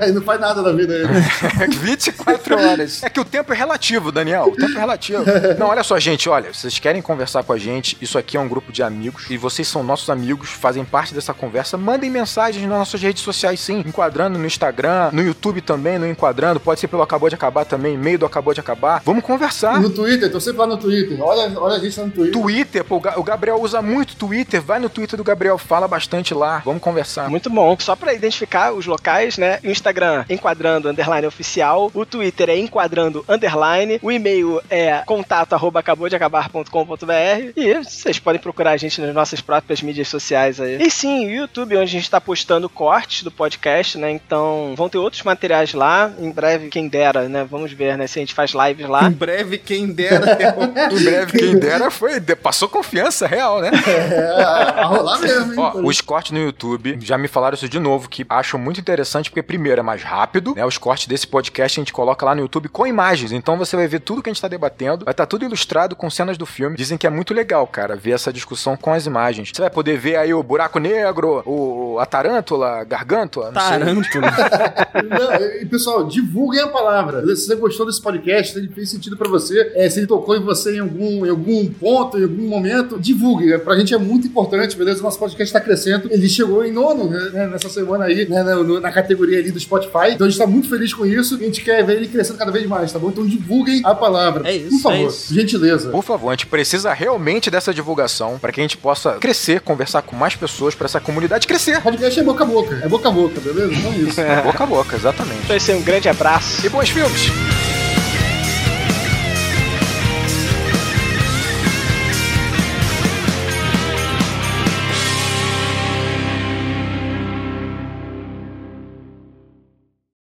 e 0.07 0.11
não 0.11 0.22
faz 0.22 0.39
nada 0.39 0.61
da 0.61 0.72
vida 0.72 0.93
aí. 1.57 1.68
24 1.68 2.60
horas. 2.60 3.02
É 3.02 3.10
que 3.10 3.19
o 3.19 3.26
tempo 3.26 3.52
é 3.52 3.56
relativo, 3.56 4.11
Daniel. 4.11 4.43
O 4.49 4.56
tempo 4.56 4.77
é 4.77 4.80
relativo. 4.80 5.23
Não, 5.57 5.68
olha 5.68 5.84
só, 5.84 5.97
gente, 5.97 6.30
olha, 6.30 6.53
vocês 6.53 6.77
querem 6.77 7.02
conversar 7.02 7.43
com 7.43 7.53
a 7.53 7.57
gente, 7.57 7.97
isso 7.99 8.19
aqui 8.19 8.38
é 8.38 8.39
um 8.39 8.47
grupo 8.47 8.72
de 8.72 8.84
amigos 8.84 9.26
e 9.31 9.38
vocês 9.38 9.68
são 9.68 9.84
nossos 9.84 10.11
amigos, 10.11 10.49
fazem 10.52 10.85
parte 10.85 11.14
dessa 11.14 11.34
conversa. 11.34 11.76
Mandem 11.76 12.10
mensagens 12.10 12.64
nas 12.68 12.77
nossas 12.77 13.02
redes 13.02 13.23
sociais, 13.23 13.60
sim. 13.60 13.80
Enquadrando 13.80 14.38
no 14.38 14.45
Instagram, 14.45 15.10
no 15.11 15.23
YouTube 15.23 15.61
também, 15.61 15.97
no 15.97 16.06
Enquadrando. 16.06 16.60
Pode 16.60 16.80
ser 16.80 16.88
pelo 16.88 17.02
Acabou 17.15 17.29
de 17.29 17.35
Acabar 17.35 17.63
também, 17.65 17.93
e-mail 17.93 18.19
do 18.19 18.25
Acabou 18.25 18.53
de 18.53 18.59
Acabar. 18.59 19.01
Vamos 19.05 19.23
conversar. 19.23 19.79
No 19.79 19.89
Twitter, 19.89 20.29
tô 20.29 20.37
sempre 20.39 20.59
lá 20.59 20.67
no 20.67 20.75
Twitter. 20.77 21.17
Olha, 21.21 21.57
olha 21.57 21.75
a 21.77 21.79
gente 21.79 21.97
lá 21.97 22.05
no 22.07 22.11
Twitter. 22.11 22.33
Twitter, 22.41 22.83
pô, 22.83 22.97
o 22.97 22.99
Ga- 22.99 23.13
o 23.17 23.23
Gabriel 23.23 23.61
usa 23.61 23.81
muito 23.81 24.17
Twitter. 24.17 24.61
Vai 24.61 24.79
no 24.79 24.89
Twitter 24.89 25.15
do 25.15 25.23
Gabriel, 25.23 25.57
fala 25.57 25.87
bastante 25.87 26.33
lá. 26.33 26.61
Vamos 26.65 26.81
conversar. 26.81 27.29
Muito 27.29 27.49
bom. 27.49 27.77
Só 27.79 27.95
pra 27.95 28.13
identificar 28.13 28.73
os 28.73 28.85
locais, 28.85 29.37
né? 29.37 29.59
O 29.63 29.67
Instagram, 29.69 30.25
enquadrando 30.29 30.89
underline 30.89 31.25
oficial. 31.25 31.89
O 31.93 32.05
Twitter 32.05 32.49
é 32.49 32.57
enquadrando 32.57 33.23
underline. 33.29 33.97
O 34.01 34.11
e-mail 34.11 34.61
é 34.69 35.01
contato 35.05 35.53
arroba 35.53 35.79
acabou 35.79 36.09
de 36.09 36.15
acabar.com.br. 36.17 37.51
E 37.55 37.73
vocês 37.83 38.19
podem 38.19 38.41
procurar 38.41 38.71
a 38.71 38.77
gente 38.77 38.99
nas 38.99 39.13
nossas 39.15 39.39
próprias 39.41 39.81
mídias 39.81 40.07
sociais 40.09 40.59
aí. 40.59 40.81
E 40.81 40.91
sim, 40.91 41.27
o 41.27 41.31
YouTube, 41.31 41.75
onde 41.77 41.83
a 41.83 41.85
gente 41.85 42.09
tá 42.09 42.19
postando 42.19 42.67
cortes 42.67 43.23
do 43.23 43.31
podcast, 43.31 43.97
né? 43.97 44.11
Então 44.11 44.73
vão 44.75 44.89
ter 44.89 44.97
outros 44.97 45.23
materiais 45.23 45.73
lá. 45.73 46.11
Em 46.19 46.29
breve, 46.31 46.69
quem 46.69 46.87
dera, 47.06 47.30
né? 47.30 47.45
Vamos 47.49 47.72
ver, 47.72 47.98
né? 47.98 48.07
Se 48.07 48.19
a 48.19 48.22
gente 48.22 48.34
faz 48.34 48.52
lives 48.52 48.88
lá. 48.88 49.07
Em 49.07 49.11
breve, 49.11 49.57
quem 49.57 49.88
dera. 49.91 50.38
eu- 50.41 50.65
Em 50.98 51.03
breve, 51.03 51.38
quem 51.38 51.57
dera 51.57 51.91
foi. 51.91 52.19
Passou 52.22 52.68
confiança 52.68 53.27
real, 53.27 53.61
né? 53.61 53.72
É, 53.88 54.44
a 54.44 54.86
rolar 54.86 55.19
mesmo, 55.19 55.53
hein? 55.53 55.60
Ó, 55.60 55.80
os 55.82 56.02
cortes 56.02 56.32
no 56.32 56.40
YouTube, 56.40 56.98
já 57.02 57.18
me 57.18 57.27
falaram 57.27 57.56
isso 57.56 57.69
de 57.69 57.80
novo, 57.80 58.10
que 58.10 58.26
acham 58.30 58.60
muito 58.60 58.80
interessante, 58.80 59.30
porque 59.30 59.44
primeiro 59.44 59.80
é 59.80 59.84
mais 59.84 60.03
rápido, 60.03 60.53
né? 60.56 60.65
Os 60.65 60.77
cortes 60.77 61.07
desse 61.07 61.27
podcast 61.27 61.80
a 61.80 61.82
gente 61.82 61.94
coloca 61.94 62.26
lá 62.26 62.34
no 62.36 62.41
YouTube 62.41 62.69
com 62.69 62.86
imagens, 62.88 63.32
então 63.32 63.57
você 63.57 63.76
vai 63.76 63.88
ver 63.88 63.99
tudo 63.99 64.22
que 64.22 64.30
a 64.30 64.34
gente 64.34 64.41
tá 64.41 64.48
debatendo, 64.48 65.06
vai 65.06 65.11
estar 65.11 65.26
tudo 65.26 65.45
ilustrado 65.45 65.95
com 65.95 66.10
cenas 66.10 66.38
do 66.38 66.45
filme. 66.45 66.76
Dizem 66.76 66.98
que 66.98 67.06
é 67.07 67.10
muito 67.10 67.34
legal, 67.34 67.65
cara, 67.68 67.95
ver 67.95 68.11
essa 68.11 68.32
discussão 68.34 68.76
com 68.76 68.94
as 68.94 69.06
imagens. 69.06 69.52
Você 69.53 69.61
vai 69.61 69.69
poder 69.69 69.98
ver 69.98 70.15
aí 70.18 70.34
o 70.34 70.41
buraco 70.44 70.80
negro, 70.80 71.41
o, 71.45 71.98
a 71.99 72.06
tarântula, 72.06 72.82
a 72.82 72.84
gargantula, 72.84 73.52
não 73.52 73.61
sei. 73.61 73.80
Não, 75.06 75.36
e 75.61 75.65
pessoal, 75.65 76.03
divulguem 76.06 76.61
a 76.61 76.68
palavra. 76.68 76.94
Se 77.35 77.45
você 77.47 77.55
gostou 77.55 77.85
desse 77.85 78.01
podcast, 78.01 78.53
se 78.53 78.59
ele 78.59 78.67
fez 78.69 78.89
sentido 78.89 79.17
pra 79.17 79.27
você, 79.30 79.72
é, 79.76 79.89
se 79.89 79.99
ele 79.99 80.07
tocou 80.07 80.35
em 80.35 80.41
você 80.41 80.76
em 80.76 80.80
algum, 80.80 81.26
em 81.26 81.30
algum 81.30 81.65
ponto, 81.67 82.17
em 82.17 82.23
algum 82.23 82.47
momento, 82.47 82.99
divulgue. 82.99 83.53
É, 83.53 83.57
Pra 83.57 83.76
gente 83.77 83.93
é 83.93 83.97
muito 83.97 84.27
importante, 84.27 84.76
beleza? 84.77 85.01
Nosso 85.01 85.17
podcast 85.19 85.51
tá 85.51 85.59
crescendo. 85.59 86.07
Ele 86.11 86.30
chegou 86.30 86.63
em 86.63 86.72
nono 86.72 87.09
né, 87.09 87.47
nessa 87.47 87.69
semana 87.69 88.05
aí, 88.05 88.27
né, 88.30 88.43
na, 88.43 88.63
na 88.80 88.91
categoria 88.91 89.39
ali 89.39 89.51
do 89.51 89.59
Spotify. 89.59 90.11
Então 90.13 90.27
a 90.27 90.30
gente 90.30 90.39
tá 90.39 90.47
muito 90.47 90.69
feliz 90.69 90.93
com 90.93 91.05
isso 91.05 91.35
e 91.39 91.43
a 91.43 91.45
gente 91.45 91.61
quer 91.61 91.84
ver 91.85 91.97
ele 91.97 92.07
crescendo 92.07 92.38
cada 92.38 92.51
vez 92.51 92.65
mais, 92.67 92.91
tá 92.91 92.99
bom? 92.99 93.09
Então 93.09 93.26
divulguem 93.26 93.81
a 93.84 93.95
palavra. 93.95 94.47
É 94.47 94.55
isso, 94.55 94.69
Por 94.69 94.81
favor, 94.81 94.97
é 94.97 95.03
isso. 95.07 95.34
gentileza. 95.34 95.89
Por 95.89 96.03
favor, 96.03 96.30
a 96.30 96.31
gente 96.34 96.45
precisa 96.47 96.93
realmente 96.93 97.49
dessa 97.49 97.73
divulgação 97.73 98.38
para 98.39 98.51
que 98.51 98.59
a 98.59 98.63
gente 98.63 98.77
possa 98.77 99.13
crescer, 99.13 99.61
conversar 99.61 100.01
com 100.01 100.15
mais 100.15 100.35
pessoas, 100.35 100.76
para 100.76 100.85
essa 100.85 100.99
comunidade 100.99 101.47
crescer. 101.47 101.81
Podcast 101.81 102.19
é 102.19 102.23
boca 102.23 102.43
a 102.43 102.47
boca. 102.47 102.80
É 102.84 102.88
boca 102.88 103.09
a 103.09 103.11
boca, 103.11 103.39
beleza? 103.41 103.73
Então 103.73 103.91
é 103.91 103.97
isso. 103.97 104.15
Boca 104.45 104.63
a 104.63 104.67
boca, 104.67 104.95
exatamente. 104.95 105.41
Então 105.43 105.55
esse 105.55 105.72
é 105.72 105.76
um 105.76 105.81
grande 105.81 106.07
abraço. 106.07 106.65
E 106.65 106.69
bons 106.76 106.89
filmes! 106.89 107.74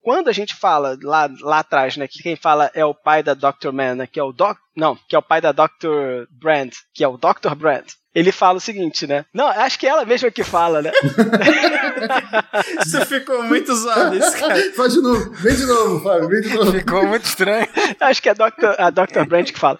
Quando 0.03 0.27
a 0.27 0.33
gente 0.33 0.53
fala 0.53 0.97
lá, 1.01 1.29
lá 1.39 1.59
atrás, 1.59 1.95
né, 1.95 2.07
que 2.09 2.21
quem 2.21 2.35
fala 2.35 2.69
é 2.75 2.83
o 2.83 2.93
pai 2.93 3.23
da 3.23 3.33
Dr. 3.33 3.71
Man, 3.71 3.95
né, 3.95 4.07
que 4.07 4.19
é 4.19 4.23
o 4.23 4.33
Doc, 4.33 4.57
não, 4.75 4.97
que 5.07 5.15
é 5.15 5.19
o 5.19 5.23
pai 5.23 5.39
da 5.39 5.53
Dr. 5.53 6.27
Brand, 6.29 6.71
que 6.93 7.05
é 7.05 7.07
o 7.07 7.17
Dr. 7.17 7.55
Brand. 7.55 7.85
Ele 8.13 8.31
fala 8.31 8.57
o 8.57 8.61
seguinte, 8.61 9.07
né? 9.07 9.25
Não, 9.33 9.47
acho 9.47 9.79
que 9.79 9.87
é 9.87 9.89
ela 9.89 10.05
mesma 10.05 10.29
que 10.29 10.43
fala, 10.43 10.83
né? 10.83 10.91
Isso 12.85 13.03
ficou 13.07 13.41
muito 13.43 13.73
zoado, 13.73 14.15
esse 14.15 14.37
cara. 14.37 14.55
Faz 14.75 14.93
de 14.93 15.01
novo. 15.01 15.31
Vem 15.31 15.55
de 15.55 15.65
novo, 15.65 16.03
Fábio. 16.03 16.29
Vem 16.29 16.41
de 16.41 16.53
novo. 16.53 16.71
Ficou 16.73 17.07
muito 17.07 17.25
estranho. 17.25 17.67
acho 17.99 18.21
que 18.21 18.29
é 18.29 18.33
a 18.33 18.35
Dr. 18.35 18.75
a 18.77 18.89
Dr. 18.91 19.25
Brand 19.27 19.49
que 19.49 19.59
fala. 19.59 19.79